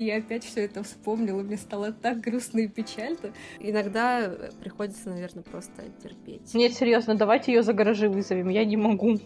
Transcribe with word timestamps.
Я 0.00 0.16
опять 0.16 0.44
все 0.44 0.64
это 0.64 0.82
вспомнила, 0.82 1.42
мне 1.42 1.58
стало 1.58 1.92
так 1.92 2.22
грустно 2.22 2.60
и 2.60 2.68
печально. 2.68 3.34
Иногда 3.58 4.22
э, 4.22 4.50
приходится, 4.58 5.10
наверное, 5.10 5.42
просто 5.42 5.82
терпеть. 6.02 6.54
Нет, 6.54 6.72
серьезно, 6.72 7.16
давайте 7.16 7.52
ее 7.52 7.62
за 7.62 7.74
гаражи 7.74 8.08
вызовем, 8.08 8.48
я 8.48 8.64
не 8.64 8.78
могу. 8.78 9.20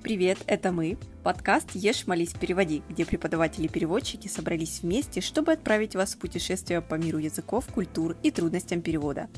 Привет, 0.00 0.38
это 0.46 0.70
мы, 0.70 0.96
подкаст 1.24 1.72
«Ешь, 1.74 2.06
молись, 2.06 2.34
переводи», 2.34 2.84
где 2.88 3.04
преподаватели-переводчики 3.04 4.28
собрались 4.28 4.82
вместе, 4.82 5.20
чтобы 5.20 5.50
отправить 5.50 5.96
вас 5.96 6.14
в 6.14 6.20
путешествие 6.20 6.80
по 6.80 6.94
миру 6.94 7.18
языков, 7.18 7.66
культур 7.74 8.16
и 8.22 8.30
трудностям 8.30 8.80
перевода. 8.80 9.28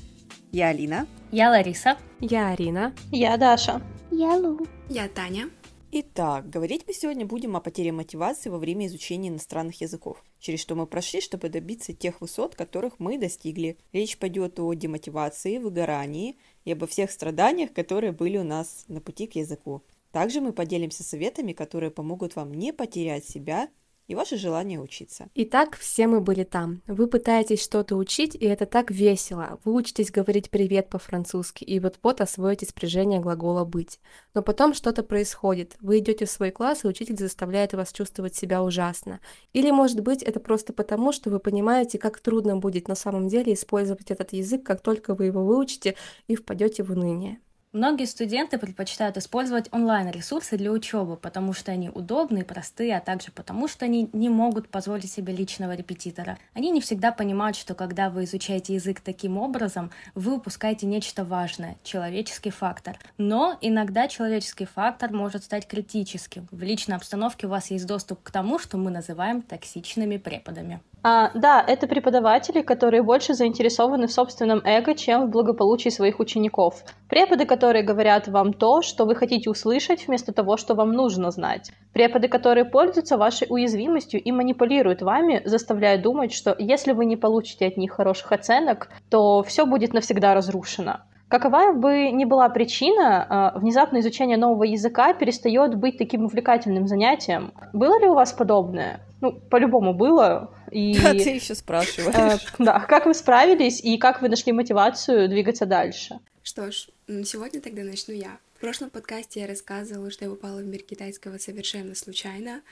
Я 0.52 0.68
Алина. 0.68 1.06
Я 1.32 1.48
Лариса. 1.48 1.96
Я 2.20 2.50
Арина. 2.50 2.92
Я 3.10 3.38
Даша. 3.38 3.80
Я 4.10 4.36
Лу. 4.36 4.66
Я 4.90 5.08
Таня. 5.08 5.48
Итак, 5.92 6.50
говорить 6.50 6.84
мы 6.88 6.92
сегодня 6.92 7.24
будем 7.24 7.54
о 7.54 7.60
потере 7.60 7.92
мотивации 7.92 8.50
во 8.50 8.58
время 8.58 8.86
изучения 8.86 9.28
иностранных 9.28 9.80
языков, 9.80 10.22
через 10.40 10.60
что 10.60 10.74
мы 10.74 10.84
прошли, 10.84 11.20
чтобы 11.20 11.48
добиться 11.48 11.92
тех 11.92 12.20
высот, 12.20 12.56
которых 12.56 12.98
мы 12.98 13.18
достигли. 13.18 13.78
Речь 13.92 14.18
пойдет 14.18 14.58
о 14.58 14.74
демотивации, 14.74 15.58
выгорании 15.58 16.38
и 16.64 16.72
обо 16.72 16.88
всех 16.88 17.12
страданиях, 17.12 17.72
которые 17.72 18.10
были 18.10 18.36
у 18.36 18.42
нас 18.42 18.84
на 18.88 19.00
пути 19.00 19.28
к 19.28 19.36
языку. 19.36 19.82
Также 20.10 20.40
мы 20.40 20.52
поделимся 20.52 21.04
советами, 21.04 21.52
которые 21.52 21.92
помогут 21.92 22.34
вам 22.34 22.52
не 22.52 22.72
потерять 22.72 23.24
себя 23.24 23.68
и 24.06 24.14
ваше 24.14 24.36
желание 24.36 24.80
учиться. 24.80 25.28
Итак, 25.34 25.76
все 25.76 26.06
мы 26.06 26.20
были 26.20 26.44
там. 26.44 26.82
Вы 26.86 27.06
пытаетесь 27.06 27.62
что-то 27.62 27.96
учить, 27.96 28.34
и 28.34 28.44
это 28.44 28.66
так 28.66 28.90
весело. 28.90 29.58
Вы 29.64 29.74
учитесь 29.74 30.10
говорить 30.10 30.50
«привет» 30.50 30.88
по-французски, 30.88 31.64
и 31.64 31.80
вот-вот 31.80 32.20
освоите 32.20 32.66
спряжение 32.66 33.20
глагола 33.20 33.64
«быть». 33.64 34.00
Но 34.34 34.42
потом 34.42 34.74
что-то 34.74 35.02
происходит. 35.02 35.76
Вы 35.80 35.98
идете 35.98 36.26
в 36.26 36.30
свой 36.30 36.50
класс, 36.50 36.84
и 36.84 36.88
учитель 36.88 37.16
заставляет 37.16 37.74
вас 37.74 37.92
чувствовать 37.92 38.34
себя 38.34 38.62
ужасно. 38.62 39.20
Или, 39.52 39.70
может 39.70 40.00
быть, 40.00 40.22
это 40.22 40.40
просто 40.40 40.72
потому, 40.72 41.12
что 41.12 41.30
вы 41.30 41.40
понимаете, 41.40 41.98
как 41.98 42.20
трудно 42.20 42.56
будет 42.56 42.88
на 42.88 42.94
самом 42.94 43.28
деле 43.28 43.54
использовать 43.54 44.10
этот 44.10 44.32
язык, 44.32 44.62
как 44.64 44.80
только 44.82 45.14
вы 45.14 45.26
его 45.26 45.44
выучите 45.44 45.96
и 46.28 46.36
впадете 46.36 46.82
в 46.82 46.90
уныние. 46.90 47.40
Многие 47.76 48.06
студенты 48.06 48.56
предпочитают 48.56 49.18
использовать 49.18 49.70
онлайн-ресурсы 49.70 50.56
для 50.56 50.72
учебы, 50.72 51.18
потому 51.18 51.52
что 51.52 51.72
они 51.72 51.90
удобные, 51.90 52.42
простые, 52.42 52.96
а 52.96 53.00
также 53.00 53.30
потому 53.30 53.68
что 53.68 53.84
они 53.84 54.08
не 54.14 54.30
могут 54.30 54.70
позволить 54.70 55.12
себе 55.12 55.34
личного 55.34 55.74
репетитора. 55.74 56.38
Они 56.54 56.70
не 56.70 56.80
всегда 56.80 57.12
понимают, 57.12 57.54
что 57.54 57.74
когда 57.74 58.08
вы 58.08 58.24
изучаете 58.24 58.72
язык 58.72 59.00
таким 59.00 59.36
образом, 59.36 59.90
вы 60.14 60.36
упускаете 60.36 60.86
нечто 60.86 61.22
важное— 61.22 61.76
человеческий 61.84 62.48
фактор. 62.48 62.98
Но 63.18 63.58
иногда 63.60 64.08
человеческий 64.08 64.64
фактор 64.64 65.12
может 65.12 65.44
стать 65.44 65.68
критическим. 65.68 66.48
В 66.50 66.62
личной 66.62 66.96
обстановке 66.96 67.46
у 67.46 67.50
вас 67.50 67.70
есть 67.70 67.86
доступ 67.86 68.22
к 68.22 68.30
тому, 68.30 68.58
что 68.58 68.78
мы 68.78 68.90
называем 68.90 69.42
токсичными 69.42 70.16
преподами. 70.16 70.80
А, 71.02 71.30
да, 71.34 71.62
это 71.64 71.86
преподаватели, 71.86 72.62
которые 72.62 73.02
больше 73.02 73.34
заинтересованы 73.34 74.08
в 74.08 74.12
собственном 74.12 74.60
эго, 74.64 74.94
чем 74.94 75.26
в 75.26 75.30
благополучии 75.30 75.88
своих 75.88 76.18
учеников. 76.18 76.82
Преподы, 77.08 77.46
которые 77.46 77.65
говорят 77.72 78.28
вам 78.28 78.52
то, 78.52 78.82
что 78.82 79.04
вы 79.04 79.14
хотите 79.14 79.50
услышать, 79.50 80.06
вместо 80.06 80.32
того, 80.32 80.56
что 80.56 80.74
вам 80.74 80.92
нужно 80.92 81.30
знать. 81.30 81.72
Преподы, 81.92 82.28
которые 82.28 82.64
пользуются 82.64 83.16
вашей 83.16 83.46
уязвимостью 83.48 84.22
и 84.22 84.32
манипулируют 84.32 85.02
вами, 85.02 85.42
заставляя 85.44 86.00
думать, 86.00 86.32
что 86.32 86.54
если 86.58 86.92
вы 86.92 87.04
не 87.06 87.16
получите 87.16 87.66
от 87.66 87.76
них 87.76 87.92
хороших 87.92 88.32
оценок, 88.32 88.88
то 89.10 89.42
все 89.42 89.66
будет 89.66 89.92
навсегда 89.92 90.34
разрушено. 90.34 91.00
Какова 91.28 91.72
бы 91.72 92.10
ни 92.12 92.24
была 92.24 92.48
причина, 92.48 93.26
а, 93.28 93.58
внезапное 93.58 94.00
изучение 94.00 94.36
нового 94.36 94.62
языка 94.62 95.12
перестает 95.12 95.74
быть 95.74 95.98
таким 95.98 96.24
увлекательным 96.24 96.86
занятием. 96.86 97.52
Было 97.72 97.98
ли 97.98 98.06
у 98.06 98.14
вас 98.14 98.32
подобное? 98.32 99.00
Ну, 99.20 99.32
по-любому 99.32 99.92
было. 99.92 100.50
И, 100.70 100.96
да, 101.02 101.10
ты 101.10 101.30
еще 101.30 101.56
спрашиваешь. 101.56 102.14
Э, 102.14 102.38
да, 102.58 102.78
как 102.80 103.06
вы 103.06 103.14
справились 103.14 103.80
и 103.82 103.98
как 103.98 104.22
вы 104.22 104.28
нашли 104.28 104.52
мотивацию 104.52 105.28
двигаться 105.28 105.66
дальше? 105.66 106.20
Что 106.46 106.70
ж, 106.70 106.86
сегодня 107.08 107.60
тогда 107.60 107.82
начну 107.82 108.14
я. 108.14 108.38
В 108.54 108.60
прошлом 108.60 108.88
подкасте 108.88 109.40
я 109.40 109.48
рассказывала, 109.48 110.12
что 110.12 110.26
я 110.26 110.30
попала 110.30 110.60
в 110.60 110.64
мир 110.64 110.80
китайского 110.80 111.38
совершенно 111.38 111.96
случайно, 111.96 112.62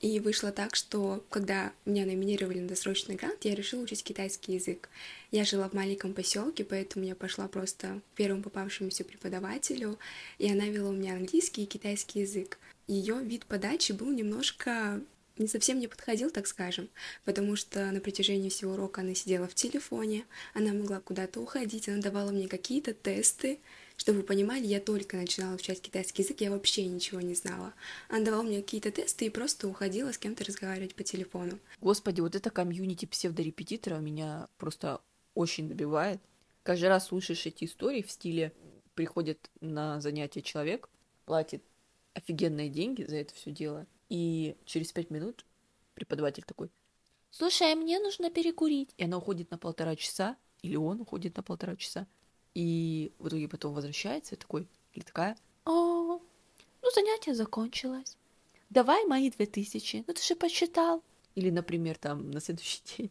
и 0.00 0.20
вышло 0.20 0.52
так, 0.52 0.76
что 0.76 1.24
когда 1.30 1.72
меня 1.84 2.06
номинировали 2.06 2.60
на 2.60 2.68
досрочный 2.68 3.16
грант, 3.16 3.44
я 3.44 3.56
решила 3.56 3.82
учить 3.82 4.04
китайский 4.04 4.52
язык. 4.52 4.88
Я 5.32 5.44
жила 5.44 5.68
в 5.68 5.72
маленьком 5.72 6.14
поселке, 6.14 6.62
поэтому 6.62 7.06
я 7.06 7.16
пошла 7.16 7.48
просто 7.48 8.00
к 8.12 8.16
первому 8.16 8.44
попавшемуся 8.44 9.02
преподавателю, 9.02 9.98
и 10.38 10.48
она 10.48 10.66
вела 10.66 10.90
у 10.90 10.92
меня 10.92 11.14
английский 11.14 11.64
и 11.64 11.66
китайский 11.66 12.20
язык. 12.20 12.60
Ее 12.86 13.18
вид 13.20 13.46
подачи 13.46 13.90
был 13.90 14.12
немножко 14.12 15.00
не 15.38 15.48
совсем 15.48 15.78
не 15.78 15.88
подходил, 15.88 16.30
так 16.30 16.46
скажем, 16.46 16.88
потому 17.24 17.56
что 17.56 17.90
на 17.90 18.00
протяжении 18.00 18.48
всего 18.48 18.74
урока 18.74 19.00
она 19.00 19.14
сидела 19.14 19.48
в 19.48 19.54
телефоне, 19.54 20.24
она 20.54 20.72
могла 20.72 21.00
куда-то 21.00 21.40
уходить, 21.40 21.88
она 21.88 22.00
давала 22.00 22.30
мне 22.30 22.48
какие-то 22.48 22.94
тесты, 22.94 23.60
чтобы 23.96 24.18
вы 24.18 24.24
понимали, 24.24 24.66
я 24.66 24.80
только 24.80 25.16
начинала 25.16 25.54
изучать 25.54 25.80
китайский 25.80 26.22
язык, 26.22 26.40
я 26.40 26.50
вообще 26.50 26.84
ничего 26.86 27.20
не 27.20 27.34
знала. 27.34 27.74
Она 28.08 28.24
давала 28.24 28.42
мне 28.42 28.60
какие-то 28.60 28.90
тесты 28.90 29.26
и 29.26 29.30
просто 29.30 29.68
уходила 29.68 30.12
с 30.12 30.18
кем-то 30.18 30.44
разговаривать 30.44 30.94
по 30.94 31.04
телефону. 31.04 31.58
Господи, 31.80 32.20
вот 32.20 32.34
это 32.34 32.50
комьюнити 32.50 33.06
псевдорепетитора 33.06 33.96
меня 33.98 34.48
просто 34.58 35.00
очень 35.34 35.68
добивает. 35.68 36.20
Каждый 36.64 36.88
раз 36.88 37.06
слушаешь 37.06 37.46
эти 37.46 37.64
истории 37.64 38.02
в 38.02 38.10
стиле 38.10 38.52
приходит 38.94 39.50
на 39.60 40.00
занятие 40.00 40.42
человек, 40.42 40.88
платит 41.24 41.62
офигенные 42.14 42.68
деньги 42.68 43.04
за 43.04 43.16
это 43.16 43.34
все 43.34 43.50
дело, 43.50 43.86
и 44.08 44.56
через 44.64 44.92
пять 44.92 45.10
минут 45.10 45.44
преподаватель 45.94 46.44
такой, 46.44 46.70
слушай, 47.30 47.72
а 47.72 47.76
мне 47.76 47.98
нужно 47.98 48.30
перекурить. 48.30 48.90
И 48.96 49.04
она 49.04 49.18
уходит 49.18 49.50
на 49.50 49.58
полтора 49.58 49.96
часа, 49.96 50.36
или 50.62 50.76
он 50.76 51.00
уходит 51.00 51.36
на 51.36 51.42
полтора 51.42 51.76
часа, 51.76 52.06
и 52.54 53.12
в 53.18 53.28
итоге 53.28 53.48
потом 53.48 53.74
возвращается 53.74 54.36
такой, 54.36 54.68
или 54.92 55.04
такая, 55.04 55.36
о, 55.64 56.20
ну 56.82 56.90
занятие 56.94 57.34
закончилось. 57.34 58.16
Давай 58.70 59.04
мои 59.06 59.30
две 59.30 59.46
тысячи, 59.46 60.04
ну 60.06 60.14
ты 60.14 60.22
же 60.22 60.36
посчитал. 60.36 61.02
Или, 61.34 61.50
например, 61.50 61.98
там 61.98 62.30
на 62.30 62.40
следующий 62.40 62.82
день 62.96 63.10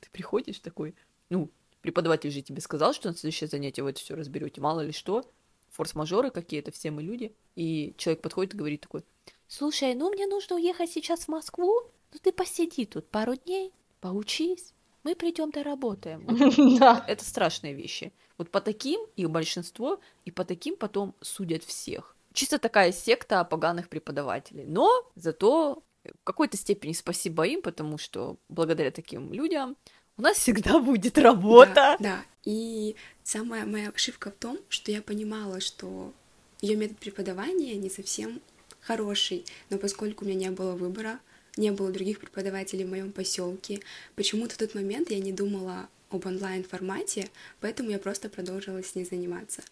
ты 0.00 0.10
приходишь 0.10 0.60
такой, 0.60 0.94
ну, 1.30 1.50
преподаватель 1.80 2.30
же 2.30 2.42
тебе 2.42 2.60
сказал, 2.60 2.92
что 2.92 3.08
на 3.08 3.16
следующее 3.16 3.48
занятие 3.48 3.82
вы 3.82 3.90
это 3.90 4.00
все 4.00 4.14
разберете, 4.14 4.60
мало 4.60 4.80
ли 4.80 4.92
что, 4.92 5.24
форс-мажоры 5.70 6.30
какие-то, 6.30 6.70
все 6.70 6.90
мы 6.90 7.02
люди. 7.02 7.34
И 7.54 7.94
человек 7.98 8.22
подходит 8.22 8.54
и 8.54 8.56
говорит 8.56 8.80
такой, 8.80 9.04
слушай, 9.48 9.94
ну 9.94 10.10
мне 10.10 10.26
нужно 10.26 10.56
уехать 10.56 10.90
сейчас 10.90 11.24
в 11.24 11.28
Москву, 11.28 11.82
ну 12.12 12.18
ты 12.22 12.32
посиди 12.32 12.84
тут 12.86 13.08
пару 13.08 13.36
дней, 13.36 13.72
поучись, 14.00 14.72
мы 15.06 15.14
придем 15.14 15.50
доработаем. 15.50 16.26
Да. 16.78 17.04
Это 17.06 17.24
страшные 17.24 17.74
вещи. 17.74 18.12
Вот 18.38 18.50
по 18.50 18.60
таким 18.60 19.00
их 19.16 19.30
большинство, 19.30 20.00
и 20.24 20.30
по 20.30 20.44
таким 20.44 20.76
потом 20.76 21.14
судят 21.20 21.62
всех. 21.62 22.16
Чисто 22.32 22.58
такая 22.58 22.92
секта 22.92 23.44
поганых 23.44 23.88
преподавателей. 23.88 24.64
Но 24.66 24.90
зато 25.14 25.82
в 26.04 26.24
какой-то 26.24 26.56
степени 26.56 26.92
спасибо 26.92 27.44
им, 27.44 27.62
потому 27.62 27.98
что 27.98 28.36
благодаря 28.48 28.90
таким 28.90 29.32
людям 29.32 29.76
у 30.16 30.22
нас 30.22 30.38
всегда 30.38 30.78
будет 30.80 31.18
работа. 31.18 31.74
Да, 31.74 31.96
да. 32.00 32.24
И 32.44 32.96
самая 33.22 33.64
моя 33.64 33.90
ошибка 33.90 34.30
в 34.30 34.34
том, 34.34 34.58
что 34.68 34.90
я 34.90 35.02
понимала, 35.02 35.60
что 35.60 36.12
ее 36.60 36.76
метод 36.76 36.98
преподавания 36.98 37.76
не 37.76 37.90
совсем 37.90 38.40
хороший, 38.86 39.44
но 39.70 39.78
поскольку 39.78 40.24
у 40.24 40.28
меня 40.28 40.48
не 40.48 40.50
было 40.50 40.72
выбора, 40.72 41.18
не 41.56 41.70
было 41.72 41.90
других 41.90 42.20
преподавателей 42.20 42.84
в 42.84 42.90
моем 42.90 43.12
поселке. 43.12 43.80
Почему-то 44.14 44.54
в 44.54 44.58
тот 44.58 44.74
момент 44.74 45.10
я 45.10 45.18
не 45.18 45.32
думала 45.32 45.88
об 46.10 46.26
онлайн-формате, 46.26 47.28
поэтому 47.60 47.90
я 47.90 47.98
просто 47.98 48.28
продолжила 48.28 48.82
с 48.82 48.94
ней 48.94 49.04
заниматься. 49.04 49.62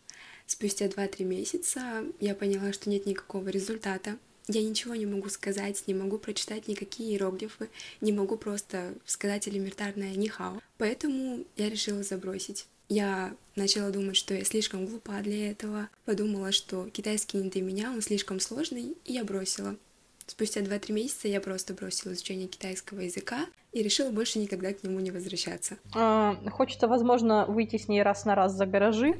Спустя 0.46 0.86
2-3 0.86 1.24
месяца 1.24 2.04
я 2.20 2.34
поняла, 2.34 2.72
что 2.72 2.90
нет 2.90 3.06
никакого 3.06 3.48
результата. 3.48 4.18
Я 4.46 4.62
ничего 4.62 4.94
не 4.94 5.06
могу 5.06 5.30
сказать, 5.30 5.84
не 5.86 5.94
могу 5.94 6.18
прочитать 6.18 6.68
никакие 6.68 7.12
иероглифы, 7.12 7.70
не 8.02 8.12
могу 8.12 8.36
просто 8.36 8.94
сказать 9.06 9.48
элементарное 9.48 10.14
«нихао». 10.14 10.60
Поэтому 10.76 11.44
я 11.56 11.70
решила 11.70 12.02
забросить. 12.02 12.66
Я 12.88 13.32
начала 13.56 13.90
думать, 13.90 14.16
что 14.16 14.34
я 14.34 14.44
слишком 14.44 14.86
глупа 14.86 15.20
для 15.22 15.50
этого, 15.50 15.88
подумала, 16.04 16.52
что 16.52 16.88
китайский 16.90 17.38
не 17.38 17.50
для 17.50 17.62
меня, 17.62 17.90
он 17.90 18.02
слишком 18.02 18.40
сложный, 18.40 18.96
и 19.04 19.12
я 19.12 19.24
бросила. 19.24 19.76
Спустя 20.26 20.60
2-3 20.60 20.92
месяца 20.92 21.28
я 21.28 21.40
просто 21.40 21.74
бросила 21.74 22.12
изучение 22.12 22.48
китайского 22.48 23.00
языка 23.00 23.40
и 23.72 23.82
решила 23.82 24.10
больше 24.10 24.38
никогда 24.38 24.72
к 24.72 24.82
нему 24.82 25.00
не 25.00 25.10
возвращаться. 25.10 25.76
А, 25.94 26.36
хочется, 26.50 26.88
возможно, 26.88 27.44
выйти 27.46 27.76
с 27.76 27.88
ней 27.88 28.02
раз 28.02 28.24
на 28.24 28.34
раз 28.34 28.52
за 28.52 28.64
гаражи. 28.64 29.14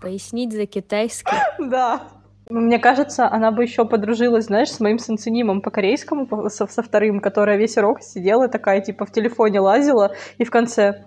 Пояснить 0.00 0.52
за 0.52 0.66
китайский. 0.66 1.36
Да. 1.58 2.08
Мне 2.48 2.78
кажется, 2.78 3.28
она 3.28 3.50
бы 3.50 3.64
еще 3.64 3.84
подружилась, 3.84 4.46
знаешь, 4.46 4.70
с 4.70 4.80
моим 4.80 4.98
сенсенимом 4.98 5.60
по 5.60 5.70
корейскому, 5.70 6.48
со, 6.48 6.66
со 6.66 6.82
вторым, 6.82 7.20
которая 7.20 7.58
весь 7.58 7.76
урок 7.76 8.02
сидела 8.02 8.48
такая, 8.48 8.80
типа, 8.80 9.04
в 9.04 9.12
телефоне 9.12 9.60
лазила, 9.60 10.14
и 10.38 10.44
в 10.44 10.50
конце... 10.50 11.04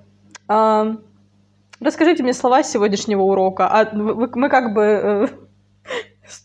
Расскажите 1.80 2.24
мне 2.24 2.34
слова 2.34 2.64
сегодняшнего 2.64 3.24
урока. 3.24 3.68
А 3.68 3.92
мы 3.94 4.50
как 4.50 4.74
бы 4.74 4.82
э, 4.82 5.28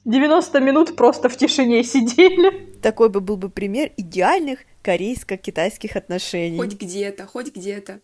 90 0.05 0.61
минут 0.61 0.97
просто 0.97 1.29
в 1.29 1.37
тишине 1.37 1.82
сидели. 1.85 2.73
такой 2.81 3.08
бы 3.08 3.20
был 3.20 3.37
бы 3.37 3.50
пример 3.50 3.91
идеальных 3.97 4.61
корейско-китайских 4.82 5.97
отношений. 5.97 6.56
Хоть 6.56 6.81
где-то, 6.81 7.26
хоть 7.26 7.55
где-то. 7.55 8.00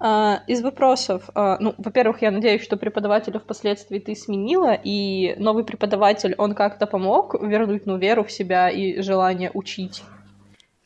А, 0.00 0.42
из 0.46 0.60
вопросов, 0.60 1.30
а, 1.34 1.56
ну, 1.60 1.74
во-первых, 1.78 2.20
я 2.22 2.30
надеюсь, 2.30 2.62
что 2.62 2.76
преподавателя 2.76 3.38
впоследствии 3.38 4.00
ты 4.00 4.14
сменила, 4.16 4.74
и 4.74 5.34
новый 5.36 5.64
преподаватель, 5.64 6.34
он 6.36 6.54
как-то 6.54 6.86
помог 6.86 7.40
вернуть, 7.40 7.86
ну, 7.86 7.96
веру 7.96 8.24
в 8.24 8.32
себя 8.32 8.68
и 8.68 9.00
желание 9.00 9.50
учить? 9.54 10.02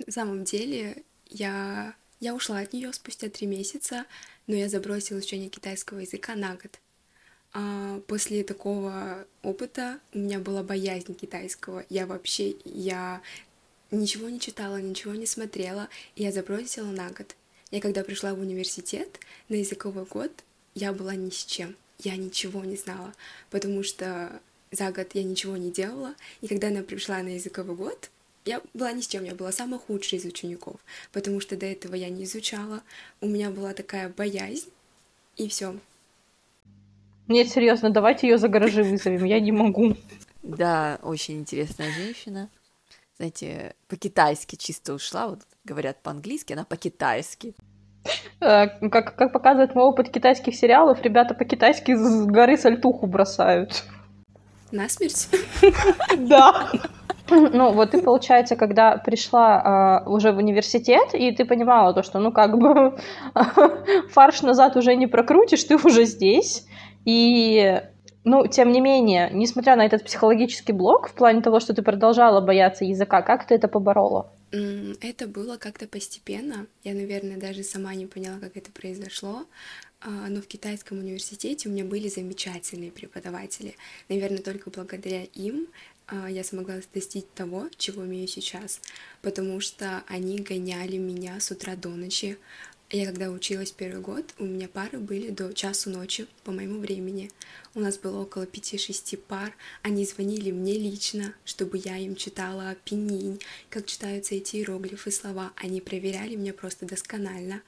На 0.07 0.13
самом 0.13 0.45
деле, 0.45 1.03
я, 1.27 1.95
я 2.21 2.35
ушла 2.35 2.59
от 2.59 2.75
нее 2.75 2.93
спустя 2.93 3.29
три 3.29 3.47
месяца, 3.47 4.05
но 4.49 4.57
я 4.57 4.69
забросила 4.69 5.19
изучение 5.19 5.49
китайского 5.49 6.01
языка 6.01 6.35
на 6.35 6.57
год. 6.57 6.81
А 7.53 8.01
после 8.09 8.43
такого 8.43 9.27
опыта 9.43 10.01
у 10.13 10.19
меня 10.19 10.41
была 10.41 10.63
боязнь 10.63 11.15
китайского. 11.15 11.85
Я 11.89 12.07
вообще, 12.07 12.57
я 12.65 13.23
ничего 13.91 14.29
не 14.29 14.41
читала, 14.41 14.81
ничего 14.81 15.15
не 15.15 15.27
смотрела, 15.27 15.89
и 16.17 16.25
я 16.25 16.33
забросила 16.33 16.91
на 16.91 17.11
год. 17.11 17.37
Я 17.71 17.81
когда 17.81 18.03
пришла 18.03 18.35
в 18.35 18.41
университет 18.41 19.21
на 19.49 19.57
языковой 19.57 20.05
год, 20.05 20.33
я 20.75 20.93
была 20.93 21.15
ни 21.15 21.31
с 21.31 21.45
чем. 21.45 21.77
Я 21.99 22.17
ничего 22.17 22.65
не 22.65 22.77
знала, 22.77 23.13
потому 23.51 23.83
что 23.83 24.41
за 24.71 24.91
год 24.93 25.09
я 25.15 25.23
ничего 25.23 25.57
не 25.57 25.71
делала. 25.71 26.15
И 26.41 26.49
когда 26.49 26.69
она 26.69 26.83
пришла 26.83 27.23
на 27.23 27.35
языковой 27.35 27.77
год, 27.77 28.11
я 28.45 28.61
была 28.75 28.93
ни 28.93 29.01
с 29.01 29.07
чем, 29.09 29.25
я 29.25 29.35
была 29.35 29.53
самой 29.53 29.79
худшей 29.79 30.19
из 30.19 30.25
учеников, 30.25 30.77
потому 31.13 31.41
что 31.41 31.57
до 31.57 31.67
этого 31.67 31.95
я 31.95 32.09
не 32.09 32.25
изучала. 32.25 32.83
У 33.21 33.27
меня 33.27 33.51
была 33.51 33.75
такая 33.75 34.09
боязнь, 34.09 34.71
и 35.37 35.49
все. 35.49 35.77
Нет, 37.27 37.49
серьезно, 37.49 37.91
давайте 37.91 38.29
ее 38.29 38.39
за 38.39 38.49
гаражи 38.49 38.83
вызовем, 38.83 39.25
я 39.25 39.39
не 39.41 39.53
могу. 39.53 39.97
Да, 40.43 40.99
очень 41.03 41.41
интересная 41.41 41.93
женщина. 41.93 42.49
Знаете, 43.19 43.75
по-китайски 43.89 44.57
чисто 44.57 44.95
ушла, 44.95 45.29
вот 45.29 45.41
говорят 45.65 46.01
по-английски, 46.03 46.53
она 46.55 46.65
по-китайски. 46.65 47.55
Э, 48.41 48.69
как, 48.89 49.17
как 49.17 49.33
показывает 49.33 49.75
мой 49.75 49.85
опыт 49.85 50.11
китайских 50.11 50.55
сериалов, 50.55 51.03
ребята 51.03 51.35
по-китайски 51.35 51.95
с 51.95 52.25
горы 52.25 52.57
сальтуху 52.57 53.07
бросают. 53.07 53.85
Насмерть? 54.71 55.29
Да. 56.19 56.71
Ну, 57.53 57.73
вот 57.73 57.91
ты, 57.91 58.03
получается, 58.03 58.57
когда 58.57 58.97
пришла 58.97 60.03
э, 60.07 60.09
уже 60.09 60.33
в 60.33 60.39
университет, 60.39 61.15
и 61.15 61.31
ты 61.33 61.45
понимала 61.45 61.93
то, 61.93 62.03
что, 62.03 62.19
ну, 62.19 62.33
как 62.33 62.59
бы, 62.59 62.99
фарш 64.11 64.43
назад 64.43 64.77
уже 64.77 64.97
не 64.97 65.07
прокрутишь, 65.07 65.65
ты 65.65 65.77
уже 65.77 66.05
здесь, 66.05 66.67
и 67.05 67.83
ну, 68.25 68.47
тем 68.47 68.73
не 68.73 68.81
менее, 68.81 69.31
несмотря 69.33 69.77
на 69.77 69.87
этот 69.87 70.05
психологический 70.05 70.73
блок, 70.73 71.09
в 71.09 71.15
плане 71.15 71.41
того, 71.41 71.61
что 71.61 71.73
ты 71.73 71.83
продолжала 71.83 72.41
бояться 72.41 72.85
языка, 72.85 73.23
как 73.23 73.47
ты 73.47 73.55
это 73.55 73.69
поборола? 73.69 74.31
Это 74.51 75.27
было 75.27 75.57
как-то 75.57 75.87
постепенно. 75.87 76.67
Я, 76.85 76.95
наверное, 76.95 77.39
даже 77.39 77.63
сама 77.63 77.95
не 77.95 78.07
поняла, 78.07 78.39
как 78.39 78.57
это 78.57 78.71
произошло. 78.73 79.45
А, 80.01 80.11
но 80.29 80.41
в 80.41 80.47
китайском 80.47 80.99
университете 80.99 81.69
у 81.69 81.73
меня 81.73 81.85
были 81.85 82.09
замечательные 82.09 82.91
преподаватели. 82.91 83.75
Наверное, 84.09 84.39
только 84.39 84.71
благодаря 84.71 85.25
им 85.35 85.67
я 86.11 86.45
смогла 86.45 86.81
достичь 86.95 87.25
того, 87.35 87.69
чего 87.77 88.05
имею 88.05 88.29
сейчас, 88.29 88.81
потому 89.23 89.61
что 89.61 90.03
они 90.07 90.39
гоняли 90.39 90.97
меня 90.97 91.41
с 91.41 91.51
утра 91.51 91.77
до 91.77 91.91
ночи, 91.91 92.39
я 92.91 93.05
когда 93.05 93.29
училась 93.29 93.71
первый 93.71 94.01
год, 94.01 94.25
у 94.39 94.47
меня 94.47 94.67
пары 94.67 94.99
были 94.99 95.29
до 95.29 95.53
часу 95.53 95.91
ночи 95.91 96.27
по 96.43 96.53
моему 96.53 96.81
времени. 96.81 97.31
У 97.75 97.81
нас 97.81 97.99
было 97.99 98.23
около 98.23 98.47
пяти-шести 98.47 99.17
пар. 99.17 99.55
Они 99.83 100.07
звонили 100.07 100.51
мне 100.53 100.73
лично, 100.73 101.35
чтобы 101.45 101.77
я 101.85 101.99
им 101.99 102.17
читала 102.17 102.75
пининь, 102.87 103.43
как 103.69 103.85
читаются 103.85 104.37
эти 104.37 104.57
иероглифы, 104.57 105.11
слова. 105.11 105.53
Они 105.57 105.83
проверяли 105.83 106.35
меня 106.35 106.55
просто 106.55 106.87
досконально. 106.87 107.61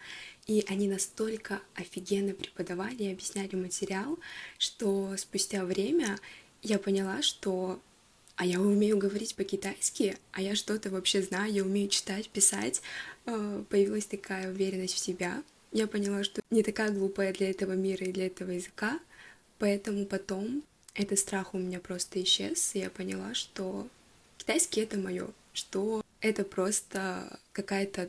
И 0.47 0.65
они 0.69 0.89
настолько 0.89 1.61
офигенно 1.75 2.33
преподавали 2.33 3.03
и 3.03 3.13
объясняли 3.13 3.57
материал, 3.57 4.19
что 4.57 5.15
спустя 5.19 5.67
время 5.67 6.19
я 6.63 6.79
поняла, 6.79 7.21
что 7.21 7.79
а 8.41 8.47
я 8.47 8.59
умею 8.59 8.97
говорить 8.97 9.35
по-китайски, 9.35 10.17
а 10.33 10.41
я 10.41 10.57
что-то 10.57 10.89
вообще 10.89 11.21
знаю, 11.21 11.53
я 11.53 11.63
умею 11.63 11.91
читать, 11.91 12.31
писать. 12.31 12.81
Э, 13.27 13.63
появилась 13.69 14.07
такая 14.07 14.51
уверенность 14.51 14.95
в 14.95 14.99
себя. 14.99 15.43
Я 15.73 15.87
поняла, 15.87 16.25
что 16.25 16.41
не 16.49 16.63
такая 16.63 16.91
глупая 16.91 17.35
для 17.35 17.51
этого 17.51 17.73
мира 17.73 18.07
и 18.07 18.13
для 18.13 18.29
этого 18.29 18.53
языка, 18.53 18.99
поэтому 19.59 20.07
потом 20.07 20.63
этот 20.95 21.19
страх 21.19 21.53
у 21.53 21.59
меня 21.59 21.81
просто 21.81 22.23
исчез, 22.23 22.75
и 22.75 22.79
я 22.79 22.89
поняла, 22.89 23.35
что 23.35 23.87
китайский— 24.39 24.81
это 24.85 24.97
мое, 24.97 25.29
что 25.53 26.03
это 26.23 26.43
просто 26.43 27.39
какая-то 27.53 28.09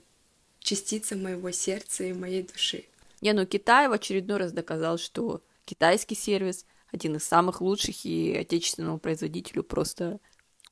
частица 0.61 1.17
моего 1.17 1.51
сердца 1.51 2.05
и 2.05 2.13
моей 2.13 2.43
души. 2.43 2.85
Не, 3.19 3.33
ну 3.33 3.45
Китай 3.45 3.89
в 3.89 3.91
очередной 3.91 4.37
раз 4.37 4.53
доказал, 4.53 4.97
что 4.97 5.41
китайский 5.65 6.15
сервис 6.15 6.65
один 6.91 7.15
из 7.15 7.23
самых 7.23 7.61
лучших, 7.61 8.05
и 8.05 8.35
отечественному 8.35 8.99
производителю 8.99 9.63
просто 9.63 10.19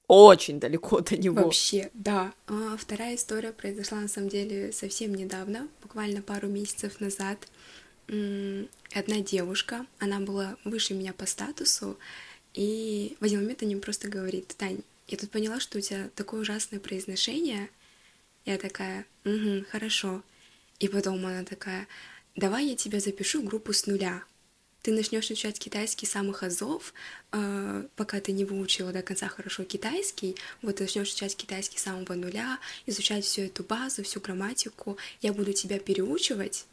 очень 0.07 0.59
далеко 0.59 1.01
до 1.01 1.17
него. 1.17 1.43
Вообще, 1.43 1.91
да. 1.93 2.33
А 2.47 2.75
вторая 2.77 3.15
история 3.15 3.51
произошла 3.51 3.99
на 3.99 4.07
самом 4.07 4.29
деле 4.29 4.71
совсем 4.71 5.13
недавно, 5.13 5.67
буквально 5.81 6.21
пару 6.21 6.47
месяцев 6.47 6.99
назад. 6.99 7.47
Одна 8.07 9.19
девушка, 9.21 9.85
она 9.99 10.19
была 10.19 10.57
выше 10.63 10.95
меня 10.95 11.13
по 11.13 11.27
статусу, 11.27 11.97
и 12.55 13.15
в 13.19 13.23
один 13.23 13.41
момент 13.41 13.61
мне 13.61 13.77
просто 13.77 14.07
говорит, 14.09 14.55
Тань, 14.57 14.79
я 15.07 15.17
тут 15.17 15.29
поняла, 15.29 15.59
что 15.59 15.77
у 15.77 15.81
тебя 15.81 16.09
такое 16.15 16.41
ужасное 16.41 16.79
произношение. 16.79 17.69
Я 18.45 18.57
такая, 18.57 19.05
угу, 19.25 19.63
хорошо. 19.69 20.23
И 20.79 20.87
потом 20.87 21.23
она 21.23 21.43
такая, 21.43 21.87
давай 22.35 22.65
я 22.65 22.75
тебя 22.75 22.99
запишу 22.99 23.43
группу 23.43 23.73
с 23.73 23.85
нуля 23.85 24.23
ты 24.81 24.91
начнешь 24.91 25.25
изучать 25.25 25.59
китайский 25.59 26.05
с 26.05 26.11
самых 26.11 26.43
азов, 26.43 26.93
э, 27.31 27.85
пока 27.95 28.19
ты 28.19 28.31
не 28.31 28.45
выучила 28.45 28.91
до 28.91 29.01
конца 29.01 29.27
хорошо 29.27 29.63
китайский, 29.63 30.35
вот 30.61 30.77
ты 30.77 30.83
начнешь 30.83 31.09
изучать 31.09 31.35
китайский 31.35 31.77
с 31.77 31.83
самого 31.83 32.13
нуля, 32.13 32.59
изучать 32.85 33.25
всю 33.25 33.43
эту 33.43 33.63
базу, 33.63 34.03
всю 34.03 34.19
грамматику, 34.19 34.97
я 35.21 35.33
буду 35.33 35.53
тебя 35.53 35.79
переучивать, 35.79 36.65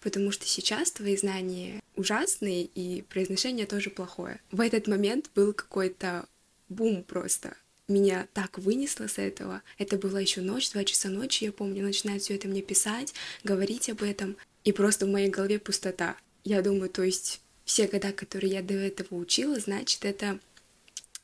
потому 0.00 0.30
что 0.30 0.46
сейчас 0.46 0.90
твои 0.90 1.16
знания 1.16 1.80
ужасные 1.96 2.64
и 2.64 3.02
произношение 3.02 3.66
тоже 3.66 3.90
плохое. 3.90 4.40
В 4.50 4.60
этот 4.60 4.86
момент 4.86 5.30
был 5.34 5.52
какой-то 5.52 6.26
бум 6.68 7.02
просто. 7.02 7.54
Меня 7.88 8.28
так 8.32 8.58
вынесло 8.58 9.08
с 9.08 9.18
этого. 9.18 9.62
Это 9.76 9.96
была 9.96 10.20
еще 10.20 10.40
ночь, 10.40 10.70
два 10.70 10.84
часа 10.84 11.08
ночи, 11.08 11.44
я 11.44 11.52
помню, 11.52 11.82
начинает 11.82 12.22
все 12.22 12.36
это 12.36 12.46
мне 12.46 12.62
писать, 12.62 13.12
говорить 13.42 13.90
об 13.90 14.02
этом, 14.02 14.36
и 14.62 14.72
просто 14.72 15.06
в 15.06 15.10
моей 15.10 15.28
голове 15.28 15.58
пустота. 15.58 16.16
Я 16.44 16.62
думаю, 16.62 16.88
то 16.88 17.02
есть 17.02 17.40
все 17.70 17.86
года, 17.86 18.10
которые 18.12 18.54
я 18.54 18.62
до 18.62 18.74
этого 18.74 19.14
учила, 19.14 19.60
значит, 19.60 20.04
это 20.04 20.40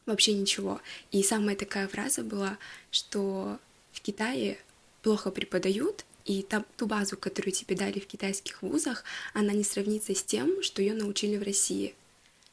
вообще 0.06 0.32
ничего. 0.32 0.80
И 1.10 1.24
самая 1.24 1.56
такая 1.56 1.88
фраза 1.88 2.22
была, 2.22 2.56
что 2.92 3.58
в 3.90 4.00
Китае 4.00 4.56
плохо 5.02 5.32
преподают, 5.32 6.04
и 6.24 6.44
та, 6.44 6.64
ту 6.76 6.86
базу, 6.86 7.16
которую 7.16 7.52
тебе 7.52 7.74
дали 7.74 7.98
в 7.98 8.06
китайских 8.06 8.62
вузах, 8.62 9.02
она 9.34 9.52
не 9.54 9.64
сравнится 9.64 10.14
с 10.14 10.22
тем, 10.22 10.62
что 10.62 10.82
ее 10.82 10.94
научили 10.94 11.36
в 11.36 11.42
России. 11.42 11.96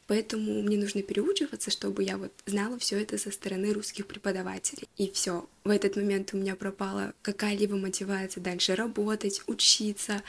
Поэтому 0.07 0.63
мне 0.63 0.77
нужно 0.77 1.03
переучиваться, 1.03 1.69
чтобы 1.69 2.03
я 2.03 2.17
вот 2.17 2.31
знала 2.47 2.79
все 2.79 2.99
это 2.99 3.19
со 3.19 3.29
стороны 3.29 3.73
русских 3.73 4.07
преподавателей. 4.07 4.87
И 4.97 5.11
все. 5.11 5.47
В 5.63 5.69
этот 5.69 5.97
момент 5.97 6.33
у 6.33 6.37
меня 6.37 6.55
пропала 6.55 7.13
какая-либо 7.21 7.75
мотивация 7.75 8.41
дальше 8.41 8.73
работать, 8.73 9.43
учиться 9.45 10.23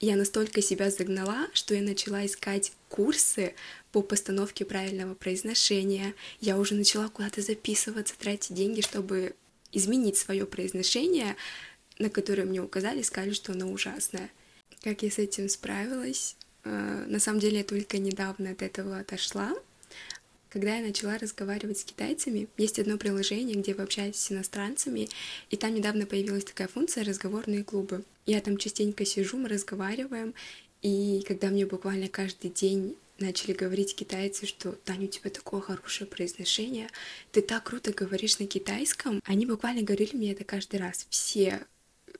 я 0.00 0.16
настолько 0.16 0.62
себя 0.62 0.90
загнала, 0.90 1.48
что 1.52 1.74
я 1.74 1.82
начала 1.82 2.24
искать 2.24 2.72
курсы 2.88 3.54
по 3.92 4.02
постановке 4.02 4.64
правильного 4.64 5.14
произношения. 5.14 6.14
Я 6.40 6.58
уже 6.58 6.74
начала 6.74 7.08
куда-то 7.08 7.42
записываться, 7.42 8.14
тратить 8.18 8.54
деньги, 8.54 8.80
чтобы 8.80 9.34
изменить 9.72 10.16
свое 10.16 10.46
произношение, 10.46 11.36
на 11.98 12.08
которое 12.08 12.44
мне 12.44 12.62
указали, 12.62 13.02
сказали, 13.02 13.32
что 13.32 13.52
оно 13.52 13.70
ужасное. 13.70 14.30
Как 14.82 15.02
я 15.02 15.10
с 15.10 15.18
этим 15.18 15.50
справилась? 15.50 16.36
Э, 16.64 17.04
на 17.06 17.20
самом 17.20 17.40
деле 17.40 17.58
я 17.58 17.64
только 17.64 17.98
недавно 17.98 18.52
от 18.52 18.62
этого 18.62 18.98
отошла, 18.98 19.54
когда 20.50 20.76
я 20.76 20.82
начала 20.82 21.16
разговаривать 21.16 21.78
с 21.78 21.84
китайцами, 21.84 22.48
есть 22.56 22.78
одно 22.78 22.98
приложение, 22.98 23.56
где 23.56 23.72
вы 23.72 23.84
общаетесь 23.84 24.20
с 24.20 24.32
иностранцами, 24.32 25.08
и 25.48 25.56
там 25.56 25.74
недавно 25.74 26.06
появилась 26.06 26.44
такая 26.44 26.68
функция 26.68 27.04
«разговорные 27.04 27.64
клубы». 27.64 28.04
Я 28.26 28.40
там 28.40 28.56
частенько 28.58 29.04
сижу, 29.04 29.38
мы 29.38 29.48
разговариваем, 29.48 30.34
и 30.82 31.24
когда 31.26 31.48
мне 31.48 31.66
буквально 31.66 32.08
каждый 32.08 32.50
день 32.50 32.96
начали 33.18 33.52
говорить 33.52 33.94
китайцы, 33.94 34.46
что 34.46 34.72
Таня, 34.72 35.04
у 35.04 35.08
тебя 35.08 35.30
такое 35.30 35.60
хорошее 35.60 36.08
произношение, 36.08 36.88
ты 37.32 37.42
так 37.42 37.64
круто 37.64 37.92
говоришь 37.92 38.38
на 38.38 38.46
китайском. 38.46 39.20
Они 39.24 39.46
буквально 39.46 39.82
говорили 39.82 40.16
мне 40.16 40.32
это 40.32 40.44
каждый 40.44 40.80
раз. 40.80 41.06
Все 41.10 41.66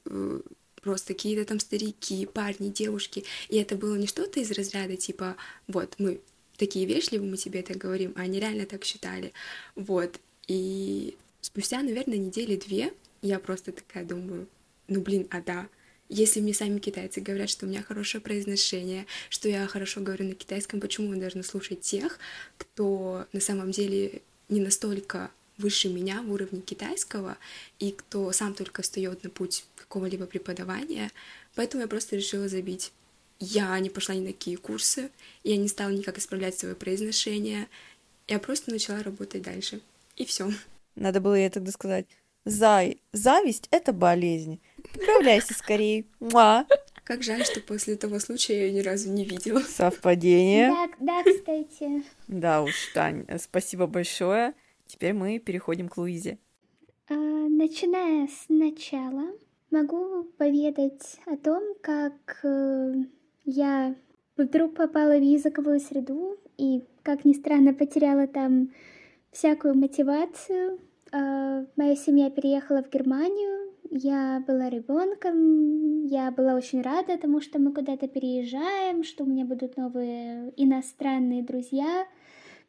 э, 0.04 0.40
просто 0.82 1.14
какие-то 1.14 1.46
там 1.46 1.58
старики, 1.58 2.26
парни, 2.26 2.68
девушки. 2.68 3.24
И 3.48 3.56
это 3.56 3.76
было 3.76 3.96
не 3.96 4.06
что-то 4.06 4.40
из 4.40 4.50
разряда 4.50 4.96
типа, 4.96 5.36
вот, 5.66 5.94
мы 5.98 6.20
такие 6.60 6.84
вежливые, 6.84 7.30
мы 7.30 7.38
тебе 7.38 7.60
это 7.60 7.76
говорим, 7.76 8.12
а 8.16 8.20
они 8.20 8.38
реально 8.38 8.66
так 8.66 8.84
считали. 8.84 9.32
Вот. 9.74 10.20
И 10.46 11.16
спустя, 11.40 11.82
наверное, 11.82 12.18
недели 12.18 12.56
две 12.56 12.92
я 13.22 13.38
просто 13.38 13.72
такая 13.72 14.04
думаю, 14.04 14.46
ну 14.86 15.00
блин, 15.00 15.26
а 15.30 15.40
да, 15.40 15.68
если 16.10 16.40
мне 16.40 16.52
сами 16.52 16.78
китайцы 16.78 17.20
говорят, 17.20 17.48
что 17.48 17.64
у 17.64 17.68
меня 17.68 17.82
хорошее 17.82 18.20
произношение, 18.20 19.06
что 19.30 19.48
я 19.48 19.66
хорошо 19.66 20.00
говорю 20.00 20.26
на 20.26 20.34
китайском, 20.34 20.80
почему 20.80 21.14
я 21.14 21.20
должна 21.20 21.42
слушать 21.42 21.80
тех, 21.80 22.18
кто 22.58 23.26
на 23.32 23.40
самом 23.40 23.70
деле 23.70 24.20
не 24.48 24.60
настолько 24.60 25.30
выше 25.56 25.88
меня 25.88 26.22
в 26.22 26.32
уровне 26.32 26.60
китайского 26.60 27.38
и 27.78 27.92
кто 27.92 28.32
сам 28.32 28.54
только 28.54 28.82
встает 28.82 29.22
на 29.24 29.30
путь 29.30 29.64
какого-либо 29.76 30.26
преподавания, 30.26 31.10
поэтому 31.54 31.82
я 31.82 31.88
просто 31.88 32.16
решила 32.16 32.48
забить. 32.48 32.92
Я 33.40 33.78
не 33.80 33.90
пошла 33.90 34.14
ни 34.14 34.20
на 34.20 34.32
какие 34.32 34.56
курсы, 34.56 35.10
я 35.42 35.56
не 35.56 35.66
стала 35.66 35.90
никак 35.90 36.18
исправлять 36.18 36.58
свое 36.58 36.74
произношение, 36.74 37.68
я 38.28 38.38
просто 38.38 38.70
начала 38.70 39.02
работать 39.02 39.42
дальше. 39.42 39.80
И 40.16 40.24
все. 40.24 40.50
Надо 40.94 41.20
было 41.20 41.34
ей 41.34 41.48
тогда 41.48 41.72
сказать, 41.72 42.06
Зай, 42.44 43.02
зависть— 43.12 43.68
это 43.70 43.92
болезнь. 43.92 44.60
Поправляйся 44.92 45.52
скорее. 45.52 46.06
Муа. 46.20 46.66
Как 47.04 47.22
жаль, 47.22 47.44
что 47.44 47.60
после 47.60 47.96
того 47.96 48.18
случая 48.18 48.54
я 48.54 48.66
ее 48.66 48.72
ни 48.72 48.80
разу 48.80 49.10
не 49.10 49.24
видела. 49.24 49.60
Совпадение. 49.60 50.70
Да, 50.70 51.22
да, 51.22 51.32
кстати. 51.32 52.02
Да 52.28 52.62
уж, 52.62 52.92
Тань, 52.94 53.26
спасибо 53.38 53.86
большое. 53.86 54.54
Теперь 54.86 55.12
мы 55.12 55.38
переходим 55.38 55.88
к 55.88 55.98
Луизе. 55.98 56.38
А, 57.08 57.14
начиная 57.14 58.26
с 58.26 58.48
начала, 58.48 59.32
могу 59.70 60.24
поведать 60.38 61.18
о 61.26 61.36
том, 61.36 61.74
как 61.82 62.40
э, 62.42 62.94
я 63.50 63.94
вдруг 64.36 64.74
попала 64.74 65.16
в 65.18 65.22
языковую 65.22 65.80
среду 65.80 66.38
и, 66.56 66.84
как 67.02 67.24
ни 67.24 67.32
странно, 67.32 67.74
потеряла 67.74 68.26
там 68.26 68.70
всякую 69.32 69.74
мотивацию. 69.74 70.78
А, 71.12 71.64
моя 71.76 71.96
семья 71.96 72.30
переехала 72.30 72.82
в 72.82 72.90
Германию, 72.90 73.70
я 73.90 74.42
была 74.46 74.70
ребенком, 74.70 76.04
я 76.04 76.30
была 76.30 76.54
очень 76.54 76.80
рада 76.80 77.18
тому, 77.18 77.40
что 77.40 77.58
мы 77.58 77.72
куда-то 77.72 78.06
переезжаем, 78.06 79.02
что 79.02 79.24
у 79.24 79.26
меня 79.26 79.44
будут 79.44 79.76
новые 79.76 80.52
иностранные 80.56 81.42
друзья. 81.42 82.06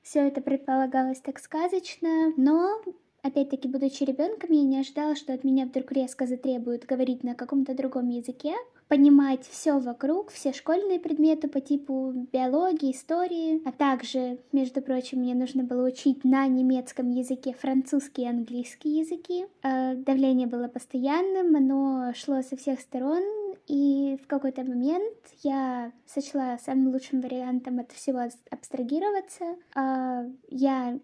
Все 0.02 0.28
это 0.28 0.42
предполагалось 0.42 1.22
так 1.22 1.40
сказочно, 1.40 2.34
но 2.38 2.82
Опять-таки, 3.24 3.68
будучи 3.68 4.04
ребенком, 4.04 4.52
я 4.52 4.64
не 4.64 4.80
ожидала, 4.80 5.16
что 5.16 5.32
от 5.32 5.44
меня 5.44 5.68
вдруг 5.68 5.92
резко 5.92 6.26
затребуют 6.26 6.86
говорить 6.86 7.24
на 7.24 7.36
каком-то 7.36 7.76
другом 7.76 8.10
языке, 8.10 8.56
понимать 8.92 9.48
все 9.48 9.80
вокруг, 9.80 10.32
все 10.32 10.52
школьные 10.52 11.00
предметы 11.00 11.48
по 11.48 11.62
типу 11.62 12.12
биологии, 12.34 12.92
истории, 12.92 13.62
а 13.66 13.72
также, 13.72 14.40
между 14.52 14.82
прочим, 14.82 15.20
мне 15.20 15.34
нужно 15.34 15.64
было 15.64 15.88
учить 15.88 16.26
на 16.26 16.46
немецком 16.48 17.10
языке 17.10 17.56
французский 17.58 18.24
и 18.24 18.28
английский 18.28 19.00
языки. 19.00 19.46
Э, 19.64 19.96
давление 19.96 20.46
было 20.46 20.68
постоянным, 20.68 21.56
оно 21.56 22.12
шло 22.16 22.42
со 22.42 22.58
всех 22.58 22.82
сторон, 22.82 23.24
и 23.66 24.20
в 24.22 24.28
какой-то 24.28 24.66
момент 24.66 25.16
я 25.42 25.94
сочла 26.06 26.58
самым 26.58 26.92
лучшим 26.92 27.22
вариантом 27.22 27.80
от 27.80 27.94
всего 27.94 28.20
абстрагироваться. 28.50 29.56
А, 29.74 30.26
я 30.50 31.00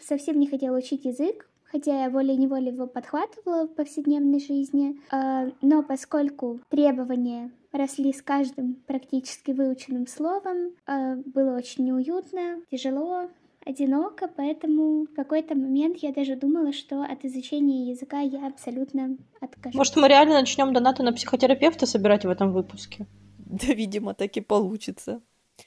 совсем 0.00 0.38
не 0.38 0.46
хотела 0.46 0.78
учить 0.78 1.04
язык, 1.04 1.48
хотя 1.70 2.04
я 2.04 2.10
волей-неволей 2.10 2.72
его 2.72 2.86
подхватывала 2.86 3.66
в 3.66 3.74
повседневной 3.74 4.40
жизни. 4.40 5.00
А, 5.10 5.50
но 5.62 5.82
поскольку 5.82 6.60
требования 6.68 7.50
росли 7.72 8.12
с 8.12 8.22
каждым 8.22 8.74
практически 8.86 9.50
выученным 9.50 10.06
словом, 10.06 10.72
а, 10.86 11.16
было 11.16 11.56
очень 11.56 11.84
неуютно, 11.84 12.60
тяжело, 12.70 13.28
одиноко, 13.66 14.28
поэтому 14.28 15.06
в 15.06 15.14
какой-то 15.14 15.56
момент 15.56 15.98
я 15.98 16.12
даже 16.12 16.36
думала, 16.36 16.72
что 16.72 17.02
от 17.02 17.24
изучения 17.24 17.90
языка 17.90 18.20
я 18.20 18.46
абсолютно 18.46 19.16
откажусь. 19.40 19.76
Может, 19.76 19.96
мы 19.96 20.08
реально 20.08 20.34
начнем 20.34 20.72
донаты 20.72 21.02
на 21.02 21.12
психотерапевта 21.12 21.84
собирать 21.84 22.24
в 22.24 22.30
этом 22.30 22.52
выпуске? 22.52 23.06
Да, 23.38 23.72
видимо, 23.72 24.12
так 24.12 24.36
и 24.36 24.40
получится. 24.40 25.22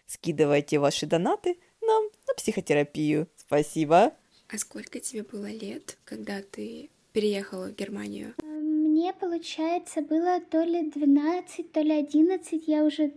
Скидывайте 0.05 0.79
ваши 0.79 1.05
донаты 1.05 1.57
нам 1.81 2.03
на 2.27 2.33
психотерапию. 2.35 3.29
Спасибо. 3.37 4.11
А 4.51 4.57
сколько 4.57 4.99
тебе 4.99 5.23
было 5.23 5.51
лет, 5.51 5.97
когда 6.05 6.41
ты 6.41 6.89
переехала 7.13 7.67
в 7.67 7.75
Германию? 7.75 8.33
Мне, 8.43 9.13
получается, 9.13 10.01
было 10.01 10.39
то 10.41 10.63
ли 10.63 10.89
12, 10.89 11.71
то 11.71 11.81
ли 11.81 11.91
11, 11.91 12.67
я 12.67 12.83
уже 12.83 13.11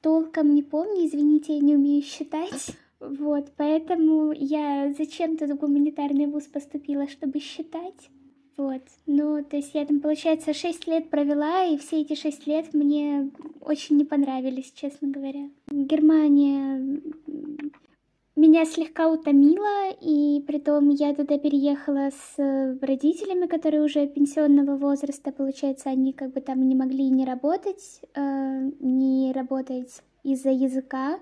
толком 0.00 0.54
не 0.54 0.62
помню, 0.62 1.06
извините, 1.06 1.54
я 1.54 1.60
не 1.60 1.74
умею 1.74 2.02
считать. 2.02 2.70
Вот, 3.00 3.52
поэтому 3.56 4.32
я 4.32 4.94
зачем-то 4.96 5.46
в 5.46 5.56
гуманитарный 5.56 6.26
вуз 6.26 6.44
поступила, 6.44 7.08
чтобы 7.08 7.40
считать. 7.40 8.08
Вот, 8.56 8.82
ну, 9.06 9.44
то 9.44 9.56
есть 9.56 9.74
я 9.74 9.84
там, 9.84 10.00
получается, 10.00 10.54
6 10.54 10.86
лет 10.86 11.10
провела, 11.10 11.64
и 11.66 11.76
все 11.76 12.00
эти 12.00 12.14
6 12.14 12.46
лет 12.46 12.72
мне 12.72 13.30
очень 13.60 13.96
не 13.96 14.04
понравились, 14.04 14.72
честно 14.74 15.08
говоря. 15.08 15.50
Германия 15.66 17.02
меня 18.36 18.66
слегка 18.66 19.08
утомила, 19.08 19.90
и 20.00 20.44
при 20.46 20.58
том 20.58 20.90
я 20.90 21.14
туда 21.14 21.38
переехала 21.38 22.10
с 22.10 22.78
родителями, 22.82 23.46
которые 23.46 23.82
уже 23.82 24.06
пенсионного 24.06 24.76
возраста, 24.76 25.32
получается, 25.32 25.88
они 25.88 26.12
как 26.12 26.32
бы 26.32 26.40
там 26.40 26.68
не 26.68 26.74
могли 26.74 27.08
не 27.08 27.24
работать, 27.24 28.02
э, 28.14 28.70
не 28.80 29.32
работать 29.32 30.02
из-за 30.22 30.50
языка, 30.50 31.18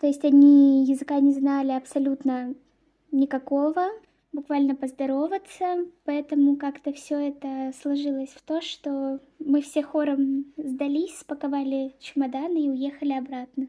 то 0.00 0.06
есть 0.06 0.24
они 0.24 0.84
языка 0.84 1.18
не 1.20 1.32
знали 1.32 1.72
абсолютно 1.72 2.54
никакого, 3.10 3.88
буквально 4.32 4.76
поздороваться, 4.76 5.84
поэтому 6.04 6.56
как-то 6.56 6.92
все 6.92 7.16
это 7.16 7.72
сложилось 7.82 8.30
в 8.30 8.42
то, 8.42 8.60
что 8.60 9.18
мы 9.40 9.60
все 9.62 9.82
хором 9.82 10.46
сдались, 10.56 11.18
спаковали 11.18 11.92
чемоданы 11.98 12.66
и 12.66 12.70
уехали 12.70 13.12
обратно. 13.14 13.66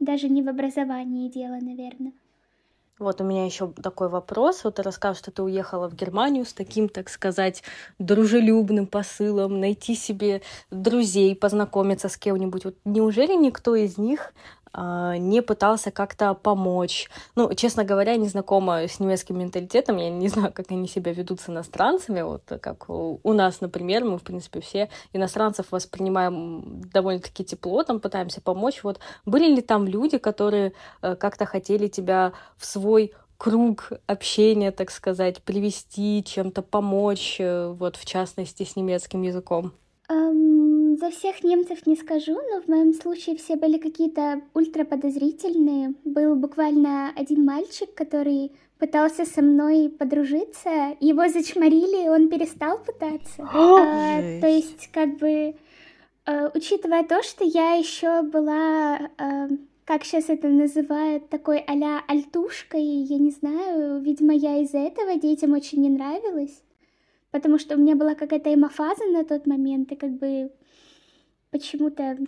Даже 0.00 0.28
не 0.28 0.42
в 0.42 0.48
образовании 0.48 1.28
дело, 1.28 1.58
наверное. 1.60 2.12
Вот 2.98 3.20
у 3.20 3.24
меня 3.24 3.44
еще 3.44 3.72
такой 3.82 4.08
вопрос. 4.08 4.62
Вот 4.62 4.76
ты 4.76 4.82
расскажешь, 4.82 5.18
что 5.18 5.32
ты 5.32 5.42
уехала 5.42 5.88
в 5.88 5.94
Германию 5.94 6.44
с 6.44 6.52
таким, 6.52 6.88
так 6.88 7.08
сказать, 7.08 7.64
дружелюбным 7.98 8.86
посылом, 8.86 9.58
найти 9.58 9.96
себе 9.96 10.42
друзей, 10.70 11.34
познакомиться 11.34 12.08
с 12.08 12.16
кем-нибудь. 12.16 12.64
Вот 12.64 12.76
неужели 12.84 13.34
никто 13.34 13.74
из 13.74 13.98
них 13.98 14.32
не 14.76 15.42
пытался 15.42 15.90
как-то 15.90 16.34
помочь. 16.34 17.08
Ну, 17.36 17.52
честно 17.54 17.84
говоря, 17.84 18.16
не 18.16 18.28
знакома 18.28 18.82
с 18.82 19.00
немецким 19.00 19.38
менталитетом, 19.38 19.96
я 19.98 20.10
не 20.10 20.28
знаю, 20.34 20.52
как 20.52 20.70
они 20.70 20.88
себя 20.88 21.12
ведут 21.12 21.40
с 21.40 21.48
иностранцами, 21.48 22.22
вот 22.22 22.42
как 22.60 22.88
у 22.88 23.32
нас, 23.32 23.60
например, 23.60 24.04
мы, 24.04 24.18
в 24.18 24.22
принципе, 24.22 24.60
все 24.60 24.88
иностранцев 25.12 25.66
воспринимаем 25.70 26.82
довольно-таки 26.92 27.44
тепло, 27.44 27.84
там 27.84 28.00
пытаемся 28.00 28.40
помочь. 28.40 28.82
Вот 28.82 29.00
были 29.24 29.54
ли 29.54 29.62
там 29.62 29.86
люди, 29.86 30.18
которые 30.18 30.72
э, 31.02 31.16
как-то 31.16 31.46
хотели 31.46 31.88
тебя 31.88 32.32
в 32.56 32.66
свой 32.66 33.12
круг 33.36 33.92
общения, 34.06 34.70
так 34.70 34.90
сказать, 34.90 35.42
привести, 35.42 36.22
чем-то 36.24 36.62
помочь, 36.62 37.36
э, 37.38 37.68
вот 37.68 37.96
в 37.96 38.04
частности 38.04 38.64
с 38.64 38.76
немецким 38.76 39.22
языком? 39.22 39.72
Um, 40.10 40.53
за 41.04 41.10
всех 41.10 41.44
немцев 41.44 41.86
не 41.86 41.96
скажу, 41.96 42.32
но 42.32 42.62
в 42.62 42.68
моем 42.68 42.94
случае 42.94 43.36
все 43.36 43.56
были 43.56 43.76
какие-то 43.76 44.40
ультраподозрительные. 44.54 45.94
Был 46.04 46.34
буквально 46.34 47.12
один 47.14 47.44
мальчик, 47.44 47.92
который 47.94 48.52
пытался 48.78 49.26
со 49.26 49.42
мной 49.42 49.90
подружиться. 49.90 50.96
Его 51.00 51.28
зачморили, 51.28 52.08
он 52.08 52.30
перестал 52.30 52.78
пытаться. 52.78 53.42
а, 53.52 54.40
то 54.40 54.46
есть, 54.46 54.90
как 54.92 55.18
бы, 55.18 55.56
а, 56.24 56.50
учитывая 56.54 57.04
то, 57.04 57.22
что 57.22 57.44
я 57.44 57.74
еще 57.74 58.22
была, 58.22 59.10
а, 59.18 59.48
как 59.84 60.04
сейчас 60.04 60.30
это 60.30 60.48
называют, 60.48 61.28
такой 61.28 61.58
а-ля 61.58 62.02
альтушкой, 62.08 62.82
я 62.82 63.18
не 63.18 63.30
знаю, 63.30 64.00
видимо, 64.00 64.32
я 64.32 64.56
из-за 64.62 64.78
этого 64.78 65.16
детям 65.16 65.52
очень 65.52 65.82
не 65.82 65.90
нравилась 65.90 66.62
потому 67.30 67.58
что 67.58 67.74
у 67.74 67.78
меня 67.78 67.96
была 67.96 68.14
какая-то 68.14 68.54
эмофаза 68.54 69.06
на 69.06 69.24
тот 69.24 69.48
момент, 69.48 69.90
и 69.90 69.96
как 69.96 70.10
бы 70.10 70.52
почему-то 71.54 72.18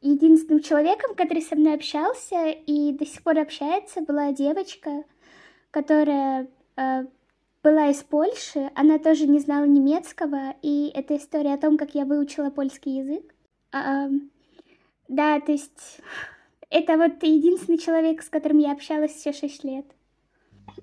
единственным 0.00 0.60
человеком, 0.60 1.14
который 1.14 1.40
со 1.40 1.54
мной 1.54 1.74
общался 1.74 2.48
и 2.48 2.92
до 2.92 3.06
сих 3.06 3.22
пор 3.22 3.38
общается, 3.38 4.00
была 4.00 4.32
девочка, 4.32 5.04
которая 5.70 6.48
э, 6.76 7.04
была 7.62 7.90
из 7.90 8.02
Польши, 8.02 8.72
она 8.74 8.98
тоже 8.98 9.28
не 9.28 9.38
знала 9.38 9.66
немецкого, 9.66 10.56
и 10.62 10.90
это 10.92 11.16
история 11.16 11.54
о 11.54 11.58
том, 11.58 11.78
как 11.78 11.94
я 11.94 12.04
выучила 12.04 12.50
польский 12.50 12.98
язык. 12.98 13.32
А, 13.70 14.08
да, 15.06 15.38
то 15.38 15.52
есть 15.52 16.00
это 16.68 16.96
вот 16.96 17.22
единственный 17.22 17.78
человек, 17.78 18.20
с 18.20 18.28
которым 18.28 18.58
я 18.58 18.72
общалась 18.72 19.12
все 19.12 19.32
шесть 19.32 19.62
лет. 19.62 19.86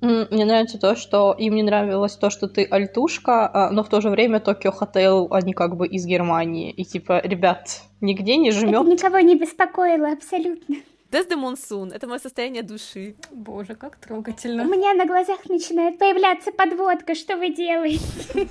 Мне 0.01 0.45
нравится 0.45 0.79
то, 0.79 0.95
что 0.95 1.33
им 1.37 1.55
не 1.55 1.63
нравилось 1.63 2.15
то, 2.15 2.29
что 2.29 2.47
ты 2.47 2.65
альтушка, 2.65 3.49
а, 3.53 3.71
но 3.71 3.83
в 3.83 3.89
то 3.89 3.99
же 4.01 4.09
время 4.09 4.39
Токио 4.39 4.71
Хотел, 4.71 5.27
они 5.31 5.53
как 5.53 5.75
бы 5.75 5.87
из 5.87 6.05
Германии. 6.05 6.71
И 6.71 6.85
типа, 6.85 7.21
ребят, 7.23 7.81
нигде 7.99 8.37
не 8.37 8.51
жмем. 8.51 8.87
никого 8.87 9.19
не 9.19 9.35
беспокоило, 9.35 10.11
абсолютно. 10.11 10.77
De 11.11 11.35
Monsoon— 11.35 11.91
это 11.93 12.07
мое 12.07 12.19
состояние 12.19 12.61
души. 12.61 13.15
Боже, 13.31 13.73
как 13.73 13.97
У 13.99 14.07
трогательно. 14.07 14.61
меня 14.61 14.93
на 14.93 15.07
глазах 15.07 15.39
начинает 15.49 15.97
появляться 15.97 16.51
подводка, 16.51 17.15
что 17.15 17.35
вы 17.35 17.49
делаете? 17.49 18.47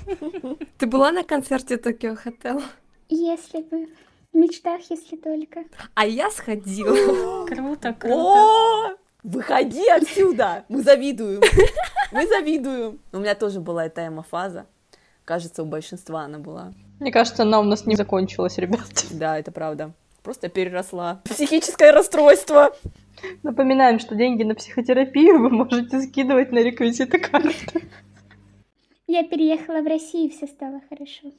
Ты 0.79 0.87
была 0.87 1.13
на 1.13 1.23
концерте 1.23 1.77
Токио 1.77 2.17
Хотел? 2.17 2.61
Если 3.09 3.61
бы. 3.63 3.89
В 4.33 4.37
мечтах, 4.37 4.81
если 4.91 5.17
только. 5.17 5.65
А 5.95 6.05
я 6.05 6.31
сходила. 6.31 7.47
Круто, 7.47 7.95
круто. 7.95 8.97
Выходи 9.23 9.89
отсюда! 9.89 10.65
Мы 10.69 10.83
завидуем. 10.83 11.41
Мы 12.13 12.27
завидуем. 12.27 13.01
У 13.13 13.19
меня 13.19 13.35
тоже 13.35 13.61
была 13.61 13.87
эта 13.87 14.07
эмо-фаза. 14.07 14.67
Кажется, 15.25 15.63
у 15.63 15.67
большинства 15.67 16.23
она 16.23 16.39
была. 16.39 16.73
Мне 17.01 17.11
кажется, 17.11 17.43
она 17.43 17.61
у 17.61 17.65
нас 17.65 17.85
не 17.85 17.97
закончилась, 17.97 18.59
ребят. 18.59 19.07
Да, 19.11 19.39
это 19.39 19.51
правда. 19.51 19.93
Просто 20.23 20.49
переросла. 20.49 21.21
Психическое 21.25 21.91
расстройство. 21.91 22.75
Напоминаем, 23.43 23.99
что 23.99 24.15
деньги 24.15 24.45
на 24.45 24.55
психотерапию 24.55 25.41
вы 25.41 25.51
можете 25.51 26.01
скидывать 26.01 26.53
на 26.53 26.59
реквизиты 26.61 27.19
карты. 27.19 27.89
Я 29.07 29.25
переехала 29.25 29.81
в 29.81 29.87
Россию, 29.87 30.31
все 30.31 30.47
стало 30.47 30.81
хорошо. 30.89 31.33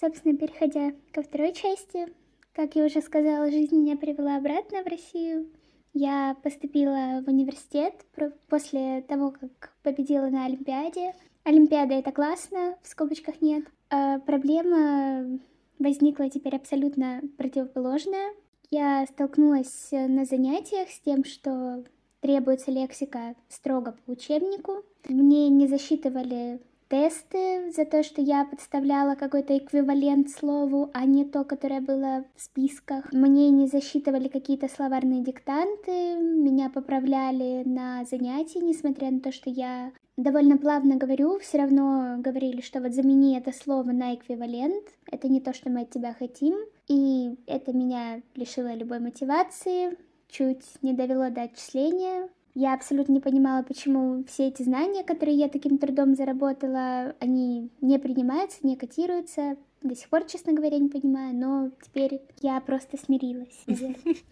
Собственно, 0.00 0.36
переходя 0.36 0.92
ко 1.12 1.22
второй 1.22 1.52
части, 1.52 2.06
как 2.52 2.76
я 2.76 2.84
уже 2.84 3.00
сказала, 3.02 3.50
жизнь 3.50 3.76
меня 3.76 3.96
привела 3.96 4.36
обратно 4.36 4.82
в 4.82 4.86
Россию. 4.86 5.46
Я 5.94 6.36
поступила 6.42 7.22
в 7.24 7.28
университет 7.28 8.04
после 8.48 9.02
того, 9.02 9.32
как 9.32 9.74
победила 9.82 10.28
на 10.28 10.44
Олимпиаде. 10.44 11.14
Олимпиада 11.44 11.94
это 11.94 12.12
классно, 12.12 12.76
в 12.82 12.88
скобочках 12.88 13.40
нет. 13.40 13.64
А 13.90 14.18
проблема 14.18 15.38
возникла 15.78 16.28
теперь 16.28 16.56
абсолютно 16.56 17.22
противоположная. 17.36 18.32
Я 18.70 19.06
столкнулась 19.06 19.88
на 19.92 20.24
занятиях 20.24 20.90
с 20.90 21.00
тем, 21.00 21.24
что 21.24 21.84
требуется 22.20 22.70
лексика 22.70 23.34
строго 23.48 23.92
по 23.92 24.12
учебнику. 24.12 24.84
Мне 25.08 25.48
не 25.48 25.66
засчитывали 25.66 26.60
тесты 26.88 27.70
за 27.70 27.84
то, 27.84 28.02
что 28.02 28.20
я 28.20 28.44
подставляла 28.44 29.14
какой-то 29.14 29.56
эквивалент 29.56 30.30
слову, 30.30 30.90
а 30.94 31.04
не 31.04 31.24
то, 31.24 31.44
которое 31.44 31.80
было 31.80 32.24
в 32.34 32.40
списках. 32.40 33.12
Мне 33.12 33.50
не 33.50 33.66
засчитывали 33.66 34.28
какие-то 34.28 34.68
словарные 34.68 35.22
диктанты, 35.22 36.16
меня 36.16 36.70
поправляли 36.70 37.62
на 37.64 38.04
занятии, 38.04 38.58
несмотря 38.58 39.10
на 39.10 39.20
то, 39.20 39.32
что 39.32 39.50
я 39.50 39.92
довольно 40.16 40.58
плавно 40.58 40.96
говорю, 40.96 41.38
все 41.38 41.58
равно 41.58 42.16
говорили, 42.18 42.60
что 42.60 42.80
вот 42.80 42.92
замени 42.92 43.38
это 43.38 43.52
слово 43.52 43.92
на 43.92 44.14
эквивалент, 44.14 44.84
это 45.10 45.28
не 45.28 45.40
то, 45.40 45.52
что 45.52 45.70
мы 45.70 45.82
от 45.82 45.90
тебя 45.90 46.12
хотим, 46.12 46.56
и 46.88 47.36
это 47.46 47.72
меня 47.72 48.20
лишило 48.34 48.74
любой 48.74 48.98
мотивации, 48.98 49.96
чуть 50.28 50.64
не 50.82 50.92
довело 50.92 51.30
до 51.30 51.42
отчисления. 51.42 52.28
Я 52.60 52.74
абсолютно 52.74 53.12
не 53.12 53.20
понимала, 53.20 53.62
почему 53.62 54.24
все 54.24 54.48
эти 54.48 54.64
знания, 54.64 55.04
которые 55.04 55.36
я 55.36 55.48
таким 55.48 55.78
трудом 55.78 56.16
заработала, 56.16 57.14
они 57.20 57.70
не 57.80 58.00
принимаются, 58.00 58.66
не 58.66 58.74
котируются. 58.74 59.56
До 59.82 59.94
сих 59.94 60.08
пор, 60.08 60.24
честно 60.24 60.52
говоря, 60.52 60.78
не 60.78 60.88
понимаю, 60.88 61.34
но 61.34 61.70
теперь 61.82 62.20
я 62.40 62.60
просто 62.60 62.96
смирилась. 62.96 63.64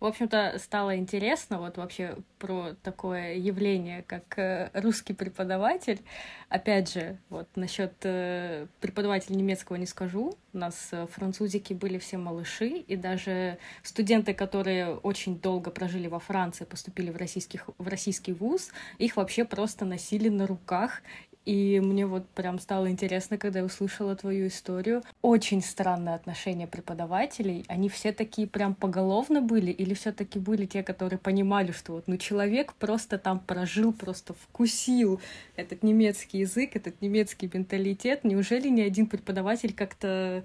В 0.00 0.06
общем-то, 0.06 0.56
стало 0.58 0.96
интересно 0.96 1.58
вот 1.58 1.76
вообще 1.76 2.16
про 2.38 2.74
такое 2.82 3.34
явление, 3.34 4.02
как 4.02 4.38
э, 4.38 4.70
русский 4.72 5.12
преподаватель. 5.12 6.00
Опять 6.48 6.90
же, 6.92 7.18
вот 7.28 7.48
насчет 7.54 7.92
э, 8.04 8.66
преподавателя 8.80 9.36
немецкого 9.36 9.76
не 9.76 9.84
скажу. 9.84 10.38
У 10.54 10.58
нас 10.58 10.88
э, 10.92 11.06
французики 11.06 11.74
были 11.74 11.98
все 11.98 12.16
малыши, 12.16 12.68
и 12.68 12.96
даже 12.96 13.58
студенты, 13.82 14.32
которые 14.32 14.96
очень 14.96 15.38
долго 15.38 15.70
прожили 15.70 16.08
во 16.08 16.18
Франции, 16.18 16.64
поступили 16.64 17.10
в, 17.10 17.18
российских, 17.18 17.68
в 17.76 17.86
российский 17.86 18.32
вуз, 18.32 18.70
их 18.96 19.16
вообще 19.16 19.44
просто 19.44 19.84
носили 19.84 20.30
на 20.30 20.46
руках. 20.46 21.02
И 21.46 21.80
мне 21.80 22.06
вот 22.06 22.28
прям 22.28 22.58
стало 22.58 22.90
интересно, 22.90 23.38
когда 23.38 23.60
я 23.60 23.64
услышала 23.64 24.14
твою 24.14 24.48
историю. 24.48 25.02
Очень 25.22 25.62
странное 25.62 26.14
отношение 26.14 26.66
преподавателей. 26.66 27.64
Они 27.68 27.88
все 27.88 28.12
такие 28.12 28.46
прям 28.46 28.74
поголовно 28.74 29.40
были, 29.40 29.70
или 29.70 29.94
все-таки 29.94 30.38
были 30.38 30.66
те, 30.66 30.82
которые 30.82 31.18
понимали, 31.18 31.72
что 31.72 31.92
вот 31.92 32.04
ну 32.08 32.18
человек 32.18 32.74
просто 32.74 33.18
там 33.18 33.40
прожил, 33.40 33.92
просто 33.92 34.34
вкусил 34.34 35.20
этот 35.56 35.82
немецкий 35.82 36.38
язык, 36.38 36.76
этот 36.76 37.00
немецкий 37.00 37.50
менталитет. 37.52 38.22
Неужели 38.24 38.68
ни 38.68 38.82
один 38.82 39.06
преподаватель 39.06 39.72
как-то, 39.72 40.44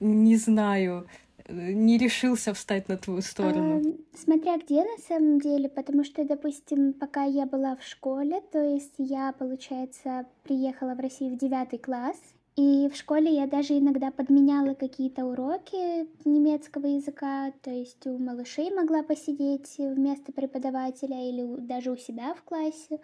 не 0.00 0.36
знаю, 0.36 1.06
не 1.52 1.98
решился 1.98 2.54
встать 2.54 2.88
на 2.88 2.96
твою 2.96 3.20
сторону? 3.20 3.80
А, 3.80 4.16
Смотря 4.16 4.58
где 4.58 4.82
на 4.84 4.98
самом 5.06 5.40
деле, 5.40 5.68
потому 5.68 6.04
что, 6.04 6.24
допустим, 6.24 6.92
пока 6.92 7.24
я 7.24 7.46
была 7.46 7.76
в 7.76 7.82
школе, 7.82 8.40
то 8.52 8.62
есть 8.62 8.94
я, 8.98 9.32
получается, 9.32 10.26
приехала 10.42 10.94
в 10.94 11.00
Россию 11.00 11.34
в 11.34 11.38
девятый 11.38 11.78
класс, 11.78 12.16
и 12.54 12.88
в 12.92 12.96
школе 12.96 13.34
я 13.34 13.46
даже 13.46 13.78
иногда 13.78 14.10
подменяла 14.10 14.74
какие-то 14.74 15.24
уроки 15.24 16.06
немецкого 16.28 16.86
языка, 16.86 17.50
то 17.62 17.70
есть 17.70 18.06
у 18.06 18.18
малышей 18.18 18.70
могла 18.74 19.02
посидеть 19.02 19.74
вместо 19.78 20.32
преподавателя 20.32 21.16
или 21.28 21.60
даже 21.60 21.90
у 21.90 21.96
себя 21.96 22.34
в 22.34 22.42
классе. 22.42 23.00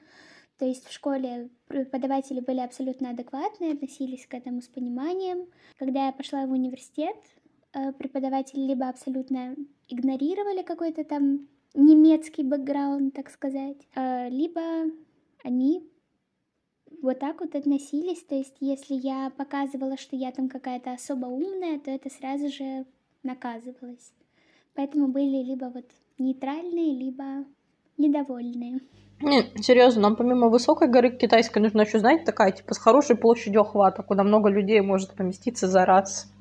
То 0.58 0.66
есть 0.66 0.86
в 0.86 0.92
школе 0.92 1.50
преподаватели 1.68 2.40
были 2.40 2.58
абсолютно 2.58 3.10
адекватные, 3.10 3.72
относились 3.72 4.26
к 4.26 4.34
этому 4.34 4.60
с 4.60 4.66
пониманием. 4.66 5.46
Когда 5.78 6.06
я 6.06 6.12
пошла 6.12 6.44
в 6.46 6.50
университет, 6.50 7.16
преподаватели 7.72 8.60
либо 8.60 8.88
абсолютно 8.88 9.56
игнорировали 9.88 10.62
какой-то 10.62 11.04
там 11.04 11.48
немецкий 11.74 12.42
бэкграунд, 12.42 13.14
так 13.14 13.30
сказать, 13.30 13.76
э, 13.94 14.28
либо 14.30 14.60
они 15.44 15.88
вот 17.02 17.18
так 17.18 17.40
вот 17.40 17.54
относились. 17.54 18.22
То 18.24 18.34
есть 18.34 18.56
если 18.60 18.94
я 18.94 19.30
показывала, 19.36 19.96
что 19.96 20.16
я 20.16 20.32
там 20.32 20.48
какая-то 20.48 20.92
особо 20.92 21.26
умная, 21.26 21.78
то 21.78 21.90
это 21.90 22.10
сразу 22.10 22.48
же 22.48 22.84
наказывалось. 23.22 24.12
Поэтому 24.74 25.08
были 25.08 25.42
либо 25.42 25.66
вот 25.66 25.86
нейтральные, 26.18 26.94
либо 26.96 27.44
недовольные. 27.96 28.80
Не, 29.20 29.42
серьезно, 29.60 30.02
нам 30.02 30.16
помимо 30.16 30.48
высокой 30.48 30.88
горы 30.88 31.10
китайской 31.10 31.58
нужна 31.58 31.82
еще, 31.82 31.98
знаете, 31.98 32.24
такая, 32.24 32.52
типа, 32.52 32.74
с 32.74 32.78
хорошей 32.78 33.16
площадью 33.16 33.62
охвата, 33.62 34.04
куда 34.04 34.22
много 34.22 34.48
людей 34.48 34.80
может 34.80 35.14
поместиться 35.14 35.66
за 35.66 35.84
раз. 35.84 36.32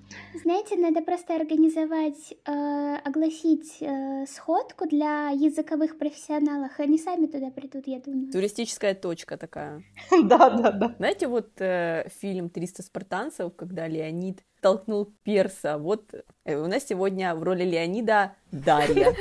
Знаете, 0.43 0.77
надо 0.77 1.01
просто 1.01 1.35
организовать, 1.35 2.33
э, 2.45 2.95
огласить 3.03 3.77
э, 3.81 4.25
сходку 4.27 4.87
для 4.87 5.29
языковых 5.29 5.97
профессионалов. 5.97 6.71
Они 6.79 6.97
сами 6.97 7.25
туда 7.27 7.49
придут, 7.49 7.87
я 7.87 7.99
думаю. 7.99 8.31
Туристическая 8.31 8.93
точка 8.95 9.37
такая. 9.37 9.83
Да, 10.23 10.49
да, 10.49 10.71
да. 10.71 10.95
Знаете, 10.97 11.27
вот 11.27 11.49
э, 11.59 12.07
фильм 12.21 12.47
«300 12.47 12.81
спартанцев», 12.83 13.55
когда 13.55 13.87
Леонид 13.87 14.43
толкнул 14.61 15.13
перса. 15.23 15.77
Вот 15.77 16.13
э, 16.45 16.55
у 16.55 16.67
нас 16.67 16.85
сегодня 16.85 17.35
в 17.35 17.43
роли 17.43 17.63
Леонида 17.63 18.35
Дарья. 18.51 19.13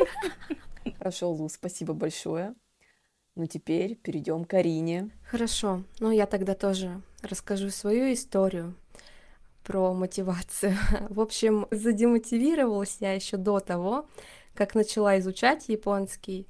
Хорошо, 0.99 1.31
Лу, 1.31 1.49
спасибо 1.49 1.93
большое. 1.95 2.55
Ну, 3.37 3.47
теперь 3.47 3.97
перейдем 3.97 4.45
к 4.45 4.55
Арине. 4.55 5.11
Хорошо, 5.31 5.83
ну 6.01 6.11
я 6.11 6.27
тогда 6.27 6.55
тоже 6.55 7.03
расскажу 7.21 7.69
свою 7.69 8.13
историю 8.13 8.75
про 9.67 9.93
мотивацию. 9.93 10.77
В 11.11 11.21
общем, 11.21 11.67
задемотивировалась 11.71 12.99
я 13.01 13.13
еще 13.13 13.37
до 13.37 13.61
того, 13.61 14.07
как 14.55 14.75
начала 14.75 15.19
изучать 15.19 15.69
японский. 15.69 16.47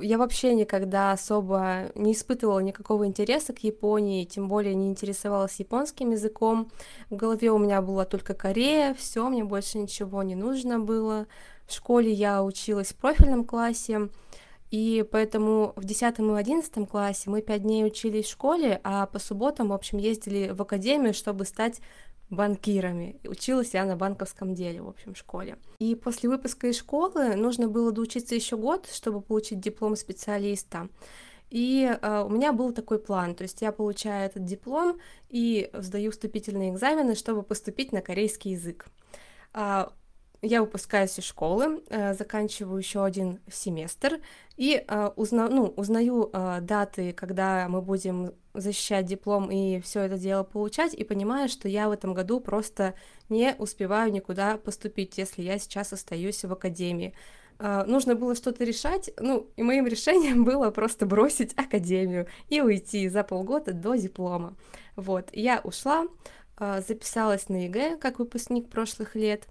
Я 0.00 0.18
вообще 0.18 0.54
никогда 0.54 1.10
особо 1.10 1.90
не 1.96 2.12
испытывала 2.12 2.60
никакого 2.60 3.06
интереса 3.06 3.52
к 3.52 3.64
Японии, 3.64 4.24
тем 4.24 4.46
более 4.46 4.74
не 4.74 4.86
интересовалась 4.86 5.58
японским 5.58 6.12
языком. 6.12 6.70
В 7.08 7.16
голове 7.16 7.50
у 7.50 7.58
меня 7.58 7.82
была 7.82 8.04
только 8.04 8.34
Корея, 8.34 8.94
все, 8.94 9.28
мне 9.28 9.42
больше 9.42 9.78
ничего 9.78 10.22
не 10.22 10.36
нужно 10.36 10.78
было. 10.78 11.26
В 11.66 11.72
школе 11.72 12.12
я 12.12 12.44
училась 12.44 12.92
в 12.92 12.96
профильном 12.96 13.44
классе, 13.44 14.10
и 14.70 15.04
поэтому 15.10 15.72
в 15.74 15.84
10 15.84 16.18
и 16.20 16.22
11 16.22 16.88
классе 16.88 17.28
мы 17.28 17.42
пять 17.42 17.62
дней 17.62 17.84
учились 17.84 18.26
в 18.26 18.30
школе, 18.30 18.80
а 18.84 19.06
по 19.06 19.18
субботам, 19.18 19.68
в 19.68 19.72
общем, 19.72 19.98
ездили 19.98 20.50
в 20.50 20.62
академию, 20.62 21.14
чтобы 21.14 21.44
стать 21.44 21.80
банкирами. 22.30 23.20
Училась 23.24 23.74
я 23.74 23.84
на 23.84 23.96
банковском 23.96 24.54
деле, 24.54 24.82
в 24.82 24.88
общем, 24.88 25.14
школе. 25.14 25.58
И 25.78 25.94
после 25.94 26.28
выпуска 26.28 26.68
из 26.68 26.78
школы 26.78 27.34
нужно 27.34 27.68
было 27.68 27.92
доучиться 27.92 28.34
еще 28.34 28.56
год, 28.56 28.88
чтобы 28.92 29.20
получить 29.20 29.60
диплом 29.60 29.96
специалиста. 29.96 30.88
И 31.50 31.90
э, 31.90 32.22
у 32.24 32.28
меня 32.28 32.52
был 32.52 32.72
такой 32.72 33.00
план, 33.00 33.34
то 33.34 33.42
есть 33.42 33.60
я 33.60 33.72
получаю 33.72 34.26
этот 34.26 34.44
диплом 34.44 34.98
и 35.28 35.68
сдаю 35.72 36.12
вступительные 36.12 36.70
экзамены, 36.70 37.16
чтобы 37.16 37.42
поступить 37.42 37.90
на 37.90 38.00
корейский 38.00 38.52
язык. 38.52 38.86
А, 39.52 39.92
я 40.42 40.62
выпускаюсь 40.62 41.18
из 41.18 41.24
школы, 41.24 41.82
э, 41.90 42.14
заканчиваю 42.14 42.78
еще 42.78 43.04
один 43.04 43.40
семестр 43.50 44.20
и 44.56 44.82
э, 44.86 45.10
узна, 45.16 45.48
ну, 45.48 45.66
узнаю 45.76 46.30
э, 46.32 46.60
даты, 46.62 47.12
когда 47.12 47.66
мы 47.68 47.82
будем 47.82 48.32
защищать 48.54 49.06
диплом 49.06 49.50
и 49.50 49.80
все 49.80 50.00
это 50.00 50.18
дело 50.18 50.42
получать, 50.42 50.94
и 50.94 51.04
понимаю, 51.04 51.48
что 51.48 51.68
я 51.68 51.88
в 51.88 51.92
этом 51.92 52.14
году 52.14 52.40
просто 52.40 52.94
не 53.28 53.54
успеваю 53.58 54.12
никуда 54.12 54.56
поступить, 54.56 55.18
если 55.18 55.42
я 55.42 55.58
сейчас 55.58 55.92
остаюсь 55.92 56.44
в 56.44 56.52
академии. 56.52 57.14
э, 57.58 57.84
нужно 57.86 58.14
было 58.14 58.34
что-то 58.34 58.64
решать, 58.64 59.10
ну, 59.18 59.48
и 59.56 59.62
моим 59.62 59.86
решением 59.86 60.44
было 60.50 60.70
просто 60.70 61.06
бросить 61.06 61.52
академию 61.58 62.26
и 62.48 62.60
уйти 62.60 63.08
за 63.08 63.22
полгода 63.22 63.72
до 63.72 63.94
диплома. 63.94 64.56
Вот, 64.96 65.28
я 65.32 65.60
ушла, 65.62 66.06
э, 66.58 66.80
записалась 66.86 67.48
на 67.48 67.64
ЕГЭ 67.64 67.98
как 67.98 68.18
выпускник 68.18 68.68
прошлых 68.68 69.14
лет, 69.14 69.46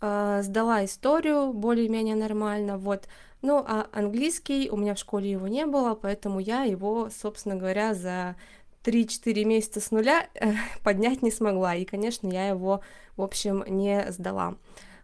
э, 0.00 0.40
сдала 0.42 0.84
историю 0.84 1.52
более-менее 1.52 2.16
нормально, 2.16 2.78
вот, 2.78 3.08
ну, 3.40 3.64
а 3.66 3.86
английский, 3.92 4.68
у 4.70 4.76
меня 4.76 4.94
в 4.94 4.98
школе 4.98 5.30
его 5.30 5.46
не 5.46 5.66
было, 5.66 5.94
поэтому 5.94 6.40
я 6.40 6.64
его, 6.64 7.08
собственно 7.10 7.54
говоря, 7.54 7.94
за 7.94 8.36
3-4 8.84 9.44
месяца 9.44 9.80
с 9.80 9.90
нуля 9.90 10.28
э, 10.34 10.52
поднять 10.82 11.22
не 11.22 11.30
смогла, 11.30 11.74
и, 11.74 11.84
конечно, 11.84 12.28
я 12.28 12.48
его, 12.48 12.80
в 13.16 13.22
общем, 13.22 13.64
не 13.66 14.10
сдала. 14.10 14.56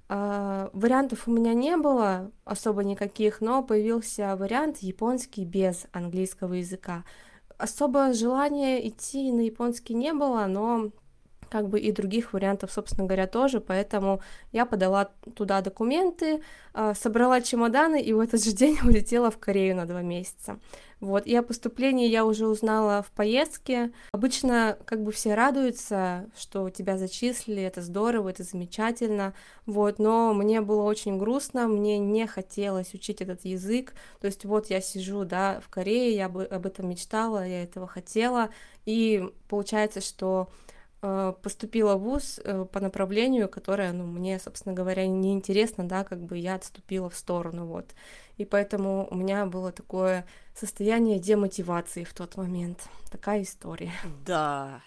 Э, 0.07 0.69
вариантов 0.75 1.27
у 1.27 1.31
меня 1.31 1.55
не 1.55 1.79
было 1.79 2.31
особо 2.45 2.85
никаких, 2.85 3.41
но 3.41 3.63
появился 3.63 4.37
вариант 4.37 4.79
японский 4.81 5.47
без 5.47 5.87
английского 5.93 6.53
языка. 6.53 7.05
Особо 7.57 8.13
желания 8.13 8.87
идти 8.87 9.33
на 9.33 9.41
японский 9.41 9.95
не 9.95 10.13
было, 10.13 10.45
но 10.45 10.91
как 11.55 11.69
бы 11.69 11.79
и 11.79 11.93
других 11.93 12.33
вариантов, 12.33 12.73
собственно 12.73 13.07
говоря, 13.07 13.29
тоже, 13.29 13.61
поэтому 13.61 14.21
я 14.51 14.67
подала 14.67 15.11
туда 15.37 15.61
документы, 15.61 16.43
а, 16.73 16.95
собрала 16.95 17.41
чемоданы 17.41 18.03
и 18.03 18.13
в 18.13 18.19
этот 18.19 18.45
же 18.45 18.51
день 18.51 18.77
улетела 18.85 19.31
в 19.31 19.39
Корею 19.39 19.77
на 19.77 19.87
два 19.87 20.03
месяца. 20.03 20.59
Вот, 20.99 21.27
и 21.27 21.37
о 21.37 21.45
поступлении 21.45 22.09
я 22.09 22.25
уже 22.25 22.49
узнала 22.49 23.03
в 23.03 23.13
поездке. 23.13 23.93
Обычно 24.11 24.77
как 24.85 25.05
бы 25.05 25.13
все 25.13 25.35
радуются, 25.35 26.29
что 26.37 26.71
тебя 26.71 26.99
зачислили, 26.99 27.63
это 27.63 27.83
здорово, 27.83 28.31
это 28.31 28.43
замечательно, 28.43 29.33
вот, 29.65 30.01
но 30.01 30.35
мне 30.35 30.61
было 30.61 30.83
очень 30.83 31.19
грустно, 31.19 31.69
мне 31.69 32.01
не 32.01 32.27
хотелось 32.27 32.95
учить 32.95 33.21
этот 33.21 33.45
язык, 33.45 33.93
то 34.21 34.27
есть 34.27 34.45
вот 34.45 34.71
я 34.71 34.81
сижу, 34.81 35.25
да, 35.25 35.61
в 35.65 35.69
Корее, 35.69 36.17
я 36.17 36.27
об 36.27 36.67
этом 36.67 36.89
мечтала, 36.89 37.47
я 37.47 37.63
этого 37.63 37.87
хотела, 37.87 38.51
и 38.87 39.31
получается, 39.49 40.01
что 40.01 40.49
поступила 41.43 41.97
в 41.97 42.03
ВУЗ 42.03 42.41
э, 42.43 42.67
по 42.71 42.81
направлению, 42.81 43.49
которое, 43.49 43.93
ну, 43.93 44.05
мне, 44.05 44.39
собственно 44.39 44.75
говоря, 44.75 45.07
неинтересно, 45.07 45.87
да, 45.87 46.05
как 46.05 46.21
бы 46.21 46.39
я 46.39 46.55
отступила 46.55 47.11
в 47.11 47.17
сторону, 47.17 47.67
вот. 47.67 47.87
И 48.37 48.45
поэтому 48.45 49.07
у 49.11 49.15
меня 49.15 49.47
было 49.47 49.71
такое 49.73 50.27
состояние 50.55 51.19
демотивации 51.19 52.05
в 52.05 52.15
тот 52.15 52.37
момент. 52.37 52.89
Такая 53.11 53.43
история. 53.43 53.93
Да. 54.25 54.81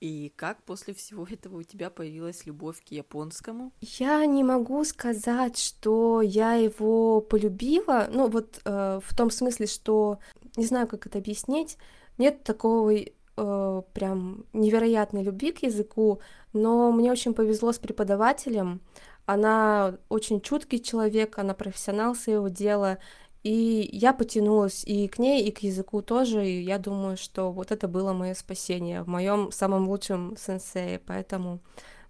И 0.00 0.32
как 0.36 0.62
после 0.62 0.94
всего 0.94 1.26
этого 1.28 1.58
у 1.58 1.62
тебя 1.62 1.90
появилась 1.90 2.46
любовь 2.46 2.82
к 2.84 2.92
японскому? 2.92 3.72
Я 3.80 4.24
не 4.26 4.44
могу 4.44 4.84
сказать, 4.84 5.58
что 5.58 6.22
я 6.22 6.54
его 6.54 7.20
полюбила. 7.20 8.08
Ну, 8.10 8.28
вот 8.28 8.60
э, 8.64 9.00
в 9.04 9.16
том 9.16 9.30
смысле, 9.30 9.66
что 9.66 10.18
не 10.56 10.64
знаю, 10.64 10.86
как 10.86 11.06
это 11.06 11.18
объяснить. 11.18 11.76
Нет 12.16 12.42
такого 12.44 12.94
э, 13.38 13.82
прям 13.92 14.44
невероятной 14.52 15.22
любви 15.22 15.52
к 15.52 15.62
языку, 15.62 16.20
но 16.52 16.90
мне 16.92 17.12
очень 17.12 17.34
повезло 17.34 17.72
с 17.72 17.78
преподавателем. 17.78 18.80
Она 19.26 19.98
очень 20.08 20.40
чуткий 20.40 20.80
человек, 20.80 21.38
она 21.38 21.54
профессионал 21.54 22.14
своего 22.14 22.48
дела, 22.48 22.98
и 23.42 23.88
я 23.92 24.12
потянулась 24.12 24.84
и 24.84 25.06
к 25.08 25.18
ней, 25.18 25.46
и 25.46 25.52
к 25.52 25.60
языку 25.60 26.02
тоже, 26.02 26.46
и 26.46 26.62
я 26.62 26.78
думаю, 26.78 27.16
что 27.16 27.52
вот 27.52 27.70
это 27.70 27.88
было 27.88 28.12
мое 28.12 28.34
спасение 28.34 29.02
в 29.02 29.08
моем 29.08 29.52
самом 29.52 29.88
лучшем 29.88 30.36
сенсее, 30.36 30.98
поэтому 30.98 31.60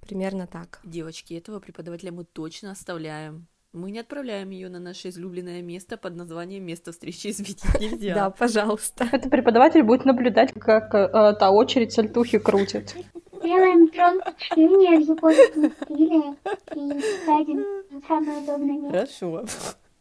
примерно 0.00 0.46
так. 0.46 0.80
Девочки, 0.84 1.34
этого 1.34 1.60
преподавателя 1.60 2.12
мы 2.12 2.24
точно 2.24 2.70
оставляем. 2.70 3.46
Мы 3.78 3.92
не 3.92 4.00
отправляем 4.00 4.50
ее 4.50 4.68
на 4.68 4.80
наше 4.80 5.08
излюбленное 5.08 5.62
место 5.62 5.96
под 5.96 6.16
названием 6.16 6.64
«Место 6.64 6.90
встречи 6.90 7.28
изменить 7.28 7.62
нельзя». 7.80 8.14
Да, 8.14 8.30
пожалуйста. 8.30 9.08
Это 9.12 9.30
преподаватель 9.30 9.84
будет 9.84 10.04
наблюдать, 10.04 10.52
как 10.52 10.92
э, 10.94 11.34
та 11.38 11.50
очередь 11.52 11.92
сальтухи 11.92 12.38
крутит. 12.38 12.96
Делаем 13.40 13.88
чтение 14.36 14.98
в 14.98 15.08
японском 15.08 15.70
стиле 15.84 16.34
и 16.74 17.00
садим 17.24 17.64
самое 18.08 18.42
удобное 18.42 18.78
место. 18.78 18.90
Хорошо. 18.90 19.44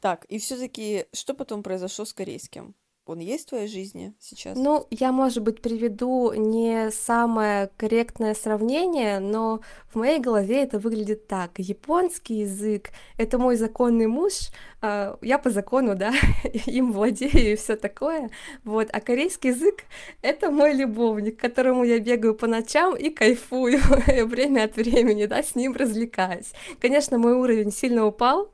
Так, 0.02 0.26
и 0.26 0.40
все 0.40 0.58
таки 0.58 1.06
что 1.14 1.36
потом 1.36 1.62
произошло 1.62 2.06
с 2.06 2.14
корейским? 2.14 2.74
Он 3.08 3.20
есть 3.20 3.46
в 3.46 3.50
твоей 3.50 3.68
жизни 3.70 4.14
сейчас? 4.20 4.58
Ну, 4.58 4.86
я, 4.90 5.14
может 5.14 5.42
быть, 5.42 5.62
приведу 5.62 6.34
не 6.34 6.92
самое 6.92 7.70
корректное 7.78 8.34
сравнение, 8.34 9.20
но 9.20 9.62
в 9.90 9.96
моей 9.96 10.20
голове 10.20 10.64
это 10.64 10.78
выглядит 10.78 11.26
так. 11.26 11.52
Японский 11.58 12.40
язык— 12.40 12.90
это 13.18 13.38
мой 13.38 13.56
законный 13.56 14.08
муж, 14.08 14.50
а, 14.82 15.18
я 15.22 15.38
по 15.38 15.50
закону, 15.50 15.96
да, 15.96 16.12
им 16.66 16.92
владею 16.92 17.54
и 17.54 17.56
все 17.56 17.78
такое, 17.78 18.30
вот, 18.66 18.90
а 18.92 19.00
корейский 19.00 19.52
язык— 19.52 19.86
это 20.22 20.52
мой 20.52 20.74
любовник, 20.74 21.38
к 21.38 21.42
которому 21.42 21.86
я 21.86 22.00
бегаю 22.00 22.36
по 22.36 22.46
ночам 22.46 22.94
и 22.94 23.10
кайфую 23.10 23.80
время 24.26 24.66
от 24.66 24.76
времени, 24.76 25.28
да, 25.28 25.44
с 25.44 25.56
ним 25.56 25.74
развлекаюсь. 25.78 26.52
Конечно, 26.82 27.18
мой 27.18 27.36
уровень 27.36 27.72
сильно 27.72 28.06
упал, 28.06 28.52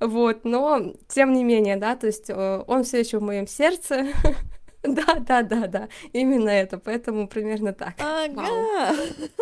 вот, 0.00 0.44
но 0.44 0.94
тем 1.08 1.32
не 1.32 1.44
менее, 1.44 1.76
да, 1.76 1.96
то 1.96 2.06
есть 2.06 2.30
э, 2.30 2.64
он 2.66 2.84
все 2.84 3.00
еще 3.00 3.18
в 3.18 3.22
моем 3.22 3.46
сердце. 3.46 4.06
Да, 4.84 5.16
да, 5.18 5.42
да, 5.42 5.66
да, 5.66 5.88
именно 6.12 6.50
это, 6.50 6.78
поэтому 6.78 7.26
примерно 7.26 7.72
так. 7.72 7.94
Ага, 7.98 8.94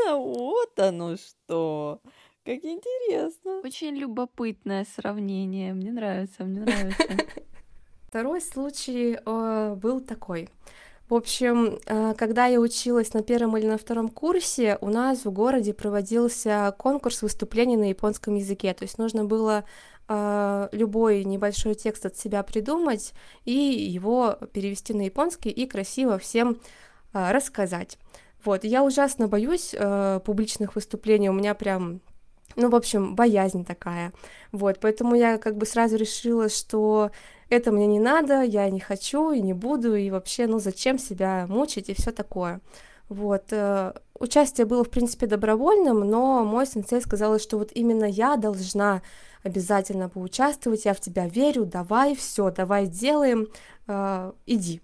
вот 0.16 0.78
оно 0.78 1.16
что. 1.16 2.00
Как 2.42 2.64
интересно. 2.64 3.60
Очень 3.62 3.96
любопытное 3.96 4.86
сравнение. 4.96 5.74
Мне 5.74 5.92
нравится, 5.92 6.44
мне 6.44 6.60
нравится. 6.60 7.04
Второй 8.08 8.40
случай 8.40 9.18
э, 9.24 9.74
был 9.76 10.00
такой. 10.00 10.48
В 11.08 11.14
общем, 11.14 11.78
э, 11.86 12.14
когда 12.16 12.46
я 12.46 12.58
училась 12.58 13.12
на 13.14 13.22
первом 13.22 13.56
или 13.56 13.66
на 13.66 13.78
втором 13.78 14.08
курсе, 14.08 14.78
у 14.80 14.88
нас 14.88 15.24
в 15.24 15.30
городе 15.30 15.74
проводился 15.74 16.74
конкурс 16.78 17.22
выступлений 17.22 17.76
на 17.76 17.90
японском 17.90 18.34
языке. 18.36 18.72
То 18.74 18.84
есть 18.84 18.96
нужно 18.98 19.24
было 19.24 19.64
любой 20.08 21.24
небольшой 21.24 21.74
текст 21.74 22.06
от 22.06 22.16
себя 22.16 22.42
придумать 22.42 23.12
и 23.44 23.52
его 23.52 24.38
перевести 24.52 24.94
на 24.94 25.02
японский 25.02 25.50
и 25.50 25.66
красиво 25.66 26.18
всем 26.18 26.60
э, 27.12 27.32
рассказать. 27.32 27.98
Вот, 28.44 28.62
я 28.62 28.84
ужасно 28.84 29.26
боюсь 29.26 29.74
э, 29.76 30.20
публичных 30.24 30.76
выступлений, 30.76 31.28
у 31.28 31.32
меня 31.32 31.54
прям, 31.54 32.00
ну, 32.54 32.68
в 32.68 32.76
общем, 32.76 33.16
боязнь 33.16 33.64
такая. 33.64 34.12
Вот, 34.52 34.78
поэтому 34.80 35.16
я 35.16 35.38
как 35.38 35.56
бы 35.56 35.66
сразу 35.66 35.96
решила, 35.96 36.48
что 36.48 37.10
это 37.48 37.72
мне 37.72 37.88
не 37.88 37.98
надо, 37.98 38.42
я 38.42 38.70
не 38.70 38.78
хочу 38.78 39.32
и 39.32 39.40
не 39.40 39.54
буду, 39.54 39.96
и 39.96 40.10
вообще, 40.10 40.46
ну, 40.46 40.60
зачем 40.60 40.98
себя 40.98 41.46
мучить 41.48 41.88
и 41.88 41.94
все 41.94 42.12
такое. 42.12 42.60
Вот, 43.08 43.52
участие 44.18 44.66
было, 44.66 44.84
в 44.84 44.90
принципе, 44.90 45.26
добровольным, 45.26 46.00
но 46.00 46.44
мой 46.44 46.66
сенсей 46.66 47.00
сказал, 47.00 47.38
что 47.38 47.58
вот 47.58 47.70
именно 47.72 48.04
я 48.04 48.36
должна 48.36 49.02
обязательно 49.42 50.08
поучаствовать, 50.08 50.84
я 50.84 50.94
в 50.94 51.00
тебя 51.00 51.28
верю, 51.28 51.64
давай, 51.64 52.16
все, 52.16 52.50
давай 52.50 52.86
делаем, 52.86 53.48
э, 53.86 54.32
иди. 54.46 54.80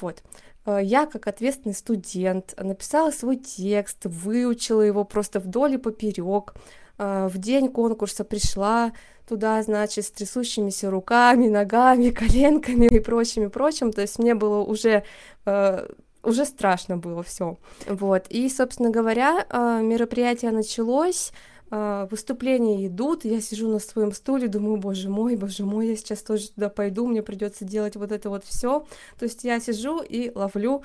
Вот. 0.00 0.22
Э, 0.64 0.80
я, 0.82 1.06
как 1.06 1.26
ответственный 1.26 1.74
студент, 1.74 2.54
написала 2.58 3.10
свой 3.10 3.36
текст, 3.36 3.98
выучила 4.04 4.82
его 4.82 5.04
просто 5.04 5.40
вдоль 5.40 5.74
и 5.74 5.78
поперек. 5.78 6.54
Э, 6.98 7.28
в 7.28 7.38
день 7.38 7.70
конкурса 7.70 8.24
пришла 8.24 8.92
туда, 9.28 9.62
значит, 9.62 10.04
с 10.04 10.10
трясущимися 10.10 10.90
руками, 10.90 11.48
ногами, 11.48 12.10
коленками 12.10 12.86
и 12.86 13.00
прочим, 13.00 13.44
и 13.44 13.48
прочим. 13.48 13.92
То 13.92 14.02
есть 14.02 14.18
мне 14.18 14.34
было 14.34 14.62
уже 14.62 15.04
э, 15.46 15.88
уже 16.22 16.44
страшно 16.44 16.96
было 16.96 17.22
все. 17.22 17.56
Вот. 17.88 18.26
И, 18.28 18.48
собственно 18.48 18.90
говоря, 18.90 19.46
э, 19.48 19.80
мероприятие 19.82 20.50
началось. 20.50 21.32
А, 21.68 22.06
выступления 22.10 22.86
идут, 22.86 23.24
я 23.24 23.40
сижу 23.40 23.68
на 23.68 23.80
своем 23.80 24.12
стуле, 24.12 24.46
думаю, 24.46 24.76
боже 24.76 25.08
мой, 25.08 25.34
боже 25.36 25.64
мой, 25.64 25.88
я 25.88 25.96
сейчас 25.96 26.22
тоже 26.22 26.50
туда 26.50 26.68
пойду, 26.68 27.06
мне 27.06 27.22
придется 27.22 27.64
делать 27.64 27.96
вот 27.96 28.12
это 28.12 28.30
вот 28.30 28.44
все. 28.44 28.86
То 29.18 29.24
есть 29.24 29.42
я 29.42 29.58
сижу 29.58 30.00
и 30.00 30.30
ловлю 30.32 30.82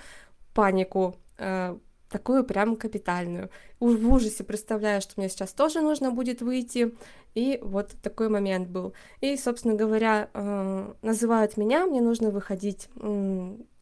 панику, 0.56 1.16
а, 1.38 1.78
такую 2.10 2.44
прям 2.44 2.76
капитальную. 2.76 3.50
В 3.80 4.12
ужасе 4.12 4.44
представляю, 4.44 5.02
что 5.02 5.14
мне 5.18 5.30
сейчас 5.30 5.54
тоже 5.54 5.82
нужно 5.82 6.12
будет 6.12 6.42
выйти, 6.42 6.94
и 7.36 7.60
вот 7.62 7.92
такой 8.02 8.30
момент 8.30 8.68
был. 8.68 8.94
И, 9.22 9.38
собственно 9.38 9.76
говоря, 9.76 10.30
называют 11.02 11.56
меня, 11.56 11.86
мне 11.86 12.02
нужно 12.02 12.30
выходить 12.32 12.90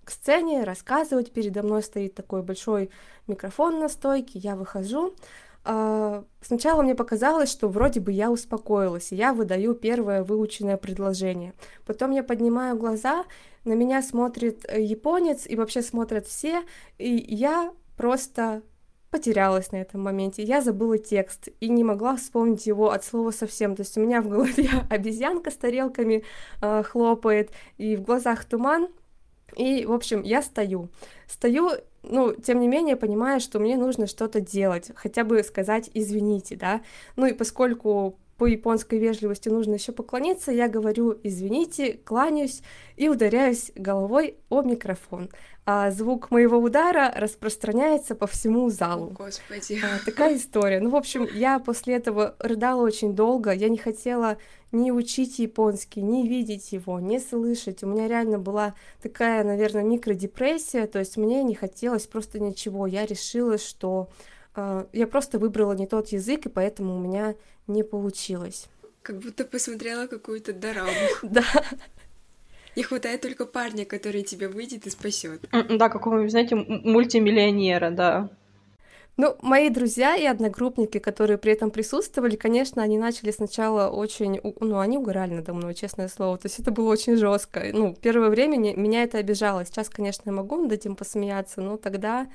к 0.10 0.12
сцене, 0.12 0.64
рассказывать, 0.64 1.32
передо 1.32 1.62
мной 1.62 1.84
стоит 1.84 2.16
такой 2.16 2.42
большой 2.42 2.90
микрофон 3.28 3.78
на 3.80 3.90
стойке, 3.90 4.40
я 4.40 4.56
выхожу, 4.56 5.14
а, 5.64 6.24
сначала 6.42 6.82
мне 6.82 6.96
показалось, 6.96 7.52
что 7.52 7.70
вроде 7.70 8.00
бы 8.00 8.12
я 8.12 8.32
успокоилась, 8.32 9.12
и 9.12 9.16
я 9.16 9.34
выдаю 9.34 9.76
первое 9.76 10.24
выученное 10.24 10.78
предложение. 10.78 11.54
Потом 11.86 12.10
я 12.10 12.24
поднимаю 12.24 12.76
глаза, 12.76 13.24
на 13.66 13.74
меня 13.74 14.02
смотрит 14.02 14.66
э, 14.68 14.82
японец, 14.82 15.46
и 15.46 15.56
вообще 15.56 15.84
смотрят 15.84 16.26
все, 16.26 16.64
и 16.98 17.14
я 17.14 17.72
просто 17.96 18.64
потерялась 19.12 19.72
на 19.72 19.78
этом 19.78 20.02
моменте. 20.02 20.42
Я 20.42 20.62
забыла 20.62 20.98
текст 20.98 21.50
и 21.60 21.70
не 21.70 21.84
могла 21.84 22.16
вспомнить 22.16 22.66
его 22.66 22.90
от 22.90 23.06
слова 23.06 23.30
совсем. 23.30 23.76
То 23.76 23.84
есть 23.84 23.96
у 23.96 24.02
меня 24.02 24.24
в 24.24 24.28
голове 24.28 24.70
обезьянка 24.90 25.52
с 25.52 25.56
тарелками 25.56 26.24
э, 26.64 26.84
хлопает, 26.84 27.52
и 27.78 27.96
в 27.96 28.02
глазах 28.02 28.46
туман. 28.46 28.88
И, 29.56 29.86
в 29.86 29.92
общем, 29.92 30.22
я 30.22 30.42
стою. 30.42 30.90
Стою, 31.28 31.72
ну, 32.04 32.34
тем 32.34 32.60
не 32.60 32.68
менее, 32.68 32.96
понимая, 32.96 33.40
что 33.40 33.60
мне 33.60 33.78
нужно 33.78 34.08
что-то 34.08 34.42
делать, 34.42 34.92
хотя 34.96 35.24
бы 35.24 35.44
сказать 35.44 35.90
«извините», 35.94 36.56
да. 36.56 36.82
Ну 37.16 37.26
и 37.26 37.34
поскольку 37.34 38.18
по 38.40 38.46
японской 38.48 38.98
вежливости 38.98 39.50
нужно 39.50 39.74
еще 39.74 39.92
поклониться, 39.92 40.52
я 40.52 40.68
говорю 40.68 41.20
«извините», 41.24 41.94
кланяюсь 41.94 42.64
и 42.96 43.10
ударяюсь 43.10 43.72
головой 43.76 44.38
о 44.50 44.64
микрофон 44.64 45.30
а 45.72 45.92
звук 45.92 46.32
моего 46.32 46.58
удара 46.58 47.14
распространяется 47.16 48.16
по 48.16 48.26
всему 48.26 48.72
залу. 48.72 49.12
О, 49.12 49.26
Господи. 49.26 49.80
А, 49.84 50.04
такая 50.04 50.36
история. 50.36 50.80
Ну, 50.80 50.90
в 50.90 50.96
общем, 50.96 51.28
я 51.32 51.60
после 51.60 51.94
этого 51.94 52.36
рыдала 52.40 52.82
очень 52.82 53.14
долго. 53.16 53.52
Я 53.52 53.70
не 53.70 53.78
хотела 53.78 54.40
ни 54.72 54.90
учить 54.90 55.38
японский, 55.38 56.02
ни 56.02 56.28
видеть 56.28 56.72
его, 56.72 57.00
ни 57.00 57.20
слышать. 57.20 57.84
У 57.84 57.88
меня 57.88 58.08
реально 58.08 58.40
была 58.40 58.74
такая, 59.00 59.44
наверное, 59.44 59.84
микродепрессия. 59.84 60.88
То 60.88 60.98
есть 60.98 61.18
мне 61.18 61.44
не 61.44 61.54
хотелось 61.54 62.08
просто 62.08 62.40
ничего. 62.40 62.88
Я 62.88 63.06
решила, 63.06 63.60
что 63.60 64.10
э, 64.56 64.86
я 64.92 65.06
просто 65.06 65.38
выбрала 65.38 65.74
не 65.74 65.86
тот 65.86 66.08
язык, 66.08 66.48
и 66.48 66.50
поэтому 66.50 66.96
у 66.96 67.00
меня 67.00 67.36
не 67.70 67.84
получилось. 67.84 68.68
Как 69.02 69.20
будто 69.20 69.46
посмотрела 69.46 70.08
какую-то 70.08 70.54
дораму. 70.54 70.92
Да. 71.24 71.44
Не 72.76 72.84
хватает 72.84 73.22
только 73.22 73.46
парня, 73.46 73.86
который 73.86 74.24
тебя 74.24 74.48
выйдет 74.48 74.86
и 74.88 74.90
спасет. 74.90 75.42
Да, 75.52 75.90
какого-нибудь, 75.90 76.32
знаете, 76.32 76.56
мультимиллионера, 76.56 77.90
да. 77.90 78.30
Ну, 79.22 79.36
мои 79.42 79.70
друзья 79.70 80.16
и 80.16 80.26
одногруппники, 80.26 80.98
которые 80.98 81.38
при 81.38 81.52
этом 81.52 81.72
присутствовали, 81.72 82.38
конечно, 82.38 82.82
они 82.82 82.98
начали 82.98 83.32
сначала 83.32 83.90
очень, 83.90 84.40
ну, 84.62 84.80
они 84.80 84.98
угорали 84.98 85.34
надо 85.34 85.54
мной, 85.54 85.74
честное 85.74 86.08
слово, 86.08 86.38
то 86.38 86.46
есть 86.46 86.58
это 86.60 86.72
было 86.72 86.90
очень 86.90 87.18
жестко. 87.18 87.62
Ну, 87.74 87.94
первое 88.02 88.30
время 88.30 88.58
меня 88.58 89.04
это 89.04 89.18
обижало. 89.18 89.66
Сейчас, 89.66 89.90
конечно, 89.90 90.22
я 90.28 90.32
могу 90.32 90.56
над 90.56 90.72
этим 90.72 90.96
посмеяться, 90.96 91.60
но 91.60 91.76
тогда, 91.76 92.30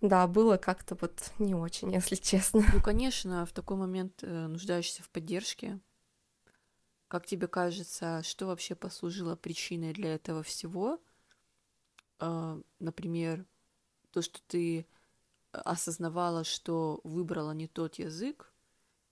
да, 0.00 0.26
было 0.26 0.56
как-то 0.56 0.96
вот 1.00 1.32
не 1.38 1.54
очень, 1.54 1.92
если 1.92 2.16
честно. 2.16 2.62
Ну, 2.72 2.82
конечно, 2.82 3.44
в 3.46 3.52
такой 3.52 3.76
момент 3.76 4.22
э, 4.22 4.46
нуждаешься 4.46 5.02
в 5.02 5.10
поддержке, 5.10 5.80
как 7.08 7.26
тебе 7.26 7.48
кажется, 7.48 8.22
что 8.22 8.46
вообще 8.46 8.76
послужило 8.76 9.34
причиной 9.34 9.92
для 9.92 10.14
этого 10.14 10.44
всего? 10.44 11.00
А, 12.20 12.60
например, 12.78 13.44
то, 14.12 14.22
что 14.22 14.40
ты 14.46 14.86
осознавала, 15.50 16.44
что 16.44 17.00
выбрала 17.02 17.50
не 17.50 17.66
тот 17.66 17.96
язык, 17.96 18.52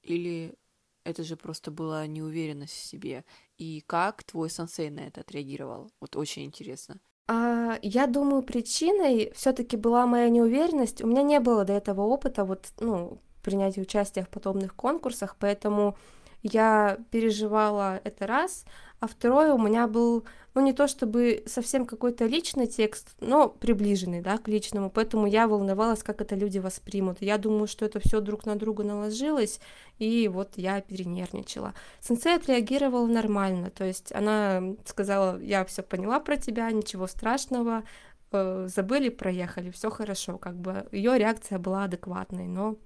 или 0.02 0.56
это 1.04 1.24
же 1.24 1.36
просто 1.36 1.70
была 1.70 2.06
неуверенность 2.06 2.74
в 2.74 2.84
себе? 2.84 3.24
И 3.56 3.80
как 3.80 4.22
твой 4.22 4.48
сенсей 4.48 4.90
на 4.90 5.00
это 5.00 5.22
отреагировал? 5.22 5.90
Вот 6.00 6.14
очень 6.16 6.44
интересно. 6.44 7.00
А, 7.28 7.78
я 7.82 8.06
думаю, 8.06 8.42
причиной 8.42 9.32
все-таки 9.36 9.76
была 9.76 10.06
моя 10.06 10.30
неуверенность. 10.30 11.02
У 11.02 11.06
меня 11.06 11.22
не 11.22 11.40
было 11.40 11.64
до 11.64 11.74
этого 11.74 12.02
опыта 12.02 12.44
вот, 12.44 12.66
ну, 12.80 13.18
принятия 13.42 13.82
участия 13.82 14.22
в 14.24 14.30
подобных 14.30 14.74
конкурсах, 14.74 15.36
поэтому 15.38 15.96
я 16.42 16.98
переживала 17.10 18.00
это 18.02 18.26
раз, 18.26 18.64
а 19.00 19.06
второе 19.06 19.52
у 19.52 19.58
меня 19.58 19.86
был, 19.86 20.24
ну 20.54 20.60
не 20.60 20.72
то 20.72 20.88
чтобы 20.88 21.44
совсем 21.46 21.86
какой-то 21.86 22.26
личный 22.26 22.66
текст, 22.66 23.14
но 23.20 23.48
приближенный, 23.48 24.20
да, 24.20 24.38
к 24.38 24.48
личному, 24.48 24.90
поэтому 24.90 25.26
я 25.26 25.46
волновалась, 25.46 26.02
как 26.02 26.20
это 26.20 26.34
люди 26.34 26.58
воспримут. 26.58 27.18
Я 27.20 27.38
думаю, 27.38 27.68
что 27.68 27.84
это 27.84 28.00
все 28.00 28.20
друг 28.20 28.44
на 28.44 28.56
друга 28.56 28.82
наложилось, 28.82 29.60
и 29.98 30.26
вот 30.28 30.54
я 30.56 30.80
перенервничала. 30.80 31.74
Сенсей 32.00 32.34
отреагировала 32.34 33.06
нормально, 33.06 33.70
то 33.70 33.84
есть 33.84 34.12
она 34.12 34.74
сказала, 34.84 35.38
я 35.40 35.64
все 35.64 35.82
поняла 35.82 36.18
про 36.18 36.36
тебя, 36.36 36.70
ничего 36.72 37.06
страшного, 37.06 37.84
э, 38.32 38.66
забыли, 38.68 39.10
проехали, 39.10 39.70
все 39.70 39.90
хорошо, 39.90 40.38
как 40.38 40.56
бы 40.56 40.88
ее 40.90 41.16
реакция 41.16 41.58
была 41.60 41.84
адекватной, 41.84 42.48
но 42.48 42.76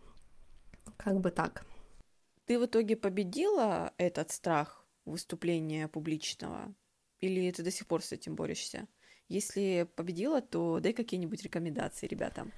как 0.98 1.20
бы 1.20 1.31
так. 1.31 1.64
Ты 2.44 2.59
в 2.59 2.66
итоге 2.66 2.96
победила 2.96 3.92
этот 3.96 4.31
страх 4.31 4.81
выступления 5.04 5.88
публичного? 5.88 6.74
Или 7.20 7.50
ты 7.50 7.62
до 7.62 7.70
сих 7.70 7.86
пор 7.86 8.02
с 8.02 8.12
этим 8.12 8.34
борешься? 8.34 8.88
Если 9.28 9.88
победила, 9.96 10.40
то 10.40 10.80
дай 10.80 10.92
какие-нибудь 10.92 11.42
рекомендации 11.42 12.06
ребятам. 12.06 12.52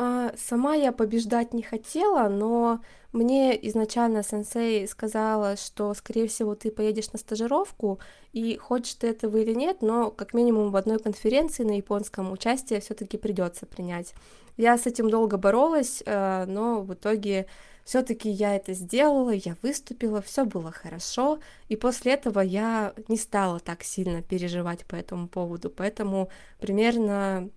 А, 0.00 0.32
сама 0.36 0.74
я 0.74 0.92
побеждать 0.92 1.52
не 1.52 1.62
хотела, 1.62 2.28
но 2.28 2.80
мне 3.12 3.58
изначально 3.68 4.22
сенсей 4.22 4.86
сказала, 4.86 5.56
что, 5.56 5.92
скорее 5.92 6.28
всего, 6.28 6.54
ты 6.54 6.70
поедешь 6.70 7.12
на 7.12 7.18
стажировку, 7.18 7.98
и 8.32 8.56
хочешь 8.58 8.94
ты 8.94 9.08
этого 9.08 9.38
или 9.38 9.54
нет, 9.54 9.82
но 9.82 10.12
как 10.12 10.34
минимум 10.34 10.70
в 10.70 10.76
одной 10.76 11.00
конференции 11.00 11.64
на 11.64 11.76
японском 11.76 12.30
участие 12.30 12.80
все-таки 12.80 13.16
придется 13.18 13.66
принять. 13.66 14.14
Я 14.56 14.78
с 14.78 14.86
этим 14.86 15.10
долго 15.10 15.36
боролась, 15.36 16.00
э, 16.06 16.44
но 16.46 16.82
в 16.82 16.94
итоге 16.94 17.46
все-таки 17.88 18.28
я 18.28 18.54
это 18.54 18.74
сделала, 18.74 19.30
я 19.30 19.56
выступила, 19.62 20.20
все 20.20 20.44
было 20.44 20.70
хорошо, 20.70 21.40
и 21.68 21.76
после 21.76 22.12
этого 22.12 22.40
я 22.40 22.92
не 23.08 23.16
стала 23.16 23.60
так 23.60 23.82
сильно 23.82 24.20
переживать 24.20 24.84
по 24.84 24.94
этому 24.94 25.26
поводу, 25.26 25.70
поэтому 25.70 26.28
примерно 26.60 27.48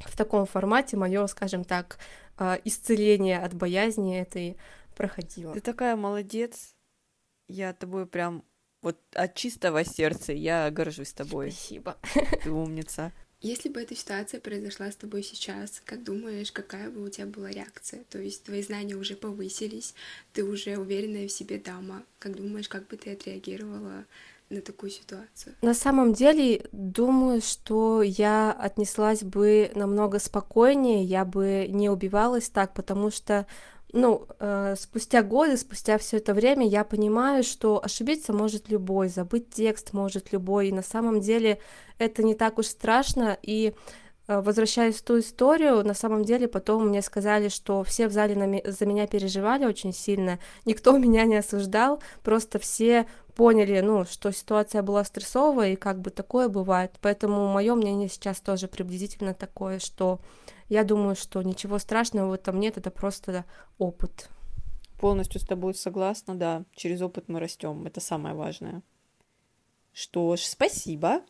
в 0.00 0.14
таком 0.18 0.44
формате 0.44 0.98
мое, 0.98 1.26
скажем 1.28 1.64
так, 1.64 1.98
а, 2.36 2.58
исцеление 2.62 3.38
от 3.38 3.54
боязни 3.54 4.18
этой 4.18 4.58
проходило. 4.94 5.54
Ты 5.54 5.62
такая 5.62 5.96
молодец, 5.96 6.74
я 7.48 7.72
тобой 7.72 8.04
прям 8.04 8.44
вот 8.82 8.98
от 9.14 9.34
чистого 9.34 9.82
сердца 9.82 10.34
я 10.34 10.70
горжусь 10.70 11.14
тобой. 11.14 11.52
Спасибо. 11.52 11.96
Ты 12.42 12.50
умница. 12.50 13.12
Если 13.42 13.70
бы 13.70 13.80
эта 13.80 13.96
ситуация 13.96 14.38
произошла 14.38 14.90
с 14.90 14.96
тобой 14.96 15.22
сейчас, 15.22 15.80
как 15.86 16.04
думаешь, 16.04 16.52
какая 16.52 16.90
бы 16.90 17.02
у 17.02 17.08
тебя 17.08 17.26
была 17.26 17.50
реакция? 17.50 18.04
То 18.10 18.18
есть 18.18 18.44
твои 18.44 18.62
знания 18.62 18.96
уже 18.96 19.14
повысились, 19.14 19.94
ты 20.34 20.44
уже 20.44 20.76
уверенная 20.76 21.26
в 21.26 21.32
себе 21.32 21.58
дама. 21.58 22.02
Как 22.18 22.36
думаешь, 22.36 22.68
как 22.68 22.86
бы 22.88 22.98
ты 22.98 23.12
отреагировала 23.12 24.04
на 24.50 24.60
такую 24.60 24.90
ситуацию? 24.90 25.54
На 25.62 25.72
самом 25.72 26.12
деле, 26.12 26.66
думаю, 26.72 27.40
что 27.40 28.02
я 28.02 28.52
отнеслась 28.52 29.22
бы 29.22 29.70
намного 29.74 30.18
спокойнее, 30.18 31.02
я 31.02 31.24
бы 31.24 31.66
не 31.70 31.88
убивалась 31.88 32.50
так, 32.50 32.74
потому 32.74 33.10
что 33.10 33.46
ну, 33.92 34.26
э, 34.38 34.74
спустя 34.78 35.22
годы, 35.22 35.56
спустя 35.56 35.98
все 35.98 36.18
это 36.18 36.34
время 36.34 36.66
я 36.66 36.84
понимаю, 36.84 37.42
что 37.42 37.82
ошибиться 37.82 38.32
может 38.32 38.68
любой, 38.70 39.08
забыть 39.08 39.50
текст 39.50 39.92
может 39.92 40.32
любой, 40.32 40.68
и 40.68 40.72
на 40.72 40.82
самом 40.82 41.20
деле 41.20 41.58
это 41.98 42.22
не 42.22 42.34
так 42.34 42.58
уж 42.58 42.66
страшно, 42.66 43.38
и 43.42 43.74
э, 44.28 44.40
возвращаясь 44.40 44.96
в 44.96 45.02
ту 45.02 45.18
историю, 45.18 45.84
на 45.84 45.94
самом 45.94 46.24
деле 46.24 46.48
потом 46.48 46.88
мне 46.88 47.02
сказали, 47.02 47.48
что 47.48 47.82
все 47.84 48.08
в 48.08 48.12
зале 48.12 48.36
на, 48.36 48.70
за 48.70 48.86
меня 48.86 49.06
переживали 49.06 49.64
очень 49.64 49.92
сильно, 49.92 50.38
никто 50.64 50.96
меня 50.98 51.24
не 51.24 51.36
осуждал, 51.36 52.02
просто 52.22 52.58
все 52.58 53.06
поняли, 53.34 53.80
ну, 53.80 54.04
что 54.04 54.32
ситуация 54.32 54.82
была 54.82 55.04
стрессовая, 55.04 55.72
и 55.72 55.76
как 55.76 56.00
бы 56.00 56.10
такое 56.10 56.48
бывает, 56.48 56.92
поэтому 57.00 57.48
мое 57.48 57.74
мнение 57.74 58.08
сейчас 58.08 58.40
тоже 58.40 58.68
приблизительно 58.68 59.34
такое, 59.34 59.78
что 59.78 60.20
я 60.70 60.84
думаю, 60.84 61.16
что 61.16 61.42
ничего 61.42 61.78
страшного 61.78 62.30
в 62.30 62.32
этом 62.32 62.58
нет, 62.60 62.78
это 62.78 62.90
просто 62.90 63.44
опыт. 63.76 64.30
Полностью 65.00 65.40
с 65.40 65.44
тобой 65.44 65.74
согласна, 65.74 66.34
да. 66.34 66.62
Через 66.74 67.02
опыт 67.02 67.24
мы 67.28 67.40
растем. 67.40 67.86
Это 67.86 68.00
самое 68.00 68.34
важное. 68.34 68.82
Что 69.92 70.36
ж, 70.36 70.40
спасибо. 70.40 71.22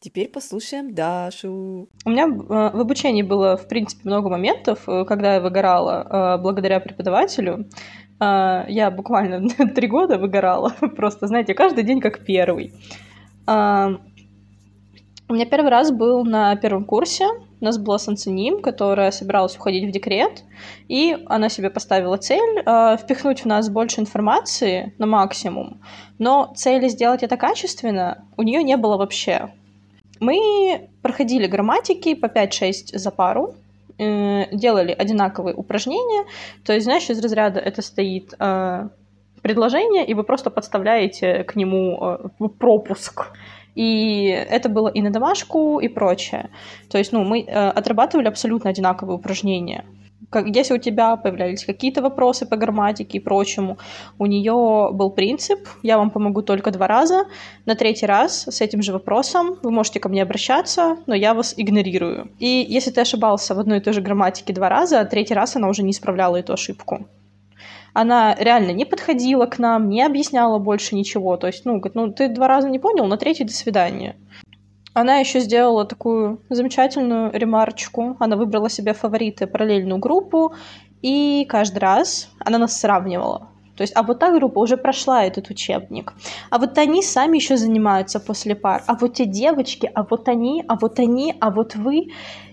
Теперь 0.00 0.28
послушаем 0.28 0.94
Дашу. 0.94 1.88
У 2.04 2.10
меня 2.10 2.24
э, 2.24 2.28
в 2.28 2.80
обучении 2.80 3.22
было, 3.22 3.56
в 3.56 3.68
принципе, 3.68 4.08
много 4.08 4.28
моментов, 4.28 4.88
э, 4.88 5.04
когда 5.04 5.34
я 5.34 5.40
выгорала 5.40 6.36
э, 6.36 6.42
благодаря 6.42 6.80
преподавателю. 6.80 7.68
Я 8.20 8.92
буквально 8.96 9.48
три 9.74 9.88
года 9.88 10.18
выгорала. 10.18 10.70
Просто, 10.96 11.26
знаете, 11.26 11.52
каждый 11.52 11.84
день 11.84 12.00
как 12.00 12.24
первый. 12.24 12.72
У 13.46 13.50
меня 15.32 15.46
первый 15.46 15.70
раз 15.70 15.90
был 15.90 16.24
на 16.24 16.54
первом 16.56 16.84
курсе. 16.84 17.26
У 17.64 17.66
нас 17.66 17.78
была 17.78 17.98
Сансеним, 17.98 18.60
которая 18.60 19.10
собиралась 19.10 19.56
уходить 19.56 19.88
в 19.88 19.90
декрет, 19.90 20.44
и 20.86 21.16
она 21.24 21.48
себе 21.48 21.70
поставила 21.70 22.18
цель 22.18 22.58
э, 22.58 22.98
впихнуть 22.98 23.40
в 23.40 23.46
нас 23.46 23.70
больше 23.70 24.02
информации 24.02 24.92
на 24.98 25.06
максимум, 25.06 25.80
но 26.18 26.52
цели 26.54 26.88
сделать 26.88 27.22
это 27.22 27.38
качественно 27.38 28.22
у 28.36 28.42
нее 28.42 28.62
не 28.62 28.76
было 28.76 28.98
вообще. 28.98 29.48
Мы 30.20 30.90
проходили 31.00 31.46
грамматики 31.46 32.14
по 32.14 32.26
5-6 32.26 32.98
за 32.98 33.10
пару, 33.10 33.54
э, 33.96 34.54
делали 34.54 34.92
одинаковые 34.92 35.56
упражнения, 35.56 36.26
то 36.66 36.74
есть, 36.74 36.84
знаешь, 36.84 37.08
из 37.08 37.18
разряда 37.18 37.60
это 37.60 37.80
стоит 37.80 38.34
э, 38.38 38.88
предложение, 39.40 40.04
и 40.04 40.12
вы 40.12 40.22
просто 40.22 40.50
подставляете 40.50 41.44
к 41.44 41.56
нему 41.56 41.98
э, 42.38 42.48
пропуск. 42.58 43.32
И 43.74 44.26
это 44.28 44.68
было 44.68 44.88
и 44.88 45.02
на 45.02 45.10
домашку, 45.10 45.80
и 45.80 45.88
прочее. 45.88 46.50
То 46.88 46.98
есть, 46.98 47.12
ну, 47.12 47.24
мы 47.24 47.40
э, 47.40 47.68
отрабатывали 47.78 48.28
абсолютно 48.28 48.70
одинаковые 48.70 49.16
упражнения. 49.16 49.84
как, 50.30 50.46
если 50.56 50.74
у 50.74 50.78
тебя 50.78 51.16
появлялись 51.16 51.64
какие-то 51.64 52.02
вопросы 52.02 52.46
по 52.46 52.56
грамматике 52.56 53.18
и 53.18 53.20
прочему, 53.20 53.78
у 54.18 54.26
нее 54.26 54.90
был 54.92 55.10
принцип 55.10 55.68
«я 55.82 55.96
вам 55.96 56.10
помогу 56.10 56.42
только 56.42 56.70
два 56.70 56.86
раза», 56.86 57.24
на 57.66 57.74
третий 57.74 58.06
раз 58.06 58.46
с 58.48 58.60
этим 58.60 58.82
же 58.82 58.92
вопросом 58.92 59.56
вы 59.62 59.70
можете 59.70 60.00
ко 60.00 60.08
мне 60.08 60.22
обращаться, 60.22 60.96
но 61.06 61.14
я 61.14 61.34
вас 61.34 61.54
игнорирую. 61.56 62.30
И 62.38 62.66
если 62.68 62.90
ты 62.90 63.00
ошибался 63.00 63.54
в 63.54 63.58
одной 63.58 63.78
и 63.78 63.80
той 63.80 63.92
же 63.92 64.00
грамматике 64.00 64.52
два 64.52 64.68
раза, 64.68 65.04
третий 65.04 65.34
раз 65.34 65.56
она 65.56 65.68
уже 65.68 65.82
не 65.82 65.90
исправляла 65.90 66.36
эту 66.36 66.52
ошибку 66.52 67.06
она 67.94 68.34
реально 68.34 68.72
не 68.72 68.84
подходила 68.84 69.46
к 69.46 69.58
нам, 69.58 69.88
не 69.88 70.02
объясняла 70.02 70.58
больше 70.58 70.96
ничего. 70.96 71.36
То 71.36 71.46
есть, 71.46 71.64
ну, 71.64 71.78
говорит, 71.78 71.94
ну, 71.94 72.12
ты 72.12 72.28
два 72.28 72.48
раза 72.48 72.68
не 72.68 72.78
понял, 72.78 73.06
на 73.06 73.16
третий 73.16 73.44
до 73.44 73.52
свидания. 73.52 74.16
Она 74.92 75.16
еще 75.18 75.40
сделала 75.40 75.84
такую 75.84 76.40
замечательную 76.50 77.32
ремарочку. 77.32 78.16
Она 78.18 78.36
выбрала 78.36 78.68
себе 78.68 78.92
фавориты 78.94 79.46
параллельную 79.46 79.98
группу, 79.98 80.54
и 81.02 81.46
каждый 81.48 81.78
раз 81.78 82.28
она 82.38 82.58
нас 82.58 82.78
сравнивала. 82.78 83.48
То 83.76 83.82
есть, 83.82 83.92
а 83.96 84.02
вот 84.02 84.18
та 84.20 84.32
группа 84.32 84.58
уже 84.58 84.76
прошла 84.76 85.24
этот 85.24 85.50
учебник. 85.50 86.14
А 86.50 86.58
вот 86.58 86.78
они 86.78 87.02
сами 87.02 87.36
еще 87.36 87.56
занимаются 87.56 88.20
после 88.20 88.54
пар. 88.54 88.82
А 88.86 88.94
вот 88.94 89.14
те 89.14 89.24
девочки, 89.24 89.90
а 89.94 90.04
вот 90.08 90.28
они, 90.28 90.64
а 90.68 90.76
вот 90.76 90.98
они, 90.98 91.34
а 91.40 91.50
вот 91.50 91.74
вы. 91.74 92.08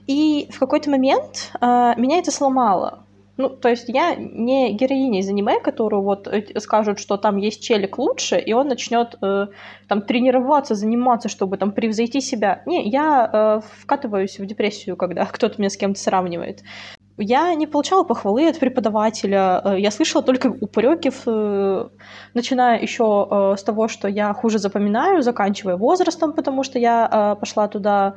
И 0.08 0.50
в 0.52 0.60
какой-то 0.60 0.90
момент 0.90 1.52
э, 1.62 1.94
меня 1.98 2.18
это 2.18 2.32
сломало. 2.32 3.06
Ну, 3.42 3.50
то 3.50 3.70
есть 3.70 3.90
я 3.90 4.16
не 4.16 4.74
героиня 4.74 5.20
из 5.20 5.30
аниме, 5.30 5.60
которую 5.60 6.04
вот 6.04 6.28
э, 6.28 6.60
скажут, 6.60 7.00
что 7.00 7.18
там 7.18 7.38
есть 7.38 7.64
челик 7.64 7.98
лучше, 7.98 8.38
и 8.38 8.54
он 8.54 8.68
начнет 8.68 9.16
э, 9.22 9.48
там 9.88 10.02
тренироваться, 10.04 10.76
заниматься, 10.76 11.28
чтобы 11.28 11.58
там 11.58 11.72
превзойти 11.72 12.22
себя. 12.22 12.62
Не, 12.68 12.88
я 12.88 13.30
э, 13.34 13.62
вкатываюсь 13.82 14.38
в 14.38 14.46
депрессию, 14.46 14.96
когда 14.96 15.26
кто-то 15.32 15.56
меня 15.58 15.70
с 15.72 15.78
кем-то 15.78 16.00
сравнивает. 16.00 16.62
Я 17.18 17.54
не 17.56 17.68
получала 17.68 18.04
похвалы 18.04 18.48
от 18.48 18.60
преподавателя, 18.60 19.62
э, 19.66 19.80
я 19.80 19.90
слышала 19.90 20.24
только 20.24 20.48
упреки, 20.48 21.10
э, 21.26 21.90
начиная 22.36 22.80
еще 22.80 23.56
с 23.58 23.64
того, 23.64 23.88
что 23.88 24.08
я 24.08 24.34
хуже 24.34 24.60
запоминаю, 24.60 25.24
заканчивая 25.24 25.78
возрастом, 25.78 26.34
потому 26.34 26.64
что 26.64 26.78
я 26.78 27.36
пошла 27.40 27.68
туда 27.68 28.14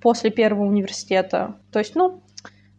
после 0.00 0.30
первого 0.30 0.66
университета. 0.66 1.54
То 1.70 1.78
есть, 1.78 1.94
ну, 1.94 2.24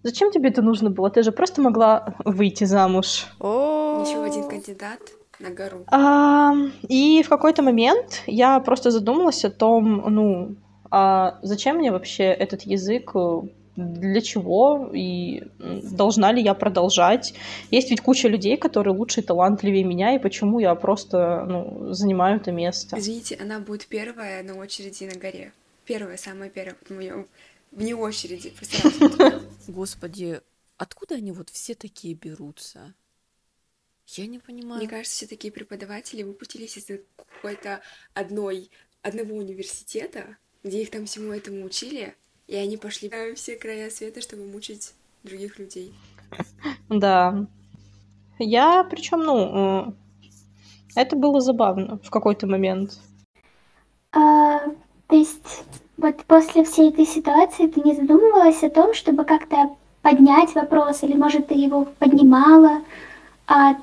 Зачем 0.06 0.30
тебе 0.30 0.50
это 0.50 0.62
нужно 0.62 0.92
было? 0.92 1.10
Ты 1.10 1.24
же 1.24 1.32
просто 1.32 1.64
могла 1.64 2.14
выйти 2.26 2.64
замуж. 2.66 3.26
Еще 3.40 4.24
один 4.24 4.48
кандидат 4.48 5.00
на 5.40 5.50
гору. 5.50 5.84
А, 5.88 6.54
и 6.88 7.24
в 7.24 7.30
какой-то 7.30 7.64
момент 7.64 8.22
я 8.28 8.60
просто 8.60 8.92
задумалась 8.92 9.44
о 9.46 9.50
том, 9.50 10.04
ну, 10.14 10.58
а 10.92 11.40
зачем 11.42 11.78
мне 11.78 11.92
вообще 11.92 12.26
этот 12.26 12.62
язык, 12.62 13.14
для 13.76 14.22
чего 14.22 14.92
и 14.94 15.42
должна 15.58 16.32
ли 16.32 16.44
я 16.44 16.54
продолжать. 16.54 17.34
Есть 17.72 17.90
ведь 17.90 18.02
куча 18.02 18.28
людей, 18.28 18.58
которые 18.58 18.94
лучше 18.94 19.22
и 19.22 19.24
талантливее 19.24 19.84
меня, 19.84 20.14
и 20.14 20.20
почему 20.20 20.60
я 20.60 20.76
просто 20.76 21.46
ну, 21.48 21.94
занимаю 21.94 22.38
это 22.38 22.52
место. 22.52 22.96
Извините, 23.00 23.40
она 23.42 23.60
будет 23.60 23.88
первая 23.88 24.44
на 24.44 24.54
очереди 24.54 25.06
на 25.12 25.20
горе. 25.20 25.52
Первая, 25.84 26.18
самая 26.18 26.50
первая 26.50 26.76
в 26.88 26.94
моем 26.94 27.26
вне 27.76 27.96
очереди. 27.96 28.54
Господи, 29.68 30.42
откуда 30.78 31.16
они 31.16 31.32
вот 31.32 31.50
все 31.50 31.76
такие 31.76 32.16
берутся? 32.16 32.94
Я 34.08 34.28
не 34.28 34.40
понимаю. 34.40 34.80
Мне 34.80 34.90
кажется, 34.90 35.16
все 35.16 35.28
такие 35.28 35.52
преподаватели 35.52 36.24
выпустились 36.24 36.78
из 36.78 36.88
какой-то 37.16 37.82
одной, 38.14 38.70
одного 39.02 39.36
университета, 39.36 40.38
где 40.64 40.82
их 40.82 40.92
там 40.92 41.06
всему 41.06 41.34
этому 41.34 41.66
учили, 41.66 42.16
и 42.48 42.56
они 42.56 42.78
пошли 42.78 43.10
в 43.10 43.36
все 43.36 43.56
края 43.56 43.90
света, 43.90 44.22
чтобы 44.22 44.46
мучить 44.46 44.94
других 45.24 45.60
людей. 45.60 45.94
Да. 46.90 47.48
Я, 48.38 48.84
причем, 48.84 49.24
ну, 49.24 49.90
э, 49.90 49.94
это 50.96 51.16
было 51.16 51.42
забавно 51.42 52.00
в 52.04 52.10
какой-то 52.10 52.48
момент. 52.48 53.00
А, 54.12 54.60
то 55.08 55.16
есть 55.16 55.64
вот 55.98 56.24
после 56.26 56.64
всей 56.64 56.90
этой 56.90 57.06
ситуации 57.06 57.68
ты 57.68 57.82
не 57.82 57.96
задумывалась 57.96 58.64
о 58.64 58.70
том, 58.70 58.94
чтобы 58.94 59.24
как-то 59.24 59.76
поднять 60.02 60.54
вопрос, 60.56 61.04
или, 61.04 61.16
может, 61.16 61.48
ты 61.48 61.56
его 61.56 61.86
поднимала 62.00 62.82
о 63.48 63.76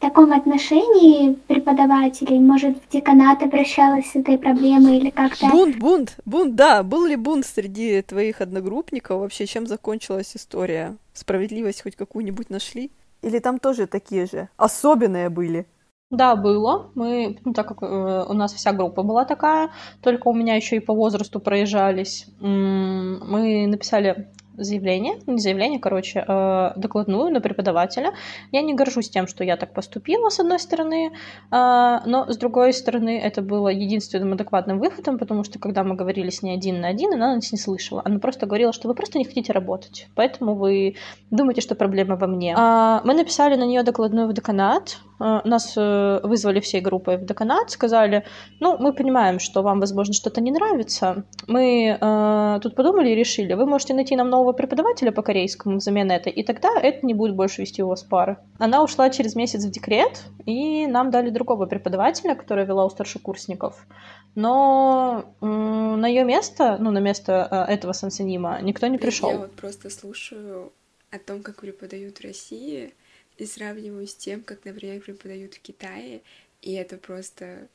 таком 0.00 0.32
отношении 0.32 1.34
преподавателей? 1.46 2.38
Может, 2.38 2.78
в 2.78 2.92
деканат 2.92 3.42
обращалась 3.42 4.10
с 4.10 4.16
этой 4.16 4.38
проблемой 4.38 4.98
или 4.98 5.10
как-то... 5.10 5.48
Бунт, 5.48 5.76
бунт, 5.76 6.16
бунт, 6.24 6.54
да. 6.54 6.82
Был 6.82 7.06
ли 7.06 7.16
бунт 7.16 7.46
среди 7.46 8.02
твоих 8.02 8.40
одногруппников? 8.40 9.20
Вообще, 9.20 9.46
чем 9.46 9.66
закончилась 9.66 10.32
история? 10.34 10.96
Справедливость 11.12 11.82
хоть 11.82 11.96
какую-нибудь 11.96 12.50
нашли? 12.50 12.90
Или 13.22 13.38
там 13.38 13.58
тоже 13.58 13.86
такие 13.86 14.26
же? 14.26 14.48
Особенные 14.56 15.28
были? 15.28 15.66
Да, 16.10 16.36
было. 16.36 16.90
Мы, 16.94 17.38
ну, 17.44 17.52
так 17.52 17.66
как 17.66 17.82
э, 17.82 18.24
у 18.28 18.32
нас 18.32 18.54
вся 18.54 18.72
группа 18.72 19.02
была 19.02 19.24
такая, 19.24 19.70
только 20.02 20.28
у 20.28 20.34
меня 20.34 20.54
еще 20.54 20.76
и 20.76 20.80
по 20.80 20.94
возрасту 20.94 21.40
проезжались, 21.40 22.28
мы 22.38 23.66
написали 23.66 24.28
заявление, 24.56 25.18
не 25.26 25.38
заявление, 25.38 25.78
короче, 25.80 26.24
э, 26.26 26.72
докладную 26.76 27.32
на 27.32 27.40
преподавателя. 27.40 28.14
Я 28.52 28.62
не 28.62 28.74
горжусь 28.74 29.10
тем, 29.10 29.26
что 29.26 29.44
я 29.44 29.56
так 29.56 29.74
поступила, 29.74 30.30
с 30.30 30.40
одной 30.40 30.58
стороны, 30.58 31.10
э, 31.10 31.10
но 31.50 32.26
с 32.28 32.36
другой 32.36 32.72
стороны, 32.72 33.18
это 33.18 33.42
было 33.42 33.68
единственным 33.68 34.32
адекватным 34.32 34.78
выходом, 34.78 35.18
потому 35.18 35.44
что 35.44 35.58
когда 35.58 35.84
мы 35.84 35.94
говорили 35.94 36.30
с 36.30 36.42
ней 36.42 36.54
один 36.54 36.80
на 36.80 36.88
один, 36.88 37.12
она 37.14 37.34
нас 37.34 37.52
не 37.52 37.58
слышала. 37.58 38.02
Она 38.04 38.18
просто 38.18 38.46
говорила, 38.46 38.72
что 38.72 38.88
вы 38.88 38.94
просто 38.94 39.18
не 39.18 39.24
хотите 39.24 39.52
работать, 39.52 40.08
поэтому 40.14 40.54
вы 40.54 40.96
думаете, 41.30 41.60
что 41.60 41.74
проблема 41.74 42.16
во 42.16 42.26
мне. 42.26 42.54
А, 42.56 43.02
мы 43.04 43.14
написали 43.14 43.56
на 43.56 43.64
нее 43.64 43.82
докладную 43.82 44.28
в 44.28 44.32
деканат, 44.32 44.98
нас 45.18 45.76
вызвали 45.76 46.60
всей 46.60 46.80
группой 46.80 47.16
в 47.16 47.24
деканат, 47.24 47.70
сказали, 47.70 48.24
ну, 48.60 48.76
мы 48.78 48.92
понимаем, 48.92 49.38
что 49.38 49.62
вам, 49.62 49.80
возможно, 49.80 50.14
что-то 50.14 50.40
не 50.40 50.50
нравится, 50.50 51.24
мы 51.46 51.98
э, 52.00 52.60
тут 52.62 52.74
подумали 52.74 53.10
и 53.10 53.14
решили, 53.14 53.54
вы 53.54 53.66
можете 53.66 53.94
найти 53.94 54.16
нам 54.16 54.30
нового 54.30 54.52
преподавателя 54.52 55.12
по 55.12 55.22
корейскому 55.22 55.76
взамен 55.76 56.10
этой, 56.10 56.32
и 56.32 56.42
тогда 56.42 56.68
это 56.80 57.06
не 57.06 57.14
будет 57.14 57.34
больше 57.34 57.62
вести 57.62 57.82
у 57.82 57.88
вас 57.88 58.02
пары. 58.02 58.36
Она 58.58 58.82
ушла 58.82 59.10
через 59.10 59.34
месяц 59.34 59.64
в 59.64 59.70
декрет, 59.70 60.24
и 60.44 60.86
нам 60.86 61.10
дали 61.10 61.30
другого 61.30 61.66
преподавателя, 61.66 62.34
которая 62.34 62.66
вела 62.66 62.84
у 62.84 62.90
старшекурсников. 62.90 63.86
Но 64.34 65.24
на 65.40 66.06
ее 66.06 66.24
место, 66.24 66.76
ну, 66.78 66.90
на 66.90 66.98
место 66.98 67.48
э, 67.50 67.72
этого 67.72 67.92
сансенима 67.92 68.58
никто 68.60 68.86
не 68.86 68.98
пришел. 68.98 69.30
Я 69.30 69.38
вот 69.38 69.52
просто 69.52 69.88
слушаю 69.88 70.72
о 71.10 71.18
том, 71.18 71.42
как 71.42 71.60
преподают 71.60 72.18
в 72.18 72.22
России, 72.22 72.92
и 73.38 73.46
сравниваю 73.46 74.06
с 74.06 74.14
тем, 74.14 74.42
как, 74.42 74.64
например, 74.64 75.00
преподают 75.00 75.54
в 75.54 75.60
Китае, 75.60 76.22
и 76.62 76.72
это 76.72 76.96
просто 76.96 77.68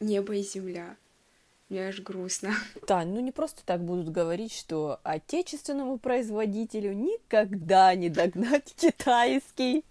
небо 0.00 0.34
и 0.34 0.42
земля. 0.42 0.96
Мне 1.68 1.88
аж 1.88 2.00
грустно. 2.00 2.54
Тань, 2.86 3.08
ну 3.08 3.20
не 3.20 3.32
просто 3.32 3.64
так 3.64 3.82
будут 3.82 4.10
говорить, 4.10 4.52
что 4.52 5.00
отечественному 5.04 5.98
производителю 5.98 6.92
никогда 6.92 7.94
не 7.94 8.10
догнать 8.10 8.74
китайский. 8.76 9.84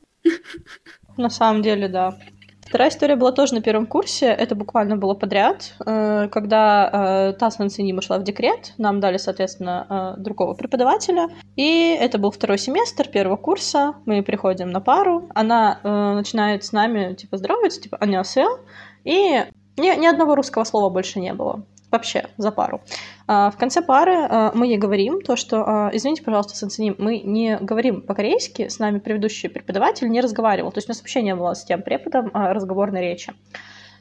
На 1.17 1.29
самом 1.29 1.63
деле, 1.63 1.87
да. 1.87 2.19
Вторая 2.61 2.89
история 2.89 3.15
была 3.15 3.31
тоже 3.31 3.53
на 3.53 3.61
первом 3.61 3.85
курсе. 3.85 4.27
Это 4.27 4.55
буквально 4.55 4.95
было 4.95 5.13
подряд. 5.13 5.73
Э, 5.85 6.29
когда 6.29 7.31
э, 7.31 7.33
та 7.33 7.51
Сансинима 7.51 8.01
шла 8.01 8.17
в 8.17 8.23
декрет, 8.23 8.73
нам 8.77 8.99
дали, 8.99 9.17
соответственно, 9.17 10.15
э, 10.17 10.21
другого 10.21 10.53
преподавателя. 10.53 11.27
И 11.55 11.97
это 11.99 12.17
был 12.17 12.31
второй 12.31 12.57
семестр 12.57 13.09
первого 13.09 13.35
курса. 13.35 13.95
Мы 14.05 14.23
приходим 14.23 14.69
на 14.71 14.79
пару. 14.79 15.29
Она 15.35 15.79
начинает 15.83 16.63
с 16.63 16.71
нами, 16.71 17.13
типа, 17.15 17.37
здороваться, 17.37 17.81
типа, 17.81 17.97
аньосео. 17.99 18.59
И 19.03 19.43
ни, 19.77 19.99
ни 19.99 20.05
одного 20.05 20.35
русского 20.35 20.63
слова 20.63 20.89
больше 20.89 21.19
не 21.19 21.33
было 21.33 21.65
вообще 21.91 22.25
за 22.37 22.51
пару. 22.51 22.81
А, 23.27 23.51
в 23.51 23.57
конце 23.57 23.81
пары 23.81 24.15
а, 24.15 24.51
мы 24.55 24.67
ей 24.67 24.77
говорим 24.77 25.21
то, 25.21 25.35
что, 25.35 25.63
а, 25.65 25.91
извините, 25.93 26.23
пожалуйста, 26.23 26.55
Сансаним, 26.55 26.95
мы 26.97 27.19
не 27.19 27.57
говорим 27.57 28.01
по-корейски, 28.01 28.69
с 28.69 28.79
нами 28.79 28.99
предыдущий 28.99 29.49
преподаватель 29.49 30.09
не 30.09 30.21
разговаривал, 30.21 30.71
то 30.71 30.77
есть 30.77 30.87
у 30.87 30.91
нас 30.91 30.99
вообще 30.99 31.21
не 31.21 31.35
было 31.35 31.53
с 31.53 31.65
тем 31.65 31.81
преподом 31.81 32.31
разговорной 32.33 33.01
речи. 33.01 33.33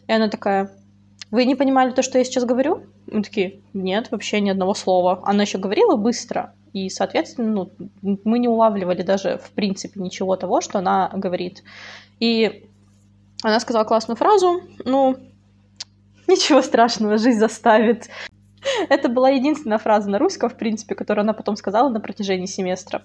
И 0.07 0.13
она 0.13 0.29
такая, 0.29 0.71
вы 1.31 1.45
не 1.45 1.55
понимали 1.55 1.91
то, 1.91 2.03
что 2.03 2.19
я 2.19 2.25
сейчас 2.25 2.45
говорю? 2.45 2.85
Мы 3.07 3.23
такие, 3.23 3.61
нет, 3.75 4.11
вообще 4.11 4.41
ни 4.41 4.51
одного 4.51 4.75
слова. 4.75 5.23
Она 5.25 5.43
еще 5.43 5.59
говорила 5.59 5.97
быстро, 5.97 6.55
и, 6.73 6.89
соответственно, 6.89 7.69
ну, 8.03 8.19
мы 8.25 8.39
не 8.39 8.49
улавливали 8.49 9.03
даже, 9.03 9.39
в 9.39 9.51
принципе, 9.51 10.01
ничего 10.01 10.37
того, 10.37 10.61
что 10.61 10.79
она 10.79 11.11
говорит. 11.15 11.63
И 12.21 12.65
она 13.43 13.59
сказала 13.61 13.85
классную 13.85 14.17
фразу, 14.17 14.61
ну, 14.85 15.17
Ничего 16.31 16.63
страшного, 16.63 17.19
жизнь 17.19 17.41
заставит. 17.41 18.09
Это 18.89 19.09
была 19.09 19.31
единственная 19.31 19.79
фраза 19.79 20.09
на 20.09 20.19
русском, 20.19 20.49
в 20.49 20.57
принципе, 20.57 20.95
которую 20.95 21.23
она 21.23 21.33
потом 21.33 21.57
сказала 21.57 21.89
на 21.89 21.99
протяжении 21.99 22.47
семестра. 22.47 23.03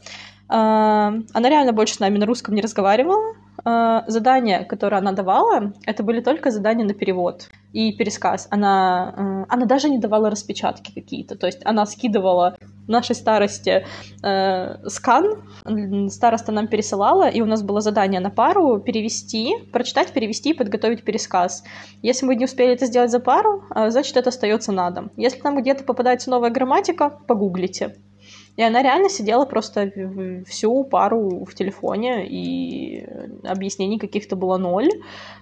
А, 0.48 1.12
она 1.34 1.50
реально 1.50 1.74
больше 1.74 1.96
с 1.96 2.00
нами 2.00 2.20
на 2.20 2.28
русском 2.28 2.54
не 2.54 2.62
разговаривала. 2.62 3.36
А, 3.64 4.04
задания, 4.08 4.64
которые 4.64 5.00
она 5.00 5.12
давала, 5.12 5.74
это 5.86 6.04
были 6.04 6.22
только 6.22 6.52
задания 6.52 6.86
на 6.86 6.94
перевод 6.94 7.50
и 7.74 7.94
пересказ. 7.94 8.48
Она, 8.52 9.14
а, 9.16 9.46
она 9.50 9.66
даже 9.66 9.90
не 9.90 9.98
давала 9.98 10.30
распечатки 10.30 10.92
какие-то. 10.94 11.36
То 11.36 11.48
есть 11.48 11.66
она 11.66 11.86
скидывала 11.86 12.58
нашей 12.88 13.16
старости 13.16 13.86
э, 14.24 14.90
скан. 14.90 15.42
Староста 16.10 16.52
нам 16.52 16.68
пересылала, 16.68 17.28
и 17.28 17.42
у 17.42 17.46
нас 17.46 17.64
было 17.64 17.82
задание 17.82 18.20
на 18.20 18.30
пару 18.30 18.80
перевести, 18.80 19.56
прочитать, 19.72 20.12
перевести 20.12 20.52
и 20.52 20.54
подготовить 20.54 21.04
пересказ. 21.04 21.64
Если 22.04 22.28
мы 22.28 22.36
не 22.36 22.46
успели 22.46 22.74
это 22.74 22.86
сделать 22.86 23.10
за 23.10 23.20
пару, 23.20 23.64
э, 23.74 23.90
значит, 23.90 24.18
это 24.18 24.30
остается 24.30 24.72
на 24.72 24.92
дом. 24.92 25.12
Если 25.18 25.40
там 25.40 25.60
где-то 25.60 25.84
попадается 25.84 26.30
новая 26.30 26.52
грамматика, 26.52 27.10
погуглите. 27.28 27.96
И 28.56 28.64
она 28.64 28.82
реально 28.82 29.10
сидела 29.10 29.46
просто 29.46 29.92
всю 30.48 30.84
пару 30.86 31.44
в 31.44 31.54
телефоне, 31.54 32.26
и 32.28 33.06
объяснений 33.44 34.00
каких-то 34.00 34.36
было 34.36 34.58
ноль. 34.58 34.90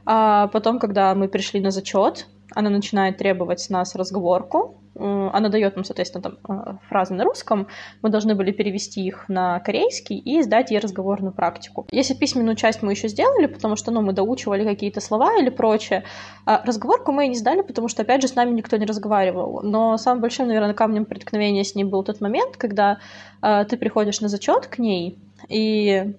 А 0.06 0.48
потом, 0.48 0.80
когда 0.80 1.14
мы 1.14 1.28
пришли 1.28 1.60
на 1.60 1.72
зачет, 1.72 2.28
она 2.56 2.70
начинает 2.70 3.18
требовать 3.18 3.60
с 3.60 3.70
нас 3.70 3.96
разговорку, 3.96 4.83
она 4.96 5.50
дает 5.50 5.76
нам, 5.76 5.86
соответственно, 5.86 6.22
там 6.22 6.38
э, 6.48 6.74
фразы 6.88 7.14
на 7.14 7.24
русском, 7.24 7.68
мы 8.02 8.10
должны 8.10 8.36
были 8.36 8.52
перевести 8.52 9.02
их 9.06 9.26
на 9.28 9.60
корейский 9.60 10.18
и 10.18 10.42
сдать 10.42 10.72
ей 10.72 10.80
разговорную 10.80 11.34
практику. 11.34 11.88
Если 11.92 12.14
письменную 12.14 12.56
часть 12.56 12.82
мы 12.82 12.92
еще 12.92 13.08
сделали, 13.08 13.48
потому 13.48 13.76
что, 13.76 13.92
ну, 13.92 14.02
мы 14.02 14.14
доучивали 14.14 14.64
какие-то 14.64 15.02
слова 15.02 15.40
или 15.40 15.50
прочее, 15.50 16.04
а 16.46 16.62
разговорку 16.66 17.12
мы 17.12 17.26
и 17.26 17.30
не 17.30 17.36
сдали, 17.36 17.62
потому 17.62 17.88
что, 17.88 18.04
опять 18.04 18.22
же, 18.22 18.28
с 18.28 18.36
нами 18.36 18.52
никто 18.52 18.78
не 18.78 18.86
разговаривал. 18.86 19.62
Но 19.64 19.98
самым 19.98 20.22
большим, 20.22 20.48
наверное, 20.48 20.74
камнем 20.74 21.06
преткновения 21.06 21.64
с 21.64 21.76
ней 21.76 21.84
был 21.84 22.04
тот 22.04 22.22
момент, 22.22 22.58
когда 22.58 23.00
э, 23.42 23.66
ты 23.68 23.78
приходишь 23.78 24.22
на 24.22 24.28
зачет 24.28 24.68
к 24.68 24.78
ней, 24.78 25.18
и 25.50 26.14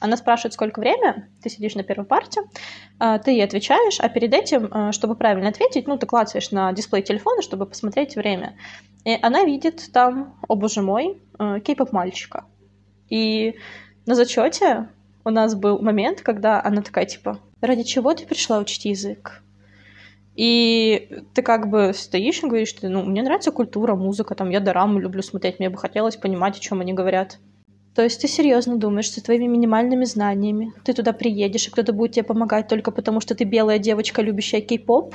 она 0.00 0.16
спрашивает, 0.16 0.52
сколько 0.52 0.80
время, 0.80 1.28
ты 1.42 1.48
сидишь 1.48 1.74
на 1.74 1.82
первой 1.82 2.04
парте, 2.04 2.42
а, 2.98 3.18
ты 3.18 3.30
ей 3.30 3.44
отвечаешь, 3.44 3.98
а 4.00 4.08
перед 4.08 4.34
этим, 4.34 4.68
а, 4.70 4.92
чтобы 4.92 5.14
правильно 5.16 5.48
ответить, 5.48 5.86
ну, 5.86 5.96
ты 5.96 6.06
клацаешь 6.06 6.50
на 6.50 6.72
дисплей 6.72 7.02
телефона, 7.02 7.42
чтобы 7.42 7.66
посмотреть 7.66 8.16
время. 8.16 8.56
И 9.04 9.18
она 9.22 9.44
видит 9.44 9.90
там, 9.92 10.38
о 10.46 10.54
боже 10.54 10.82
мой, 10.82 11.22
а, 11.38 11.60
кей-поп 11.60 11.92
мальчика. 11.92 12.44
И 13.08 13.56
на 14.04 14.14
зачете 14.14 14.88
у 15.24 15.30
нас 15.30 15.54
был 15.54 15.80
момент, 15.80 16.20
когда 16.20 16.62
она 16.62 16.82
такая, 16.82 17.06
типа, 17.06 17.40
ради 17.60 17.82
чего 17.82 18.12
ты 18.14 18.26
пришла 18.26 18.58
учить 18.58 18.84
язык? 18.84 19.42
И 20.34 21.08
ты 21.32 21.40
как 21.40 21.70
бы 21.70 21.92
стоишь 21.94 22.42
и 22.42 22.46
говоришь, 22.46 22.68
что 22.68 22.88
ну, 22.90 23.02
мне 23.02 23.22
нравится 23.22 23.50
культура, 23.50 23.94
музыка, 23.94 24.34
там, 24.34 24.50
я 24.50 24.60
дораму 24.60 24.98
люблю 24.98 25.22
смотреть, 25.22 25.58
мне 25.58 25.70
бы 25.70 25.78
хотелось 25.78 26.16
понимать, 26.16 26.58
о 26.58 26.60
чем 26.60 26.82
они 26.82 26.92
говорят. 26.92 27.38
То 27.96 28.02
есть 28.02 28.20
ты 28.20 28.28
серьезно 28.28 28.76
думаешь, 28.76 29.06
что 29.06 29.24
твоими 29.24 29.46
минимальными 29.46 30.04
знаниями 30.04 30.74
ты 30.84 30.92
туда 30.92 31.14
приедешь, 31.14 31.66
и 31.66 31.70
кто-то 31.70 31.94
будет 31.94 32.12
тебе 32.12 32.24
помогать 32.24 32.68
только 32.68 32.90
потому, 32.90 33.22
что 33.22 33.34
ты 33.34 33.44
белая 33.44 33.78
девочка, 33.78 34.20
любящая 34.20 34.60
кей-поп? 34.60 35.14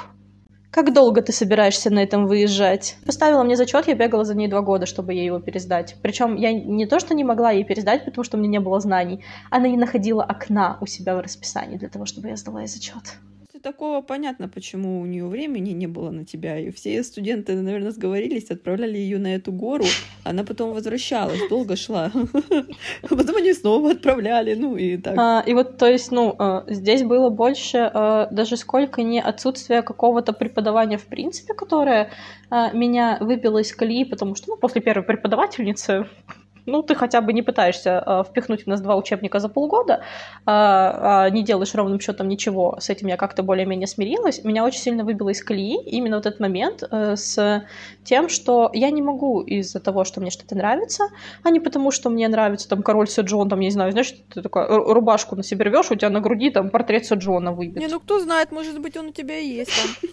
Как 0.72 0.92
долго 0.92 1.22
ты 1.22 1.32
собираешься 1.32 1.94
на 1.94 2.00
этом 2.00 2.26
выезжать? 2.26 2.96
Поставила 3.06 3.44
мне 3.44 3.56
зачет, 3.56 3.88
я 3.88 3.94
бегала 3.94 4.26
за 4.26 4.34
ней 4.36 4.48
два 4.48 4.62
года, 4.62 4.88
чтобы 4.88 5.14
ей 5.14 5.28
его 5.28 5.40
пересдать. 5.40 5.96
Причем 6.02 6.36
я 6.36 6.54
не 6.54 6.88
то, 6.88 7.00
что 7.00 7.14
не 7.14 7.24
могла 7.24 7.52
ей 7.52 7.64
пересдать, 7.64 8.04
потому 8.04 8.24
что 8.24 8.38
у 8.38 8.40
меня 8.40 8.54
не 8.54 8.60
было 8.60 8.80
знаний, 8.80 9.24
она 9.52 9.68
не 9.68 9.78
находила 9.78 10.24
окна 10.24 10.80
у 10.82 10.88
себя 10.88 11.16
в 11.16 11.20
расписании 11.20 11.78
для 11.78 11.90
того, 11.90 12.08
чтобы 12.08 12.30
я 12.30 12.36
сдала 12.36 12.62
ей 12.62 12.68
зачет 12.68 13.20
такого 13.60 14.02
понятно, 14.02 14.48
почему 14.48 15.02
у 15.02 15.06
нее 15.06 15.28
времени 15.28 15.72
не 15.72 15.88
было 15.88 16.12
на 16.12 16.26
тебя. 16.26 16.58
И 16.60 16.72
все 16.72 17.04
студенты, 17.04 17.56
наверное, 17.56 17.92
сговорились, 17.92 18.50
отправляли 18.52 18.98
ее 18.98 19.20
на 19.20 19.36
эту 19.36 19.52
гору. 19.52 19.86
Она 20.24 20.44
потом 20.44 20.74
возвращалась, 20.74 21.40
долго 21.50 21.76
шла. 21.76 22.12
Потом 23.10 23.36
они 23.36 23.54
снова 23.54 23.92
отправляли, 23.92 24.56
ну 24.56 24.78
и 24.78 24.98
так. 24.98 25.18
А, 25.18 25.44
и 25.46 25.54
вот, 25.54 25.78
то 25.78 25.88
есть, 25.88 26.12
ну, 26.12 26.36
а, 26.38 26.66
здесь 26.68 27.04
было 27.04 27.30
больше 27.30 27.90
а, 27.94 28.28
даже 28.32 28.58
сколько 28.58 29.02
не 29.04 29.22
отсутствие 29.22 29.82
какого-то 29.82 30.34
преподавания 30.34 30.98
в 30.98 31.06
принципе, 31.06 31.54
которое 31.54 32.10
а, 32.50 32.72
меня 32.72 33.18
выбило 33.20 33.60
из 33.60 33.74
колеи, 33.74 34.06
потому 34.06 34.36
что, 34.36 34.50
ну, 34.50 34.58
после 34.58 34.82
первой 34.82 35.04
преподавательницы 35.04 36.08
ну, 36.66 36.84
ты 36.84 36.96
хотя 36.96 37.22
бы 37.22 37.34
не 37.34 37.42
пытаешься 37.42 38.04
э, 38.06 38.24
впихнуть 38.28 38.64
в 38.64 38.68
нас 38.68 38.82
два 38.82 38.96
учебника 38.96 39.40
за 39.40 39.50
полгода, 39.50 40.04
э, 40.46 41.30
не 41.32 41.44
делаешь 41.44 41.74
ровным 41.76 42.00
счетом 42.00 42.28
ничего, 42.28 42.78
с 42.80 42.90
этим 42.90 43.08
я 43.08 43.18
как-то 43.18 43.44
более-менее 43.44 43.88
смирилась. 43.88 44.44
Меня 44.44 44.66
очень 44.66 44.80
сильно 44.80 45.04
выбило 45.04 45.30
из 45.30 45.44
колеи 45.44 45.82
именно 45.84 46.18
вот 46.18 46.26
этот 46.26 46.40
момент 46.40 46.84
э, 46.90 47.16
с 47.16 47.66
тем, 48.04 48.30
что 48.30 48.70
я 48.74 48.90
не 48.92 49.02
могу 49.02 49.42
из-за 49.42 49.80
того, 49.80 50.04
что 50.04 50.22
мне 50.22 50.32
что-то 50.32 50.56
нравится, 50.56 51.06
а 51.44 51.50
не 51.50 51.60
потому, 51.60 51.92
что 51.92 52.10
мне 52.10 52.28
нравится 52.28 52.70
там 52.70 52.84
король 52.84 53.08
Сэджон, 53.08 53.50
там, 53.50 53.60
я 53.60 53.66
не 53.66 53.72
знаю, 53.72 53.92
знаешь, 53.92 54.14
ты 54.34 54.42
такая 54.42 54.68
рубашку 54.68 55.36
на 55.36 55.44
себе 55.44 55.66
рвешь, 55.66 55.92
у 55.92 55.96
тебя 55.96 56.10
на 56.10 56.20
груди 56.20 56.50
там 56.50 56.70
портрет 56.70 57.06
Сэджона 57.06 57.52
выбит. 57.52 57.78
Не, 57.78 57.88
ну 57.88 58.00
кто 58.00 58.20
знает, 58.20 58.52
может 58.52 58.80
быть, 58.80 58.98
он 58.98 59.08
у 59.08 59.12
тебя 59.12 59.38
и 59.38 59.48
есть 59.48 59.72
там. 59.72 60.10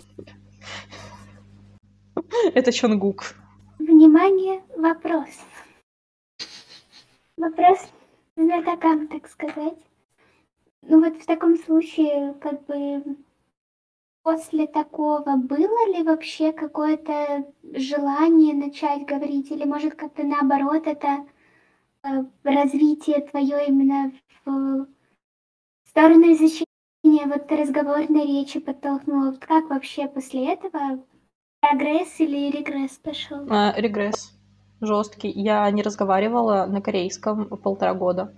Это 2.54 2.72
Чонгук. 2.72 3.34
Внимание, 3.78 4.60
вопрос. 4.76 5.28
Вопрос 7.38 7.78
знатокам, 8.36 9.06
так 9.06 9.28
сказать. 9.28 9.78
Ну 10.82 11.00
вот 11.00 11.22
в 11.22 11.24
таком 11.24 11.56
случае, 11.56 12.34
как 12.40 12.66
бы, 12.66 13.16
после 14.24 14.66
такого 14.66 15.36
было 15.36 15.94
ли 15.94 16.02
вообще 16.02 16.52
какое-то 16.52 17.46
желание 17.62 18.54
начать 18.54 19.06
говорить, 19.06 19.52
или 19.52 19.64
может 19.64 19.94
как-то 19.94 20.24
наоборот 20.24 20.88
это 20.88 21.26
э, 22.02 22.24
развитие 22.42 23.20
твое 23.20 23.68
именно 23.68 24.12
в 24.44 24.88
сторону 25.84 26.32
изучения 26.32 26.66
вот 27.26 27.52
разговорной 27.52 28.26
речи 28.26 28.58
подтолкнуло? 28.58 29.30
Вот 29.30 29.38
как 29.38 29.70
вообще 29.70 30.08
после 30.08 30.54
этого 30.54 31.04
прогресс 31.60 32.18
или 32.18 32.50
регресс 32.50 32.98
пошел? 32.98 33.46
А, 33.48 33.74
регресс 33.76 34.37
жесткий. 34.80 35.30
Я 35.30 35.70
не 35.70 35.82
разговаривала 35.82 36.66
на 36.66 36.80
корейском 36.80 37.46
полтора 37.46 37.94
года. 37.94 38.32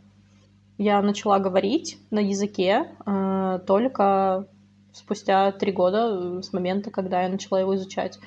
Я 0.79 1.03
начала 1.03 1.39
говорить 1.39 1.99
на 2.11 2.21
языке 2.21 2.87
э, 3.05 3.59
только 3.67 4.47
спустя 4.93 5.53
три 5.53 5.73
года 5.73 6.39
э, 6.39 6.43
с 6.43 6.53
момента, 6.53 6.91
когда 6.91 7.23
я 7.23 7.29
начала 7.29 7.61
его 7.61 7.75
изучать. 7.75 8.19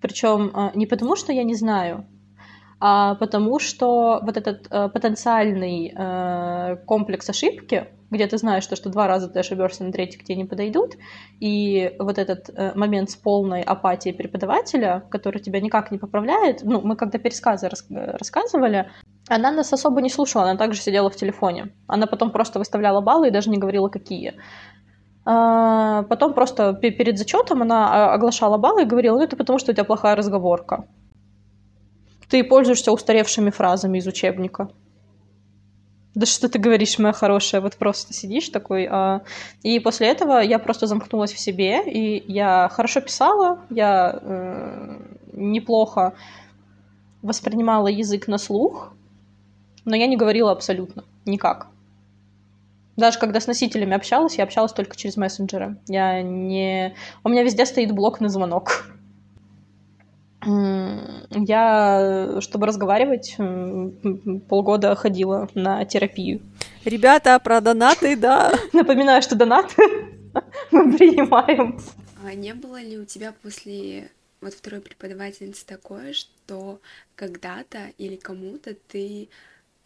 Причем 0.00 0.50
э, 0.54 0.70
не 0.74 0.86
потому, 0.86 1.14
что 1.16 1.32
я 1.32 1.44
не 1.44 1.54
знаю, 1.54 2.04
а 2.80 3.14
потому 3.14 3.58
что 3.58 4.20
вот 4.22 4.36
этот 4.36 4.66
э, 4.70 4.88
потенциальный 4.88 5.92
э, 5.94 6.76
комплекс 6.86 7.28
ошибки, 7.28 7.86
где 8.10 8.26
ты 8.26 8.38
знаешь, 8.38 8.64
что, 8.64 8.76
что 8.76 8.90
два 8.90 9.06
раза 9.06 9.28
ты 9.28 9.38
ошибешься, 9.38 9.84
на 9.84 9.92
третий 9.92 10.18
к 10.18 10.24
тебе 10.24 10.36
не 10.36 10.44
подойдут, 10.44 10.96
и 11.40 11.94
вот 11.98 12.18
этот 12.18 12.50
э, 12.50 12.72
момент 12.74 13.10
с 13.10 13.16
полной 13.16 13.62
апатией 13.62 14.14
преподавателя, 14.14 15.04
который 15.10 15.40
тебя 15.40 15.60
никак 15.60 15.90
не 15.90 15.98
поправляет, 15.98 16.62
ну, 16.62 16.80
мы 16.80 16.96
когда 16.96 17.18
пересказы 17.18 17.68
рас 17.68 17.86
рассказывали, 17.88 18.90
она 19.28 19.50
нас 19.50 19.72
особо 19.72 20.00
не 20.00 20.10
слушала, 20.10 20.44
она 20.44 20.56
также 20.56 20.80
сидела 20.80 21.08
в 21.08 21.16
телефоне. 21.16 21.72
Она 21.86 22.06
потом 22.06 22.30
просто 22.30 22.58
выставляла 22.58 23.00
баллы 23.00 23.28
и 23.28 23.30
даже 23.30 23.50
не 23.50 23.58
говорила, 23.58 23.88
какие. 23.88 24.34
А 25.24 26.02
потом 26.04 26.34
просто 26.34 26.72
перед 26.72 27.18
зачетом 27.18 27.62
она 27.62 28.10
а, 28.10 28.14
оглашала 28.14 28.56
баллы 28.56 28.82
и 28.82 28.86
говорила, 28.86 29.18
ну 29.18 29.22
это 29.22 29.36
потому, 29.36 29.58
что 29.58 29.70
у 29.70 29.74
тебя 29.74 29.84
плохая 29.84 30.16
разговорка 30.16 30.86
ты 32.30 32.44
пользуешься 32.44 32.92
устаревшими 32.92 33.50
фразами 33.50 33.98
из 33.98 34.06
учебника. 34.06 34.70
Да 36.14 36.26
что 36.26 36.48
ты 36.48 36.58
говоришь, 36.58 36.98
моя 36.98 37.12
хорошая, 37.12 37.60
вот 37.60 37.76
просто 37.76 38.12
сидишь 38.12 38.48
такой. 38.48 38.88
А... 38.90 39.22
И 39.62 39.78
после 39.78 40.08
этого 40.08 40.40
я 40.40 40.58
просто 40.58 40.86
замкнулась 40.86 41.32
в 41.32 41.38
себе, 41.38 41.82
и 41.86 42.24
я 42.32 42.68
хорошо 42.72 43.00
писала, 43.00 43.60
я 43.70 44.18
э, 44.20 44.98
неплохо 45.32 46.14
воспринимала 47.22 47.86
язык 47.86 48.26
на 48.26 48.38
слух, 48.38 48.92
но 49.84 49.94
я 49.94 50.06
не 50.06 50.16
говорила 50.16 50.50
абсолютно 50.50 51.04
никак. 51.26 51.68
Даже 52.96 53.18
когда 53.18 53.40
с 53.40 53.46
носителями 53.46 53.94
общалась, 53.94 54.36
я 54.36 54.44
общалась 54.44 54.72
только 54.72 54.96
через 54.96 55.16
мессенджеры. 55.16 55.76
Я 55.86 56.22
не... 56.22 56.94
У 57.24 57.28
меня 57.28 57.42
везде 57.42 57.64
стоит 57.64 57.92
блок 57.92 58.20
на 58.20 58.28
звонок. 58.28 58.90
Я, 60.42 62.38
чтобы 62.40 62.66
разговаривать, 62.66 63.36
полгода 64.48 64.94
ходила 64.94 65.48
на 65.54 65.84
терапию. 65.84 66.40
Ребята, 66.84 67.38
про 67.38 67.60
донаты, 67.60 68.16
да. 68.16 68.54
Напоминаю, 68.72 69.22
что 69.22 69.36
донаты 69.36 69.82
мы 70.70 70.96
принимаем. 70.96 71.78
А 72.24 72.34
не 72.34 72.54
было 72.54 72.80
ли 72.80 72.98
у 72.98 73.04
тебя 73.04 73.34
после 73.42 74.10
вот 74.40 74.54
второй 74.54 74.80
преподавательницы 74.80 75.66
такое, 75.66 76.14
что 76.14 76.80
когда-то 77.16 77.92
или 77.98 78.16
кому-то 78.16 78.74
ты 78.88 79.28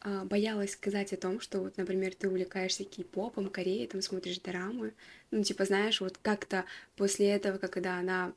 а, 0.00 0.24
боялась 0.24 0.72
сказать 0.72 1.12
о 1.12 1.16
том, 1.16 1.40
что 1.40 1.60
вот, 1.60 1.76
например, 1.76 2.14
ты 2.14 2.28
увлекаешься 2.28 2.84
кей-попом, 2.84 3.48
Кореей, 3.48 3.88
там 3.88 4.02
смотришь 4.02 4.38
драмы, 4.38 4.92
ну, 5.30 5.42
типа, 5.42 5.64
знаешь, 5.64 6.00
вот 6.00 6.18
как-то 6.22 6.64
после 6.96 7.30
этого, 7.30 7.58
когда 7.58 7.98
она 7.98 8.32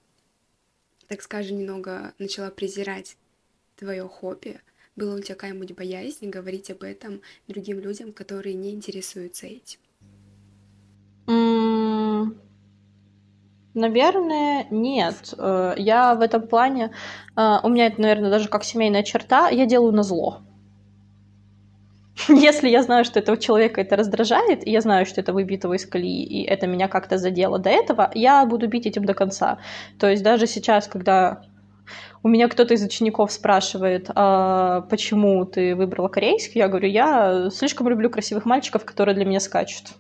так 1.08 1.22
скажем, 1.22 1.58
немного 1.58 2.14
начала 2.20 2.49
презирать 2.49 3.18
твое 3.78 4.08
хобби? 4.08 4.60
Было 4.95 5.16
у 5.16 5.20
тебя 5.20 5.36
какая-нибудь 5.36 5.76
боязнь 5.76 6.30
говорить 6.30 6.72
об 6.72 6.84
этом 6.84 7.22
другим 7.47 7.80
людям, 7.80 8.12
которые 8.14 8.55
не 8.55 8.72
интересуются 8.72 9.45
этим? 9.45 9.80
Наверное, 13.78 14.66
нет. 14.72 15.36
Э, 15.38 15.76
я 15.78 16.16
в 16.16 16.22
этом 16.22 16.47
плане, 16.47 16.91
э, 17.36 17.58
у 17.62 17.70
меня 17.70 17.86
это, 17.86 18.01
наверное, 18.01 18.32
даже 18.32 18.49
как 18.49 18.64
семейная 18.64 19.03
черта, 19.03 19.49
я 19.49 19.68
делаю 19.68 19.93
на 19.93 20.01
зло. 20.01 20.41
Если 22.30 22.70
я 22.70 22.84
знаю, 22.84 23.05
что 23.05 23.20
этого 23.20 23.38
человека 23.38 23.82
это 23.82 23.95
раздражает, 23.95 24.65
и 24.65 24.72
я 24.72 24.82
знаю, 24.82 25.05
что 25.05 25.22
это 25.22 25.34
выбито 25.34 25.72
из 25.74 25.86
колеи, 25.86 26.24
и 26.24 26.43
это 26.43 26.68
меня 26.68 26.88
как-то 26.88 27.18
задело 27.18 27.59
до 27.59 27.70
этого, 27.70 28.11
я 28.13 28.45
буду 28.45 28.68
бить 28.68 28.86
этим 28.86 29.05
до 29.05 29.13
конца. 29.13 29.59
То 29.99 30.09
есть 30.09 30.24
даже 30.24 30.47
сейчас, 30.47 30.88
когда 30.88 31.43
у 32.24 32.28
меня 32.28 32.47
кто-то 32.47 32.74
из 32.74 32.84
учеников 32.84 33.32
спрашивает, 33.32 34.09
а 34.15 34.82
почему 34.89 35.45
ты 35.45 35.76
выбрала 35.76 36.07
корейский, 36.07 36.59
я 36.59 36.68
говорю, 36.68 36.88
я 36.88 37.49
слишком 37.51 37.88
люблю 37.88 38.09
красивых 38.09 38.45
мальчиков, 38.45 38.84
которые 38.84 39.15
для 39.15 39.26
меня 39.26 39.39
скачут. 39.39 39.91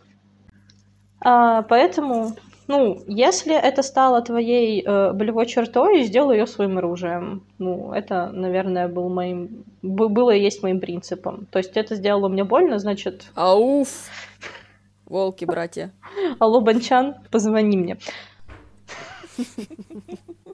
А, 1.21 1.61
поэтому 1.63 2.35
ну, 2.67 3.03
если 3.07 3.55
это 3.55 3.81
стало 3.81 4.21
твоей 4.21 4.83
э, 4.85 5.13
болевой 5.13 5.45
чертой, 5.45 6.03
сделай 6.03 6.37
ее 6.37 6.47
своим 6.47 6.77
оружием. 6.77 7.43
Ну, 7.57 7.93
это, 7.93 8.29
наверное, 8.29 8.87
был 8.87 9.09
моим, 9.09 9.63
было 9.81 10.31
и 10.31 10.41
есть 10.41 10.63
моим 10.63 10.79
принципом. 10.79 11.47
То 11.51 11.59
есть 11.59 11.77
это 11.77 11.95
сделало 11.95 12.27
мне 12.27 12.43
больно, 12.43 12.77
значит... 12.79 13.31
Ауф! 13.35 14.09
Волки, 15.05 15.45
братья. 15.45 15.93
Алло, 16.39 16.59
Банчан, 16.59 17.15
позвони 17.31 17.77
мне. 17.77 17.97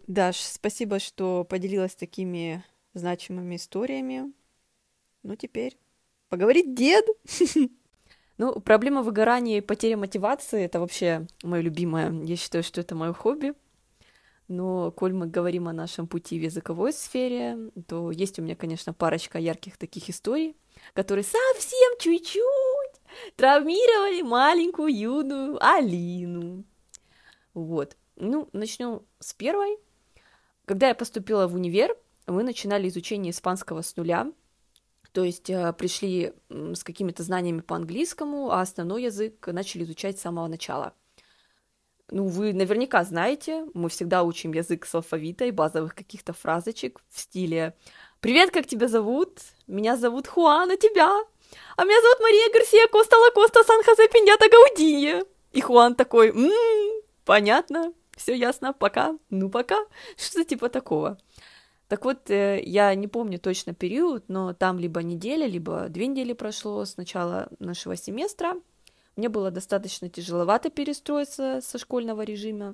Даш, 0.07 0.38
спасибо, 0.38 0.99
что 0.99 1.43
поделилась 1.43 1.95
такими 1.95 2.64
значимыми 2.93 3.55
историями. 3.55 4.32
Ну, 5.24 5.36
теперь 5.36 5.78
поговорит 6.30 6.76
дед. 6.76 7.05
Ну, 8.38 8.59
проблема 8.59 9.03
выгорания 9.03 9.59
и 9.59 9.61
потери 9.61 9.95
мотивации— 9.95 10.63
это 10.65 10.79
вообще 10.79 11.27
мое 11.43 11.61
любимое. 11.61 12.11
Я 12.23 12.36
считаю, 12.36 12.63
что 12.63 12.81
это 12.81 12.95
мое 12.95 13.13
хобби. 13.13 13.53
Но, 14.47 14.91
коль 14.91 15.13
мы 15.13 15.27
говорим 15.27 15.67
о 15.67 15.73
нашем 15.73 16.07
пути 16.07 16.38
в 16.38 16.43
языковой 16.43 16.93
сфере, 16.93 17.71
то 17.88 18.11
есть 18.11 18.39
у 18.39 18.41
меня, 18.41 18.55
конечно, 18.55 18.93
парочка 18.93 19.39
ярких 19.39 19.77
таких 19.77 20.09
историй, 20.09 20.57
которые 20.93 21.23
совсем 21.23 21.97
чуть-чуть 21.99 23.01
травмировали 23.38 24.21
маленькую 24.21 24.93
юную 24.93 25.63
Алину. 25.63 26.65
Вот. 27.53 27.95
Ну, 28.15 28.49
начну 28.51 29.05
с 29.19 29.34
первой. 29.34 29.77
Когда 30.65 30.89
я 30.89 30.95
поступила 30.95 31.47
в 31.47 31.55
универ, 31.55 31.95
мы 32.27 32.43
начинали 32.43 32.89
изучение 32.89 33.31
испанского 33.31 33.81
с 33.81 33.95
нуля— 33.95 34.31
то 35.14 35.24
есть 35.24 35.49
э, 35.49 35.72
пришли 35.74 36.34
с 36.49 36.84
какими-то 36.84 37.24
знаниями 37.24 37.61
по 37.61 37.76
английскому, 37.76 38.51
а 38.51 38.61
основной 38.61 39.03
язык 39.03 39.47
начали 39.47 39.84
изучать 39.84 40.18
с 40.18 40.22
самого 40.22 40.47
начала. 40.47 40.93
Ну, 42.09 42.28
вы 42.28 42.51
наверняка 42.53 43.03
знаете, 43.03 43.66
мы 43.74 43.89
всегда 43.89 44.24
учим 44.24 44.53
язык 44.53 44.86
с 44.86 44.93
алфавита 44.95 45.45
и 45.45 45.51
базовых 45.51 45.95
каких-то 45.95 46.34
фразочек 46.34 46.99
в 47.09 47.20
стиле 47.20 47.76
«Привет, 48.20 48.51
как 48.51 48.68
тебя 48.68 48.88
зовут? 48.88 49.39
Меня 49.68 49.97
зовут 49.97 50.28
Хуан, 50.28 50.72
а 50.72 50.78
тебя? 50.78 51.09
А 51.78 51.84
меня 51.86 52.01
зовут 52.01 52.20
Мария 52.20 52.51
Гарсия 52.51 52.88
Коста 52.88 53.18
Лакоста 53.18 53.64
Сан-Хосе 53.64 54.07
Пиньята 54.09 54.49
Гаудинье». 54.49 55.24
И 55.51 55.61
Хуан 55.61 55.95
такой 55.95 56.32
«Ммм, 56.32 57.01
понятно, 57.24 57.93
все 58.16 58.34
ясно, 58.34 58.74
пока, 58.74 59.18
ну 59.30 59.49
пока». 59.49 59.78
Что-то 60.18 60.45
типа 60.45 60.70
такого. 60.70 61.18
Так 61.93 62.05
вот, 62.05 62.31
э, 62.31 62.59
я 62.65 62.95
не 62.95 63.07
помню 63.07 63.37
точно 63.37 63.75
период, 63.75 64.23
но 64.27 64.55
там 64.55 64.79
либо 64.79 65.03
неделя, 65.03 65.45
либо 65.45 65.89
две 65.89 66.07
недели 66.07 66.33
прошло 66.33 66.83
с 66.83 66.97
начала 66.97 67.49
нашего 67.59 67.95
семестра. 67.95 68.55
Мне 69.15 69.29
было 69.29 69.51
достаточно 69.51 70.09
тяжеловато 70.09 70.71
перестроиться 70.71 71.59
со 71.61 71.77
школьного 71.77 72.23
режима, 72.23 72.73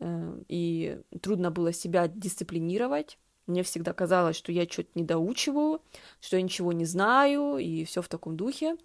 э, 0.00 0.40
и 0.48 0.98
трудно 1.20 1.52
было 1.52 1.72
себя 1.72 2.08
дисциплинировать. 2.08 3.16
Мне 3.46 3.62
всегда 3.62 3.92
казалось, 3.92 4.34
что 4.34 4.50
я 4.50 4.64
что-то 4.64 4.90
не 4.96 5.04
доучиваю, 5.04 5.80
что 6.20 6.34
я 6.36 6.42
ничего 6.42 6.72
не 6.72 6.84
знаю, 6.84 7.58
и 7.58 7.84
все 7.84 8.02
в 8.02 8.08
таком 8.08 8.36
духе. 8.36 8.76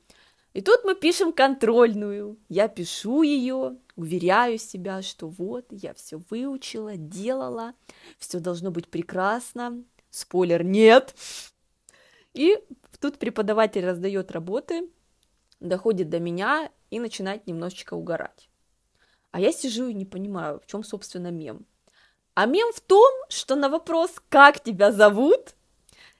И 0.53 0.61
тут 0.61 0.81
мы 0.83 0.93
пишем 0.93 1.33
контрольную. 1.33 2.37
Я 2.47 2.67
пишу 2.67 3.23
ее, 3.23 3.77
уверяю 3.97 4.57
себя, 4.57 5.01
что 5.01 5.27
вот, 5.27 5.65
я 5.71 5.93
все 5.93 6.21
выучила, 6.29 6.95
делала, 6.95 7.73
все 8.17 8.39
должно 8.39 8.71
быть 8.71 8.87
прекрасно. 8.87 9.83
Спойлер, 10.09 10.63
нет. 10.63 11.13
И 12.33 12.57
тут 13.01 13.17
преподаватель 13.17 13.85
раздает 13.85 14.31
работы, 14.31 14.89
доходит 15.59 16.09
до 16.09 16.19
меня 16.19 16.71
и 16.91 16.99
начинает 16.99 17.47
немножечко 17.47 17.95
угорать. 17.95 18.49
А 19.31 19.41
я 19.41 19.51
сижу 19.51 19.87
и 19.87 19.93
не 19.93 20.05
понимаю, 20.05 20.61
в 20.63 20.67
чем, 20.67 20.83
собственно, 20.83 21.31
мем. 21.31 21.65
А 22.35 22.45
мем 22.45 22.71
в 22.73 22.79
том, 22.79 23.11
что 23.29 23.55
на 23.55 23.67
вопрос 23.67 24.11
«Как 24.29 24.63
тебя 24.63 24.91
зовут?» 24.91 25.55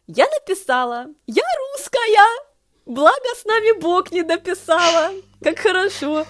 я 0.08 0.26
написала 0.40 1.08
«Я 1.28 1.44
русская!» 1.76 2.48
Благо 2.88 3.36
с 3.36 3.44
нами 3.44 3.80
Бог 3.80 4.12
не 4.12 4.24
дописала. 4.24 5.12
Как 5.44 5.60
хорошо. 5.60 6.26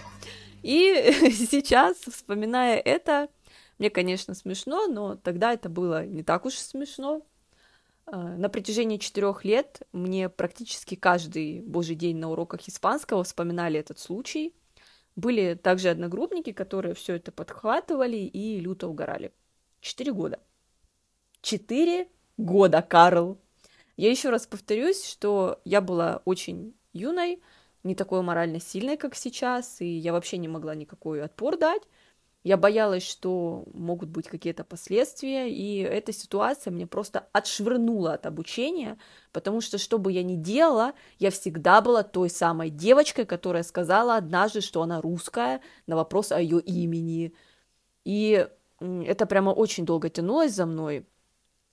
И 0.63 1.11
сейчас, 1.31 1.97
вспоминая 1.97 2.77
это, 2.77 3.29
мне, 3.77 3.89
конечно, 3.89 4.33
смешно, 4.33 4.87
но 4.87 5.15
тогда 5.15 5.53
это 5.53 5.69
было 5.69 6.05
не 6.05 6.23
так 6.23 6.45
уж 6.45 6.55
смешно. 6.55 7.25
А, 8.05 8.37
на 8.37 8.49
протяжении 8.49 8.97
четырех 8.97 9.43
лет 9.43 9.81
мне 9.91 10.29
практически 10.29 10.95
каждый 10.95 11.61
божий 11.61 11.95
день 11.95 12.17
на 12.17 12.31
уроках 12.31 12.67
испанского 12.67 13.23
вспоминали 13.23 13.79
этот 13.79 13.99
случай. 13.99 14.55
Были 15.15 15.55
также 15.55 15.89
одногруппники, 15.89 16.51
которые 16.51 16.93
все 16.93 17.15
это 17.15 17.31
подхватывали 17.31 18.17
и 18.17 18.59
люто 18.59 18.87
угорали. 18.87 19.33
Четыре 19.81 20.13
года. 20.13 20.39
Четыре 21.41 22.07
года, 22.37 22.81
Карл. 22.81 23.37
Я 23.97 24.11
еще 24.11 24.29
раз 24.29 24.45
повторюсь, 24.45 25.03
что 25.03 25.59
я 25.65 25.81
была 25.81 26.21
очень 26.25 26.75
юной, 26.93 27.41
не 27.83 27.95
такой 27.95 28.21
морально 28.21 28.59
сильной, 28.59 28.97
как 28.97 29.15
сейчас, 29.15 29.81
и 29.81 29.85
я 29.85 30.11
вообще 30.11 30.37
не 30.37 30.47
могла 30.47 30.75
никакой 30.75 31.21
отпор 31.21 31.57
дать. 31.57 31.83
Я 32.43 32.55
боялась, 32.55 33.03
что 33.03 33.65
могут 33.73 34.09
быть 34.09 34.29
какие-то 34.29 34.63
последствия, 34.63 35.51
и 35.51 35.79
эта 35.79 36.13
ситуация 36.13 36.71
мне 36.71 36.87
просто 36.87 37.27
отшвырнула 37.33 38.13
от 38.13 38.25
обучения, 38.25 38.97
потому 39.33 39.59
что, 39.59 39.77
что 39.77 39.97
бы 39.97 40.13
я 40.13 40.23
ни 40.23 40.35
делала, 40.35 40.93
я 41.19 41.29
всегда 41.29 41.81
была 41.81 42.03
той 42.03 42.29
самой 42.29 42.69
девочкой, 42.69 43.25
которая 43.25 43.63
сказала 43.63 44.15
однажды, 44.15 44.61
что 44.61 44.81
она 44.81 45.01
русская, 45.01 45.61
на 45.87 45.97
вопрос 45.97 46.31
о 46.31 46.39
ее 46.39 46.61
имени. 46.61 47.33
И 48.05 48.47
это 48.79 49.25
прямо 49.25 49.49
очень 49.49 49.85
долго 49.85 50.09
тянулось 50.09 50.53
за 50.53 50.65
мной. 50.65 51.05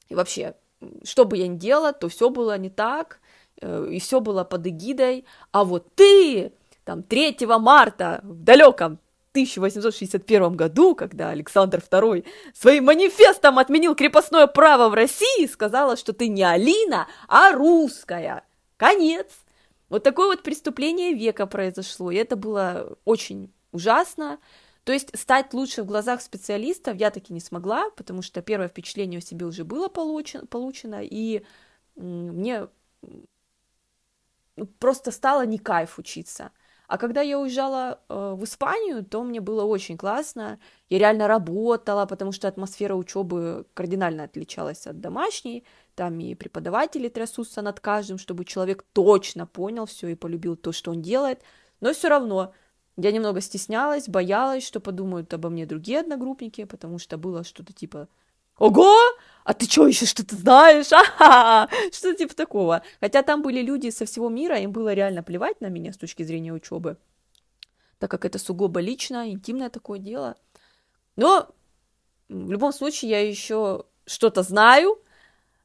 И 0.09 0.15
вообще, 0.17 0.57
что 1.05 1.25
бы 1.25 1.37
я 1.37 1.47
ни 1.47 1.57
делала, 1.57 1.93
то 1.93 2.09
все 2.09 2.31
было 2.31 2.59
не 2.59 2.71
так, 2.71 3.21
и 3.61 3.99
все 4.01 4.21
было 4.21 4.45
под 4.45 4.67
эгидой, 4.67 5.25
а 5.53 5.65
вот 5.65 5.95
ты, 5.95 6.53
там, 6.85 7.03
3 7.03 7.39
марта 7.59 8.21
в 8.23 8.43
далеком 8.43 8.99
1861 9.33 10.53
году, 10.55 10.95
когда 10.95 11.31
Александр 11.31 11.79
II 11.79 12.25
своим 12.53 12.85
манифестом 12.85 13.59
отменил 13.59 13.97
крепостное 13.97 14.47
право 14.47 14.89
в 14.89 14.95
России, 14.95 15.47
сказала, 15.47 15.97
что 15.97 16.13
ты 16.13 16.29
не 16.29 16.45
Алина, 16.45 17.09
а 17.27 17.53
русская. 17.53 18.45
Конец. 18.77 19.27
Вот 19.89 20.05
такое 20.05 20.29
вот 20.29 20.43
преступление 20.43 21.15
века 21.15 21.47
произошло, 21.47 22.11
и 22.11 22.17
это 22.17 22.37
было 22.37 22.97
очень 23.05 23.53
ужасно. 23.73 24.39
То 24.85 24.93
есть 24.93 25.19
стать 25.19 25.53
лучше 25.53 25.83
в 25.83 25.87
глазах 25.87 26.21
специалистов 26.21 26.97
я 26.97 27.11
таки 27.11 27.33
не 27.33 27.41
смогла, 27.41 27.91
потому 27.97 28.23
что 28.23 28.41
первое 28.41 28.69
впечатление 28.69 29.19
о 29.19 29.23
себе 29.23 29.47
уже 29.47 29.65
было 29.65 29.89
получено, 29.89 30.47
получено 30.47 31.01
и 31.03 31.45
мне 31.97 32.69
просто 34.79 35.11
стало 35.11 35.47
не 35.47 35.59
кайф 35.59 35.99
учиться. 35.99 36.51
А 36.87 36.99
когда 36.99 37.23
я 37.23 37.39
уезжала 37.39 38.01
э, 38.09 38.35
в 38.37 38.45
Испанию, 38.45 39.05
то 39.05 39.23
мне 39.23 39.41
было 39.41 39.65
очень 39.65 39.97
классно. 39.97 40.59
Я 40.91 40.99
реально 40.99 41.29
работала, 41.29 42.05
потому 42.05 42.31
что 42.33 42.47
атмосфера 42.47 42.95
учебы 42.95 43.67
кардинально 43.73 44.25
отличалась 44.25 44.87
от 44.87 45.01
домашней. 45.01 45.65
Там 45.95 46.21
и 46.21 46.35
преподаватели 46.35 47.09
трясутся 47.09 47.63
над 47.63 47.81
каждым, 47.81 48.19
чтобы 48.19 48.45
человек 48.45 48.85
точно 48.93 49.47
понял 49.47 49.87
все 49.87 50.09
и 50.09 50.15
полюбил 50.15 50.57
то, 50.57 50.73
что 50.73 50.91
он 50.91 51.01
делает. 51.01 51.43
Но 51.81 51.93
все 51.95 52.09
равно 52.09 52.53
я 52.97 53.13
немного 53.13 53.41
стеснялась, 53.41 54.09
боялась, 54.09 54.67
что 54.67 54.79
подумают 54.79 55.33
обо 55.33 55.49
мне 55.49 55.67
другие 55.67 56.01
одногруппники, 56.01 56.65
потому 56.65 56.99
что 56.99 57.17
было 57.17 57.45
что-то 57.45 57.73
типа 57.73 58.09
«Ого! 58.59 58.97
А 59.45 59.53
ты 59.53 59.67
что, 59.67 59.87
еще 59.87 60.07
что-то 60.07 60.37
знаешь? 60.37 60.89
Ага!» 60.93 61.69
Что-то 61.93 62.19
типа 62.19 62.35
такого. 62.35 62.83
Хотя 63.01 63.23
там 63.23 63.43
были 63.43 63.61
люди 63.61 63.91
со 63.91 64.07
всего 64.07 64.29
мира, 64.29 64.59
им 64.59 64.73
было 64.73 64.95
реально 64.95 65.23
плевать 65.23 65.61
на 65.61 65.69
меня 65.69 65.93
с 65.93 65.97
точки 65.97 66.23
зрения 66.23 66.53
учебы, 66.53 66.97
так 67.99 68.11
как 68.11 68.25
это 68.25 68.39
сугубо 68.39 68.81
личное, 68.81 69.29
интимное 69.31 69.71
такое 69.71 69.99
дело. 69.99 70.37
Но 71.17 71.49
в 72.29 72.51
любом 72.51 72.73
случае 72.73 73.11
я 73.11 73.29
еще 73.29 73.85
что-то 74.07 74.43
знаю, 74.43 74.99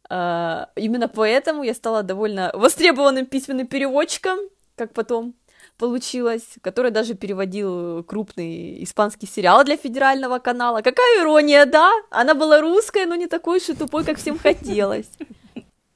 а, 0.10 0.70
Именно 0.76 1.08
поэтому 1.08 1.64
я 1.64 1.74
стала 1.74 2.02
довольно 2.04 2.52
востребованным 2.54 3.28
письменным 3.28 3.68
переводчиком, 3.68 4.40
как 4.76 4.94
потом 4.94 5.36
получилась, 5.80 6.44
который 6.62 6.92
даже 6.92 7.16
переводил 7.16 8.04
крупный 8.04 8.84
испанский 8.84 9.26
сериал 9.26 9.64
для 9.64 9.78
федерального 9.78 10.38
канала. 10.38 10.82
Какая 10.82 11.22
ирония, 11.22 11.66
да? 11.66 11.92
Она 12.12 12.36
была 12.36 12.62
русская, 12.62 13.08
но 13.08 13.16
не 13.16 13.28
такой 13.28 13.58
уж 13.58 13.70
и 13.70 13.74
тупой, 13.74 14.04
как 14.04 14.20
всем 14.20 14.38
хотелось. 14.38 15.10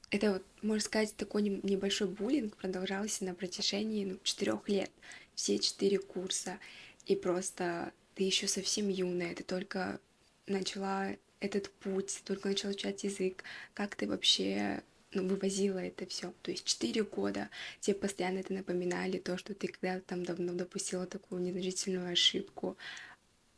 Это, 0.09 0.33
вот, 0.33 0.43
можно 0.61 0.83
сказать, 0.83 1.15
такой 1.15 1.41
небольшой 1.41 2.07
буллинг 2.07 2.55
продолжался 2.55 3.25
на 3.25 3.33
протяжении 3.35 4.05
ну, 4.05 4.17
четырех 4.23 4.69
лет. 4.69 4.91
Все 5.35 5.59
четыре 5.59 5.99
курса. 5.99 6.59
И 7.05 7.15
просто 7.15 7.91
ты 8.15 8.23
еще 8.23 8.47
совсем 8.47 8.87
юная, 8.87 9.35
ты 9.35 9.43
только 9.43 9.99
начала 10.47 11.07
этот 11.41 11.69
путь, 11.69 12.21
только 12.25 12.47
начала 12.47 12.71
изучать 12.71 13.03
язык, 13.03 13.43
как 13.73 13.95
ты 13.95 14.07
вообще 14.07 14.81
ну, 15.13 15.27
вывозила 15.27 15.79
это 15.79 16.05
все. 16.05 16.33
То 16.41 16.51
есть 16.51 16.65
четыре 16.65 17.03
года 17.03 17.49
тебе 17.79 17.95
постоянно 17.95 18.39
это 18.39 18.53
напоминали, 18.53 19.17
то, 19.17 19.37
что 19.37 19.53
ты 19.53 19.67
когда-то 19.67 20.01
там 20.05 20.23
давно 20.23 20.53
допустила 20.53 21.05
такую 21.05 21.41
незначительную 21.41 22.11
ошибку. 22.11 22.77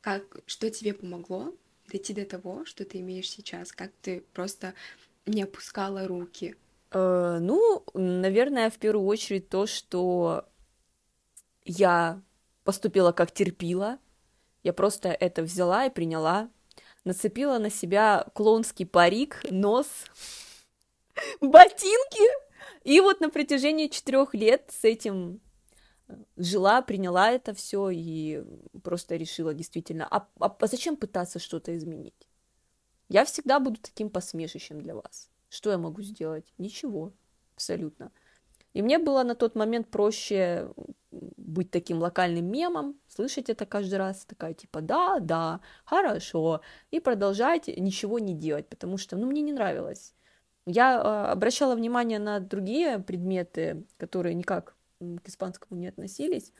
Как, 0.02 0.38
что 0.46 0.70
тебе 0.70 0.94
помогло 0.94 1.54
дойти 1.88 2.14
до 2.14 2.26
того, 2.26 2.66
что 2.66 2.86
ты 2.86 3.00
имеешь 3.00 3.30
сейчас? 3.30 3.72
Как 3.72 3.92
ты 4.02 4.24
просто 4.34 4.74
не 5.26 5.44
опускала 5.44 6.08
руки? 6.08 6.56
Э, 6.92 7.40
ну, 7.42 7.84
наверное, 7.94 8.70
в 8.70 8.78
первую 8.78 9.08
очередь 9.08 9.50
то, 9.50 9.66
что 9.68 10.46
я 11.66 12.22
поступила 12.64 13.12
как 13.12 13.32
терпила. 13.32 14.00
Я 14.64 14.74
просто 14.74 15.10
это 15.10 15.44
взяла 15.44 15.86
и 15.86 15.90
приняла. 15.90 16.50
Нацепила 17.04 17.60
на 17.60 17.70
себя 17.70 18.26
клоунский 18.34 18.86
парик, 18.86 19.42
нос, 19.52 19.88
ботинки. 21.42 22.24
И 22.84 23.00
вот 23.00 23.22
на 23.22 23.30
протяжении 23.30 23.88
четырех 23.88 24.34
лет 24.34 24.72
с 24.72 24.84
этим 24.84 25.42
э, 26.08 26.16
жила, 26.38 26.82
приняла 26.82 27.32
это 27.32 27.54
все 27.54 27.90
и 27.90 28.44
просто 28.84 29.16
решила 29.16 29.54
действительно, 29.54 30.08
а, 30.10 30.28
а, 30.40 30.56
а 30.60 30.68
зачем 30.68 30.96
пытаться 30.96 31.40
что-то 31.40 31.76
изменить? 31.76 32.28
Я 33.10 33.26
всегда 33.26 33.60
буду 33.60 33.80
таким 33.82 34.10
посмешищем 34.10 34.82
для 34.82 34.96
вас. 34.96 35.30
Что 35.50 35.72
я 35.72 35.78
могу 35.78 36.02
сделать? 36.02 36.54
Ничего, 36.58 37.14
абсолютно. 37.56 38.12
И 38.74 38.82
мне 38.82 39.00
было 39.00 39.24
на 39.24 39.36
тот 39.36 39.56
момент 39.56 39.88
проще 39.90 40.70
быть 41.12 41.72
таким 41.72 42.00
локальным 42.00 42.46
мемом, 42.46 43.00
слышать 43.08 43.50
это 43.50 43.66
каждый 43.66 43.96
раз, 43.96 44.26
такая 44.26 44.54
типа 44.54 44.82
да, 44.82 45.20
да, 45.20 45.62
хорошо, 45.86 46.62
и 46.92 47.00
продолжать 47.00 47.68
ничего 47.68 48.20
не 48.20 48.34
делать, 48.34 48.68
потому 48.68 48.98
что, 48.98 49.16
ну, 49.16 49.28
мне 49.28 49.42
не 49.42 49.54
нравилось. 49.54 50.14
Я 50.66 50.96
э, 50.96 51.32
обращала 51.32 51.76
внимание 51.76 52.20
на 52.20 52.40
другие 52.40 53.00
предметы, 53.00 53.84
которые 53.98 54.34
никак 54.34 54.76
к 55.00 55.28
испанскому 55.28 55.80
не 55.80 55.88
относились, 55.88 56.52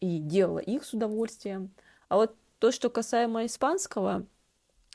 и 0.00 0.18
делала 0.18 0.60
их 0.60 0.84
с 0.84 0.92
удовольствием. 0.92 1.72
А 2.08 2.16
вот 2.16 2.36
то, 2.58 2.70
что 2.70 2.90
касаемо 2.90 3.46
испанского, 3.46 4.26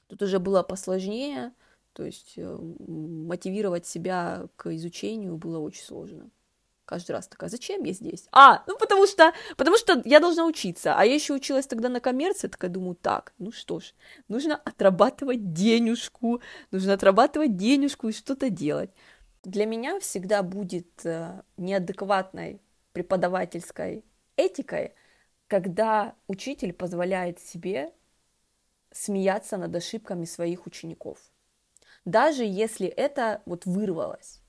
тут 0.07 0.21
уже 0.21 0.39
было 0.39 0.63
посложнее, 0.63 1.51
то 1.93 2.03
есть 2.03 2.33
э, 2.37 2.57
мотивировать 2.57 3.85
себя 3.85 4.47
к 4.55 4.73
изучению 4.73 5.37
было 5.37 5.59
очень 5.59 5.83
сложно 5.83 6.29
каждый 6.85 7.11
раз 7.13 7.27
такая, 7.27 7.49
зачем 7.49 7.83
я 7.83 7.93
здесь? 7.93 8.27
А, 8.31 8.63
ну 8.67 8.77
потому 8.77 9.07
что, 9.07 9.33
потому 9.57 9.77
что 9.77 10.01
я 10.05 10.19
должна 10.19 10.45
учиться, 10.45 10.95
а 10.95 11.05
я 11.05 11.13
еще 11.13 11.33
училась 11.33 11.67
тогда 11.67 11.89
на 11.89 11.99
коммерции, 11.99 12.47
такая 12.47 12.71
думаю, 12.71 12.95
так, 12.95 13.33
ну 13.37 13.51
что 13.51 13.79
ж, 13.79 13.93
нужно 14.27 14.55
отрабатывать 14.55 15.53
денежку, 15.53 16.41
нужно 16.71 16.93
отрабатывать 16.93 17.55
денежку 17.55 18.09
и 18.09 18.13
что-то 18.13 18.49
делать. 18.49 18.91
Для 19.43 19.65
меня 19.65 19.99
всегда 19.99 20.41
будет 20.43 21.05
э, 21.05 21.41
неадекватной 21.57 22.61
преподавательской 22.93 24.05
этикой, 24.37 24.93
когда 25.47 26.15
учитель 26.27 26.73
позволяет 26.73 27.39
себе 27.39 27.91
смеяться 28.91 29.57
над 29.57 29.75
ошибками 29.75 30.25
своих 30.25 30.65
учеников. 30.65 31.19
Даже 32.05 32.43
если 32.43 32.87
это 32.87 33.41
вот 33.45 33.65
вырвалось 33.65 34.42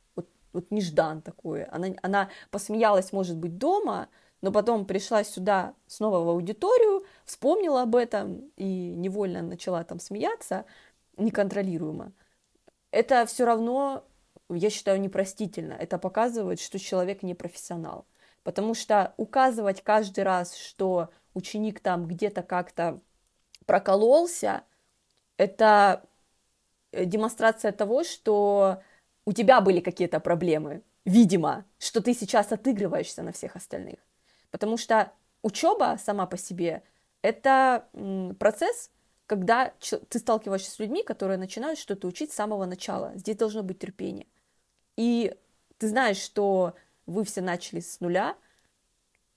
вот 0.54 0.70
неждан 0.70 1.20
такое. 1.20 1.68
Она, 1.70 1.88
она 2.02 2.30
посмеялась, 2.50 3.12
может 3.12 3.36
быть, 3.36 3.58
дома, 3.58 4.08
но 4.40 4.52
потом 4.52 4.86
пришла 4.86 5.24
сюда 5.24 5.74
снова 5.86 6.20
в 6.20 6.28
аудиторию, 6.28 7.04
вспомнила 7.24 7.82
об 7.82 7.96
этом 7.96 8.50
и 8.56 8.94
невольно 8.94 9.42
начала 9.42 9.84
там 9.84 10.00
смеяться 10.00 10.64
неконтролируемо. 11.16 12.12
Это 12.90 13.26
все 13.26 13.44
равно, 13.44 14.04
я 14.48 14.70
считаю, 14.70 15.00
непростительно. 15.00 15.74
Это 15.74 15.98
показывает, 15.98 16.60
что 16.60 16.78
человек 16.78 17.22
не 17.22 17.34
профессионал. 17.34 18.06
Потому 18.42 18.74
что 18.74 19.14
указывать 19.16 19.82
каждый 19.82 20.24
раз, 20.24 20.54
что 20.54 21.10
ученик 21.32 21.80
там 21.80 22.06
где-то 22.06 22.42
как-то 22.42 23.00
прокололся, 23.66 24.62
это 25.36 26.04
демонстрация 26.92 27.72
того, 27.72 28.04
что 28.04 28.82
у 29.26 29.32
тебя 29.32 29.60
были 29.60 29.80
какие-то 29.80 30.20
проблемы, 30.20 30.82
видимо, 31.04 31.64
что 31.78 32.00
ты 32.00 32.14
сейчас 32.14 32.52
отыгрываешься 32.52 33.22
на 33.22 33.32
всех 33.32 33.56
остальных. 33.56 33.98
Потому 34.50 34.76
что 34.76 35.12
учеба 35.42 35.96
сама 36.02 36.26
по 36.26 36.36
себе 36.36 36.82
это 37.22 37.88
процесс, 38.38 38.90
когда 39.26 39.72
ты 40.08 40.18
сталкиваешься 40.18 40.70
с 40.70 40.78
людьми, 40.78 41.02
которые 41.02 41.38
начинают 41.38 41.78
что-то 41.78 42.06
учить 42.06 42.32
с 42.32 42.36
самого 42.36 42.66
начала. 42.66 43.12
Здесь 43.14 43.36
должно 43.36 43.62
быть 43.62 43.78
терпение. 43.78 44.26
И 44.96 45.34
ты 45.78 45.88
знаешь, 45.88 46.18
что 46.18 46.74
вы 47.06 47.24
все 47.24 47.40
начали 47.40 47.80
с 47.80 48.00
нуля, 48.00 48.36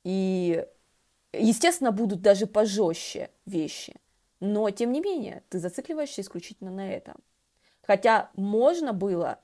и, 0.04 0.66
естественно, 1.34 1.92
будут 1.92 2.22
даже 2.22 2.46
пожестче 2.46 3.32
вещи. 3.46 3.96
Но, 4.40 4.70
тем 4.70 4.92
не 4.92 5.02
менее, 5.02 5.44
ты 5.50 5.60
зацикливаешься 5.60 6.22
исключительно 6.22 6.72
на 6.72 6.92
этом. 6.92 7.16
Хотя 7.82 8.30
можно 8.36 8.94
было 8.94 9.40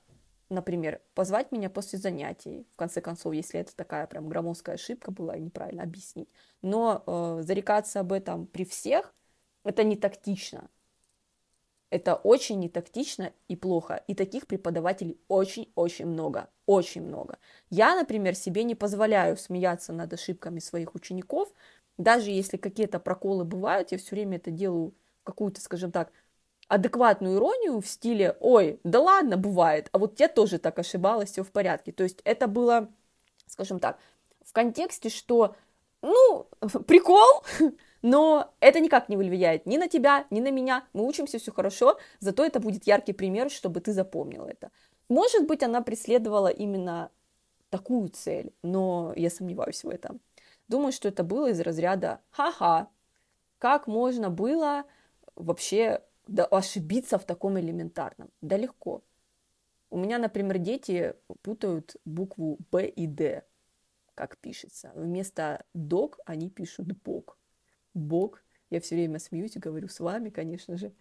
например, 0.54 1.00
позвать 1.14 1.52
меня 1.52 1.68
после 1.68 1.98
занятий, 1.98 2.66
в 2.72 2.76
конце 2.76 3.00
концов, 3.00 3.34
если 3.34 3.60
это 3.60 3.76
такая 3.76 4.06
прям 4.06 4.28
громоздкая 4.28 4.76
ошибка 4.76 5.10
была, 5.10 5.36
неправильно 5.36 5.82
объяснить. 5.82 6.28
Но 6.62 7.02
э, 7.06 7.42
зарекаться 7.42 8.00
об 8.00 8.12
этом 8.12 8.46
при 8.46 8.64
всех, 8.64 9.14
это 9.64 9.84
не 9.84 9.96
тактично. 9.96 10.70
Это 11.90 12.16
очень 12.16 12.58
нетактично 12.58 13.32
и 13.46 13.54
плохо. 13.54 14.02
И 14.08 14.14
таких 14.14 14.46
преподавателей 14.46 15.20
очень-очень 15.28 16.06
много. 16.06 16.48
Очень 16.66 17.02
много. 17.02 17.38
Я, 17.70 17.94
например, 17.94 18.34
себе 18.34 18.64
не 18.64 18.74
позволяю 18.74 19.36
смеяться 19.36 19.92
над 19.92 20.12
ошибками 20.12 20.58
своих 20.58 20.94
учеников. 20.94 21.52
Даже 21.98 22.30
если 22.30 22.56
какие-то 22.56 22.98
проколы 22.98 23.44
бывают, 23.44 23.92
я 23.92 23.98
все 23.98 24.16
время 24.16 24.38
это 24.38 24.50
делаю 24.50 24.94
какую-то, 25.22 25.60
скажем 25.60 25.92
так, 25.92 26.10
адекватную 26.68 27.36
иронию 27.36 27.80
в 27.80 27.86
стиле 27.86 28.36
«Ой, 28.40 28.80
да 28.84 29.00
ладно, 29.00 29.36
бывает, 29.36 29.88
а 29.92 29.98
вот 29.98 30.18
я 30.20 30.28
тоже 30.28 30.58
так 30.58 30.78
ошибалась, 30.78 31.30
все 31.30 31.42
в 31.42 31.50
порядке». 31.50 31.92
То 31.92 32.02
есть 32.04 32.20
это 32.24 32.46
было, 32.46 32.90
скажем 33.46 33.78
так, 33.78 33.98
в 34.44 34.52
контексте, 34.52 35.08
что, 35.08 35.56
ну, 36.02 36.46
прикол, 36.86 37.44
но 38.02 38.52
это 38.60 38.80
никак 38.80 39.08
не 39.08 39.16
влияет 39.16 39.66
ни 39.66 39.76
на 39.76 39.88
тебя, 39.88 40.26
ни 40.30 40.40
на 40.40 40.50
меня. 40.50 40.84
Мы 40.92 41.06
учимся, 41.06 41.38
все 41.38 41.52
хорошо, 41.52 41.98
зато 42.20 42.44
это 42.44 42.60
будет 42.60 42.86
яркий 42.86 43.12
пример, 43.12 43.50
чтобы 43.50 43.80
ты 43.80 43.92
запомнил 43.92 44.44
это. 44.44 44.70
Может 45.08 45.46
быть, 45.46 45.62
она 45.62 45.82
преследовала 45.82 46.48
именно 46.48 47.10
такую 47.68 48.08
цель, 48.08 48.54
но 48.62 49.12
я 49.16 49.30
сомневаюсь 49.30 49.84
в 49.84 49.88
этом. 49.88 50.20
Думаю, 50.68 50.92
что 50.92 51.08
это 51.08 51.24
было 51.24 51.50
из 51.50 51.60
разряда 51.60 52.20
«Ха-ха, 52.30 52.88
как 53.58 53.86
можно 53.86 54.30
было 54.30 54.84
вообще 55.36 56.02
да, 56.26 56.44
ошибиться 56.46 57.18
в 57.18 57.24
таком 57.24 57.58
элементарном? 57.58 58.30
Да 58.40 58.56
легко. 58.56 59.02
У 59.90 59.98
меня, 59.98 60.18
например, 60.18 60.58
дети 60.58 61.14
путают 61.42 61.96
букву 62.04 62.58
Б 62.72 62.88
и 62.88 63.06
Д, 63.06 63.44
как 64.14 64.38
пишется. 64.38 64.92
Вместо 64.94 65.64
док 65.74 66.18
они 66.26 66.50
пишут 66.50 66.92
бог. 67.02 67.38
Бог. 67.94 68.42
Я 68.70 68.80
все 68.80 68.96
время 68.96 69.18
смеюсь 69.18 69.56
и 69.56 69.60
говорю 69.60 69.88
с 69.88 70.00
вами, 70.00 70.30
конечно 70.30 70.76
же. 70.76 70.92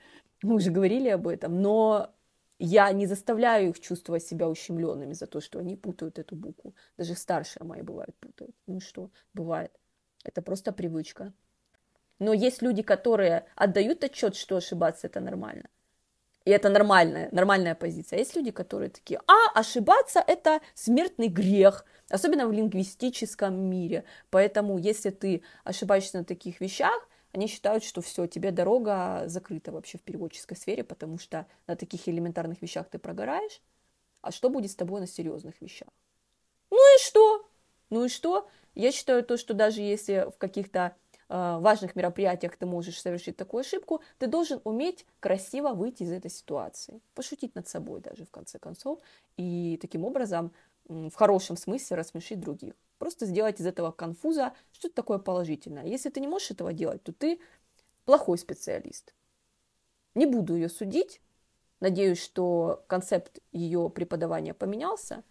Мы 0.44 0.56
уже 0.56 0.70
говорили 0.72 1.10
об 1.10 1.28
этом, 1.28 1.62
но 1.62 2.14
я 2.60 2.92
не 2.92 3.08
заставляю 3.08 3.70
их 3.70 3.80
чувствовать 3.80 4.24
себя 4.24 4.48
ущемленными 4.48 5.14
за 5.14 5.26
то, 5.26 5.42
что 5.42 5.60
они 5.60 5.76
путают 5.76 6.20
эту 6.20 6.36
букву. 6.36 6.76
Даже 6.98 7.16
старшие 7.16 7.64
мои 7.64 7.82
бывают 7.82 8.16
путают. 8.20 8.56
Ну 8.68 8.80
что, 8.80 9.10
бывает. 9.34 9.72
Это 10.24 10.42
просто 10.42 10.72
привычка. 10.72 11.34
Но 12.24 12.32
есть 12.32 12.62
люди, 12.62 12.82
которые 12.84 13.46
отдают 13.56 14.04
отчет, 14.06 14.38
что 14.38 14.56
ошибаться 14.56 15.08
это 15.08 15.20
нормально. 15.20 15.68
И 16.46 16.52
это 16.52 16.70
нормальная, 16.70 17.28
нормальная 17.34 17.76
позиция. 17.76 18.16
А 18.18 18.20
есть 18.20 18.34
люди, 18.36 18.52
которые 18.52 18.90
такие, 18.90 19.20
а, 19.28 19.60
ошибаться 19.60 20.24
это 20.26 20.62
смертный 20.74 21.28
грех, 21.28 21.86
особенно 22.10 22.48
в 22.48 22.54
лингвистическом 22.54 23.54
мире. 23.70 24.06
Поэтому, 24.30 24.78
если 24.78 25.10
ты 25.10 25.44
ошибаешься 25.66 26.20
на 26.20 26.24
таких 26.24 26.62
вещах, 26.62 27.10
они 27.34 27.48
считают, 27.48 27.84
что 27.84 28.02
все, 28.02 28.26
тебе 28.26 28.52
дорога 28.52 29.24
закрыта 29.26 29.74
вообще 29.74 29.98
в 29.98 30.02
переводческой 30.02 30.56
сфере, 30.56 30.86
потому 30.86 31.18
что 31.18 31.46
на 31.68 31.76
таких 31.76 32.08
элементарных 32.08 32.62
вещах 32.62 32.90
ты 32.90 33.00
прогораешь. 33.00 33.62
А 34.22 34.32
что 34.32 34.50
будет 34.50 34.72
с 34.72 34.76
тобой 34.76 35.02
на 35.02 35.08
серьезных 35.08 35.60
вещах? 35.60 35.90
Ну 36.72 36.78
и 36.78 37.04
что? 37.04 37.50
Ну 37.90 38.06
и 38.06 38.10
что? 38.10 38.48
Я 38.76 38.94
считаю 38.94 39.24
то, 39.24 39.36
что 39.36 39.54
даже 39.54 39.82
если 39.82 40.30
в 40.34 40.38
каких-то 40.38 40.96
важных 41.34 41.96
мероприятиях 41.96 42.56
ты 42.58 42.68
можешь 42.68 43.02
совершить 43.02 43.36
такую 43.38 43.62
ошибку, 43.62 44.02
ты 44.20 44.28
должен 44.28 44.62
уметь 44.64 45.06
красиво 45.20 45.74
выйти 45.74 46.04
из 46.04 46.12
этой 46.12 46.30
ситуации, 46.30 47.02
пошутить 47.16 47.56
над 47.56 47.68
собой 47.68 48.02
даже 48.02 48.24
в 48.26 48.30
конце 48.30 48.60
концов, 48.60 49.00
и 49.36 49.80
таким 49.82 50.06
образом 50.06 50.52
в 50.86 51.14
хорошем 51.16 51.58
смысле 51.58 51.98
рассмешить 51.98 52.40
других. 52.40 52.76
Просто 53.00 53.26
сделать 53.26 53.60
из 53.60 53.66
этого 53.66 53.92
конфуза 53.92 54.54
что-то 54.72 54.94
такое 54.94 55.18
положительное. 55.18 55.86
Если 55.86 56.10
ты 56.10 56.20
не 56.20 56.28
можешь 56.28 56.52
этого 56.52 56.72
делать, 56.72 57.04
то 57.04 57.12
ты 57.12 57.40
плохой 58.06 58.38
специалист. 58.38 59.16
Не 60.14 60.26
буду 60.26 60.56
ее 60.56 60.70
судить. 60.70 61.22
Надеюсь, 61.80 62.22
что 62.22 62.86
концепт 62.88 63.40
ее 63.52 63.90
преподавания 63.90 64.54
поменялся. 64.54 65.24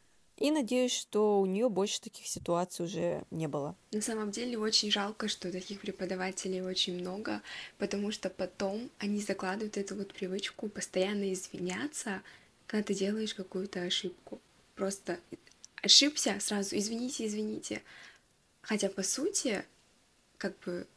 И 0.42 0.50
надеюсь, 0.50 0.92
что 0.92 1.40
у 1.40 1.46
нее 1.46 1.68
больше 1.68 2.00
таких 2.00 2.26
ситуаций 2.26 2.84
уже 2.84 3.22
не 3.30 3.46
было. 3.46 3.76
На 3.92 4.00
самом 4.00 4.32
деле 4.32 4.58
очень 4.58 4.90
жалко, 4.90 5.28
что 5.28 5.52
таких 5.52 5.80
преподавателей 5.80 6.60
очень 6.62 6.98
много, 6.98 7.42
потому 7.78 8.10
что 8.10 8.28
потом 8.28 8.90
они 8.98 9.20
закладывают 9.20 9.76
эту 9.76 9.94
вот 9.94 10.12
привычку 10.12 10.68
постоянно 10.68 11.32
извиняться, 11.32 12.22
когда 12.66 12.82
ты 12.82 12.92
делаешь 12.92 13.34
какую-то 13.34 13.82
ошибку. 13.82 14.40
Просто 14.74 15.20
ошибся, 15.80 16.36
сразу 16.40 16.76
извините, 16.76 17.28
извините. 17.28 17.80
Хотя 18.62 18.88
по 18.88 19.04
сути, 19.04 19.64
как 20.38 20.58
бы 20.64 20.88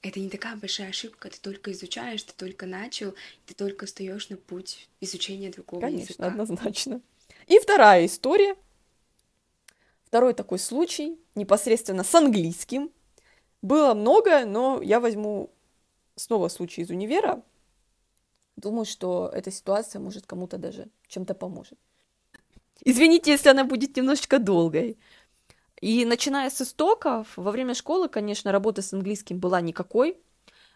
это 0.00 0.18
не 0.18 0.28
такая 0.28 0.56
большая 0.56 0.88
ошибка, 0.88 1.30
ты 1.30 1.38
только 1.40 1.70
изучаешь, 1.70 2.24
ты 2.24 2.32
только 2.36 2.66
начал, 2.66 3.14
ты 3.46 3.54
только 3.54 3.86
встаешь 3.86 4.28
на 4.28 4.36
путь 4.36 4.88
изучения 5.00 5.50
другого 5.50 5.82
Конечно, 5.82 6.14
языка. 6.14 6.26
однозначно. 6.26 7.00
И 7.46 7.60
вторая 7.60 8.06
история. 8.06 8.56
Второй 10.12 10.34
такой 10.34 10.58
случай, 10.58 11.18
непосредственно 11.34 12.04
с 12.04 12.14
английским. 12.14 12.90
Было 13.62 13.94
много, 13.94 14.44
но 14.44 14.82
я 14.82 15.00
возьму 15.00 15.50
снова 16.16 16.48
случай 16.48 16.82
из 16.82 16.90
универа. 16.90 17.42
Думаю, 18.56 18.84
что 18.84 19.30
эта 19.32 19.50
ситуация 19.50 20.00
может 20.00 20.26
кому-то 20.26 20.58
даже 20.58 20.90
чем-то 21.08 21.32
поможет. 21.32 21.78
Извините, 22.84 23.30
если 23.30 23.48
она 23.48 23.64
будет 23.64 23.96
немножечко 23.96 24.38
долгой. 24.38 24.98
И 25.80 26.04
начиная 26.04 26.50
с 26.50 26.60
истоков, 26.60 27.34
во 27.36 27.50
время 27.50 27.72
школы, 27.72 28.10
конечно, 28.10 28.52
работы 28.52 28.82
с 28.82 28.92
английским 28.92 29.38
была 29.38 29.62
никакой. 29.62 30.18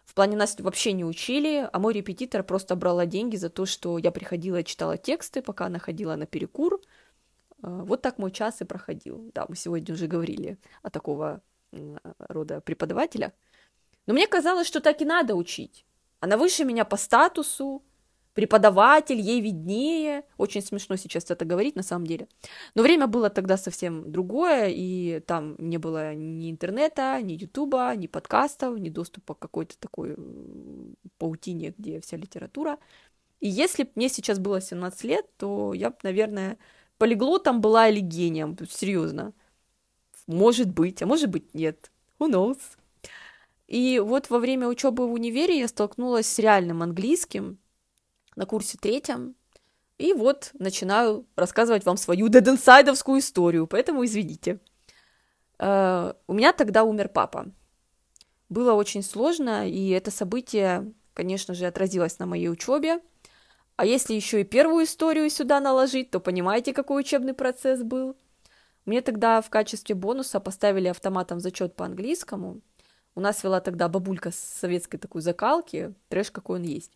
В 0.06 0.14
плане 0.14 0.38
нас 0.38 0.56
вообще 0.58 0.92
не 0.92 1.04
учили, 1.04 1.68
а 1.70 1.78
мой 1.78 1.92
репетитор 1.92 2.42
просто 2.42 2.74
брала 2.74 3.04
деньги 3.04 3.36
за 3.36 3.50
то, 3.50 3.66
что 3.66 3.98
я 3.98 4.12
приходила 4.12 4.60
и 4.60 4.64
читала 4.64 4.96
тексты, 4.96 5.42
пока 5.42 5.66
она 5.66 5.78
ходила 5.78 6.16
на 6.16 6.24
перекур. 6.24 6.80
А, 7.62 7.84
вот 7.84 8.02
так 8.02 8.18
мой 8.18 8.30
час 8.30 8.60
и 8.60 8.64
проходил. 8.64 9.30
Да, 9.34 9.46
мы 9.48 9.56
сегодня 9.56 9.94
уже 9.94 10.06
говорили 10.06 10.58
о 10.82 10.90
такого 10.90 11.40
рода 12.18 12.60
преподавателя. 12.60 13.32
Но 14.06 14.14
мне 14.14 14.26
казалось, 14.26 14.66
что 14.66 14.80
так 14.80 15.02
и 15.02 15.04
надо 15.04 15.34
учить. 15.34 15.84
Она 16.20 16.36
выше 16.36 16.64
меня 16.64 16.84
по 16.84 16.96
статусу, 16.96 17.82
преподаватель, 18.36 19.18
ей 19.18 19.40
виднее. 19.40 20.24
Очень 20.36 20.62
смешно 20.62 20.96
сейчас 20.96 21.30
это 21.30 21.44
говорить 21.44 21.74
на 21.74 21.82
самом 21.82 22.06
деле. 22.06 22.28
Но 22.74 22.82
время 22.82 23.06
было 23.06 23.30
тогда 23.30 23.56
совсем 23.56 24.12
другое, 24.12 24.68
и 24.68 25.20
там 25.20 25.56
не 25.58 25.78
было 25.78 26.14
ни 26.14 26.50
интернета, 26.50 27.18
ни 27.22 27.32
ютуба, 27.32 27.94
ни 27.96 28.06
подкастов, 28.06 28.78
ни 28.78 28.90
доступа 28.90 29.34
к 29.34 29.38
какой-то 29.38 29.78
такой 29.78 30.16
паутине, 31.18 31.74
где 31.76 32.00
вся 32.00 32.16
литература. 32.16 32.78
И 33.40 33.48
если 33.48 33.84
бы 33.84 33.90
мне 33.94 34.08
сейчас 34.08 34.38
было 34.38 34.60
17 34.60 35.04
лет, 35.04 35.26
то 35.36 35.72
я 35.74 35.90
бы, 35.90 35.96
наверное, 36.02 36.58
полиглотом 36.98 37.60
была 37.60 37.88
или 37.88 38.00
гением, 38.00 38.56
серьезно. 38.68 39.32
Может 40.26 40.70
быть, 40.70 41.02
а 41.02 41.06
может 41.06 41.30
быть 41.30 41.54
нет. 41.54 41.90
Who 42.18 42.30
knows? 42.30 42.58
И 43.68 43.98
вот 43.98 44.30
во 44.30 44.38
время 44.38 44.68
учебы 44.68 45.08
в 45.08 45.12
универе 45.12 45.58
я 45.58 45.68
столкнулась 45.68 46.26
с 46.26 46.38
реальным 46.38 46.82
английским, 46.82 47.58
на 48.36 48.46
курсе 48.46 48.78
третьем. 48.78 49.34
И 49.98 50.12
вот 50.12 50.50
начинаю 50.58 51.26
рассказывать 51.36 51.84
вам 51.84 51.96
свою 51.96 52.28
дединсайдовскую 52.28 53.18
историю, 53.20 53.66
поэтому 53.66 54.04
извините. 54.04 54.60
Uh, 55.58 56.14
у 56.26 56.34
меня 56.34 56.52
тогда 56.52 56.84
умер 56.84 57.08
папа. 57.08 57.50
Было 58.50 58.74
очень 58.74 59.02
сложно, 59.02 59.68
и 59.68 59.88
это 59.88 60.10
событие, 60.10 60.92
конечно 61.14 61.54
же, 61.54 61.64
отразилось 61.64 62.18
на 62.18 62.26
моей 62.26 62.50
учебе. 62.50 63.00
А 63.76 63.84
если 63.84 64.14
еще 64.14 64.40
и 64.40 64.44
первую 64.44 64.84
историю 64.84 65.28
сюда 65.28 65.60
наложить, 65.60 66.10
то 66.10 66.18
понимаете, 66.18 66.72
какой 66.72 67.00
учебный 67.00 67.34
процесс 67.34 67.82
был. 67.82 68.16
Мне 68.86 69.02
тогда 69.02 69.42
в 69.42 69.50
качестве 69.50 69.94
бонуса 69.94 70.40
поставили 70.40 70.88
автоматом 70.88 71.40
зачет 71.40 71.76
по 71.76 71.84
английскому. 71.84 72.62
У 73.14 73.20
нас 73.20 73.44
вела 73.44 73.60
тогда 73.60 73.88
бабулька 73.88 74.30
с 74.30 74.36
советской 74.36 74.98
такой 74.98 75.20
закалки, 75.20 75.94
трэш 76.08 76.30
какой 76.30 76.58
он 76.58 76.64
есть. 76.64 76.92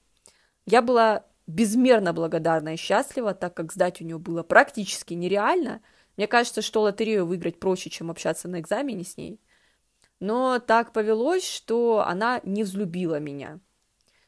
Я 0.67 0.81
была 0.81 1.25
безмерно 1.47 2.13
благодарна 2.13 2.75
и 2.75 2.77
счастлива, 2.77 3.35
так 3.35 3.55
как 3.55 3.73
сдать 3.73 4.01
у 4.01 4.05
нее 4.05 4.19
было 4.19 4.43
практически 4.43 5.15
нереально. 5.15 5.83
Мне 6.17 6.27
кажется, 6.27 6.63
что 6.63 6.83
лотерею 6.83 7.27
выиграть 7.27 7.59
проще, 7.59 7.91
чем 7.91 8.11
общаться 8.11 8.49
на 8.49 8.61
экзамене 8.61 9.05
с 9.05 9.17
ней. 9.17 9.41
Но 10.21 10.59
так 10.61 10.93
повелось, 10.93 11.47
что 11.47 12.05
она 12.07 12.41
не 12.45 12.63
взлюбила 12.63 13.19
меня. 13.19 13.59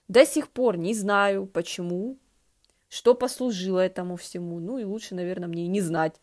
До 0.09 0.27
сих 0.27 0.49
пор 0.49 0.77
не 0.77 0.95
знаю, 0.95 1.47
почему, 1.47 2.19
что 2.93 3.15
послужило 3.15 3.79
этому 3.79 4.17
всему. 4.17 4.61
Ну 4.61 4.77
и 4.77 4.85
лучше, 4.85 5.15
наверное, 5.15 5.49
мне 5.49 5.65
и 5.65 5.69
не 5.69 5.81
знать. 5.81 6.21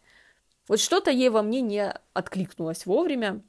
Вот 0.68 0.80
что-то 0.80 1.10
ей 1.10 1.30
во 1.30 1.42
мне 1.42 1.62
не 1.62 1.92
откликнулось 2.14 2.86
вовремя. 2.86 3.42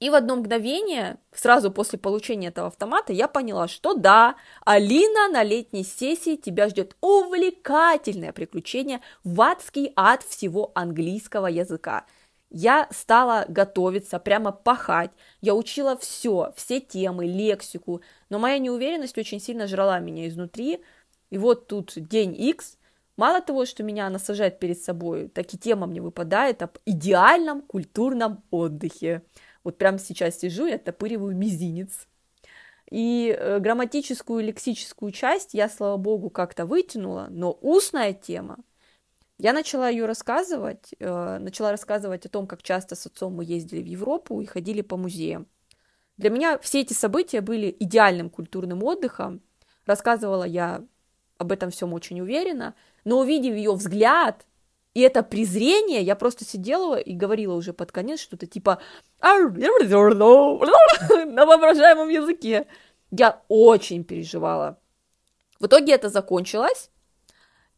И 0.00 0.10
в 0.10 0.14
одно 0.16 0.34
мгновение, 0.34 1.18
сразу 1.32 1.70
после 1.70 2.00
получения 2.00 2.48
этого 2.48 2.66
автомата, 2.66 3.12
я 3.12 3.28
поняла, 3.28 3.68
что 3.68 3.94
да, 3.94 4.34
Алина, 4.64 5.28
на 5.28 5.44
летней 5.44 5.84
сессии 5.84 6.34
тебя 6.34 6.68
ждет 6.68 6.96
увлекательное 7.00 8.32
приключение 8.32 9.02
в 9.22 9.40
адский 9.40 9.92
ад 9.94 10.24
всего 10.24 10.72
английского 10.74 11.46
языка. 11.46 12.06
Я 12.50 12.88
стала 12.90 13.44
готовиться, 13.48 14.18
прямо 14.18 14.50
пахать. 14.50 15.12
Я 15.40 15.54
учила 15.54 15.96
все, 15.96 16.52
все 16.56 16.80
темы, 16.80 17.26
лексику. 17.26 18.02
Но 18.30 18.40
моя 18.40 18.58
неуверенность 18.58 19.16
очень 19.16 19.40
сильно 19.40 19.68
жрала 19.68 20.00
меня 20.00 20.26
изнутри. 20.26 20.82
И 21.32 21.38
вот 21.38 21.66
тут 21.66 21.94
день 21.96 22.34
X. 22.38 22.76
Мало 23.16 23.40
того, 23.40 23.64
что 23.64 23.82
меня 23.82 24.06
она 24.06 24.18
сажает 24.18 24.58
перед 24.58 24.78
собой, 24.78 25.28
так 25.28 25.54
и 25.54 25.58
тема 25.58 25.86
мне 25.86 26.02
выпадает 26.02 26.60
об 26.60 26.76
идеальном 26.84 27.62
культурном 27.62 28.44
отдыхе. 28.50 29.22
Вот 29.64 29.78
прямо 29.78 29.98
сейчас 29.98 30.38
сижу 30.38 30.66
и 30.66 30.72
оттопыриваю 30.72 31.34
мизинец. 31.34 32.06
И 32.90 33.34
э, 33.34 33.60
грамматическую, 33.60 34.44
лексическую 34.44 35.10
часть 35.10 35.54
я, 35.54 35.70
слава 35.70 35.96
богу, 35.96 36.28
как-то 36.28 36.66
вытянула, 36.66 37.28
но 37.30 37.58
устная 37.62 38.12
тема, 38.12 38.58
я 39.38 39.54
начала 39.54 39.88
ее 39.88 40.04
рассказывать, 40.04 40.94
э, 40.98 41.38
начала 41.38 41.70
рассказывать 41.70 42.26
о 42.26 42.28
том, 42.28 42.46
как 42.46 42.62
часто 42.62 42.94
с 42.94 43.06
отцом 43.06 43.36
мы 43.36 43.46
ездили 43.46 43.82
в 43.82 43.86
Европу 43.86 44.42
и 44.42 44.44
ходили 44.44 44.82
по 44.82 44.98
музеям. 44.98 45.46
Для 46.18 46.28
меня 46.28 46.58
все 46.58 46.82
эти 46.82 46.92
события 46.92 47.40
были 47.40 47.74
идеальным 47.80 48.28
культурным 48.28 48.82
отдыхом. 48.82 49.40
Рассказывала 49.86 50.44
я 50.44 50.84
об 51.42 51.52
этом 51.52 51.70
всем 51.70 51.92
очень 51.92 52.20
уверенно, 52.20 52.74
но 53.04 53.18
увидев 53.18 53.54
ее 53.54 53.72
взгляд, 53.72 54.46
и 54.94 55.00
это 55.00 55.22
презрение, 55.22 56.02
я 56.02 56.16
просто 56.16 56.44
сидела 56.44 56.98
и 56.98 57.14
говорила 57.14 57.54
уже 57.54 57.72
под 57.72 57.92
конец 57.92 58.20
что-то 58.20 58.46
типа 58.46 58.80
на 61.26 61.46
воображаемом 61.46 62.08
языке. 62.08 62.66
Я 63.10 63.42
очень 63.48 64.04
переживала. 64.04 64.78
В 65.60 65.66
итоге 65.66 65.92
это 65.92 66.08
закончилось, 66.08 66.90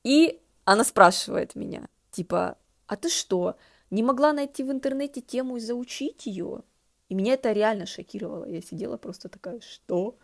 и 0.04 0.40
она 0.64 0.84
спрашивает 0.84 1.54
меня, 1.54 1.88
типа, 2.10 2.56
а 2.86 2.96
ты 2.96 3.08
что, 3.08 3.56
не 3.90 4.02
могла 4.02 4.32
найти 4.32 4.62
в 4.62 4.70
интернете 4.70 5.20
тему 5.20 5.56
и 5.56 5.60
заучить 5.60 6.26
ее? 6.26 6.62
И 7.08 7.14
меня 7.14 7.34
это 7.34 7.52
реально 7.52 7.86
шокировало. 7.86 8.46
Я 8.46 8.62
сидела 8.62 8.96
просто 8.96 9.28
такая, 9.28 9.60
что? 9.60 10.16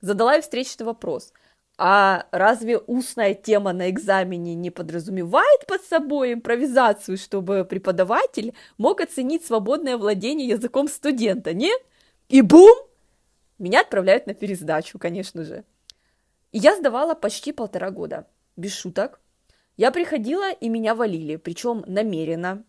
Задала 0.00 0.34
ей 0.34 0.42
встречный 0.42 0.86
вопрос– 0.86 1.32
а 1.80 2.26
разве 2.32 2.76
устная 2.76 3.34
тема 3.34 3.72
на 3.72 3.88
экзамене 3.88 4.56
не 4.56 4.70
подразумевает 4.70 5.64
под 5.68 5.80
собой 5.82 6.32
импровизацию, 6.32 7.16
чтобы 7.16 7.64
преподаватель 7.64 8.52
мог 8.78 9.00
оценить 9.00 9.46
свободное 9.46 9.96
владение 9.96 10.48
языком 10.48 10.88
студента, 10.88 11.54
нет? 11.54 11.80
И 12.28 12.42
бум! 12.42 12.76
Меня 13.58 13.82
отправляют 13.82 14.26
на 14.26 14.34
пересдачу, 14.34 14.98
конечно 14.98 15.44
же. 15.44 15.64
И 16.50 16.58
я 16.58 16.76
сдавала 16.76 17.14
почти 17.14 17.52
полтора 17.52 17.90
года, 17.92 18.26
без 18.56 18.74
шуток. 18.74 19.20
Я 19.76 19.92
приходила, 19.92 20.50
и 20.50 20.68
меня 20.68 20.96
валили, 20.96 21.36
причем 21.36 21.84
намеренно. 21.86 22.64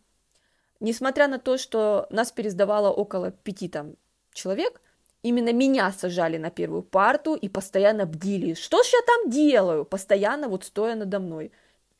Несмотря 0.79 1.27
на 1.27 1.39
то, 1.39 1.57
что 1.57 2.05
нас 2.11 2.31
пересдавало 2.31 2.91
около 2.91 3.31
пяти 3.31 3.69
там 3.69 3.95
человек– 4.33 4.81
Именно 5.21 5.51
меня 5.51 5.91
сажали 5.91 6.37
на 6.37 6.49
первую 6.49 6.81
парту 6.81 7.35
и 7.35 7.49
постоянно 7.49 8.05
бдили. 8.05 8.53
Что 8.53 8.81
ж 8.83 8.87
я 8.93 8.99
там 9.05 9.29
делаю? 9.29 9.83
Постоянно 9.83 10.47
вот 10.47 10.63
стоя 10.63 10.95
надо 10.95 11.19
мной. 11.19 11.51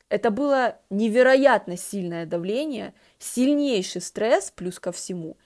Это 0.08 0.30
было 0.30 0.78
невероятно 0.88 1.76
сильное 1.76 2.26
давление, 2.26 2.94
сильнейший 3.18 4.00
стресс 4.00 4.50
плюс 4.50 4.80
ко 4.80 4.90
всему. 4.90 5.36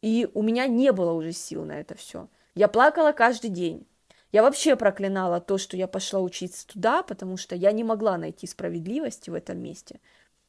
И 0.00 0.28
у 0.34 0.42
меня 0.42 0.66
не 0.66 0.92
было 0.92 1.12
уже 1.12 1.32
сил 1.32 1.64
на 1.64 1.80
это 1.80 1.94
все. 1.94 2.28
Я 2.54 2.68
плакала 2.68 3.12
каждый 3.12 3.50
день. 3.50 3.86
Я 4.32 4.42
вообще 4.42 4.76
проклинала 4.76 5.40
то, 5.40 5.58
что 5.58 5.76
я 5.76 5.86
пошла 5.86 6.20
учиться 6.20 6.66
туда, 6.66 7.02
потому 7.02 7.36
что 7.36 7.54
я 7.54 7.70
не 7.70 7.84
могла 7.84 8.18
найти 8.18 8.46
справедливости 8.46 9.30
в 9.30 9.34
этом 9.34 9.58
месте. 9.58 10.00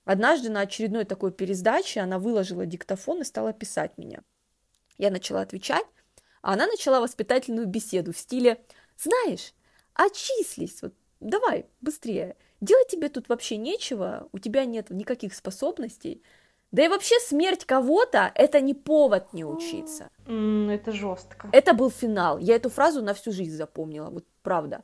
Однажды 0.06 0.50
на 0.50 0.62
очередной 0.62 1.06
такой 1.06 1.32
пересдаче 1.32 2.00
она 2.00 2.18
выложила 2.18 2.66
диктофон 2.66 3.22
и 3.22 3.26
стала 3.26 3.54
писать 3.54 3.98
меня. 3.98 4.22
Я 4.98 5.12
начала 5.12 5.42
отвечать, 5.42 5.86
она 6.52 6.68
начала 6.68 7.00
воспитательную 7.00 7.66
беседу 7.66 8.14
в 8.14 8.18
стиле 8.18 8.64
«Знаешь, 8.98 9.54
отчислись, 9.94 10.82
вот 10.82 10.94
давай, 11.20 11.66
быстрее, 11.82 12.36
делать 12.62 12.90
тебе 12.90 13.10
тут 13.10 13.30
вообще 13.30 13.58
нечего, 13.58 14.28
у 14.32 14.40
тебя 14.40 14.66
нет 14.66 14.90
никаких 14.90 15.34
способностей, 15.34 16.22
да 16.72 16.84
и 16.84 16.88
вообще 16.88 17.20
смерть 17.20 17.66
кого-то– 17.66 18.32
это 18.36 18.60
не 18.60 18.74
повод 18.74 19.32
не 19.32 19.46
учиться. 19.46 20.10
Mm, 20.26 20.72
это 20.72 20.92
жестко. 20.92 21.48
Это 21.52 21.74
был 21.74 21.92
финал. 21.92 22.40
Я 22.40 22.56
эту 22.56 22.70
фразу 22.70 23.04
на 23.04 23.14
всю 23.14 23.32
жизнь 23.32 23.56
запомнила, 23.56 24.10
вот 24.10 24.26
правда. 24.42 24.84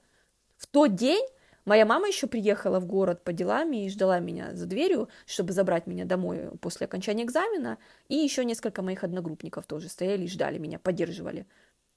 В 0.56 0.68
тот 0.68 0.94
день 0.94 1.26
моя 1.66 1.86
мама 1.86 2.08
еще 2.08 2.28
приехала 2.28 2.80
в 2.80 2.86
город 2.86 3.24
по 3.24 3.34
делам 3.34 3.72
и 3.74 3.90
ждала 3.90 4.20
меня 4.20 4.54
за 4.54 4.66
дверью, 4.66 5.10
чтобы 5.26 5.54
забрать 5.54 5.88
меня 5.88 6.06
домой 6.06 6.52
после 6.62 6.86
окончания 6.86 7.24
экзамена, 7.24 7.78
и 8.08 8.16
еще 8.16 8.46
несколько 8.46 8.82
моих 8.82 9.04
одногруппников 9.04 9.66
тоже 9.66 9.90
стояли 9.90 10.24
и 10.24 10.28
ждали 10.28 10.58
меня, 10.58 10.80
поддерживали. 10.80 11.46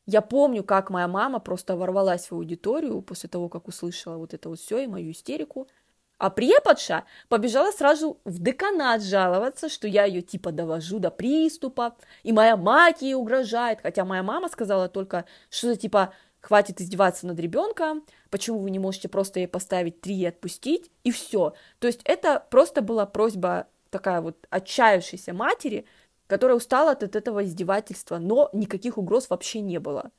Я 0.07 0.21
помню, 0.21 0.65
как 0.65 0.91
моя 0.91 1.07
мама 1.07 1.39
просто 1.39 1.77
ворвалась 1.77 2.31
в 2.31 2.35
аудиторию 2.35 3.03
после 3.03 3.29
того, 3.29 3.49
как 3.49 3.69
услышала 3.69 4.17
вот 4.17 4.35
это 4.35 4.49
вот 4.49 4.59
все 4.59 4.79
и 4.79 4.87
мою 4.87 5.13
истерику– 5.13 5.69
а 6.23 6.31
преподша 6.31 7.05
побежала 7.29 7.73
сразу 7.73 8.21
в 8.25 8.39
деканат 8.39 9.03
жаловаться, 9.03 9.69
что 9.69 9.89
я 9.89 10.05
ее 10.05 10.23
типа 10.23 10.53
довожу 10.53 11.01
до 11.01 11.11
приступа, 11.11 11.97
и 12.23 12.33
моя 12.33 12.57
мать 12.57 13.03
ей 13.03 13.15
угрожает, 13.15 13.81
хотя 13.83 14.05
моя 14.05 14.23
мама 14.23 14.49
сказала 14.49 14.89
только, 14.89 15.25
что 15.51 15.75
типа 15.75 16.15
хватит 16.43 16.81
издеваться 16.81 17.27
над 17.27 17.39
ребенком, 17.41 18.05
почему 18.29 18.59
вы 18.59 18.71
не 18.71 18.79
можете 18.79 19.09
просто 19.09 19.41
ей 19.41 19.47
поставить 19.47 20.01
три 20.03 20.17
и 20.17 20.27
отпустить, 20.27 20.91
и 21.05 21.11
все. 21.11 21.55
То 21.79 21.87
есть 21.87 22.01
это 22.05 22.45
просто 22.51 22.83
была 22.83 23.07
просьба 23.07 23.69
такая 23.89 24.21
вот 24.21 24.47
отчаявшейся 24.51 25.33
матери, 25.33 25.87
которая 26.27 26.57
устала 26.57 26.91
от 26.91 27.03
этого 27.03 27.45
издевательства, 27.45 28.19
но 28.19 28.51
никаких 28.53 28.99
угроз 28.99 29.31
вообще 29.31 29.61
не 29.61 29.79
было. 29.79 30.11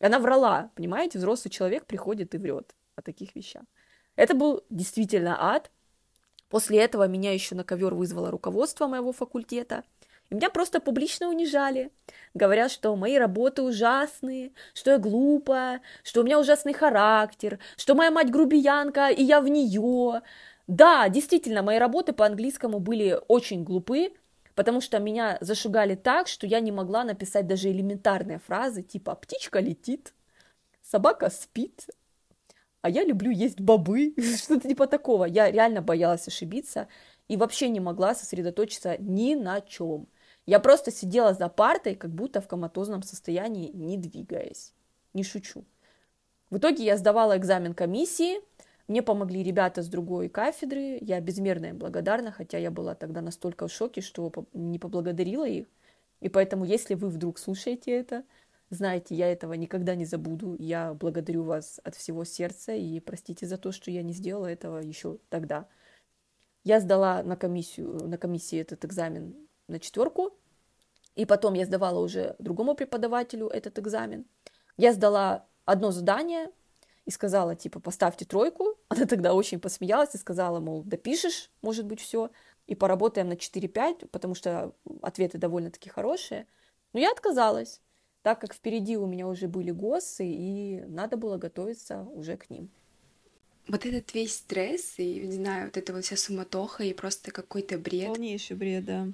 Она 0.00 0.18
врала, 0.18 0.70
понимаете, 0.74 1.18
взрослый 1.18 1.50
человек 1.50 1.86
приходит 1.86 2.34
и 2.34 2.38
врет 2.38 2.74
о 2.96 3.02
таких 3.02 3.34
вещах. 3.34 3.62
Это 4.16 4.34
был 4.34 4.64
действительно 4.70 5.36
ад. 5.40 5.70
После 6.48 6.78
этого 6.78 7.06
меня 7.06 7.32
еще 7.32 7.54
на 7.54 7.62
ковер 7.62 7.94
вызвало 7.94 8.30
руководство 8.30 8.86
моего 8.86 9.12
факультета. 9.12 9.84
И 10.30 10.34
меня 10.34 10.50
просто 10.50 10.80
публично 10.80 11.28
унижали, 11.28 11.90
говоря, 12.34 12.68
что 12.68 12.94
мои 12.96 13.16
работы 13.16 13.62
ужасные, 13.62 14.52
что 14.74 14.90
я 14.90 14.98
глупая, 14.98 15.80
что 16.02 16.20
у 16.20 16.24
меня 16.24 16.38
ужасный 16.38 16.74
характер, 16.74 17.58
что 17.76 17.94
моя 17.94 18.10
мать 18.10 18.30
грубиянка, 18.30 19.08
и 19.08 19.22
я 19.22 19.40
в 19.40 19.48
нее. 19.48 20.22
Да, 20.66 21.08
действительно, 21.08 21.62
мои 21.62 21.78
работы 21.78 22.12
по 22.12 22.26
английскому 22.26 22.78
были 22.78 23.18
очень 23.28 23.64
глупы, 23.64 24.12
потому 24.54 24.82
что 24.82 24.98
меня 24.98 25.38
зашугали 25.40 25.94
так, 25.94 26.28
что 26.28 26.46
я 26.46 26.60
не 26.60 26.72
могла 26.72 27.04
написать 27.04 27.46
даже 27.46 27.70
элементарные 27.70 28.38
фразы, 28.38 28.82
типа 28.82 29.14
«птичка 29.14 29.60
летит», 29.60 30.12
«собака 30.82 31.30
спит», 31.30 31.86
а 32.82 32.90
я 32.90 33.04
люблю 33.04 33.30
есть 33.30 33.60
бобы, 33.60 34.14
что-то 34.36 34.68
типа 34.68 34.86
такого. 34.86 35.24
Я 35.24 35.50
реально 35.50 35.82
боялась 35.82 36.28
ошибиться 36.28 36.88
и 37.28 37.36
вообще 37.36 37.68
не 37.68 37.80
могла 37.80 38.14
сосредоточиться 38.14 38.96
ни 38.98 39.34
на 39.34 39.60
чем. 39.60 40.08
Я 40.48 40.60
просто 40.60 40.90
сидела 40.90 41.34
за 41.34 41.50
партой, 41.50 41.94
как 41.94 42.10
будто 42.10 42.40
в 42.40 42.48
коматозном 42.48 43.02
состоянии, 43.02 43.70
не 43.70 43.98
двигаясь. 43.98 44.72
Не 45.12 45.22
шучу. 45.22 45.66
В 46.48 46.56
итоге 46.56 46.84
я 46.84 46.96
сдавала 46.96 47.36
экзамен 47.36 47.74
комиссии, 47.74 48.40
мне 48.86 49.02
помогли 49.02 49.42
ребята 49.42 49.82
с 49.82 49.88
другой 49.88 50.30
кафедры, 50.30 50.96
я 51.02 51.20
безмерно 51.20 51.66
им 51.66 51.76
благодарна, 51.76 52.32
хотя 52.32 52.56
я 52.56 52.70
была 52.70 52.94
тогда 52.94 53.20
настолько 53.20 53.68
в 53.68 53.72
шоке, 53.72 54.00
что 54.00 54.32
не 54.54 54.78
поблагодарила 54.78 55.46
их. 55.46 55.66
И 56.20 56.30
поэтому, 56.30 56.64
если 56.64 56.94
вы 56.94 57.10
вдруг 57.10 57.38
слушаете 57.38 57.90
это, 57.90 58.24
знаете, 58.70 59.14
я 59.14 59.30
этого 59.30 59.52
никогда 59.52 59.94
не 59.96 60.06
забуду. 60.06 60.56
Я 60.58 60.94
благодарю 60.94 61.42
вас 61.42 61.78
от 61.84 61.94
всего 61.94 62.24
сердца 62.24 62.72
и 62.72 63.00
простите 63.00 63.44
за 63.44 63.58
то, 63.58 63.70
что 63.70 63.90
я 63.90 64.02
не 64.02 64.14
сделала 64.14 64.46
этого 64.46 64.78
еще 64.78 65.18
тогда. 65.28 65.68
Я 66.64 66.80
сдала 66.80 67.22
на 67.22 67.36
комиссию, 67.36 68.08
на 68.08 68.16
комиссии 68.16 68.58
этот 68.58 68.86
экзамен 68.86 69.47
на 69.68 69.78
четверку, 69.78 70.36
и 71.14 71.24
потом 71.24 71.54
я 71.54 71.66
сдавала 71.66 72.00
уже 72.00 72.36
другому 72.38 72.74
преподавателю 72.74 73.48
этот 73.48 73.78
экзамен. 73.78 74.24
Я 74.76 74.92
сдала 74.92 75.46
одно 75.64 75.90
задание 75.90 76.50
и 77.04 77.10
сказала, 77.10 77.54
типа, 77.54 77.80
поставьте 77.80 78.24
тройку. 78.24 78.76
Она 78.88 79.06
тогда 79.06 79.34
очень 79.34 79.60
посмеялась 79.60 80.14
и 80.14 80.18
сказала, 80.18 80.60
мол, 80.60 80.82
допишешь, 80.84 81.50
может 81.62 81.86
быть, 81.86 82.00
все, 82.00 82.30
и 82.66 82.74
поработаем 82.74 83.28
на 83.28 83.34
4-5, 83.34 84.08
потому 84.08 84.34
что 84.34 84.74
ответы 85.02 85.38
довольно-таки 85.38 85.88
хорошие. 85.88 86.46
Но 86.92 87.00
я 87.00 87.10
отказалась 87.10 87.80
так 88.28 88.40
как 88.40 88.52
впереди 88.52 88.96
у 88.96 89.06
меня 89.06 89.26
уже 89.26 89.48
были 89.48 89.70
ГОСы, 89.70 90.26
и 90.26 90.82
надо 90.86 91.16
было 91.16 91.38
готовиться 91.38 92.02
уже 92.02 92.36
к 92.36 92.50
ним. 92.50 92.70
Вот 93.68 93.84
этот 93.84 94.12
весь 94.14 94.36
стресс 94.36 94.98
и, 94.98 95.20
не 95.20 95.32
знаю, 95.32 95.66
вот 95.66 95.76
эта 95.76 95.92
вот 95.94 96.04
вся 96.04 96.16
суматоха 96.16 96.84
и 96.84 96.92
просто 96.92 97.30
какой-то 97.30 97.78
бред. 97.78 98.08
Полнейший 98.08 98.56
бред, 98.56 98.84
да. 98.84 99.08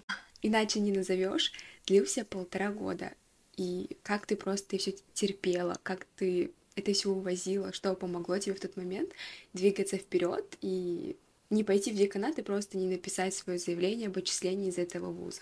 Иначе 0.44 0.78
не 0.78 0.92
назовешь, 0.92 1.52
длился 1.86 2.22
полтора 2.22 2.70
года. 2.70 3.14
И 3.56 3.96
как 4.02 4.26
ты 4.26 4.36
просто 4.36 4.76
все 4.76 4.94
терпела, 5.14 5.78
как 5.82 6.06
ты 6.16 6.52
это 6.76 6.92
все 6.92 7.08
увозила, 7.08 7.72
что 7.72 7.94
помогло 7.94 8.36
тебе 8.36 8.54
в 8.54 8.60
тот 8.60 8.76
момент 8.76 9.10
двигаться 9.54 9.96
вперед 9.96 10.58
и 10.60 11.16
не 11.48 11.64
пойти 11.64 11.92
в 11.92 11.96
деканат 11.96 12.38
и 12.38 12.42
просто 12.42 12.76
не 12.76 12.88
написать 12.88 13.32
свое 13.32 13.58
заявление 13.58 14.08
об 14.08 14.18
отчислении 14.18 14.68
из 14.68 14.76
этого 14.76 15.10
вуза? 15.10 15.40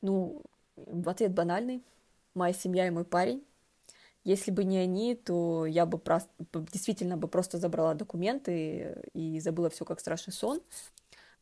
Ну, 0.00 0.40
ответ 1.04 1.34
банальный. 1.34 1.82
Моя 2.32 2.54
семья 2.54 2.86
и 2.86 2.90
мой 2.90 3.04
парень. 3.04 3.44
Если 4.24 4.50
бы 4.50 4.64
не 4.64 4.78
они, 4.78 5.14
то 5.14 5.66
я 5.66 5.84
бы 5.84 5.98
просто, 5.98 6.30
действительно 6.72 7.18
бы 7.18 7.28
просто 7.28 7.58
забрала 7.58 7.92
документы 7.92 9.02
и 9.12 9.38
забыла 9.40 9.68
все 9.68 9.84
как 9.84 10.00
страшный 10.00 10.32
сон. 10.32 10.62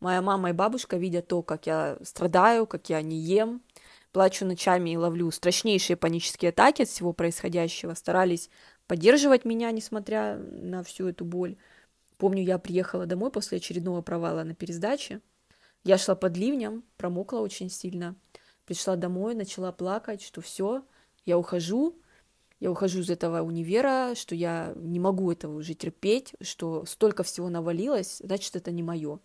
Моя 0.02 0.20
мама 0.20 0.50
и 0.50 0.52
бабушка, 0.52 0.96
видя 0.96 1.22
то, 1.22 1.42
как 1.42 1.66
я 1.66 1.96
страдаю, 2.02 2.66
как 2.66 2.90
я 2.90 3.00
не 3.00 3.16
ем, 3.16 3.62
плачу 4.12 4.44
ночами 4.44 4.90
и 4.90 4.96
ловлю 4.96 5.30
страшнейшие 5.30 5.96
панические 5.96 6.50
атаки 6.50 6.82
от 6.82 6.88
всего 6.88 7.12
происходящего, 7.12 7.94
старались 7.94 8.50
поддерживать 8.86 9.44
меня, 9.44 9.70
несмотря 9.70 10.36
на 10.36 10.82
всю 10.82 11.08
эту 11.08 11.24
боль. 11.24 11.56
Помню, 12.18 12.42
я 12.42 12.58
приехала 12.58 13.06
домой 13.06 13.30
после 13.30 13.58
очередного 13.58 14.02
провала 14.02 14.42
на 14.42 14.54
пересдаче. 14.54 15.20
Я 15.84 15.96
шла 15.98 16.14
под 16.14 16.36
ливнем, 16.36 16.84
промокла 16.96 17.38
очень 17.38 17.70
сильно– 17.70 18.14
пришла 18.64 18.96
домой, 18.96 19.34
начала 19.34 19.72
плакать, 19.72 20.22
что 20.22 20.40
все, 20.40 20.84
я 21.24 21.38
ухожу, 21.38 21.98
я 22.60 22.70
ухожу 22.70 23.00
из 23.00 23.10
этого 23.10 23.42
универа, 23.42 24.14
что 24.14 24.34
я 24.34 24.72
не 24.76 25.00
могу 25.00 25.32
этого 25.32 25.56
уже 25.56 25.74
терпеть, 25.74 26.34
что 26.40 26.84
столько 26.86 27.22
всего 27.22 27.48
навалилось, 27.48 28.18
значит, 28.22 28.56
это 28.56 28.70
не 28.70 28.82
мое. 28.82 29.18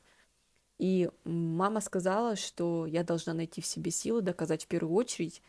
И 0.77 1.09
мама 1.23 1.81
сказала, 1.81 2.35
что 2.35 2.85
я 2.85 3.03
должна 3.03 3.33
найти 3.33 3.61
в 3.61 3.65
себе 3.65 3.91
силы 3.91 4.21
доказать 4.21 4.65
в 4.65 4.67
первую 4.67 4.95
очередь, 4.95 5.41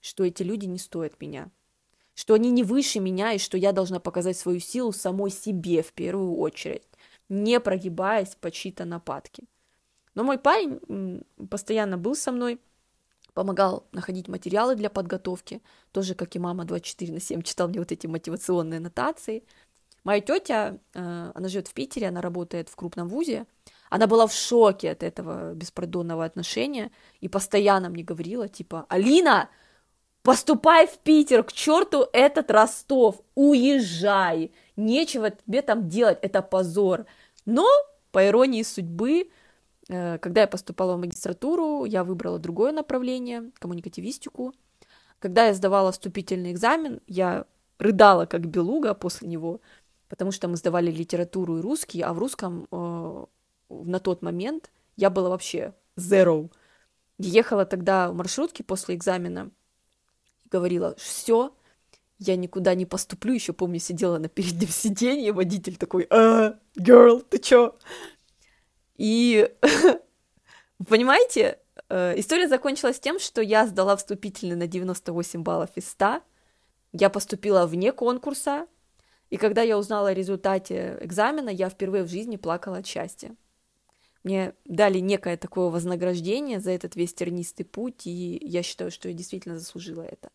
что 0.00 0.24
эти 0.24 0.42
люди 0.42 0.66
не 0.66 0.78
стоят 0.78 1.20
меня, 1.20 1.50
что 2.14 2.34
они 2.34 2.50
не 2.50 2.62
выше 2.62 3.00
меня, 3.00 3.32
и 3.32 3.38
что 3.38 3.58
я 3.58 3.72
должна 3.72 3.98
показать 3.98 4.36
свою 4.36 4.60
силу 4.60 4.92
самой 4.92 5.30
себе 5.30 5.82
в 5.82 5.92
первую 5.92 6.36
очередь, 6.36 6.86
не 7.28 7.58
прогибаясь 7.60 8.36
под 8.36 8.52
чьи-то 8.52 8.84
нападки. 8.84 9.44
Но 10.14 10.24
мой 10.24 10.38
парень 10.38 11.24
постоянно 11.48 11.98
был 11.98 12.14
со 12.14 12.32
мной, 12.32 12.60
помогал 13.34 13.86
находить 13.92 14.28
материалы 14.28 14.76
для 14.76 14.90
подготовки, 14.90 15.62
тоже 15.92 16.14
как 16.14 16.34
и 16.36 16.38
мама 16.38 16.64
24 16.64 17.12
на 17.12 17.20
7 17.20 17.42
читал 17.42 17.68
мне 17.68 17.78
вот 17.78 17.92
эти 17.92 18.06
мотивационные 18.06 18.80
нотации. 18.80 19.44
Моя 20.04 20.20
тетя, 20.20 20.78
э, 20.94 21.32
она 21.34 21.48
живет 21.48 21.68
в 21.68 21.74
Питере, 21.74 22.08
она 22.08 22.20
работает 22.20 22.68
в 22.68 22.76
крупном 22.76 23.08
вузе, 23.08 23.46
она 23.90 24.06
была 24.06 24.26
в 24.26 24.32
шоке 24.32 24.92
от 24.92 25.02
этого 25.02 25.52
беспардонного 25.52 26.24
отношения 26.24 26.90
и 27.20 27.28
постоянно 27.28 27.90
мне 27.90 28.02
говорила, 28.02 28.48
типа, 28.48 28.86
Алина, 28.88 29.50
поступай 30.22 30.86
в 30.86 30.98
Питер, 30.98 31.44
к 31.44 31.52
черту 31.52 32.06
этот 32.12 32.50
Ростов, 32.50 33.20
уезжай, 33.34 34.52
нечего 34.76 35.30
тебе 35.30 35.60
там 35.60 35.88
делать, 35.88 36.18
это 36.22 36.40
позор. 36.40 37.04
Но, 37.44 37.66
по 38.10 38.26
иронии 38.26 38.62
судьбы, 38.62 39.28
Э, 39.90 40.18
когда 40.18 40.42
я 40.42 40.46
поступала 40.46 40.96
в 40.96 41.00
магистратуру, 41.00 41.84
я 41.84 42.04
выбрала 42.04 42.38
другое 42.38 42.72
направление, 42.72 43.50
коммуникативистику. 43.58 44.54
Когда 45.18 45.46
я 45.46 45.54
сдавала 45.54 45.90
вступительный 45.92 46.52
экзамен, 46.52 47.00
я 47.06 47.44
рыдала 47.78 48.26
как 48.26 48.46
белуга 48.46 48.94
после 48.94 49.28
него, 49.28 49.60
потому 50.08 50.30
что 50.30 50.48
мы 50.48 50.56
сдавали 50.56 50.90
литературу 50.90 51.58
и 51.58 51.60
русский, 51.60 52.02
а 52.02 52.14
в 52.14 52.18
русском 52.18 52.68
э, 52.70 53.26
на 53.70 54.00
тот 54.00 54.22
момент 54.22 54.70
я 54.96 55.08
была 55.08 55.30
вообще 55.30 55.74
zero. 55.96 56.50
Ехала 57.18 57.64
тогда 57.64 58.10
в 58.10 58.14
маршрутке 58.14 58.64
после 58.64 58.94
экзамена, 58.94 59.50
говорила, 60.50 60.94
все, 60.96 61.54
я 62.18 62.36
никуда 62.36 62.74
не 62.74 62.86
поступлю, 62.86 63.32
еще 63.32 63.52
помню, 63.52 63.78
сидела 63.78 64.18
на 64.18 64.28
переднем 64.28 64.68
сиденье, 64.70 65.32
водитель 65.32 65.76
такой, 65.76 66.06
а, 66.10 66.58
girl, 66.78 67.24
ты 67.28 67.38
чё? 67.38 67.74
И, 68.96 69.50
понимаете, 70.88 71.58
э, 71.88 72.18
история 72.18 72.48
закончилась 72.48 73.00
тем, 73.00 73.18
что 73.18 73.40
я 73.40 73.66
сдала 73.66 73.96
вступительный 73.96 74.56
на 74.56 74.66
98 74.66 75.42
баллов 75.42 75.70
из 75.76 75.88
100, 75.90 76.20
я 76.92 77.08
поступила 77.08 77.66
вне 77.66 77.92
конкурса, 77.92 78.66
и 79.30 79.36
когда 79.36 79.62
я 79.62 79.78
узнала 79.78 80.08
о 80.10 80.14
результате 80.14 80.98
экзамена, 81.00 81.50
я 81.50 81.70
впервые 81.70 82.02
в 82.02 82.08
жизни 82.08 82.36
плакала 82.36 82.78
от 82.78 82.86
счастья. 82.86 83.34
Мне 84.22 84.54
дали 84.66 84.98
некое 84.98 85.36
такое 85.36 85.70
вознаграждение 85.70 86.60
за 86.60 86.72
этот 86.72 86.94
весь 86.94 87.14
тернистый 87.14 87.64
путь, 87.64 88.06
и 88.06 88.38
я 88.42 88.62
считаю, 88.62 88.90
что 88.90 89.08
я 89.08 89.14
действительно 89.14 89.58
заслужила 89.58 90.02
это. 90.02 90.30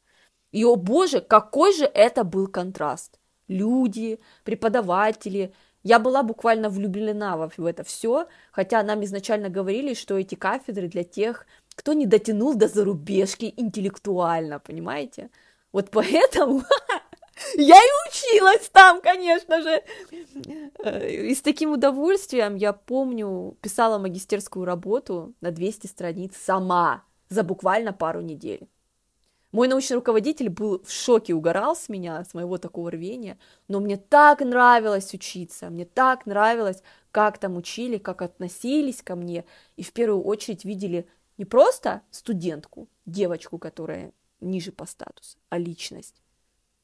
И, 0.51 0.63
о 0.63 0.75
боже, 0.75 1.21
какой 1.21 1.73
же 1.73 1.85
это 1.85 2.23
был 2.23 2.47
контраст. 2.47 3.19
Люди, 3.47 4.19
преподаватели. 4.43 5.53
Я 5.83 5.99
была 5.99 6.23
буквально 6.23 6.69
влюблена 6.69 7.37
в 7.37 7.65
это 7.65 7.83
все, 7.83 8.27
хотя 8.51 8.81
нам 8.81 9.03
изначально 9.03 9.49
говорили, 9.49 9.93
что 9.93 10.17
эти 10.17 10.33
кафедры 10.33 10.87
для 10.87 11.03
тех, 11.03 11.45
кто 11.75 11.93
не 11.93 12.07
дотянул 12.07 12.55
до 12.55 12.67
зарубежки 12.67 13.53
интеллектуально, 13.55 14.59
понимаете? 14.59 15.29
Вот 15.71 15.91
поэтому 15.91 16.63
я 17.55 17.75
и 17.75 18.09
училась 18.09 18.69
там, 18.69 19.01
конечно 19.01 19.61
же. 19.61 19.83
И 21.07 21.33
с 21.33 21.41
таким 21.41 21.71
удовольствием, 21.71 22.55
я 22.55 22.73
помню, 22.73 23.57
писала 23.61 23.97
магистерскую 23.97 24.65
работу 24.65 25.33
на 25.41 25.51
200 25.51 25.87
страниц 25.87 26.33
сама 26.37 27.03
за 27.29 27.43
буквально 27.43 27.93
пару 27.93 28.21
недель. 28.21 28.67
Мой 29.51 29.69
научный 29.69 29.95
руководитель 29.95 30.49
был 30.49 30.83
в 30.83 30.91
шоке, 30.91 31.33
угорал 31.33 31.77
с 31.77 31.87
меня, 31.87 32.25
с 32.25 32.33
моего 32.33 32.57
такого 32.57 32.91
рвения, 32.91 33.37
но 33.69 33.79
мне 33.79 33.95
так 33.95 34.41
нравилось 34.41 35.13
учиться, 35.13 35.69
мне 35.69 35.85
так 35.85 36.25
нравилось, 36.25 36.83
как 37.11 37.37
там 37.37 37.55
учили, 37.55 37.97
как 37.97 38.21
относились 38.21 39.01
ко 39.01 39.15
мне, 39.15 39.45
и 39.77 39.83
в 39.83 39.93
первую 39.93 40.23
очередь 40.23 40.65
видели 40.65 41.07
не 41.37 41.45
просто 41.45 42.01
студентку, 42.11 42.89
девочку, 43.05 43.57
которая 43.57 44.11
ниже 44.41 44.73
по 44.73 44.85
статусу, 44.85 45.37
а 45.47 45.57
личность, 45.57 46.21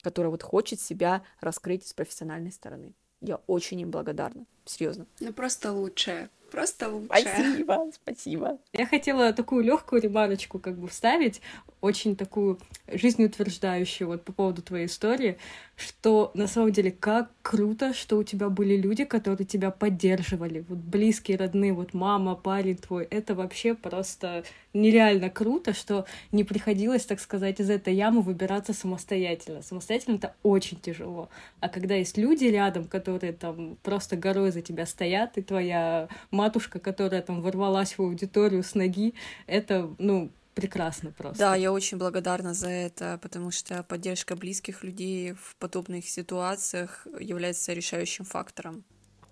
которая 0.01 0.31
вот 0.31 0.43
хочет 0.43 0.79
себя 0.79 1.23
раскрыть 1.39 1.87
с 1.87 1.93
профессиональной 1.93 2.51
стороны. 2.51 2.93
Я 3.21 3.37
очень 3.47 3.79
им 3.81 3.91
благодарна, 3.91 4.45
серьезно. 4.71 5.05
Ну 5.19 5.33
просто 5.33 5.71
лучшая 5.71 6.29
просто 6.51 6.89
лучше. 6.89 7.07
Спасибо, 7.07 7.91
спасибо. 7.93 8.57
Я 8.73 8.85
хотела 8.85 9.33
такую 9.33 9.63
легкую 9.63 10.01
ремарочку 10.01 10.59
как 10.59 10.77
бы 10.77 10.87
вставить, 10.87 11.41
очень 11.79 12.15
такую 12.15 12.59
жизнеутверждающую 12.87 14.07
вот 14.07 14.23
по 14.23 14.33
поводу 14.33 14.61
твоей 14.61 14.85
истории, 14.85 15.37
что 15.75 16.31
на 16.35 16.47
самом 16.47 16.71
деле 16.71 16.91
как 16.91 17.31
круто, 17.41 17.93
что 17.93 18.17
у 18.17 18.23
тебя 18.23 18.49
были 18.49 18.75
люди, 18.75 19.03
которые 19.03 19.47
тебя 19.47 19.71
поддерживали, 19.71 20.63
вот 20.67 20.77
близкие, 20.77 21.37
родные, 21.37 21.73
вот 21.73 21.93
мама, 21.93 22.35
парень 22.35 22.77
твой, 22.77 23.05
это 23.05 23.33
вообще 23.33 23.73
просто 23.73 24.43
нереально 24.73 25.29
круто, 25.29 25.73
что 25.73 26.05
не 26.31 26.43
приходилось, 26.43 27.05
так 27.05 27.19
сказать, 27.19 27.59
из 27.59 27.69
этой 27.69 27.95
ямы 27.95 28.21
выбираться 28.21 28.73
самостоятельно. 28.73 29.63
Самостоятельно 29.63 30.17
это 30.17 30.35
очень 30.43 30.79
тяжело. 30.79 31.29
А 31.59 31.69
когда 31.69 31.95
есть 31.95 32.17
люди 32.17 32.45
рядом, 32.45 32.85
которые 32.85 33.33
там 33.33 33.77
просто 33.81 34.15
горой 34.15 34.51
за 34.51 34.60
тебя 34.61 34.85
стоят, 34.85 35.37
и 35.37 35.41
твоя 35.41 36.07
матушка, 36.31 36.79
которая 36.79 37.21
там 37.21 37.41
ворвалась 37.41 37.97
в 37.97 38.01
аудиторию 38.01 38.63
с 38.63 38.75
ноги, 38.75 39.13
это, 39.47 39.89
ну, 39.97 40.31
прекрасно 40.53 41.11
просто. 41.11 41.39
Да, 41.39 41.55
я 41.55 41.71
очень 41.71 41.97
благодарна 41.97 42.53
за 42.53 42.69
это, 42.69 43.19
потому 43.21 43.51
что 43.51 43.83
поддержка 43.83 44.35
близких 44.35 44.83
людей 44.83 45.33
в 45.33 45.55
подобных 45.57 46.07
ситуациях 46.07 47.07
является 47.19 47.73
решающим 47.73 48.25
фактором. 48.25 48.83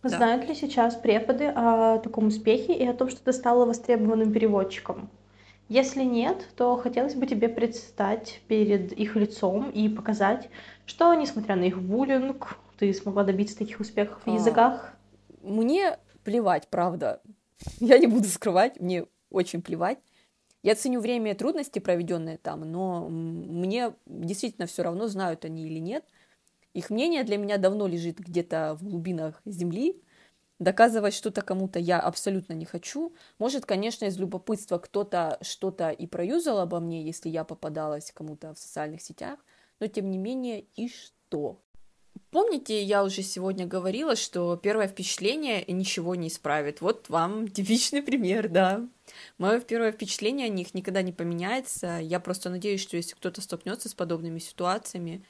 Да. 0.01 0.09
Знают 0.09 0.47
ли 0.47 0.55
сейчас 0.55 0.95
преподы 0.95 1.47
о 1.47 1.99
таком 1.99 2.27
успехе 2.27 2.73
и 2.73 2.87
о 2.87 2.93
том, 2.93 3.09
что 3.09 3.21
ты 3.21 3.33
стала 3.33 3.65
востребованным 3.65 4.31
переводчиком? 4.31 5.09
Если 5.67 6.03
нет, 6.03 6.47
то 6.55 6.77
хотелось 6.77 7.13
бы 7.13 7.27
тебе 7.27 7.47
предстать 7.47 8.41
перед 8.47 8.91
их 8.93 9.15
лицом 9.15 9.69
и 9.69 9.87
показать, 9.87 10.49
что, 10.87 11.13
несмотря 11.13 11.55
на 11.55 11.65
их 11.65 11.79
буллинг, 11.79 12.57
ты 12.79 12.91
смогла 12.93 13.23
добиться 13.23 13.57
таких 13.57 13.79
успехов 13.79 14.19
в 14.25 14.31
а, 14.31 14.33
языках. 14.33 14.93
Мне 15.41 15.97
плевать, 16.23 16.67
правда. 16.69 17.21
Я 17.79 17.97
не 17.97 18.07
буду 18.07 18.27
скрывать, 18.27 18.79
мне 18.79 19.05
очень 19.29 19.61
плевать. 19.61 19.99
Я 20.61 20.75
ценю 20.75 20.99
время 20.99 21.31
и 21.31 21.35
трудности, 21.35 21.79
проведенные 21.79 22.37
там, 22.37 22.61
но 22.69 23.07
мне 23.07 23.93
действительно 24.05 24.67
все 24.67 24.83
равно, 24.83 25.07
знают 25.07 25.45
они 25.45 25.65
или 25.65 25.79
нет. 25.79 26.03
Их 26.73 26.89
мнение 26.89 27.23
для 27.23 27.37
меня 27.37 27.57
давно 27.57 27.87
лежит 27.87 28.19
где-то 28.19 28.77
в 28.79 28.83
глубинах 28.83 29.41
земли. 29.45 30.01
Доказывать 30.59 31.13
что-то 31.13 31.41
кому-то 31.41 31.79
я 31.79 31.99
абсолютно 32.01 32.53
не 32.53 32.65
хочу. 32.65 33.13
Может, 33.37 33.65
конечно, 33.65 34.05
из 34.05 34.17
любопытства 34.17 34.77
кто-то 34.77 35.37
что-то 35.41 35.91
и 35.91 36.05
проюзал 36.05 36.59
обо 36.59 36.81
мне, 36.81 37.03
если 37.03 37.29
я 37.29 37.45
попадалась 37.45 38.11
кому-то 38.11 38.53
в 38.53 38.59
социальных 38.59 39.01
сетях, 39.01 39.39
но 39.79 39.87
тем 39.87 40.11
не 40.11 40.17
менее 40.17 40.65
и 40.75 40.89
что? 40.89 41.61
Помните, 42.31 42.83
я 42.83 43.03
уже 43.03 43.23
сегодня 43.23 43.65
говорила, 43.65 44.15
что 44.15 44.55
первое 44.55 44.87
впечатление 44.87 45.65
ничего 45.67 46.13
не 46.13 46.27
исправит. 46.27 46.79
Вот 46.79 47.09
вам 47.09 47.47
типичный 47.49 48.03
пример, 48.03 48.49
да. 48.49 48.87
Мое 49.39 49.59
первое 49.61 49.91
впечатление 49.91 50.45
о 50.45 50.49
них 50.49 50.75
никогда 50.75 51.01
не 51.01 51.11
поменяется. 51.11 51.99
Я 51.99 52.19
просто 52.19 52.49
надеюсь, 52.49 52.81
что 52.81 52.97
если 52.97 53.15
кто-то 53.15 53.41
столкнется 53.41 53.89
с 53.89 53.95
подобными 53.95 54.37
ситуациями, 54.37 55.25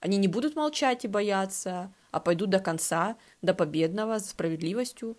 они 0.00 0.16
не 0.16 0.28
будут 0.28 0.56
молчать 0.56 1.04
и 1.04 1.08
бояться, 1.08 1.92
а 2.12 2.20
пойдут 2.20 2.50
до 2.50 2.60
конца, 2.60 3.16
до 3.42 3.52
победного, 3.52 4.18
за 4.18 4.28
справедливостью. 4.28 5.18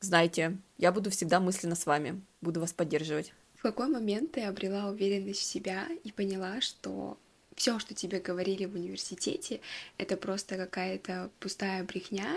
Знаете, 0.00 0.58
я 0.78 0.90
буду 0.90 1.10
всегда 1.10 1.38
мысленно 1.38 1.76
с 1.76 1.86
вами, 1.86 2.20
буду 2.40 2.60
вас 2.60 2.72
поддерживать. 2.72 3.32
В 3.54 3.62
какой 3.62 3.88
момент 3.88 4.32
ты 4.32 4.42
обрела 4.42 4.88
уверенность 4.88 5.40
в 5.40 5.44
себя 5.44 5.86
и 6.02 6.12
поняла, 6.12 6.60
что 6.60 7.18
все, 7.56 7.78
что 7.78 7.94
тебе 7.94 8.20
говорили 8.20 8.66
в 8.66 8.74
университете, 8.74 9.60
это 9.98 10.16
просто 10.16 10.56
какая-то 10.56 11.30
пустая 11.40 11.82
брехня 11.82 12.28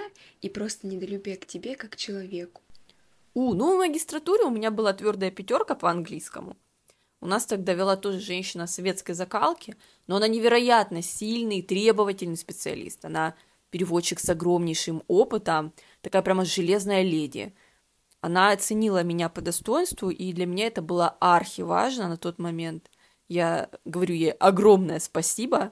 и 0.42 0.50
просто 0.50 0.88
недолюбие 0.88 1.36
к 1.36 1.46
тебе 1.46 1.76
как 1.76 1.92
к 1.92 1.96
человеку. 1.98 2.62
У, 3.34 3.54
ну 3.54 3.76
в 3.76 3.78
магистратуре 3.78 4.46
у 4.46 4.50
меня 4.50 4.72
была 4.72 4.94
твердая 4.94 5.30
пятерка 5.30 5.76
по 5.76 5.92
английскому. 5.92 6.56
У 7.22 7.28
нас 7.28 7.46
тогда 7.46 7.74
вела 7.74 7.98
тоже 7.98 8.20
женщина 8.22 8.66
советской 8.66 9.12
закалки, 9.12 9.76
но 10.08 10.16
она 10.16 10.28
невероятно 10.30 11.02
сильный, 11.02 11.62
требовательный 11.62 12.38
специалист. 12.38 13.04
Она 13.04 13.36
переводчик 13.72 14.22
с 14.22 14.30
огромнейшим 14.30 15.04
опытом, 15.08 15.74
такая 16.02 16.22
прямо 16.22 16.46
железная 16.46 17.04
леди. 17.04 17.54
Она 18.22 18.52
оценила 18.52 19.04
меня 19.04 19.28
по 19.28 19.42
достоинству, 19.42 20.10
и 20.10 20.32
для 20.32 20.46
меня 20.46 20.68
это 20.68 20.82
было 20.82 21.18
архи 21.20 21.62
важно 21.62 22.08
на 22.08 22.16
тот 22.18 22.40
момент– 22.40 22.89
я 23.30 23.70
говорю 23.86 24.16
ей 24.16 24.32
огромное 24.32 25.00
спасибо. 25.00 25.72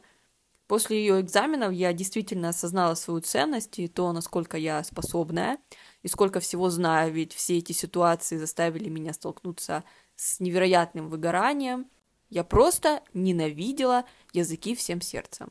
После 0.67 0.99
ее 0.99 1.21
экзаменов 1.21 1.73
я 1.73 1.91
действительно 1.91 2.49
осознала 2.49 2.93
свою 2.93 3.21
ценность 3.21 3.79
и 3.79 3.87
то, 3.87 4.11
насколько 4.11 4.57
я 4.57 4.83
способная, 4.83 5.57
и 6.03 6.07
сколько 6.07 6.39
всего 6.39 6.69
знаю, 6.69 7.11
ведь 7.13 7.33
все 7.33 7.57
эти 7.57 7.71
ситуации 7.71 8.37
заставили 8.37 8.89
меня 8.89 9.13
столкнуться 9.13 9.83
с 10.15 10.39
невероятным 10.39 11.09
выгоранием. 11.09 11.87
Я 12.29 12.43
просто 12.43 13.01
ненавидела 13.13 14.05
языки 14.33 14.75
всем 14.75 15.01
сердцем. 15.01 15.49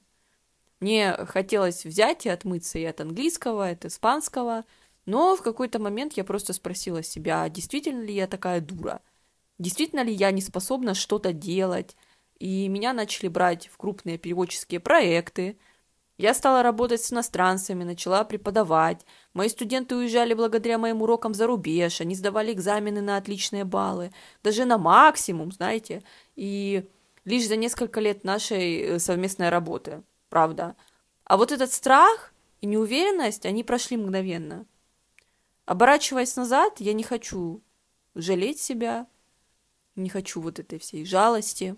Мне 0.81 1.13
хотелось 1.13 1.85
взять 1.85 2.27
и 2.27 2.29
отмыться 2.29 2.79
и 2.79 2.85
от 2.85 3.01
английского, 3.01 3.71
и 3.71 3.73
от 3.73 3.87
испанского, 3.87 4.65
но 5.07 5.35
в 5.35 5.43
какой-то 5.43 5.79
момент 5.79 6.13
я 6.13 6.25
просто 6.25 6.53
спросила 6.53 7.03
себя, 7.03 7.49
действительно 7.49 8.03
ли 8.03 8.15
я 8.15 8.27
такая 8.27 8.61
дура– 8.61 9.01
действительно 9.59 10.03
ли 10.03 10.13
я 10.13 10.31
не 10.31 10.41
способна 10.41 10.95
что-то 10.95 11.33
делать. 11.33 11.97
И 12.39 12.69
меня 12.69 12.93
начали 12.93 13.29
брать 13.29 13.69
в 13.69 13.77
крупные 13.77 14.19
переводческие 14.19 14.81
проекты. 14.81 15.59
Я 16.19 16.35
стала 16.35 16.63
работать 16.63 17.03
с 17.03 17.13
иностранцами, 17.13 17.85
начала 17.85 18.25
преподавать. 18.25 19.05
Мои 19.35 19.49
студенты 19.49 19.97
уезжали 19.97 20.35
благодаря 20.35 20.79
моим 20.79 21.03
урокам 21.03 21.35
за 21.35 21.47
рубеж, 21.47 22.01
они 22.01 22.15
сдавали 22.15 22.53
экзамены 22.53 23.03
на 23.03 23.19
отличные 23.19 23.65
баллы, 23.65 24.13
даже 24.43 24.65
на 24.65 24.79
максимум, 24.79 25.53
знаете. 25.53 26.03
И 26.35 26.89
лишь 27.25 27.47
за 27.47 27.57
несколько 27.57 28.01
лет 28.01 28.25
нашей 28.25 28.81
э, 28.81 28.99
совместной 28.99 29.51
работы, 29.51 30.03
правда. 30.31 30.75
А 31.25 31.37
вот 31.37 31.53
этот 31.53 31.73
страх 31.73 32.33
и 32.63 32.67
неуверенность, 32.67 33.45
они 33.45 33.63
прошли 33.63 33.99
мгновенно. 33.99 34.65
Оборачиваясь 35.67 36.37
назад, 36.37 36.75
я 36.79 36.93
не 36.95 37.03
хочу 37.03 37.63
жалеть 38.15 38.61
себя, 38.61 39.07
не 39.97 40.09
хочу 40.09 40.41
вот 40.41 40.59
этой 40.59 40.79
всей 40.79 41.05
жалости. 41.05 41.77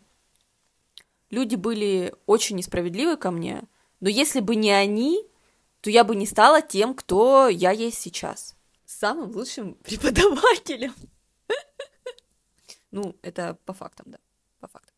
Люди 1.31 1.57
были 1.57 2.15
очень 2.27 2.57
несправедливы 2.57 3.17
ко 3.17 3.31
мне, 3.31 3.63
но 4.01 4.09
если 4.09 4.41
бы 4.41 4.57
не 4.57 4.71
они, 4.71 5.27
то 5.81 5.91
я 5.91 6.05
бы 6.05 6.17
не 6.17 6.27
стала 6.27 6.63
тем, 6.63 6.95
кто 6.95 7.49
я 7.49 7.71
есть 7.71 7.99
сейчас. 7.99 8.57
Самым 8.85 9.31
лучшим 9.33 9.75
преподавателем. 9.85 10.95
Ну, 12.91 13.17
это 13.23 13.59
по 13.67 13.75
фактам, 13.75 14.07
да, 14.11 14.19
по 14.61 14.69
фактам. 14.69 14.95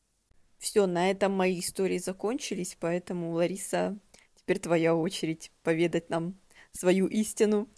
Все, 0.58 0.86
на 0.86 1.10
этом 1.10 1.32
мои 1.32 1.58
истории 1.58 1.98
закончились, 1.98 2.76
поэтому, 2.78 3.32
Лариса, 3.32 3.98
теперь 4.36 4.60
твоя 4.60 4.94
очередь 4.94 5.50
поведать 5.62 6.08
нам 6.10 6.34
свою 6.72 7.06
истину. 7.06 7.68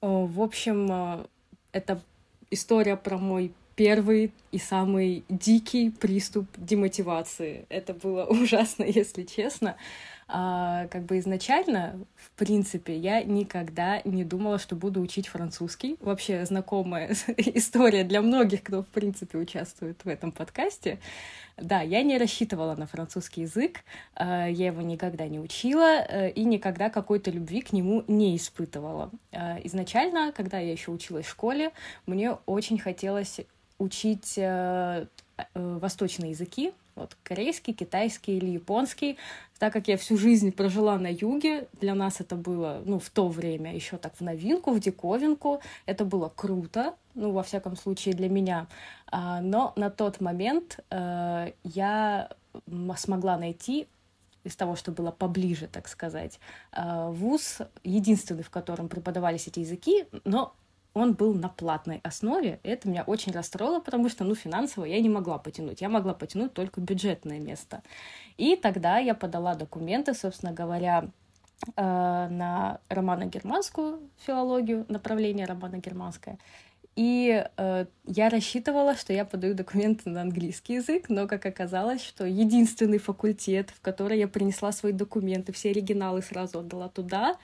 В 0.00 0.40
общем, 0.40 0.90
э, 0.90 1.26
это 1.72 2.02
история 2.50 2.96
про 2.96 3.18
мой 3.18 3.54
первый 3.76 4.32
и 4.50 4.58
самый 4.58 5.24
дикий 5.28 5.90
приступ 5.90 6.46
демотивации. 6.56 7.66
Это 7.68 7.94
было 7.94 8.24
ужасно, 8.28 8.82
если 8.82 9.22
честно. 9.22 9.76
А, 10.28 10.88
как 10.88 11.04
бы 11.04 11.18
изначально, 11.18 12.00
в 12.16 12.30
принципе, 12.32 12.96
я 12.96 13.22
никогда 13.22 14.00
не 14.04 14.24
думала, 14.24 14.58
что 14.58 14.74
буду 14.74 15.00
учить 15.00 15.28
французский. 15.28 15.96
Вообще 16.00 16.44
знакомая 16.44 17.14
история 17.36 18.02
для 18.02 18.22
многих, 18.22 18.64
кто, 18.64 18.82
в 18.82 18.86
принципе, 18.86 19.38
участвует 19.38 20.04
в 20.04 20.08
этом 20.08 20.32
подкасте. 20.32 20.98
Да, 21.56 21.80
я 21.80 22.02
не 22.02 22.18
рассчитывала 22.18 22.74
на 22.74 22.86
французский 22.86 23.42
язык, 23.42 23.84
а, 24.14 24.48
я 24.48 24.66
его 24.66 24.82
никогда 24.82 25.28
не 25.28 25.38
учила 25.38 26.00
э, 26.00 26.30
и 26.30 26.44
никогда 26.44 26.90
какой-то 26.90 27.30
любви 27.30 27.62
к 27.62 27.72
нему 27.72 28.04
не 28.08 28.36
испытывала. 28.36 29.10
А, 29.32 29.58
изначально, 29.64 30.32
когда 30.32 30.58
я 30.58 30.72
еще 30.72 30.90
училась 30.90 31.24
в 31.24 31.30
школе, 31.30 31.70
мне 32.04 32.32
очень 32.46 32.78
хотелось 32.78 33.40
учить 33.78 34.34
э, 34.36 35.06
э, 35.36 35.44
восточные 35.54 36.30
языки, 36.30 36.72
вот 36.94 37.16
корейский, 37.22 37.74
китайский 37.74 38.38
или 38.38 38.50
японский. 38.50 39.18
Так 39.58 39.72
как 39.72 39.88
я 39.88 39.96
всю 39.96 40.16
жизнь 40.16 40.50
прожила 40.52 40.98
на 40.98 41.08
юге, 41.08 41.68
для 41.80 41.94
нас 41.94 42.20
это 42.20 42.36
было, 42.36 42.82
ну, 42.84 42.98
в 42.98 43.10
то 43.10 43.28
время 43.28 43.74
еще 43.74 43.98
так 43.98 44.14
в 44.16 44.20
новинку, 44.22 44.72
в 44.72 44.80
диковинку. 44.80 45.60
Это 45.84 46.04
было 46.04 46.32
круто, 46.34 46.94
ну, 47.14 47.32
во 47.32 47.42
всяком 47.42 47.76
случае, 47.76 48.14
для 48.14 48.28
меня. 48.28 48.66
А, 49.06 49.40
но 49.40 49.72
на 49.76 49.90
тот 49.90 50.20
момент 50.20 50.80
э, 50.90 51.52
я 51.64 52.30
смогла 52.96 53.36
найти 53.36 53.86
из 54.44 54.56
того, 54.56 54.76
что 54.76 54.92
было 54.92 55.10
поближе, 55.10 55.66
так 55.66 55.88
сказать, 55.88 56.38
э, 56.72 57.08
вуз, 57.10 57.58
единственный, 57.84 58.42
в 58.42 58.50
котором 58.50 58.88
преподавались 58.88 59.48
эти 59.48 59.60
языки, 59.60 60.06
но 60.24 60.54
он 60.96 61.12
был 61.12 61.34
на 61.34 61.50
платной 61.50 62.00
основе. 62.02 62.58
Это 62.62 62.88
меня 62.88 63.04
очень 63.06 63.30
расстроило, 63.32 63.80
потому 63.80 64.08
что, 64.08 64.24
ну, 64.24 64.34
финансово 64.34 64.86
я 64.86 64.98
не 64.98 65.10
могла 65.10 65.36
потянуть. 65.36 65.82
Я 65.82 65.90
могла 65.90 66.14
потянуть 66.14 66.54
только 66.54 66.80
бюджетное 66.80 67.38
место. 67.38 67.82
И 68.38 68.56
тогда 68.56 68.96
я 68.96 69.14
подала 69.14 69.54
документы, 69.54 70.14
собственно 70.14 70.52
говоря, 70.52 71.10
э, 71.76 71.82
на 72.30 72.80
романо-германскую 72.88 74.00
филологию, 74.24 74.86
направление 74.88 75.44
романо-германское. 75.44 76.38
И 76.94 77.44
э, 77.58 77.86
я 78.06 78.30
рассчитывала, 78.30 78.96
что 78.96 79.12
я 79.12 79.26
подаю 79.26 79.52
документы 79.52 80.08
на 80.08 80.22
английский 80.22 80.76
язык, 80.76 81.10
но 81.10 81.26
как 81.26 81.44
оказалось, 81.44 82.02
что 82.02 82.24
единственный 82.24 82.96
факультет, 82.96 83.68
в 83.68 83.82
который 83.82 84.18
я 84.18 84.28
принесла 84.28 84.72
свои 84.72 84.92
документы, 84.92 85.52
все 85.52 85.72
оригиналы 85.72 86.22
сразу 86.22 86.60
отдала 86.60 86.88
туда, 86.88 87.36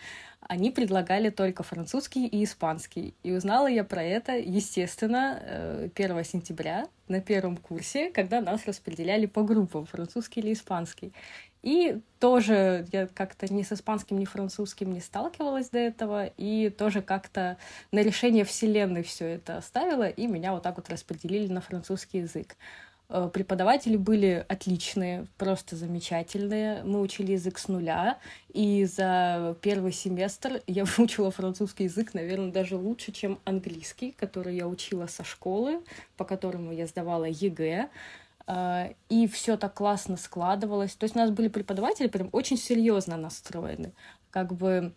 они 0.48 0.70
предлагали 0.70 1.30
только 1.30 1.62
французский 1.62 2.26
и 2.26 2.44
испанский. 2.44 3.14
И 3.22 3.32
узнала 3.32 3.68
я 3.68 3.84
про 3.84 4.02
это, 4.02 4.36
естественно, 4.36 5.90
1 5.94 6.18
э, 6.18 6.24
сентября 6.24 6.86
на 7.08 7.20
первом 7.20 7.56
курсе, 7.56 8.10
когда 8.10 8.40
нас 8.40 8.66
распределяли 8.66 9.26
по 9.26 9.42
группам, 9.42 9.86
французский 9.86 10.40
или 10.40 10.52
испанский. 10.52 11.12
И 11.62 12.00
тоже 12.18 12.86
я 12.92 13.06
как-то 13.06 13.52
ни 13.52 13.62
с 13.62 13.70
испанским, 13.70 14.18
ни 14.18 14.24
французским 14.24 14.92
не 14.92 15.00
сталкивалась 15.00 15.70
до 15.70 15.78
этого, 15.78 16.26
и 16.26 16.70
тоже 16.70 17.02
как-то 17.02 17.56
на 17.92 18.00
решение 18.00 18.44
вселенной 18.44 19.04
все 19.04 19.26
это 19.26 19.58
оставила, 19.58 20.08
и 20.08 20.26
меня 20.26 20.52
вот 20.52 20.64
так 20.64 20.76
вот 20.76 20.90
распределили 20.90 21.46
на 21.52 21.60
французский 21.60 22.18
язык. 22.18 22.56
Э, 23.14 23.28
преподаватели 23.30 23.96
были 23.96 24.44
отличные, 24.48 25.26
просто 25.36 25.76
замечательные. 25.76 26.82
Мы 26.82 26.98
учили 27.02 27.32
язык 27.32 27.58
с 27.58 27.68
нуля, 27.68 28.18
и 28.54 28.86
за 28.86 29.54
первый 29.60 29.92
семестр 29.92 30.62
я 30.66 30.86
выучила 30.86 31.30
французский 31.30 31.84
язык, 31.84 32.14
наверное, 32.14 32.50
даже 32.50 32.76
лучше, 32.76 33.12
чем 33.12 33.38
английский, 33.44 34.12
который 34.12 34.56
я 34.56 34.66
учила 34.66 35.06
со 35.08 35.24
школы, 35.24 35.82
по 36.16 36.24
которому 36.24 36.72
я 36.72 36.86
сдавала 36.86 37.26
ЕГЭ. 37.26 37.90
Э, 38.46 38.94
и 39.10 39.26
все 39.26 39.58
так 39.58 39.74
классно 39.74 40.16
складывалось. 40.16 40.94
То 40.94 41.04
есть 41.04 41.14
у 41.14 41.18
нас 41.18 41.30
были 41.30 41.48
преподаватели 41.48 42.06
прям 42.06 42.30
очень 42.32 42.56
серьезно 42.56 43.18
настроены. 43.18 43.92
Как 44.30 44.54
бы 44.54 44.94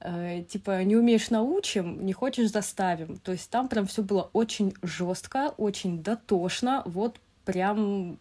э, 0.00 0.42
типа 0.48 0.82
не 0.84 0.96
умеешь 0.96 1.28
научим, 1.28 2.06
не 2.06 2.14
хочешь 2.14 2.50
заставим. 2.50 3.18
То 3.18 3.32
есть 3.32 3.50
там 3.50 3.68
прям 3.68 3.86
все 3.86 4.02
было 4.02 4.30
очень 4.32 4.72
жестко, 4.80 5.52
очень 5.58 6.02
дотошно. 6.02 6.82
Вот 6.86 7.20
прям 7.48 8.18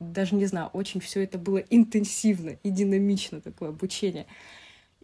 даже 0.00 0.34
не 0.34 0.46
знаю, 0.46 0.68
очень 0.72 1.00
все 1.00 1.22
это 1.22 1.38
было 1.38 1.58
интенсивно 1.58 2.56
и 2.64 2.70
динамично, 2.70 3.40
такое 3.40 3.68
обучение. 3.68 4.26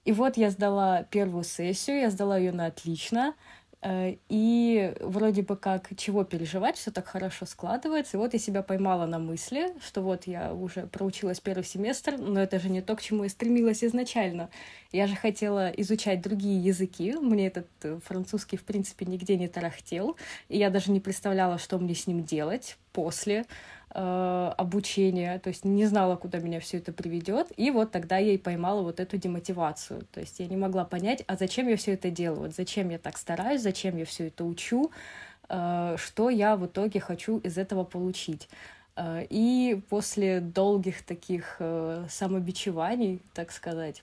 И 0.04 0.10
вот 0.10 0.36
я 0.36 0.50
сдала 0.50 1.04
первую 1.04 1.44
сессию, 1.44 2.00
я 2.00 2.10
сдала 2.10 2.36
ее 2.36 2.50
на 2.50 2.66
отлично, 2.66 3.34
и 3.86 4.94
вроде 5.00 5.42
бы 5.42 5.56
как 5.56 5.90
чего 5.96 6.24
переживать, 6.24 6.76
все 6.76 6.90
так 6.90 7.06
хорошо 7.06 7.44
складывается. 7.44 8.16
И 8.16 8.20
вот 8.20 8.32
я 8.32 8.38
себя 8.38 8.62
поймала 8.62 9.06
на 9.06 9.18
мысли, 9.18 9.74
что 9.80 10.00
вот 10.00 10.26
я 10.26 10.54
уже 10.54 10.86
проучилась 10.86 11.40
первый 11.40 11.64
семестр, 11.64 12.16
но 12.16 12.40
это 12.40 12.58
же 12.58 12.70
не 12.70 12.80
то, 12.80 12.96
к 12.96 13.02
чему 13.02 13.24
я 13.24 13.28
стремилась 13.28 13.84
изначально. 13.84 14.48
Я 14.90 15.06
же 15.06 15.16
хотела 15.16 15.68
изучать 15.70 16.22
другие 16.22 16.58
языки, 16.62 17.14
мне 17.20 17.48
этот 17.48 17.68
э, 17.82 17.98
французский, 18.04 18.56
в 18.56 18.64
принципе, 18.64 19.04
нигде 19.04 19.36
не 19.36 19.48
тарахтел, 19.48 20.16
и 20.48 20.56
я 20.56 20.70
даже 20.70 20.90
не 20.90 21.00
представляла, 21.00 21.58
что 21.58 21.78
мне 21.78 21.94
с 21.94 22.06
ним 22.06 22.24
делать 22.24 22.78
после 22.92 23.40
э, 23.40 23.44
обучения, 23.94 25.38
то 25.38 25.48
есть 25.48 25.64
не 25.64 25.86
знала, 25.86 26.16
куда 26.16 26.38
меня 26.38 26.58
все 26.58 26.78
это 26.78 26.92
приведет, 26.92 27.52
и 27.56 27.70
вот 27.70 27.92
тогда 27.92 28.18
я 28.18 28.32
и 28.32 28.38
поймала 28.38 28.82
вот 28.82 28.98
эту 28.98 29.18
демотивацию, 29.18 30.02
то 30.12 30.18
есть 30.18 30.40
я 30.40 30.48
не 30.48 30.56
могла 30.56 30.84
понять, 30.84 31.22
а 31.28 31.36
зачем 31.36 31.68
я 31.68 31.76
все 31.76 31.92
это 31.92 32.10
делаю, 32.10 32.40
вот 32.40 32.54
зачем 32.54 32.88
я 32.88 32.98
так 32.98 33.16
стараюсь, 33.16 33.62
зачем 33.62 33.96
я 33.96 34.04
все 34.04 34.26
это 34.26 34.44
учу, 34.44 34.90
э, 35.48 35.94
что 35.96 36.28
я 36.28 36.56
в 36.56 36.66
итоге 36.66 36.98
хочу 36.98 37.38
из 37.38 37.56
этого 37.56 37.84
получить. 37.84 38.48
Э, 38.96 39.24
и 39.30 39.80
после 39.88 40.40
долгих 40.40 41.02
таких 41.02 41.56
э, 41.58 42.06
самобичеваний, 42.08 43.22
так 43.32 43.52
сказать, 43.52 44.02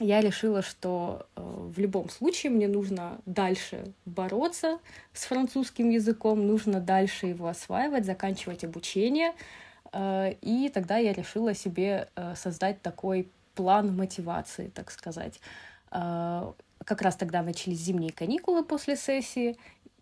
я 0.00 0.20
решила, 0.20 0.62
что 0.62 1.26
э, 1.36 1.40
в 1.40 1.78
любом 1.78 2.08
случае 2.08 2.50
мне 2.50 2.66
нужно 2.66 3.20
дальше 3.26 3.92
бороться 4.04 4.78
с 5.12 5.24
французским 5.24 5.90
языком, 5.90 6.46
нужно 6.46 6.80
дальше 6.80 7.26
его 7.26 7.46
осваивать, 7.46 8.04
заканчивать 8.04 8.64
обучение. 8.64 9.32
Э, 9.92 10.32
и 10.40 10.68
тогда 10.68 10.96
я 10.96 11.12
решила 11.12 11.54
себе 11.54 12.08
э, 12.16 12.34
создать 12.34 12.82
такой 12.82 13.28
план 13.54 13.96
мотивации, 13.96 14.68
так 14.68 14.90
сказать. 14.90 15.40
Э, 15.92 16.52
как 16.84 17.02
раз 17.02 17.16
тогда 17.16 17.42
начались 17.42 17.78
зимние 17.78 18.12
каникулы 18.12 18.64
после 18.64 18.96
сессии, 18.96 19.56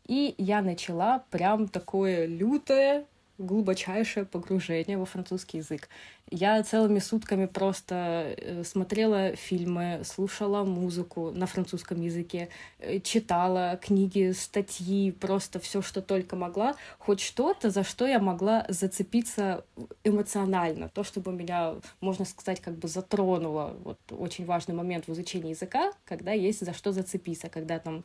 и 0.07 0.35
я 0.39 0.63
начала 0.63 1.25
прям 1.31 1.69
такое 1.69 2.27
лютое 2.27 3.05
глубочайшее 3.43 4.25
погружение 4.25 4.99
во 4.99 5.05
французский 5.05 5.59
язык. 5.59 5.89
Я 6.31 6.63
целыми 6.63 6.99
сутками 6.99 7.45
просто 7.45 8.35
э, 8.39 8.65
смотрела 8.65 9.37
фильмы, 9.37 10.01
слушала 10.05 10.65
музыку 10.65 11.31
на 11.31 11.47
французском 11.47 12.01
языке, 12.01 12.49
э, 12.79 13.01
читала 13.01 13.79
книги, 13.83 14.33
статьи, 14.33 15.13
просто 15.13 15.59
все, 15.61 15.83
что 15.83 16.01
только 16.01 16.37
могла, 16.37 16.75
хоть 16.99 17.21
что-то, 17.21 17.69
за 17.69 17.85
что 17.85 18.07
я 18.07 18.19
могла 18.19 18.65
зацепиться 18.69 19.65
эмоционально, 20.05 20.89
то, 20.89 21.05
чтобы 21.05 21.33
меня, 21.33 21.75
можно 22.01 22.25
сказать, 22.25 22.61
как 22.61 22.79
бы 22.79 22.89
затронуло. 22.89 23.77
Вот 23.85 23.99
очень 24.11 24.47
важный 24.47 24.75
момент 24.75 25.09
в 25.09 25.13
изучении 25.13 25.51
языка, 25.51 25.93
когда 26.07 26.33
есть 26.33 26.65
за 26.65 26.73
что 26.73 26.93
зацепиться, 26.93 27.51
когда 27.51 27.79
там 27.79 28.05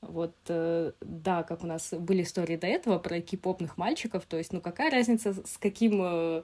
вот, 0.00 0.34
э, 0.48 0.92
да, 1.00 1.42
как 1.42 1.64
у 1.64 1.66
нас 1.66 1.92
были 1.92 2.22
истории 2.22 2.56
до 2.56 2.66
этого 2.66 2.98
про 2.98 3.20
кипопных 3.20 3.76
мальчиков, 3.76 4.24
то 4.26 4.36
есть, 4.36 4.52
ну, 4.52 4.60
какая 4.60 4.90
разница, 4.90 5.34
с 5.34 5.58
каким 5.58 6.00
э, 6.02 6.42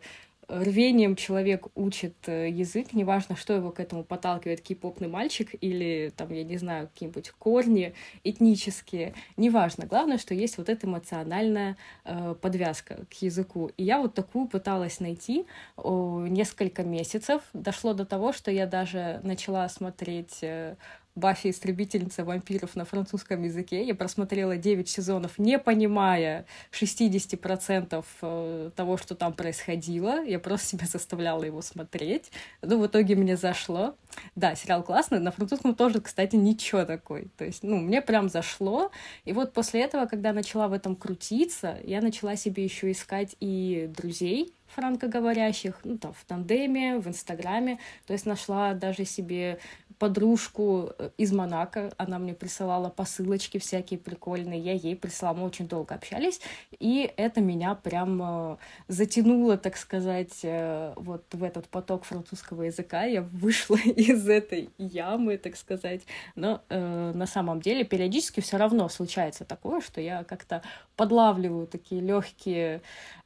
рвением 0.48 1.16
человек 1.16 1.66
учит 1.74 2.14
э, 2.26 2.48
язык, 2.50 2.92
неважно, 2.92 3.36
что 3.36 3.54
его 3.54 3.70
к 3.70 3.80
этому 3.80 4.04
подталкивает, 4.04 4.60
кипопный 4.60 5.08
мальчик 5.08 5.54
или, 5.60 6.12
там, 6.16 6.32
я 6.32 6.44
не 6.44 6.58
знаю, 6.58 6.88
какие-нибудь 6.88 7.30
корни 7.30 7.94
этнические, 8.24 9.14
неважно. 9.36 9.86
Главное, 9.86 10.18
что 10.18 10.34
есть 10.34 10.58
вот 10.58 10.68
эта 10.68 10.86
эмоциональная 10.86 11.76
э, 12.04 12.34
подвязка 12.40 13.06
к 13.10 13.14
языку. 13.22 13.70
И 13.76 13.84
я 13.84 14.00
вот 14.00 14.14
такую 14.14 14.46
пыталась 14.46 15.00
найти 15.00 15.46
о, 15.76 16.26
несколько 16.26 16.82
месяцев. 16.82 17.42
Дошло 17.52 17.94
до 17.94 18.04
того, 18.04 18.32
что 18.32 18.50
я 18.50 18.66
даже 18.66 19.20
начала 19.22 19.68
смотреть 19.68 20.38
э, 20.42 20.76
Баффи 21.16 21.50
истребительница 21.50 22.24
вампиров 22.24 22.74
на 22.74 22.84
французском 22.84 23.42
языке. 23.44 23.84
Я 23.84 23.94
просмотрела 23.94 24.56
9 24.56 24.88
сезонов, 24.88 25.38
не 25.38 25.60
понимая 25.60 26.44
60% 26.72 28.04
э, 28.22 28.70
того, 28.74 28.96
что 28.96 29.14
там 29.14 29.32
происходило. 29.32 30.24
Я 30.24 30.40
просто 30.40 30.66
себя 30.66 30.86
заставляла 30.86 31.44
его 31.44 31.62
смотреть. 31.62 32.32
Ну, 32.62 32.80
в 32.80 32.86
итоге 32.86 33.14
мне 33.14 33.36
зашло. 33.36 33.94
Да, 34.34 34.56
сериал 34.56 34.82
классный. 34.82 35.20
На 35.20 35.30
французском 35.30 35.76
тоже, 35.76 36.00
кстати, 36.00 36.34
ничего 36.34 36.84
такой. 36.84 37.28
То 37.36 37.44
есть, 37.44 37.62
ну, 37.62 37.76
мне 37.76 38.02
прям 38.02 38.28
зашло. 38.28 38.90
И 39.24 39.32
вот 39.32 39.52
после 39.52 39.82
этого, 39.82 40.06
когда 40.06 40.32
начала 40.32 40.66
в 40.66 40.72
этом 40.72 40.96
крутиться, 40.96 41.78
я 41.84 42.00
начала 42.00 42.34
себе 42.34 42.64
еще 42.64 42.90
искать 42.90 43.36
и 43.38 43.88
друзей, 43.96 44.52
франкоговорящих, 44.74 45.80
ну, 45.84 45.98
там, 45.98 46.12
в 46.12 46.24
тандеме, 46.24 46.98
в 46.98 47.06
Инстаграме. 47.06 47.78
То 48.06 48.12
есть 48.12 48.26
нашла 48.26 48.74
даже 48.74 49.04
себе 49.04 49.58
подружку 49.98 50.90
э, 50.98 51.10
из 51.18 51.32
Монако, 51.32 51.92
она 51.96 52.18
мне 52.18 52.34
присылала 52.34 52.88
посылочки 52.88 53.58
всякие 53.58 53.98
прикольные, 53.98 54.60
я 54.60 54.72
ей 54.72 54.96
прислала, 54.96 55.34
мы 55.34 55.46
очень 55.46 55.68
долго 55.68 55.94
общались, 55.94 56.40
и 56.78 57.12
это 57.16 57.40
меня 57.40 57.74
прям 57.74 58.20
э, 58.22 58.56
затянуло, 58.88 59.56
так 59.56 59.76
сказать, 59.76 60.40
э, 60.42 60.92
вот 60.96 61.24
в 61.32 61.42
этот 61.42 61.68
поток 61.68 62.04
французского 62.04 62.62
языка, 62.62 63.04
я 63.04 63.22
вышла 63.22 63.76
из 63.84 64.28
этой 64.28 64.70
ямы, 64.78 65.38
так 65.38 65.56
сказать, 65.56 66.02
но 66.34 66.62
э, 66.68 67.12
на 67.14 67.26
самом 67.26 67.60
деле 67.60 67.84
периодически 67.84 68.40
все 68.40 68.56
равно 68.56 68.88
случается 68.88 69.44
такое, 69.44 69.80
что 69.80 70.00
я 70.00 70.24
как-то 70.24 70.62
подлавливаю 70.96 71.66
такие 71.66 72.00
легкие 72.00 72.82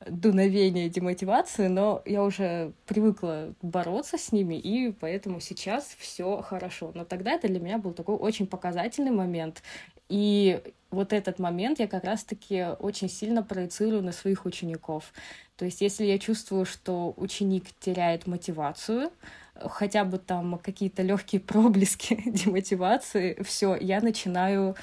дуновения 0.06 0.88
демотивации, 0.88 1.68
но 1.68 2.02
я 2.04 2.22
уже 2.22 2.72
привыкла 2.86 3.54
бороться 3.62 4.18
с 4.18 4.32
ними, 4.32 4.54
и 4.54 4.92
поэтому 4.92 5.40
сейчас 5.40 5.96
все 5.98 6.40
хорошо. 6.42 6.57
Но 6.94 7.04
тогда 7.04 7.32
это 7.32 7.48
для 7.48 7.60
меня 7.60 7.78
был 7.78 7.92
такой 7.92 8.16
очень 8.16 8.46
показательный 8.46 9.10
момент. 9.10 9.62
И 10.08 10.60
вот 10.90 11.12
этот 11.12 11.38
момент 11.38 11.80
я 11.80 11.86
как 11.86 12.04
раз-таки 12.04 12.66
очень 12.78 13.08
сильно 13.08 13.42
проецирую 13.42 14.02
на 14.02 14.12
своих 14.12 14.46
учеников. 14.46 15.12
То 15.56 15.64
есть 15.64 15.80
если 15.80 16.04
я 16.04 16.18
чувствую, 16.18 16.64
что 16.64 17.12
ученик 17.16 17.64
теряет 17.80 18.26
мотивацию, 18.26 19.10
хотя 19.54 20.04
бы 20.04 20.18
там 20.18 20.58
какие-то 20.58 21.02
легкие 21.02 21.40
проблески 21.40 22.22
демотивации, 22.30 23.42
все, 23.42 23.76
я 23.76 24.00
начинаю 24.00 24.76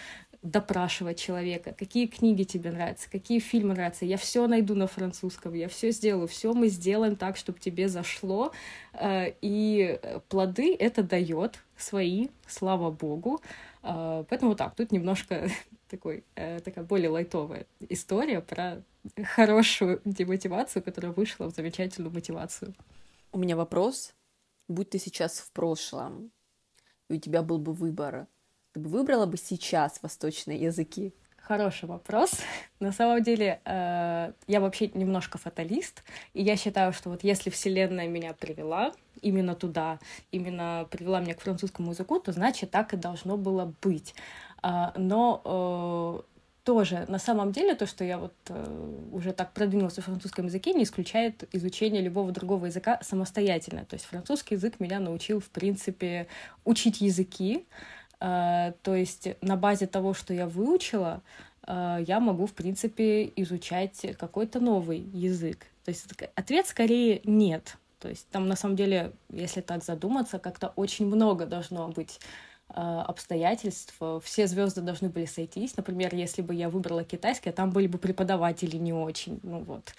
допрашивать 0.45 1.19
человека, 1.19 1.73
какие 1.73 2.05
книги 2.05 2.43
тебе 2.43 2.71
нравятся, 2.71 3.09
какие 3.09 3.39
фильмы 3.39 3.73
нравятся. 3.73 4.05
Я 4.05 4.17
все 4.17 4.45
найду 4.47 4.75
на 4.75 4.85
французском, 4.85 5.53
я 5.53 5.67
все 5.67 5.91
сделаю, 5.91 6.27
все 6.27 6.53
мы 6.53 6.67
сделаем 6.67 7.15
так, 7.15 7.35
чтобы 7.35 7.59
тебе 7.59 7.89
зашло. 7.89 8.51
Э, 8.93 9.31
и 9.41 9.99
плоды 10.29 10.75
это 10.75 11.01
дает 11.01 11.63
свои, 11.77 12.29
слава 12.47 12.91
богу. 12.91 13.41
Э, 13.83 14.23
поэтому 14.29 14.51
вот 14.51 14.57
так, 14.57 14.75
тут 14.75 14.91
немножко 14.91 15.49
такой, 15.89 16.23
э, 16.35 16.59
такая 16.59 16.83
более 16.83 17.09
лайтовая 17.09 17.65
история 17.89 18.41
про 18.41 18.83
хорошую 19.35 20.01
демотивацию, 20.05 20.83
которая 20.83 21.11
вышла 21.11 21.49
в 21.49 21.55
замечательную 21.55 22.13
мотивацию. 22.13 22.73
У 23.31 23.37
меня 23.37 23.55
вопрос. 23.55 24.13
Будь 24.67 24.89
ты 24.89 24.99
сейчас 24.99 25.39
в 25.39 25.51
прошлом, 25.51 26.31
и 27.09 27.15
у 27.15 27.19
тебя 27.19 27.43
был 27.43 27.59
бы 27.59 27.71
выбор 27.73 28.27
ты 28.75 28.81
бы 28.81 28.89
выбрала 28.89 29.25
бы 29.25 29.37
сейчас 29.37 29.99
восточные 30.01 30.59
языки? 30.59 31.13
Хороший 31.37 31.87
вопрос. 31.87 32.41
На 32.81 32.91
самом 32.91 33.23
деле, 33.23 33.61
э, 33.63 34.33
я 34.47 34.59
вообще 34.59 34.91
немножко 34.93 35.37
фаталист, 35.37 36.03
и 36.33 36.43
я 36.43 36.57
считаю, 36.57 36.91
что 36.91 37.09
вот 37.09 37.23
если 37.23 37.49
Вселенная 37.49 38.09
меня 38.09 38.33
привела 38.33 38.91
именно 39.25 39.55
туда, 39.55 39.99
именно 40.31 40.87
привела 40.89 41.19
меня 41.19 41.33
к 41.33 41.41
французскому 41.41 41.91
языку, 41.91 42.19
то 42.19 42.31
значит 42.31 42.71
так 42.71 42.93
и 42.93 42.97
должно 42.97 43.37
было 43.37 43.73
быть. 43.81 44.15
Э, 44.63 44.91
но 44.95 45.41
э, 45.45 46.21
тоже 46.63 47.05
на 47.07 47.19
самом 47.19 47.51
деле 47.51 47.75
то, 47.75 47.85
что 47.85 48.03
я 48.03 48.17
вот 48.17 48.33
э, 48.49 49.09
уже 49.11 49.33
так 49.33 49.53
продвинулась 49.53 49.97
в 49.97 50.01
французском 50.01 50.45
языке, 50.45 50.73
не 50.73 50.83
исключает 50.83 51.43
изучение 51.53 52.01
любого 52.01 52.31
другого 52.31 52.67
языка 52.67 52.99
самостоятельно. 53.01 53.85
То 53.85 53.95
есть 53.95 54.05
французский 54.05 54.55
язык 54.55 54.79
меня 54.79 54.99
научил, 54.99 55.39
в 55.39 55.49
принципе, 55.49 56.27
учить 56.63 57.01
языки, 57.01 57.65
Э, 58.19 58.73
то 58.81 58.95
есть 58.95 59.29
на 59.41 59.55
базе 59.55 59.87
того, 59.87 60.13
что 60.13 60.33
я 60.33 60.47
выучила, 60.47 61.21
э, 61.67 62.03
я 62.07 62.19
могу, 62.19 62.45
в 62.45 62.53
принципе, 62.53 63.31
изучать 63.35 64.05
какой-то 64.17 64.59
новый 64.59 64.99
язык. 64.99 65.67
То 65.83 65.89
есть 65.89 66.07
ответ 66.35 66.67
скорее 66.67 67.21
нет. 67.23 67.77
То 68.05 68.09
есть 68.09 68.29
там 68.29 68.47
на 68.47 68.55
самом 68.55 68.75
деле, 68.75 69.13
если 69.31 69.61
так 69.61 69.83
задуматься, 69.83 70.37
как-то 70.37 70.71
очень 70.75 71.07
много 71.07 71.47
должно 71.47 71.87
быть 71.87 72.19
э, 72.69 72.73
обстоятельств, 72.75 73.99
все 74.21 74.45
звезды 74.45 74.81
должны 74.81 75.09
были 75.09 75.25
сойтись. 75.25 75.75
Например, 75.75 76.13
если 76.13 76.43
бы 76.43 76.53
я 76.53 76.69
выбрала 76.69 77.03
китайский, 77.03 77.49
а 77.49 77.51
там 77.51 77.71
были 77.71 77.87
бы 77.87 77.97
преподаватели 77.97 78.77
не 78.77 78.93
очень, 78.93 79.39
ну 79.41 79.63
вот, 79.63 79.95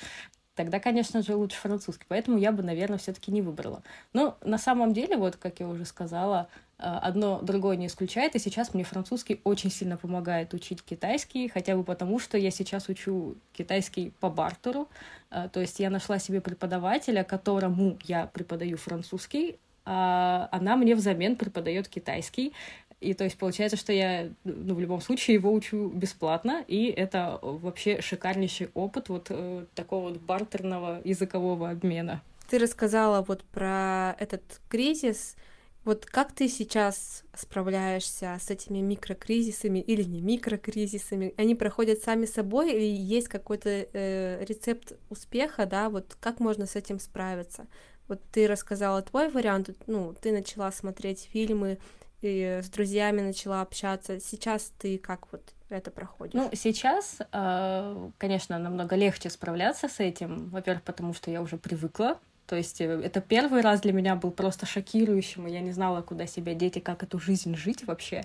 тогда, 0.56 0.80
конечно 0.80 1.22
же, 1.22 1.36
лучше 1.36 1.58
французский. 1.58 2.06
Поэтому 2.08 2.38
я 2.38 2.50
бы, 2.50 2.64
наверное, 2.64 2.98
все-таки 2.98 3.30
не 3.30 3.42
выбрала. 3.42 3.82
Но 4.12 4.36
на 4.42 4.58
самом 4.58 4.92
деле, 4.92 5.16
вот 5.16 5.36
как 5.36 5.60
я 5.60 5.68
уже 5.68 5.84
сказала, 5.84 6.48
Э, 6.78 6.98
одно 7.02 7.40
другое 7.40 7.76
не 7.76 7.86
исключает, 7.86 8.34
и 8.34 8.38
сейчас 8.38 8.74
мне 8.74 8.84
французский 8.84 9.40
очень 9.44 9.70
сильно 9.70 9.96
помогает 9.96 10.52
учить 10.52 10.82
китайский, 10.82 11.48
хотя 11.48 11.74
бы 11.74 11.84
потому, 11.84 12.18
что 12.18 12.36
я 12.36 12.50
сейчас 12.50 12.88
учу 12.88 13.36
китайский 13.54 14.12
по 14.20 14.28
бартеру, 14.28 14.88
э, 15.30 15.48
то 15.50 15.60
есть 15.60 15.80
я 15.80 15.88
нашла 15.88 16.18
себе 16.18 16.40
преподавателя, 16.40 17.24
которому 17.24 17.98
я 18.04 18.26
преподаю 18.26 18.76
французский, 18.76 19.56
а 19.86 20.48
она 20.52 20.76
мне 20.76 20.94
взамен 20.94 21.36
преподает 21.36 21.88
китайский, 21.88 22.52
и 23.00 23.14
то 23.14 23.24
есть 23.24 23.36
получается, 23.36 23.76
что 23.76 23.92
я 23.92 24.30
ну, 24.44 24.74
в 24.74 24.80
любом 24.80 25.00
случае 25.00 25.34
его 25.34 25.52
учу 25.52 25.88
бесплатно, 25.88 26.64
и 26.66 26.86
это 26.86 27.38
вообще 27.42 28.00
шикарнейший 28.00 28.70
опыт 28.74 29.08
вот 29.08 29.26
э, 29.30 29.66
такого 29.74 30.10
вот 30.10 30.20
бартерного 30.20 31.00
языкового 31.04 31.70
обмена. 31.70 32.22
Ты 32.48 32.58
рассказала 32.58 33.22
вот 33.22 33.44
про 33.44 34.16
этот 34.18 34.42
кризис, 34.68 35.36
вот 35.84 36.04
как 36.04 36.32
ты 36.32 36.48
сейчас 36.48 37.22
справляешься 37.32 38.36
с 38.40 38.50
этими 38.50 38.78
микрокризисами 38.78 39.78
или 39.78 40.02
не 40.02 40.20
микрокризисами? 40.20 41.32
Они 41.36 41.54
проходят 41.54 42.02
сами 42.02 42.24
собой 42.24 42.72
или 42.72 42.84
есть 42.84 43.28
какой-то 43.28 43.86
э, 43.92 44.44
рецепт 44.44 44.94
успеха, 45.10 45.64
да? 45.64 45.88
Вот 45.88 46.16
как 46.18 46.40
можно 46.40 46.66
с 46.66 46.74
этим 46.74 46.98
справиться? 46.98 47.66
Вот 48.08 48.20
ты 48.32 48.48
рассказала 48.48 49.02
твой 49.02 49.28
вариант, 49.28 49.70
ну, 49.86 50.14
ты 50.20 50.32
начала 50.32 50.72
смотреть 50.72 51.28
фильмы, 51.32 51.78
и 52.26 52.62
с 52.62 52.68
друзьями 52.68 53.20
начала 53.20 53.62
общаться. 53.62 54.20
Сейчас 54.20 54.72
ты 54.78 54.98
как 54.98 55.30
вот 55.32 55.42
это 55.68 55.90
проходишь? 55.90 56.34
Ну, 56.34 56.50
сейчас, 56.52 57.18
э, 57.32 58.10
конечно, 58.18 58.58
намного 58.58 58.96
легче 58.96 59.30
справляться 59.30 59.88
с 59.88 60.00
этим. 60.00 60.48
Во-первых, 60.50 60.82
потому 60.82 61.14
что 61.14 61.30
я 61.30 61.42
уже 61.42 61.56
привыкла 61.56 62.18
то 62.46 62.56
есть 62.56 62.80
э, 62.80 62.84
это 62.84 63.20
первый 63.20 63.60
раз 63.60 63.80
для 63.80 63.92
меня 63.92 64.14
был 64.14 64.30
просто 64.30 64.66
шокирующим, 64.66 65.46
и 65.46 65.52
я 65.52 65.60
не 65.60 65.72
знала, 65.72 66.02
куда 66.02 66.26
себя 66.26 66.54
деть 66.54 66.76
и 66.76 66.80
как 66.80 67.02
эту 67.02 67.18
жизнь 67.18 67.54
жить 67.56 67.86
вообще. 67.86 68.24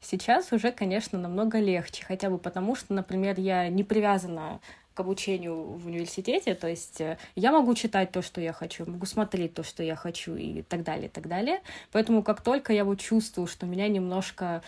Сейчас 0.00 0.52
уже, 0.52 0.72
конечно, 0.72 1.18
намного 1.18 1.58
легче, 1.58 2.04
хотя 2.04 2.30
бы 2.30 2.38
потому, 2.38 2.74
что, 2.74 2.94
например, 2.94 3.38
я 3.38 3.68
не 3.68 3.84
привязана 3.84 4.60
к 4.94 5.00
обучению 5.00 5.54
в 5.54 5.86
университете, 5.86 6.54
то 6.54 6.68
есть 6.68 7.00
э, 7.00 7.18
я 7.34 7.52
могу 7.52 7.74
читать 7.74 8.12
то, 8.12 8.22
что 8.22 8.40
я 8.40 8.52
хочу, 8.52 8.84
могу 8.86 9.06
смотреть 9.06 9.54
то, 9.54 9.62
что 9.62 9.82
я 9.82 9.96
хочу 9.96 10.36
и 10.36 10.62
так 10.62 10.82
далее, 10.82 11.06
и 11.06 11.10
так 11.10 11.28
далее. 11.28 11.60
Поэтому 11.92 12.22
как 12.22 12.40
только 12.42 12.72
я 12.72 12.84
вот 12.84 13.00
чувствую, 13.00 13.46
что 13.46 13.66
меня 13.66 13.88
немножко 13.88 14.62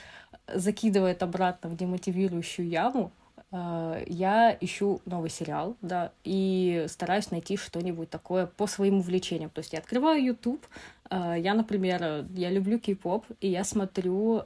закидывает 0.53 1.23
обратно 1.23 1.71
в 1.71 1.77
демотивирующую 1.77 2.69
яму, 2.69 3.13
Э, 3.53 4.03
я 4.07 4.57
ищу 4.61 5.01
новый 5.05 5.31
сериал, 5.31 5.77
да, 5.83 6.13
и 6.25 6.87
стараюсь 6.89 7.31
найти 7.31 7.57
что-нибудь 7.57 8.11
такое 8.11 8.47
по 8.47 8.67
своим 8.67 8.99
увлечениям. 8.99 9.51
То 9.51 9.61
есть 9.61 9.73
я 9.73 9.79
открываю 9.79 10.25
YouTube, 10.25 10.67
э, 11.11 11.37
я, 11.39 11.55
например, 11.55 12.27
я 12.35 12.51
люблю 12.51 12.79
кей-поп, 12.79 13.27
и 13.41 13.49
я 13.49 13.65
смотрю 13.65 14.43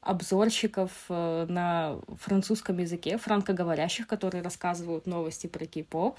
обзорщиков 0.00 0.90
на 1.08 1.98
французском 2.18 2.78
языке, 2.78 3.18
франкоговорящих, 3.18 4.06
которые 4.06 4.42
рассказывают 4.42 5.06
новости 5.06 5.46
про 5.46 5.66
кей-поп. 5.66 6.18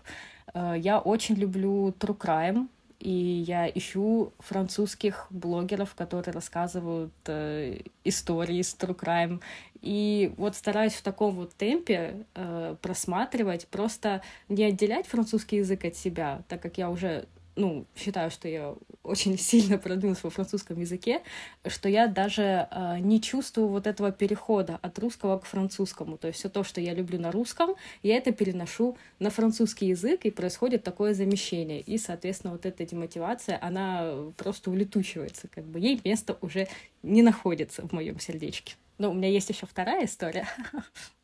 Я 0.54 1.00
очень 1.00 1.36
люблю 1.36 1.90
true 2.00 2.18
crime, 2.18 2.68
и 3.02 3.44
я 3.48 3.68
ищу 3.68 4.32
французских 4.40 5.26
блогеров, 5.32 5.96
которые 5.96 6.34
рассказывают 6.34 7.12
э, 7.26 7.82
истории 8.04 8.62
с 8.62 8.76
True 8.76 8.96
Crime. 8.96 9.42
И 9.82 10.34
вот 10.38 10.56
стараюсь 10.56 10.94
в 10.94 11.02
таком 11.02 11.36
вот 11.36 11.54
темпе 11.56 12.26
э, 12.36 12.76
просматривать, 12.80 13.68
просто 13.68 14.22
не 14.50 14.64
отделять 14.66 15.08
французский 15.08 15.58
язык 15.58 15.84
от 15.84 15.96
себя, 15.96 16.44
так 16.48 16.62
как 16.62 16.78
я 16.78 16.92
уже 16.92 17.26
ну, 17.56 17.86
считаю, 17.96 18.32
что 18.32 18.48
я 18.48 18.76
очень 19.04 19.38
сильно 19.40 19.78
продвинулась 19.78 20.24
во 20.24 20.30
французском 20.30 20.80
языке, 20.80 21.22
что 21.68 21.90
я 21.90 22.08
даже 22.08 22.68
э, 22.72 23.00
не 23.00 23.22
чувствую 23.22 23.68
вот 23.68 23.88
этого 23.88 24.12
перехода 24.12 24.80
от 24.82 24.98
русского 25.00 25.40
к 25.40 25.46
французскому. 25.46 26.18
То 26.18 26.28
есть 26.28 26.40
все 26.40 26.50
то, 26.50 26.64
что 26.64 26.82
я 26.82 26.94
люблю 26.94 27.20
на 27.20 27.32
русском, 27.32 27.76
я 28.04 28.18
это 28.18 28.32
переношу 28.32 28.98
на 29.20 29.30
французский 29.30 29.88
язык, 29.88 30.26
и 30.26 30.32
происходит 30.32 30.84
такое 30.84 31.14
замещение. 31.14 31.82
И, 31.82 31.98
соответственно, 31.98 32.54
вот 32.54 32.66
эта 32.66 32.86
демотивация, 32.86 33.58
она 33.62 34.14
просто 34.38 34.72
улетучивается, 34.72 35.48
как 35.48 35.66
бы 35.66 35.80
ей 35.80 36.00
место 36.04 36.38
уже 36.42 36.68
не 37.04 37.22
находится 37.22 37.88
в 37.88 37.92
моем 37.92 38.20
сердечке. 38.20 38.76
Но 38.98 39.12
у 39.12 39.14
меня 39.14 39.30
есть 39.30 39.50
еще 39.50 39.66
вторая 39.66 40.06
история. 40.06 40.48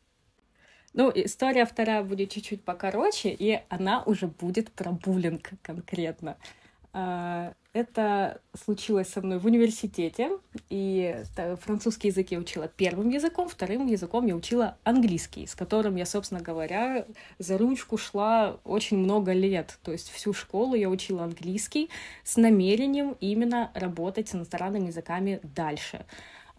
Ну, 0.94 1.12
история 1.14 1.64
вторая 1.66 2.02
будет 2.02 2.30
чуть-чуть 2.30 2.64
покороче, 2.64 3.30
и 3.30 3.60
она 3.68 4.02
уже 4.04 4.26
будет 4.26 4.70
про 4.72 4.92
буллинг 4.92 5.50
конкретно. 5.62 6.36
А, 6.92 7.52
это 7.74 8.40
случилось 8.54 9.08
со 9.08 9.20
мной 9.20 9.38
в 9.38 9.46
университете, 9.46 10.30
и 10.70 11.22
французский 11.60 12.08
язык 12.08 12.30
я 12.30 12.38
учила 12.38 12.66
первым 12.66 13.10
языком, 13.10 13.48
вторым 13.48 13.86
языком 13.86 14.26
я 14.26 14.34
учила 14.34 14.76
английский, 14.84 15.46
с 15.46 15.54
которым 15.54 15.96
я, 15.96 16.06
собственно 16.06 16.40
говоря, 16.40 17.06
за 17.38 17.58
ручку 17.58 17.98
шла 17.98 18.58
очень 18.64 18.96
много 18.96 19.32
лет. 19.32 19.78
То 19.84 19.92
есть 19.92 20.10
всю 20.10 20.32
школу 20.32 20.74
я 20.74 20.88
учила 20.88 21.24
английский 21.24 21.90
с 22.24 22.36
намерением 22.36 23.16
именно 23.20 23.70
работать 23.74 24.28
с 24.28 24.34
иностранными 24.34 24.86
языками 24.86 25.40
дальше. 25.42 26.06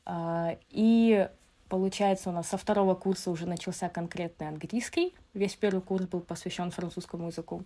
А, 0.06 0.57
и 0.69 1.27
Получается, 1.70 2.30
у 2.30 2.34
нас 2.34 2.48
со 2.48 2.58
второго 2.58 2.96
курса 2.96 3.30
уже 3.30 3.46
начался 3.46 3.90
конкретный 3.90 4.48
английский. 4.48 5.14
Весь 5.36 5.56
первый 5.56 5.82
курс 5.82 6.06
был 6.06 6.20
посвящен 6.20 6.72
французскому 6.72 7.28
языку. 7.28 7.64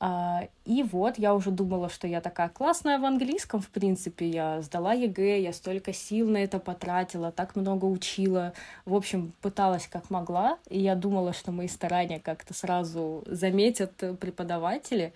А, 0.00 0.48
и 0.64 0.82
вот 0.82 1.16
я 1.18 1.34
уже 1.34 1.50
думала, 1.50 1.88
что 1.88 2.08
я 2.08 2.20
такая 2.20 2.48
классная 2.48 2.98
в 2.98 3.04
английском, 3.04 3.60
в 3.60 3.68
принципе. 3.68 4.28
Я 4.28 4.62
сдала 4.62 4.94
ЕГЭ, 4.94 5.42
я 5.42 5.52
столько 5.52 5.92
сил 5.92 6.28
на 6.28 6.38
это 6.38 6.58
потратила, 6.58 7.30
так 7.30 7.54
много 7.54 7.84
учила. 7.84 8.52
В 8.84 8.94
общем, 8.94 9.32
пыталась 9.42 9.86
как 9.86 10.10
могла. 10.10 10.58
И 10.68 10.80
я 10.80 10.96
думала, 10.96 11.32
что 11.32 11.52
мои 11.52 11.68
старания 11.68 12.18
как-то 12.18 12.52
сразу 12.52 13.22
заметят 13.26 13.94
преподаватели. 14.18 15.12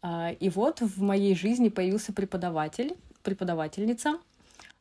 А, 0.00 0.30
и 0.30 0.48
вот 0.48 0.80
в 0.80 1.02
моей 1.02 1.34
жизни 1.34 1.70
появился 1.70 2.12
преподаватель, 2.12 2.96
преподавательница. 3.24 4.18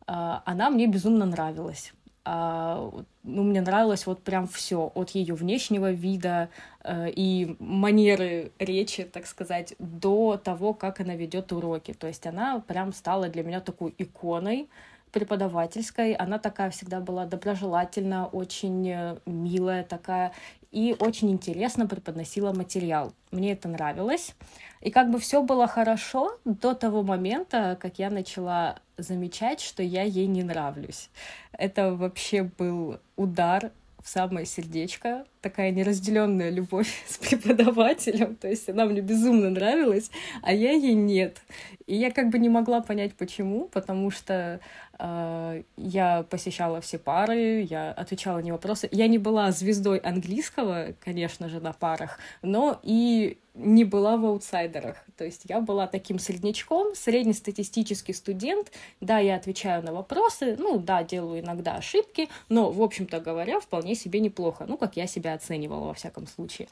А, 0.05 0.43
она 0.45 0.69
мне 0.69 0.85
безумно 0.85 1.25
нравилась. 1.25 1.93
А, 2.29 2.91
ну, 3.23 3.43
мне 3.43 3.61
нравилось 3.61 4.05
вот 4.05 4.21
прям 4.21 4.47
все 4.47 4.91
от 4.95 5.11
ее 5.11 5.33
внешнего 5.33 5.91
вида 5.91 6.49
э, 6.83 7.09
и 7.09 7.55
манеры 7.59 8.51
речи, 8.59 9.05
так 9.05 9.27
сказать, 9.27 9.75
до 9.79 10.35
того, 10.35 10.73
как 10.73 10.99
она 10.99 11.15
ведет 11.15 11.53
уроки. 11.53 11.93
То 11.93 12.07
есть 12.07 12.27
она 12.27 12.59
прям 12.59 12.91
стала 12.91 13.29
для 13.29 13.43
меня 13.43 13.61
такой 13.61 13.95
иконой 13.97 14.67
преподавательской. 15.13 16.15
Она 16.15 16.37
такая 16.37 16.69
всегда 16.69 16.99
была 16.99 17.25
доброжелательна, 17.25 18.27
очень 18.27 18.89
э, 18.89 19.17
милая 19.25 19.85
такая 19.85 20.33
и 20.73 20.97
очень 20.99 21.31
интересно 21.31 21.87
преподносила 21.87 22.51
материал. 22.51 23.13
Мне 23.31 23.53
это 23.53 23.69
нравилось. 23.69 24.35
И 24.81 24.91
как 24.91 25.09
бы 25.09 25.19
все 25.19 25.41
было 25.41 25.67
хорошо 25.67 26.37
до 26.45 26.73
того 26.73 27.03
момента, 27.03 27.77
как 27.79 27.99
я 27.99 28.09
начала 28.09 28.79
замечать, 28.97 29.59
что 29.61 29.83
я 29.83 30.03
ей 30.03 30.27
не 30.27 30.43
нравлюсь. 30.43 31.09
Это 31.51 31.93
вообще 31.93 32.43
был 32.43 32.99
удар 33.15 33.71
в 34.03 34.07
самое 34.07 34.45
сердечко, 34.45 35.25
такая 35.47 35.71
неразделенная 35.71 36.49
любовь 36.49 37.03
с 37.07 37.17
преподавателем, 37.17 38.35
то 38.35 38.49
есть 38.49 38.69
она 38.69 38.85
мне 38.85 39.01
безумно 39.01 39.49
нравилась, 39.49 40.11
а 40.41 40.53
я 40.53 40.71
ей 40.71 40.93
нет. 40.93 41.41
И 41.85 41.95
я 41.95 42.11
как 42.11 42.29
бы 42.29 42.37
не 42.37 42.49
могла 42.49 42.81
понять, 42.81 43.13
почему, 43.15 43.69
потому 43.69 44.11
что 44.11 44.59
э, 44.99 45.63
я 45.77 46.23
посещала 46.23 46.81
все 46.81 46.97
пары, 46.97 47.61
я 47.61 47.93
отвечала 47.93 48.41
на 48.41 48.51
вопросы. 48.51 48.89
Я 48.91 49.07
не 49.07 49.17
была 49.17 49.51
звездой 49.51 49.99
английского, 49.99 50.93
конечно 50.99 51.47
же, 51.47 51.61
на 51.61 51.71
парах, 51.71 52.19
но 52.41 52.79
и 52.83 53.37
не 53.57 53.83
была 53.83 54.17
в 54.17 54.25
аутсайдерах. 54.25 54.97
То 55.17 55.25
есть 55.25 55.43
я 55.45 55.59
была 55.61 55.87
таким 55.87 56.19
среднячком, 56.19 56.93
среднестатистический 56.95 58.13
студент. 58.13 58.71
Да, 59.01 59.19
я 59.19 59.35
отвечаю 59.35 59.83
на 59.83 59.93
вопросы, 59.93 60.55
ну 60.59 60.77
да, 60.77 61.03
делаю 61.03 61.41
иногда 61.41 61.75
ошибки, 61.75 62.29
но, 62.49 62.71
в 62.71 62.81
общем-то 62.81 63.19
говоря, 63.19 63.59
вполне 63.59 63.95
себе 63.95 64.19
неплохо. 64.19 64.65
Ну, 64.67 64.77
как 64.77 64.95
я 64.95 65.07
себя 65.07 65.33
оценивала 65.37 65.87
во 65.87 65.93
всяком 65.93 66.27
случае. 66.27 66.67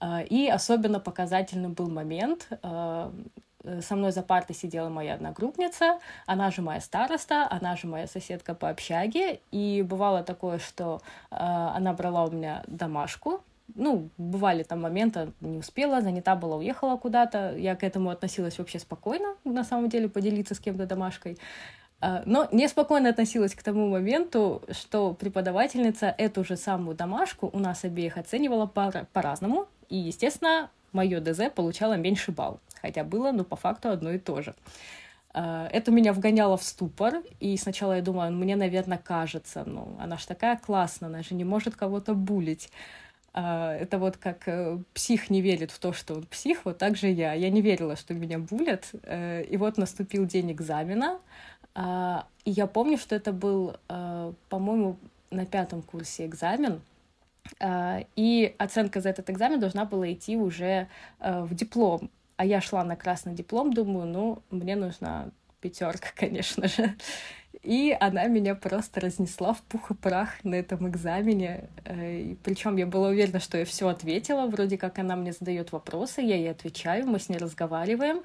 А, 0.00 0.22
и 0.22 0.48
особенно 0.48 1.00
показательным 1.00 1.72
был 1.72 1.90
момент, 1.90 2.48
а, 2.62 3.12
со 3.80 3.96
мной 3.96 4.12
за 4.12 4.22
партой 4.22 4.56
сидела 4.56 4.88
моя 4.88 5.14
одногруппница, 5.14 5.98
она 6.26 6.50
же 6.50 6.62
моя 6.62 6.80
староста, 6.80 7.46
она 7.50 7.76
же 7.76 7.86
моя 7.86 8.06
соседка 8.06 8.54
по 8.54 8.68
общаге, 8.68 9.40
и 9.52 9.82
бывало 9.82 10.22
такое, 10.24 10.58
что 10.58 11.00
э, 11.30 11.36
она 11.38 11.92
брала 11.92 12.24
у 12.24 12.30
меня 12.30 12.64
домашку, 12.66 13.42
ну, 13.74 14.10
бывали 14.18 14.62
там 14.64 14.82
моменты, 14.82 15.32
не 15.40 15.58
успела, 15.58 16.00
занята 16.00 16.36
была, 16.36 16.56
уехала 16.56 16.96
куда-то. 16.96 17.56
Я 17.56 17.74
к 17.76 17.84
этому 17.84 18.10
относилась 18.10 18.58
вообще 18.58 18.78
спокойно, 18.78 19.36
на 19.44 19.64
самом 19.64 19.88
деле, 19.88 20.08
поделиться 20.08 20.54
с 20.54 20.60
кем-то 20.60 20.86
домашкой. 20.86 21.38
А, 22.02 22.24
но 22.26 22.48
неспокойно 22.50 23.10
относилась 23.10 23.54
к 23.54 23.62
тому 23.62 23.88
моменту, 23.88 24.60
что 24.72 25.14
преподавательница 25.14 26.12
эту 26.18 26.42
же 26.42 26.56
самую 26.56 26.96
домашку 26.96 27.48
у 27.52 27.60
нас 27.60 27.84
обеих 27.84 28.18
оценивала 28.18 28.66
по-разному. 28.66 29.68
И, 29.88 29.96
естественно, 29.96 30.68
мое 30.92 31.20
ДЗ 31.20 31.42
получало 31.54 31.94
меньше 31.94 32.32
балл. 32.32 32.58
Хотя 32.80 33.04
было, 33.04 33.30
но 33.30 33.44
по 33.44 33.54
факту 33.54 33.90
одно 33.90 34.10
и 34.10 34.18
то 34.18 34.42
же. 34.42 34.52
А, 35.32 35.68
это 35.68 35.92
меня 35.92 36.12
вгоняло 36.12 36.56
в 36.56 36.64
ступор, 36.64 37.22
и 37.38 37.56
сначала 37.56 37.92
я 37.92 38.02
думала, 38.02 38.30
мне, 38.30 38.56
наверное, 38.56 38.98
кажется, 38.98 39.62
ну, 39.64 39.96
она 40.00 40.16
же 40.16 40.26
такая 40.26 40.56
классная, 40.56 41.08
она 41.08 41.22
же 41.22 41.36
не 41.36 41.44
может 41.44 41.76
кого-то 41.76 42.14
булить. 42.14 42.70
А, 43.32 43.76
это 43.76 43.98
вот 43.98 44.16
как 44.16 44.48
э, 44.48 44.78
псих 44.92 45.30
не 45.30 45.40
верит 45.40 45.70
в 45.70 45.78
то, 45.78 45.92
что 45.92 46.14
он 46.14 46.24
псих, 46.24 46.64
вот 46.64 46.78
так 46.78 46.96
же 46.96 47.08
я. 47.08 47.32
Я 47.32 47.48
не 47.48 47.62
верила, 47.62 47.94
что 47.94 48.12
меня 48.12 48.38
булят. 48.38 48.90
Э, 49.04 49.42
и 49.44 49.56
вот 49.56 49.78
наступил 49.78 50.26
день 50.26 50.52
экзамена. 50.52 51.18
А, 51.74 52.26
и 52.44 52.50
я 52.50 52.66
помню, 52.66 52.98
что 52.98 53.14
это 53.14 53.32
был, 53.32 53.76
э, 53.88 54.32
по-моему, 54.48 54.96
на 55.30 55.46
пятом 55.46 55.82
курсе 55.82 56.26
экзамен. 56.26 56.80
А, 57.60 58.04
и 58.16 58.54
оценка 58.58 59.00
за 59.00 59.10
этот 59.10 59.30
экзамен 59.30 59.60
должна 59.60 59.84
была 59.84 60.12
идти 60.12 60.36
уже 60.36 60.88
в 61.18 61.54
диплом. 61.54 62.10
А 62.36 62.44
я 62.44 62.60
шла 62.60 62.84
на 62.84 62.96
красный 62.96 63.34
диплом, 63.34 63.72
думаю, 63.72 64.06
ну, 64.06 64.42
мне 64.50 64.76
нужна 64.76 65.30
пятерка, 65.60 66.08
конечно 66.16 66.68
же. 66.68 66.94
И 67.62 67.96
она 68.00 68.26
меня 68.26 68.56
просто 68.56 69.00
разнесла 69.00 69.54
в 69.54 69.62
пух 69.62 69.92
и 69.92 69.94
прах 69.94 70.42
на 70.42 70.56
этом 70.56 70.88
экзамене. 70.88 71.68
Причем 72.42 72.76
я 72.76 72.86
была 72.86 73.08
уверена, 73.08 73.38
что 73.38 73.56
я 73.56 73.64
все 73.64 73.86
ответила. 73.88 74.46
Вроде 74.46 74.76
как 74.76 74.98
она 74.98 75.14
мне 75.14 75.32
задает 75.32 75.70
вопросы, 75.70 76.22
я 76.22 76.34
ей 76.34 76.50
отвечаю, 76.50 77.06
мы 77.06 77.20
с 77.20 77.28
ней 77.28 77.38
разговариваем. 77.38 78.22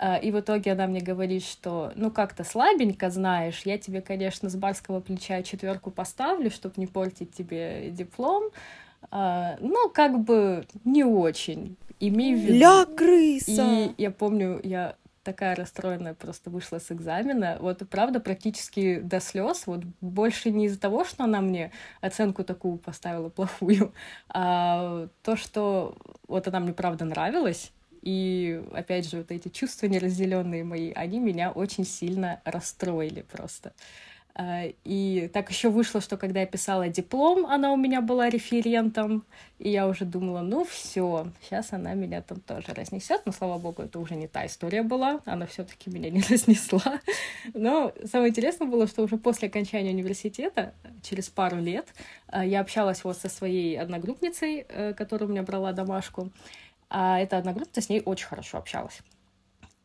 Э, 0.00 0.18
и 0.20 0.32
в 0.32 0.40
итоге 0.40 0.72
она 0.72 0.86
мне 0.86 1.00
говорит, 1.00 1.44
что 1.44 1.92
ну 1.94 2.10
как-то 2.10 2.42
слабенько 2.42 3.10
знаешь, 3.10 3.62
я 3.64 3.78
тебе, 3.78 4.00
конечно, 4.00 4.48
с 4.48 4.56
барского 4.56 5.00
плеча 5.00 5.42
четверку 5.42 5.90
поставлю, 5.90 6.50
чтобы 6.50 6.74
не 6.78 6.86
портить 6.86 7.32
тебе 7.32 7.90
диплом. 7.90 8.50
Uh, 9.10 9.56
ну, 9.60 9.88
как 9.88 10.20
бы 10.20 10.66
не 10.84 11.04
очень. 11.04 11.78
Имей 12.00 12.34
в 12.34 12.38
виду. 12.38 12.58
Ля 12.58 12.84
крыса! 12.84 13.66
И 13.66 13.94
я 13.96 14.10
помню, 14.10 14.60
я 14.62 14.94
такая 15.22 15.56
расстроенная 15.56 16.12
просто 16.12 16.50
вышла 16.50 16.78
с 16.78 16.92
экзамена. 16.92 17.56
Вот 17.60 17.82
правда 17.88 18.20
практически 18.20 19.00
до 19.00 19.20
слез. 19.20 19.66
Вот 19.66 19.84
больше 20.02 20.50
не 20.50 20.66
из-за 20.66 20.78
того, 20.78 21.04
что 21.04 21.24
она 21.24 21.40
мне 21.40 21.72
оценку 22.02 22.44
такую 22.44 22.76
поставила 22.76 23.30
плохую, 23.30 23.92
а 24.28 25.08
то, 25.22 25.36
что 25.36 25.96
вот 26.28 26.46
она 26.46 26.60
мне 26.60 26.74
правда 26.74 27.06
нравилась. 27.06 27.72
И 28.02 28.62
опять 28.72 29.08
же, 29.08 29.18
вот 29.18 29.30
эти 29.30 29.48
чувства 29.48 29.86
неразделенные 29.86 30.64
мои, 30.64 30.92
они 30.92 31.18
меня 31.18 31.50
очень 31.50 31.84
сильно 31.84 32.40
расстроили 32.44 33.22
просто. 33.22 33.72
А, 34.34 34.64
и 34.84 35.28
так 35.32 35.50
еще 35.50 35.68
вышло, 35.68 36.00
что 36.00 36.16
когда 36.16 36.40
я 36.40 36.46
писала 36.46 36.88
диплом, 36.88 37.46
она 37.46 37.72
у 37.72 37.76
меня 37.76 38.00
была 38.00 38.30
референтом, 38.30 39.24
и 39.58 39.70
я 39.70 39.88
уже 39.88 40.04
думала, 40.04 40.40
ну 40.40 40.64
все, 40.64 41.26
сейчас 41.42 41.72
она 41.72 41.94
меня 41.94 42.22
там 42.22 42.40
тоже 42.40 42.68
разнесет. 42.68 43.22
Но 43.26 43.32
слава 43.32 43.58
богу, 43.58 43.82
это 43.82 43.98
уже 43.98 44.14
не 44.14 44.28
та 44.28 44.46
история 44.46 44.82
была, 44.82 45.20
она 45.24 45.46
все-таки 45.46 45.90
меня 45.90 46.10
не 46.10 46.22
разнесла. 46.30 47.00
Но 47.52 47.92
самое 48.10 48.30
интересное 48.30 48.68
было, 48.68 48.86
что 48.86 49.02
уже 49.02 49.16
после 49.16 49.48
окончания 49.48 49.90
университета, 49.90 50.72
через 51.02 51.28
пару 51.28 51.58
лет, 51.58 51.88
а, 52.28 52.44
я 52.44 52.60
общалась 52.60 53.04
вот 53.04 53.18
со 53.18 53.28
своей 53.28 53.78
одногруппницей, 53.78 54.64
э, 54.68 54.94
которая 54.94 55.28
у 55.28 55.32
меня 55.32 55.42
брала 55.42 55.72
домашку. 55.72 56.30
А 56.90 57.18
эта 57.20 57.38
одногруппница 57.38 57.80
с 57.80 57.88
ней 57.88 58.02
очень 58.04 58.26
хорошо 58.26 58.58
общалась. 58.58 59.00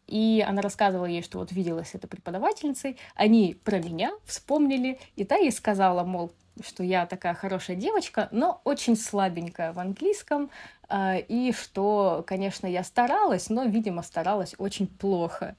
И 0.08 0.44
она 0.48 0.62
рассказывала 0.62 1.06
ей, 1.06 1.24
что 1.24 1.40
вот 1.40 1.52
виделась 1.52 1.90
с 1.90 1.96
этой 1.96 2.08
преподавательницей. 2.08 2.98
Они 3.16 3.56
про 3.64 3.80
меня 3.80 4.12
вспомнили, 4.26 5.00
и 5.16 5.24
та 5.26 5.36
ей 5.36 5.52
сказала, 5.52 6.04
мол, 6.04 6.32
что 6.64 6.84
я 6.84 7.06
такая 7.06 7.34
хорошая 7.34 7.76
девочка, 7.76 8.30
но 8.32 8.62
очень 8.64 8.96
слабенькая 8.96 9.74
в 9.74 9.80
английском, 9.80 10.50
А, 10.88 11.18
и 11.18 11.52
что, 11.52 12.24
конечно, 12.28 12.68
я 12.68 12.84
старалась, 12.84 13.50
но, 13.50 13.64
видимо, 13.66 14.04
старалась 14.04 14.54
очень 14.60 14.88
плохо. 14.88 15.56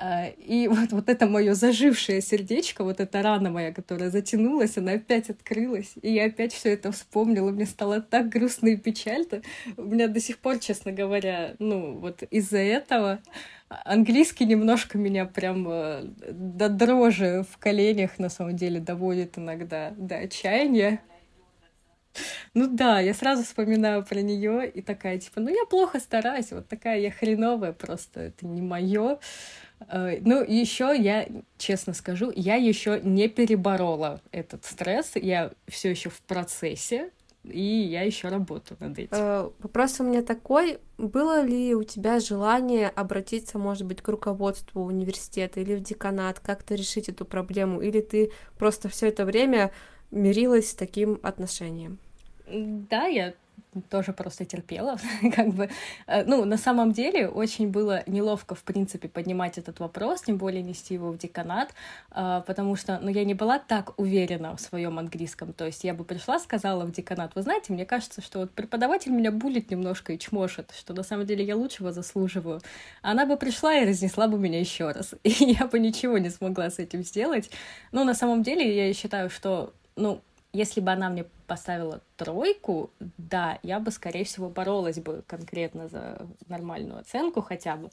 А, 0.00 0.28
и 0.28 0.66
вот, 0.68 0.92
вот 0.92 1.08
это 1.08 1.26
мое 1.26 1.54
зажившее 1.54 2.22
сердечко, 2.22 2.84
вот 2.84 3.00
эта 3.00 3.22
рана 3.22 3.50
моя, 3.50 3.72
которая 3.72 4.10
затянулась, 4.10 4.78
она 4.78 4.92
опять 4.92 5.28
открылась. 5.28 5.92
И 6.00 6.12
я 6.12 6.24
опять 6.24 6.54
все 6.54 6.72
это 6.72 6.90
вспомнила. 6.90 7.50
Мне 7.50 7.66
стало 7.66 8.00
так 8.00 8.30
грустно 8.30 8.68
и 8.68 8.76
печально. 8.76 9.42
У 9.76 9.82
меня 9.82 10.08
до 10.08 10.18
сих 10.18 10.38
пор, 10.38 10.58
честно 10.58 10.92
говоря, 10.92 11.54
ну 11.58 11.98
вот 11.98 12.22
из-за 12.22 12.58
этого 12.58 13.20
английский 13.68 14.46
немножко 14.46 14.96
меня 14.96 15.26
прям 15.26 15.66
э, 15.68 16.04
до 16.30 16.68
дрожи 16.70 17.44
в 17.50 17.58
коленях 17.58 18.18
на 18.18 18.30
самом 18.30 18.56
деле 18.56 18.80
доводит 18.80 19.36
иногда 19.36 19.92
до 19.96 20.16
отчаяния. 20.16 21.00
Ну 22.54 22.66
да, 22.66 23.00
я 23.00 23.14
сразу 23.14 23.44
вспоминаю 23.44 24.04
про 24.04 24.20
нее 24.20 24.68
и 24.68 24.82
такая, 24.82 25.18
типа, 25.18 25.40
ну 25.40 25.48
я 25.48 25.64
плохо 25.66 26.00
стараюсь, 26.00 26.50
вот 26.50 26.68
такая 26.68 26.98
я 26.98 27.10
хреновая, 27.10 27.72
просто 27.72 28.20
это 28.20 28.46
не 28.46 28.62
мое. 28.62 29.18
Э, 29.88 30.18
ну, 30.20 30.42
еще 30.42 30.94
я, 30.96 31.26
честно 31.58 31.94
скажу, 31.94 32.32
я 32.34 32.56
еще 32.56 33.00
не 33.02 33.28
переборола 33.28 34.20
этот 34.32 34.64
стресс, 34.64 35.12
я 35.14 35.52
все 35.68 35.90
еще 35.90 36.10
в 36.10 36.20
процессе, 36.22 37.10
и 37.44 37.62
я 37.62 38.02
еще 38.02 38.28
работаю 38.28 38.76
над 38.80 38.98
этим. 38.98 39.08
Э, 39.12 39.50
вопрос 39.60 40.00
у 40.00 40.04
меня 40.04 40.22
такой: 40.22 40.78
было 40.98 41.42
ли 41.42 41.74
у 41.74 41.82
тебя 41.84 42.20
желание 42.20 42.88
обратиться, 42.88 43.58
может 43.58 43.86
быть, 43.86 44.02
к 44.02 44.08
руководству 44.08 44.82
университета 44.84 45.60
или 45.60 45.74
в 45.74 45.80
деканат, 45.80 46.40
как-то 46.40 46.74
решить 46.74 47.08
эту 47.08 47.24
проблему, 47.24 47.80
или 47.80 48.00
ты 48.00 48.32
просто 48.58 48.88
все 48.88 49.08
это 49.08 49.24
время 49.24 49.72
мирилась 50.10 50.70
с 50.70 50.74
таким 50.74 51.18
отношением? 51.22 51.98
Да, 52.46 53.06
я 53.06 53.34
тоже 53.88 54.12
просто 54.12 54.44
терпела, 54.44 54.98
как 55.34 55.48
бы, 55.48 55.68
э, 56.06 56.24
ну, 56.24 56.44
на 56.44 56.56
самом 56.56 56.92
деле 56.92 57.28
очень 57.28 57.68
было 57.68 58.02
неловко, 58.06 58.54
в 58.54 58.62
принципе, 58.62 59.08
поднимать 59.08 59.58
этот 59.58 59.78
вопрос, 59.80 60.22
тем 60.22 60.38
более 60.38 60.62
нести 60.62 60.94
его 60.94 61.10
в 61.12 61.18
деканат, 61.18 61.72
э, 62.10 62.42
потому 62.46 62.76
что, 62.76 62.98
ну, 63.00 63.08
я 63.08 63.24
не 63.24 63.34
была 63.34 63.58
так 63.58 63.98
уверена 63.98 64.56
в 64.56 64.60
своем 64.60 64.98
английском, 64.98 65.52
то 65.52 65.66
есть 65.66 65.84
я 65.84 65.94
бы 65.94 66.04
пришла, 66.04 66.40
сказала 66.40 66.84
в 66.84 66.92
деканат, 66.92 67.34
вы 67.34 67.42
знаете, 67.42 67.72
мне 67.72 67.86
кажется, 67.86 68.20
что 68.20 68.40
вот 68.40 68.50
преподаватель 68.50 69.12
меня 69.12 69.30
булит 69.30 69.70
немножко 69.70 70.12
и 70.12 70.18
чмошит, 70.18 70.72
что 70.76 70.92
на 70.92 71.02
самом 71.02 71.26
деле 71.26 71.44
я 71.44 71.56
лучшего 71.56 71.92
заслуживаю. 71.92 72.60
Она 73.02 73.24
бы 73.26 73.36
пришла 73.36 73.74
и 73.74 73.86
разнесла 73.86 74.26
бы 74.26 74.38
меня 74.38 74.58
еще 74.58 74.90
раз, 74.90 75.14
и 75.22 75.30
я 75.30 75.66
бы 75.66 75.78
ничего 75.78 76.18
не 76.18 76.30
смогла 76.30 76.70
с 76.70 76.78
этим 76.78 77.04
сделать. 77.04 77.50
Но 77.92 78.04
на 78.04 78.14
самом 78.14 78.42
деле 78.42 78.88
я 78.88 78.92
считаю, 78.94 79.30
что, 79.30 79.72
ну, 80.00 80.22
если 80.52 80.80
бы 80.80 80.90
она 80.90 81.08
мне 81.08 81.24
поставила 81.46 82.00
тройку, 82.16 82.90
да, 83.18 83.58
я 83.62 83.78
бы, 83.78 83.90
скорее 83.90 84.24
всего, 84.24 84.48
боролась 84.48 84.98
бы 84.98 85.22
конкретно 85.26 85.88
за 85.88 86.26
нормальную 86.48 87.00
оценку 87.00 87.40
хотя 87.40 87.76
бы. 87.76 87.90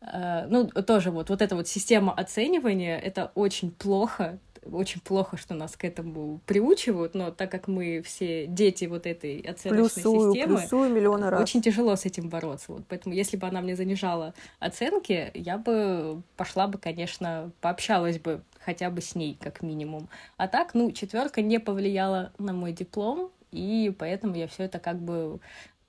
Э, 0.00 0.46
ну, 0.48 0.66
тоже 0.66 1.10
вот, 1.10 1.30
вот 1.30 1.40
эта 1.40 1.56
вот 1.56 1.68
система 1.68 2.12
оценивания, 2.12 2.98
это 2.98 3.32
очень 3.34 3.70
плохо, 3.70 4.38
очень 4.72 5.00
плохо, 5.00 5.36
что 5.36 5.54
нас 5.54 5.76
к 5.76 5.84
этому 5.84 6.40
приучивают, 6.46 7.14
но 7.14 7.30
так 7.30 7.50
как 7.50 7.68
мы 7.68 8.02
все 8.02 8.46
дети 8.46 8.84
вот 8.86 9.06
этой 9.06 9.40
оценочной 9.40 10.02
плюсую, 10.02 10.32
системы, 10.32 10.58
плюсую 10.58 10.90
миллионы 10.90 11.30
раз. 11.30 11.40
очень 11.40 11.62
тяжело 11.62 11.96
с 11.96 12.04
этим 12.04 12.28
бороться. 12.28 12.72
Вот 12.72 12.82
поэтому, 12.88 13.14
если 13.14 13.36
бы 13.36 13.46
она 13.46 13.60
мне 13.60 13.76
занижала 13.76 14.34
оценки, 14.58 15.30
я 15.34 15.58
бы 15.58 16.22
пошла 16.36 16.66
бы, 16.66 16.78
конечно, 16.78 17.50
пообщалась 17.60 18.18
бы 18.18 18.42
хотя 18.60 18.90
бы 18.90 19.00
с 19.00 19.14
ней, 19.14 19.38
как 19.40 19.62
минимум. 19.62 20.08
А 20.36 20.48
так, 20.48 20.74
ну, 20.74 20.90
четверка 20.92 21.42
не 21.42 21.60
повлияла 21.60 22.32
на 22.38 22.52
мой 22.52 22.72
диплом, 22.72 23.30
и 23.52 23.94
поэтому 23.96 24.34
я 24.34 24.48
все 24.48 24.64
это 24.64 24.78
как 24.78 25.00
бы 25.00 25.38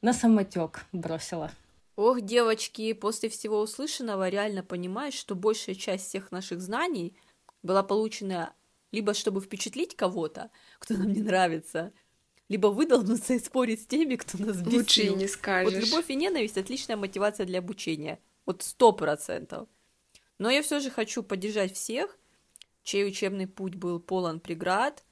на 0.02 0.14
самотек 0.14 0.86
бросила. 0.92 1.52
Ох, 1.96 2.22
девочки, 2.22 2.94
после 2.94 3.28
всего 3.28 3.60
услышанного 3.60 4.30
реально 4.30 4.62
понимаешь, 4.62 5.16
что 5.16 5.34
большая 5.34 5.74
часть 5.74 6.08
всех 6.08 6.32
наших 6.32 6.62
знаний 6.62 7.16
была 7.64 7.82
получена 7.82 8.54
либо 8.92 9.14
чтобы 9.14 9.42
впечатлить 9.42 9.96
кого-то, 9.96 10.52
кто 10.80 10.96
нам 10.96 11.12
не 11.12 11.22
нравится, 11.22 11.94
либо 12.50 12.68
выдохнуться 12.68 13.34
и 13.34 13.40
спорить 13.40 13.82
с 13.82 13.86
теми, 13.86 14.16
кто 14.16 14.38
нас 14.38 14.62
бесил. 14.62 14.80
Лучше 14.80 15.02
и 15.04 15.14
не 15.14 15.28
скажешь. 15.28 15.74
Вот 15.74 15.84
любовь 15.84 16.10
и 16.10 16.16
ненависть— 16.16 16.58
отличная 16.60 16.96
мотивация 16.96 17.46
для 17.46 17.60
обучения. 17.60 18.20
Вот 18.46 18.64
сто 18.64 18.94
процентов. 18.94 19.68
Но 20.38 20.50
я 20.50 20.62
все 20.62 20.80
же 20.80 20.90
хочу 20.90 21.24
поддержать 21.24 21.74
всех, 21.74 22.18
чей 22.84 23.06
учебный 23.06 23.48
путь 23.48 23.76
был 23.76 24.00
полон 24.00 24.40
преград, 24.40 25.04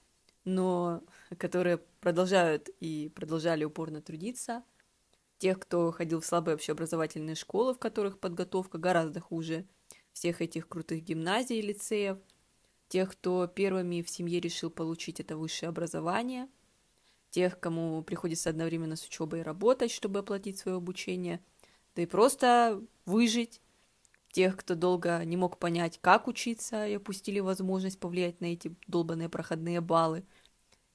но 0.45 1.03
которые 1.37 1.79
продолжают 1.99 2.69
и 2.79 3.11
продолжали 3.13 3.65
упорно 3.65 4.01
трудиться. 4.01 4.63
Тех, 5.39 5.59
кто 5.59 5.91
ходил 5.91 6.21
в 6.21 6.25
слабые 6.25 6.55
общеобразовательные 6.55 7.35
школы, 7.35 7.73
в 7.73 7.79
которых 7.79 8.19
подготовка 8.19 8.77
гораздо 8.77 9.19
хуже 9.19 9.65
всех 10.13 10.39
этих 10.41 10.69
крутых 10.69 11.03
гимназий 11.03 11.59
и 11.59 11.61
лицеев– 11.61 12.17
тех, 12.87 13.11
кто 13.11 13.47
первыми 13.47 14.01
в 14.01 14.09
семье 14.09 14.39
решил 14.39 14.69
получить 14.69 15.19
это 15.19 15.37
высшее 15.37 15.69
образование, 15.69 16.47
тех, 17.29 17.59
кому 17.59 18.03
приходится 18.03 18.49
одновременно 18.49 18.95
с 18.95 19.05
учебой 19.05 19.41
работать, 19.41 19.91
чтобы 19.91 20.19
оплатить 20.19 20.57
свое 20.57 20.77
обучение, 20.77 21.41
да 21.95 22.03
и 22.03 22.05
просто 22.05 22.81
выжить, 23.05 23.61
тех, 24.31 24.57
кто 24.57 24.75
долго 24.75 25.23
не 25.23 25.37
мог 25.37 25.59
понять, 25.59 25.97
как 26.01 26.27
учиться, 26.27 26.85
и 26.85 26.95
опустили 26.95 27.39
возможность 27.39 27.99
повлиять 27.99 28.41
на 28.41 28.47
эти 28.47 28.75
долбанные 28.87 29.29
проходные 29.29 29.79
баллы, 29.81 30.25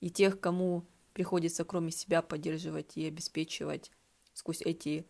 и 0.00 0.10
тех, 0.10 0.40
кому 0.40 0.84
приходится 1.14 1.64
кроме 1.64 1.90
себя 1.90 2.22
поддерживать 2.22 2.96
и 2.96 3.06
обеспечивать 3.06 3.90
сквозь 4.34 4.60
эти 4.62 5.06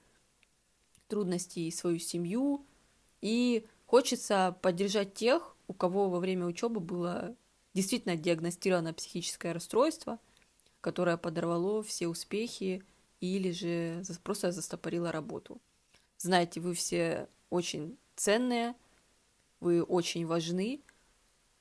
трудности 1.09 1.71
свою 1.71 1.99
семью, 1.99 2.65
и 3.21 3.67
хочется 3.87 4.57
поддержать 4.63 5.15
тех, 5.15 5.57
у 5.71 5.73
кого 5.73 6.11
во 6.11 6.19
время 6.19 6.47
учебы 6.47 6.81
было 6.81 7.37
действительно 7.75 8.17
диагностировано 8.17 8.93
психическое 8.93 9.53
расстройство, 9.53 10.19
которое 10.81 11.17
подорвало 11.17 11.85
все 11.85 12.09
успехи 12.09 12.83
или 13.21 13.53
же 13.53 14.03
просто 14.25 14.51
застопорило 14.51 15.13
работу. 15.13 15.61
Знаете, 16.19 16.61
вы 16.61 16.75
все 16.75 17.29
очень 17.51 17.97
ценные, 18.17 18.75
вы 19.61 19.85
очень 19.85 20.27
важны, 20.27 20.81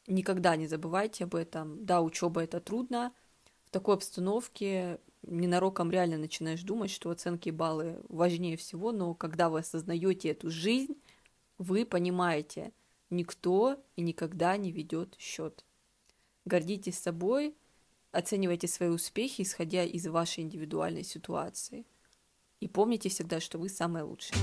никогда 0.08 0.56
не 0.56 0.66
забывайте 0.66 1.26
об 1.26 1.36
этом. 1.36 1.86
Да, 1.86 2.02
учеба 2.02 2.42
это 2.42 2.60
трудно, 2.60 3.14
в 3.66 3.70
такой 3.70 3.94
обстановке 3.94 5.00
ненароком 5.22 5.92
реально 5.92 6.18
начинаешь 6.18 6.64
думать, 6.64 6.90
что 6.90 7.12
оценки 7.12 7.52
баллы 7.52 8.02
важнее 8.10 8.58
всего, 8.58 8.92
но 8.92 9.14
когда 9.14 9.50
вы 9.50 9.60
осознаете 9.60 10.30
эту 10.30 10.50
жизнь, 10.50 10.96
вы 11.60 11.86
понимаете, 11.86 12.74
Никто 13.10 13.78
и 13.96 14.02
никогда 14.02 14.56
не 14.56 14.72
ведет 14.72 15.16
счет. 15.18 15.66
Гордитесь 16.46 17.00
собой, 17.00 17.56
оценивайте 18.12 18.68
свои 18.68 18.90
успехи, 18.90 19.42
исходя 19.42 19.84
из 19.84 20.06
вашей 20.08 20.44
индивидуальной 20.44 21.04
ситуации. 21.04 21.86
И 22.60 22.68
помните 22.68 23.10
всегда, 23.10 23.40
что 23.40 23.58
вы 23.58 23.70
самые 23.70 24.04
лучшие. 24.04 24.38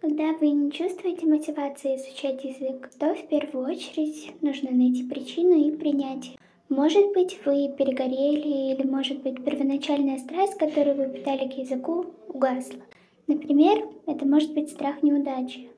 Когда 0.00 0.32
вы 0.38 0.50
не 0.50 0.72
чувствуете 0.72 1.26
мотивации 1.26 1.94
изучать 1.96 2.42
язык, 2.42 2.90
то 2.98 3.14
в 3.14 3.28
первую 3.28 3.66
очередь 3.66 4.42
нужно 4.42 4.72
найти 4.72 5.08
причину 5.08 5.54
и 5.54 5.76
принять. 5.76 6.36
Может 6.68 7.14
быть, 7.14 7.38
вы 7.46 7.72
перегорели, 7.76 8.72
или, 8.72 8.86
может 8.86 9.22
быть, 9.22 9.42
первоначальная 9.42 10.18
страсть, 10.18 10.58
которую 10.58 10.96
вы 10.96 11.06
питали 11.06 11.48
к 11.48 11.56
языку, 11.56 12.06
угасла. 12.28 12.80
Например, 13.26 13.88
это 14.06 14.26
может 14.26 14.52
быть 14.52 14.70
страх 14.70 15.02
неудачи. 15.02 15.70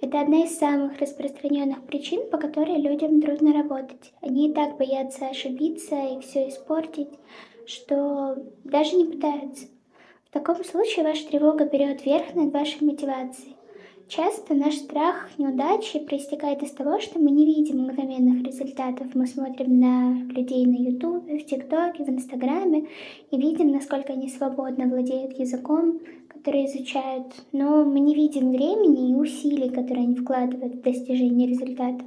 Это 0.00 0.20
одна 0.20 0.44
из 0.44 0.56
самых 0.56 1.00
распространенных 1.00 1.84
причин, 1.86 2.30
по 2.30 2.38
которой 2.38 2.80
людям 2.80 3.20
трудно 3.20 3.52
работать. 3.52 4.12
Они 4.20 4.48
и 4.48 4.52
так 4.52 4.76
боятся 4.76 5.26
ошибиться 5.26 5.96
и 5.96 6.20
все 6.20 6.48
испортить, 6.48 7.10
что 7.66 8.36
даже 8.62 8.94
не 8.94 9.04
пытаются. 9.04 9.66
В 10.26 10.30
таком 10.30 10.62
случае 10.64 11.04
ваша 11.04 11.26
тревога 11.26 11.64
берет 11.64 12.04
верх 12.06 12.34
над 12.34 12.52
вашей 12.52 12.86
мотивацией. 12.86 13.55
Часто 14.08 14.54
наш 14.54 14.74
страх 14.74 15.30
неудачи 15.36 15.98
проистекает 15.98 16.62
из 16.62 16.70
того, 16.70 17.00
что 17.00 17.18
мы 17.18 17.32
не 17.32 17.44
видим 17.44 17.82
мгновенных 17.82 18.46
результатов. 18.46 19.08
Мы 19.14 19.26
смотрим 19.26 19.80
на 19.80 20.14
людей 20.30 20.64
на 20.64 20.76
Ютубе, 20.76 21.38
в 21.38 21.44
ТикТоке, 21.44 22.04
в 22.04 22.08
Инстаграме 22.08 22.86
и 23.32 23.36
видим, 23.36 23.72
насколько 23.72 24.12
они 24.12 24.28
свободно 24.28 24.86
владеют 24.86 25.36
языком, 25.36 25.98
который 26.28 26.66
изучают, 26.66 27.34
но 27.50 27.84
мы 27.84 27.98
не 27.98 28.14
видим 28.14 28.52
времени 28.52 29.10
и 29.10 29.14
усилий, 29.14 29.70
которые 29.70 30.04
они 30.04 30.14
вкладывают 30.14 30.76
в 30.76 30.82
достижение 30.82 31.48
результатов. 31.48 32.06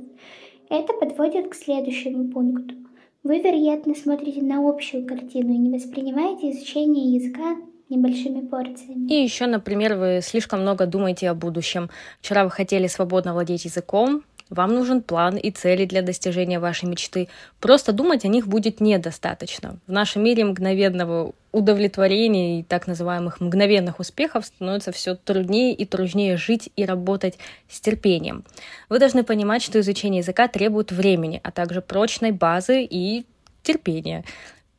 Это 0.70 0.94
подводит 0.94 1.50
к 1.50 1.54
следующему 1.54 2.30
пункту. 2.32 2.76
Вы, 3.24 3.40
вероятно, 3.40 3.94
смотрите 3.94 4.42
на 4.42 4.66
общую 4.66 5.06
картину 5.06 5.52
и 5.52 5.58
не 5.58 5.70
воспринимаете 5.70 6.52
изучение 6.52 7.16
языка 7.16 7.58
небольшими 7.90 8.42
порциями. 8.42 9.08
И 9.10 9.24
еще, 9.24 9.48
например, 9.48 9.96
вы 9.96 10.20
слишком 10.24 10.62
много 10.62 10.86
думаете 10.86 11.30
о 11.30 11.34
будущем. 11.34 11.90
Вчера 12.22 12.44
вы 12.44 12.52
хотели 12.52 12.88
свободно 12.88 13.34
владеть 13.34 13.66
языком, 13.66 14.24
вам 14.50 14.74
нужен 14.74 15.04
план 15.04 15.38
и 15.38 15.52
цели 15.52 15.86
для 15.86 16.02
достижения 16.02 16.60
вашей 16.60 16.86
мечты. 16.86 17.28
Просто 17.60 17.92
думать 17.92 18.26
о 18.26 18.28
них 18.28 18.48
будет 18.48 18.82
недостаточно. 18.82 19.78
В 19.86 19.92
нашем 19.92 20.24
мире 20.24 20.44
мгновенного 20.44 21.34
удовлетворения 21.52 22.60
и 22.60 22.64
так 22.64 22.88
называемых 22.88 23.42
мгновенных 23.42 24.00
успехов 24.00 24.46
становится 24.46 24.92
все 24.92 25.16
труднее 25.16 25.74
и 25.74 25.86
труднее 25.86 26.38
жить 26.38 26.72
и 26.76 26.86
работать 26.86 27.38
с 27.70 27.80
терпением. 27.80 28.44
Вы 28.90 28.98
должны 28.98 29.24
понимать, 29.24 29.62
что 29.62 29.80
изучение 29.80 30.20
языка 30.20 30.48
требует 30.48 30.92
времени, 30.92 31.40
а 31.44 31.52
также 31.52 31.82
прочной 31.82 32.32
базы 32.32 32.84
и 32.84 33.26
терпения. 33.62 34.26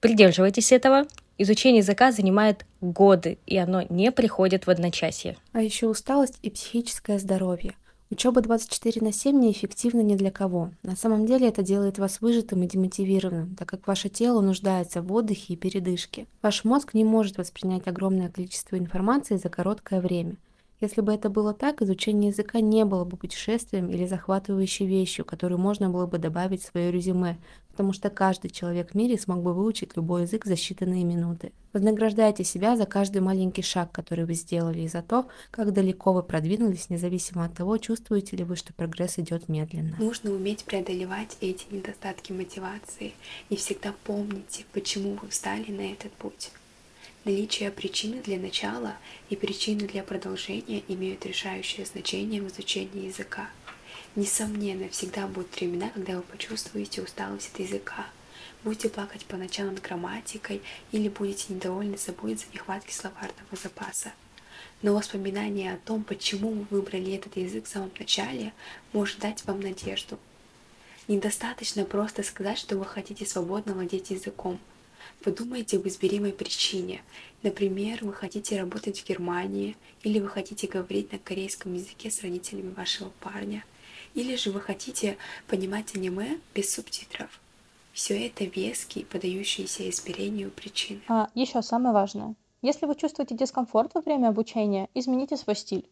Придерживайтесь 0.01 0.73
этого. 0.73 1.07
Изучение 1.43 1.79
языка 1.79 2.13
занимает 2.13 2.67
годы, 2.83 3.39
и 3.47 3.57
оно 3.57 3.81
не 3.89 4.13
приходит 4.13 4.67
в 4.67 4.71
одночасье. 4.71 5.39
А 5.53 5.63
еще 5.63 5.87
усталость 5.87 6.39
и 6.43 6.51
психическое 6.51 7.19
здоровье. 7.19 7.77
Учеба 8.11 8.43
24 8.43 9.01
на 9.01 9.11
7 9.11 9.41
неэффективна 9.41 10.03
ни 10.03 10.17
для 10.17 10.31
кого. 10.31 10.73
На 10.83 10.97
самом 10.97 11.25
деле 11.25 11.49
это 11.49 11.63
делает 11.63 11.97
вас 11.97 12.21
выжатым 12.21 12.63
и 12.63 12.67
демотивированным, 12.67 13.57
так 13.57 13.67
как 13.67 13.87
ваше 13.87 14.11
тело 14.11 14.43
нуждается 14.43 15.01
в 15.01 15.11
отдыхе 15.15 15.55
и 15.55 15.57
передышке. 15.57 16.27
Ваш 16.43 16.65
мозг 16.65 16.93
не 16.93 17.05
может 17.05 17.39
воспринять 17.39 17.89
огромное 17.89 18.29
количество 18.29 18.77
информации 18.77 19.37
за 19.37 19.49
короткое 19.49 20.03
время– 20.03 20.37
если 20.81 21.03
бы 21.03 21.13
это 21.13 21.29
было 21.29 21.53
так, 21.53 21.83
изучение 21.83 22.31
языка 22.31 22.61
не 22.61 22.87
было 22.87 23.05
бы 23.05 23.19
путешествием 23.19 23.91
или 23.91 24.07
захватывающей 24.07 24.87
вещью, 24.87 25.27
которую 25.27 25.59
можно 25.59 25.91
было 25.91 26.07
бы 26.07 26.17
добавить 26.17 26.63
в 26.63 26.67
свое 26.67 26.91
резюме, 26.91 27.37
потому 27.81 27.95
что 27.95 28.11
каждый 28.11 28.51
человек 28.51 28.91
в 28.91 28.95
мире 28.95 29.19
смог 29.19 29.43
бы 29.43 29.55
выучить 29.55 29.97
любой 29.97 30.23
язык 30.23 30.45
за 30.45 30.53
считанные 30.53 31.03
минуты. 31.03 31.51
Вознаграждайте 31.73 32.45
себя 32.45 32.77
за 32.77 32.85
каждый 32.85 33.23
маленький 33.23 33.63
шаг, 33.63 33.91
который 33.91 34.27
вы 34.27 34.35
сделали, 34.35 34.81
и 34.81 34.89
за 34.89 35.01
то, 35.01 35.29
как 35.51 35.73
далеко 35.73 36.13
вы 36.13 36.23
продвинулись, 36.23 36.91
независимо 36.91 37.47
от 37.47 37.55
того, 37.55 37.79
чувствуете 37.79 38.37
ли 38.37 38.45
вы, 38.45 38.57
что 38.57 38.75
прогресс 38.75 39.19
идет 39.19 39.49
медленно. 39.49 39.97
Нужно 39.99 40.31
уметь 40.31 40.65
преодолевать 40.65 41.39
эти 41.41 41.65
недостатки 41.71 42.33
мотивации 42.33 43.15
и 43.49 43.57
всегда 43.57 43.95
помните, 44.05 44.67
почему 44.75 45.17
вы 45.23 45.29
встали 45.29 45.71
на 45.71 45.91
этот 45.91 46.13
путь. 46.13 46.51
Наличие 47.25 47.71
причины 47.71 48.21
для 48.21 48.39
начала 48.39 48.95
и 49.31 49.37
причины 49.37 49.89
для 49.89 50.03
продолжения 50.03 50.83
имеют 50.89 51.25
решающее 51.25 51.87
значение 51.87 52.43
в 52.43 52.49
изучении 52.49 53.07
языка. 53.07 53.49
Несомненно, 54.17 54.89
всегда 54.89 55.27
будут 55.27 55.55
времена, 55.55 55.91
когда 55.91 56.17
вы 56.17 56.23
почувствуете 56.23 57.03
усталость 57.03 57.51
от 57.55 57.61
языка. 57.61 58.07
Будете 58.65 58.89
плакать 58.89 59.25
по 59.25 59.37
ночам 59.37 59.69
над 59.69 59.81
грамматикой 59.81 60.63
или 60.93 61.09
будете 61.09 61.53
недовольны 61.53 61.97
собой 61.97 62.33
из-за 62.33 62.47
нехватки 62.53 62.93
словарного 62.93 63.57
запаса. 63.63 64.13
Но 64.83 64.95
воспоминание 64.95 65.75
о 65.75 65.79
том, 65.79 66.03
почему 66.03 66.51
вы 66.51 66.65
выбрали 66.71 67.15
этот 67.15 67.37
язык 67.37 67.67
в 67.67 67.69
самом 67.69 67.91
начале, 67.99 68.53
может 68.93 69.21
дать 69.21 69.45
вам 69.45 69.61
надежду. 69.61 70.19
Недостаточно 71.07 71.85
просто 71.85 72.23
сказать, 72.23 72.59
что 72.59 72.77
вы 72.77 72.85
хотите 72.85 73.25
свободно 73.27 73.75
владеть 73.75 74.11
языком– 74.11 74.59
Подумайте 75.23 75.77
об 75.77 75.87
изберимой 75.87 76.33
причине. 76.33 77.03
Например, 77.43 77.99
вы 78.03 78.13
хотите 78.13 78.59
работать 78.59 79.01
в 79.01 79.07
Германии, 79.07 79.77
или 80.03 80.19
вы 80.19 80.29
хотите 80.29 80.67
говорить 80.67 81.13
на 81.13 81.19
корейском 81.19 81.75
языке 81.75 82.11
с 82.11 82.23
родителями 82.23 82.73
вашего 82.73 83.11
парня, 83.21 83.65
или 84.15 84.37
же 84.37 84.51
вы 84.51 84.61
хотите 84.61 85.17
понимать 85.49 85.95
аниме 85.95 86.39
без 86.55 86.73
субтитров. 86.73 87.41
Все 87.93 88.27
это 88.27 88.45
веские, 88.45 89.05
подающиеся 89.05 89.89
измерению 89.91 90.51
причины. 90.51 91.01
А 91.09 91.29
еще 91.35 91.63
самое 91.63 91.93
важное. 91.93 92.35
Если 92.63 92.87
вы 92.87 92.95
чувствуете 92.95 93.35
дискомфорт 93.35 93.95
во 93.95 94.01
время 94.01 94.29
обучения, 94.29 94.89
измените 94.95 95.37
свой 95.37 95.57
стиль. 95.57 95.89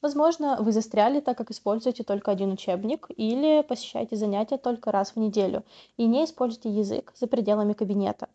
Возможно, 0.00 0.58
вы 0.60 0.72
застряли, 0.72 1.20
так 1.20 1.36
как 1.36 1.50
используете 1.50 2.04
только 2.04 2.30
один 2.30 2.52
учебник, 2.52 3.08
или 3.16 3.62
посещаете 3.62 4.16
занятия 4.16 4.56
только 4.56 4.92
раз 4.92 5.12
в 5.12 5.16
неделю 5.16 5.64
и 5.96 6.06
не 6.06 6.24
используйте 6.24 6.70
язык 6.70 7.12
за 7.16 7.26
пределами 7.26 7.72
кабинета. 7.72 8.28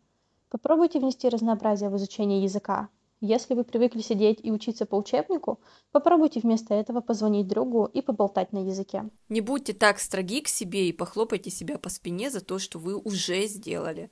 Попробуйте 0.50 1.00
внести 1.00 1.28
разнообразие 1.28 1.88
в 1.88 1.96
изучение 1.96 2.42
языка. 2.42 2.88
Если 3.20 3.54
вы 3.54 3.64
привыкли 3.64 4.00
сидеть 4.00 4.40
и 4.42 4.50
учиться 4.50 4.86
по 4.86 4.96
учебнику, 4.96 5.60
попробуйте 5.92 6.40
вместо 6.40 6.74
этого 6.74 7.00
позвонить 7.00 7.48
другу 7.48 7.86
и 7.86 8.02
поболтать 8.02 8.52
на 8.52 8.66
языке. 8.66 9.08
Не 9.28 9.40
будьте 9.40 9.72
так 9.72 9.98
строги 9.98 10.42
к 10.42 10.48
себе 10.48 10.88
и 10.88 10.92
похлопайте 10.92 11.50
себя 11.50 11.78
по 11.78 11.88
спине 11.88 12.30
за 12.30 12.40
то, 12.40 12.58
что 12.58 12.78
вы 12.78 12.96
уже 12.96 13.46
сделали. 13.46 14.10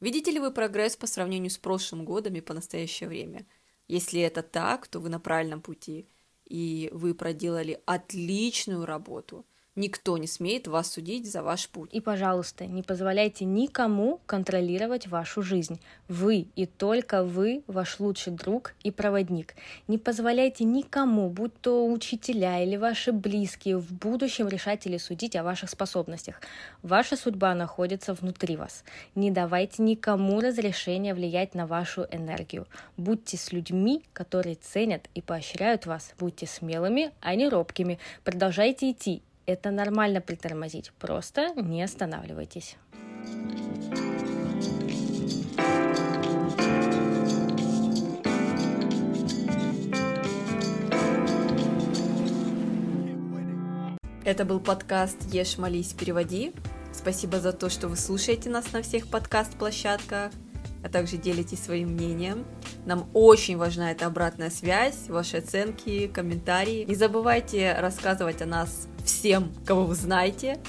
Видите 0.00 0.30
ли 0.30 0.38
вы 0.38 0.50
прогресс 0.52 0.96
по 0.96 1.06
сравнению 1.06 1.50
с 1.50 1.58
прошлым 1.58 2.04
годом 2.04 2.34
и 2.34 2.40
по 2.40 2.54
настоящее 2.54 3.08
время? 3.08 3.46
Если 3.88 4.20
это 4.20 4.42
так, 4.42 4.86
то 4.86 5.00
вы 5.00 5.08
на 5.08 5.18
правильном 5.18 5.60
пути, 5.60 6.08
и 6.44 6.90
вы 6.92 7.14
проделали 7.14 7.82
отличную 7.86 8.84
работу– 8.84 9.46
Никто 9.76 10.16
не 10.18 10.28
смеет 10.28 10.68
вас 10.68 10.92
судить 10.92 11.28
за 11.28 11.42
ваш 11.42 11.68
путь. 11.68 11.90
И, 11.92 12.00
пожалуйста, 12.00 12.64
не 12.64 12.84
позволяйте 12.84 13.44
никому 13.44 14.20
контролировать 14.24 15.08
вашу 15.08 15.42
жизнь. 15.42 15.80
Вы 16.06 16.46
и 16.54 16.66
только 16.66 17.24
вы 17.24 17.64
ваш 17.66 17.98
лучший 17.98 18.32
друг 18.34 18.74
и 18.84 18.92
проводник. 18.92 19.56
Не 19.88 19.98
позволяйте 19.98 20.62
никому, 20.62 21.28
будь 21.28 21.60
то 21.60 21.90
учителя 21.90 22.62
или 22.62 22.76
ваши 22.76 23.10
близкие, 23.10 23.78
в 23.78 23.92
будущем 23.92 24.46
решать 24.46 24.86
или 24.86 24.96
судить 24.96 25.34
о 25.34 25.42
ваших 25.42 25.70
способностях. 25.70 26.40
Ваша 26.82 27.16
судьба 27.16 27.52
находится 27.56 28.14
внутри 28.14 28.56
вас. 28.56 28.84
Не 29.16 29.32
давайте 29.32 29.82
никому 29.82 30.38
разрешения 30.40 31.14
влиять 31.14 31.56
на 31.56 31.66
вашу 31.66 32.06
энергию. 32.12 32.68
Будьте 32.96 33.36
с 33.36 33.50
людьми, 33.50 34.04
которые 34.12 34.54
ценят 34.54 35.10
и 35.16 35.20
поощряют 35.20 35.84
вас. 35.84 36.14
Будьте 36.16 36.46
смелыми, 36.46 37.10
а 37.20 37.34
не 37.34 37.48
робкими. 37.48 37.98
Продолжайте 38.22 38.92
идти 38.92 39.20
это 39.46 39.70
нормально 39.70 40.20
притормозить, 40.20 40.92
просто 40.98 41.52
не 41.54 41.82
останавливайтесь. 41.82 42.76
Это 54.24 54.46
был 54.46 54.58
подкаст 54.58 55.18
«Ешь, 55.32 55.58
молись, 55.58 55.92
переводи». 55.92 56.54
Спасибо 56.92 57.40
за 57.40 57.52
то, 57.52 57.68
что 57.68 57.88
вы 57.88 57.96
слушаете 57.96 58.48
нас 58.48 58.72
на 58.72 58.80
всех 58.80 59.08
подкаст-площадках 59.08 60.32
а 60.84 60.88
также 60.88 61.16
делитесь 61.16 61.64
своим 61.64 61.92
мнением. 61.92 62.44
Нам 62.84 63.08
очень 63.14 63.56
важна 63.56 63.90
эта 63.90 64.06
обратная 64.06 64.50
связь, 64.50 65.08
ваши 65.08 65.38
оценки, 65.38 66.06
комментарии. 66.08 66.84
Не 66.86 66.94
забывайте 66.94 67.74
рассказывать 67.78 68.42
о 68.42 68.46
нас 68.46 68.86
всем, 69.04 69.52
кого 69.64 69.86
вы 69.86 69.94
знаете. 69.94 70.60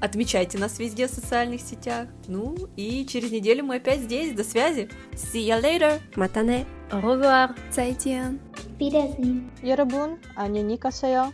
Отмечайте 0.00 0.58
нас 0.58 0.78
везде 0.78 1.06
в 1.06 1.10
социальных 1.10 1.60
сетях. 1.60 2.08
Ну 2.26 2.56
и 2.76 3.06
через 3.06 3.30
неделю 3.30 3.64
мы 3.64 3.76
опять 3.76 4.00
здесь. 4.00 4.32
До 4.32 4.42
связи. 4.42 4.88
See 5.12 5.46
you 5.46 5.62
later. 5.62 6.00
Матане. 6.16 6.66
Au 6.90 7.00
revoir. 7.00 7.54
Зайдиан. 7.70 8.40
Wiedersehen. 8.80 9.48
Ерабун. 9.62 10.18
Аня 10.36 10.62
Никасайо. 10.62 11.32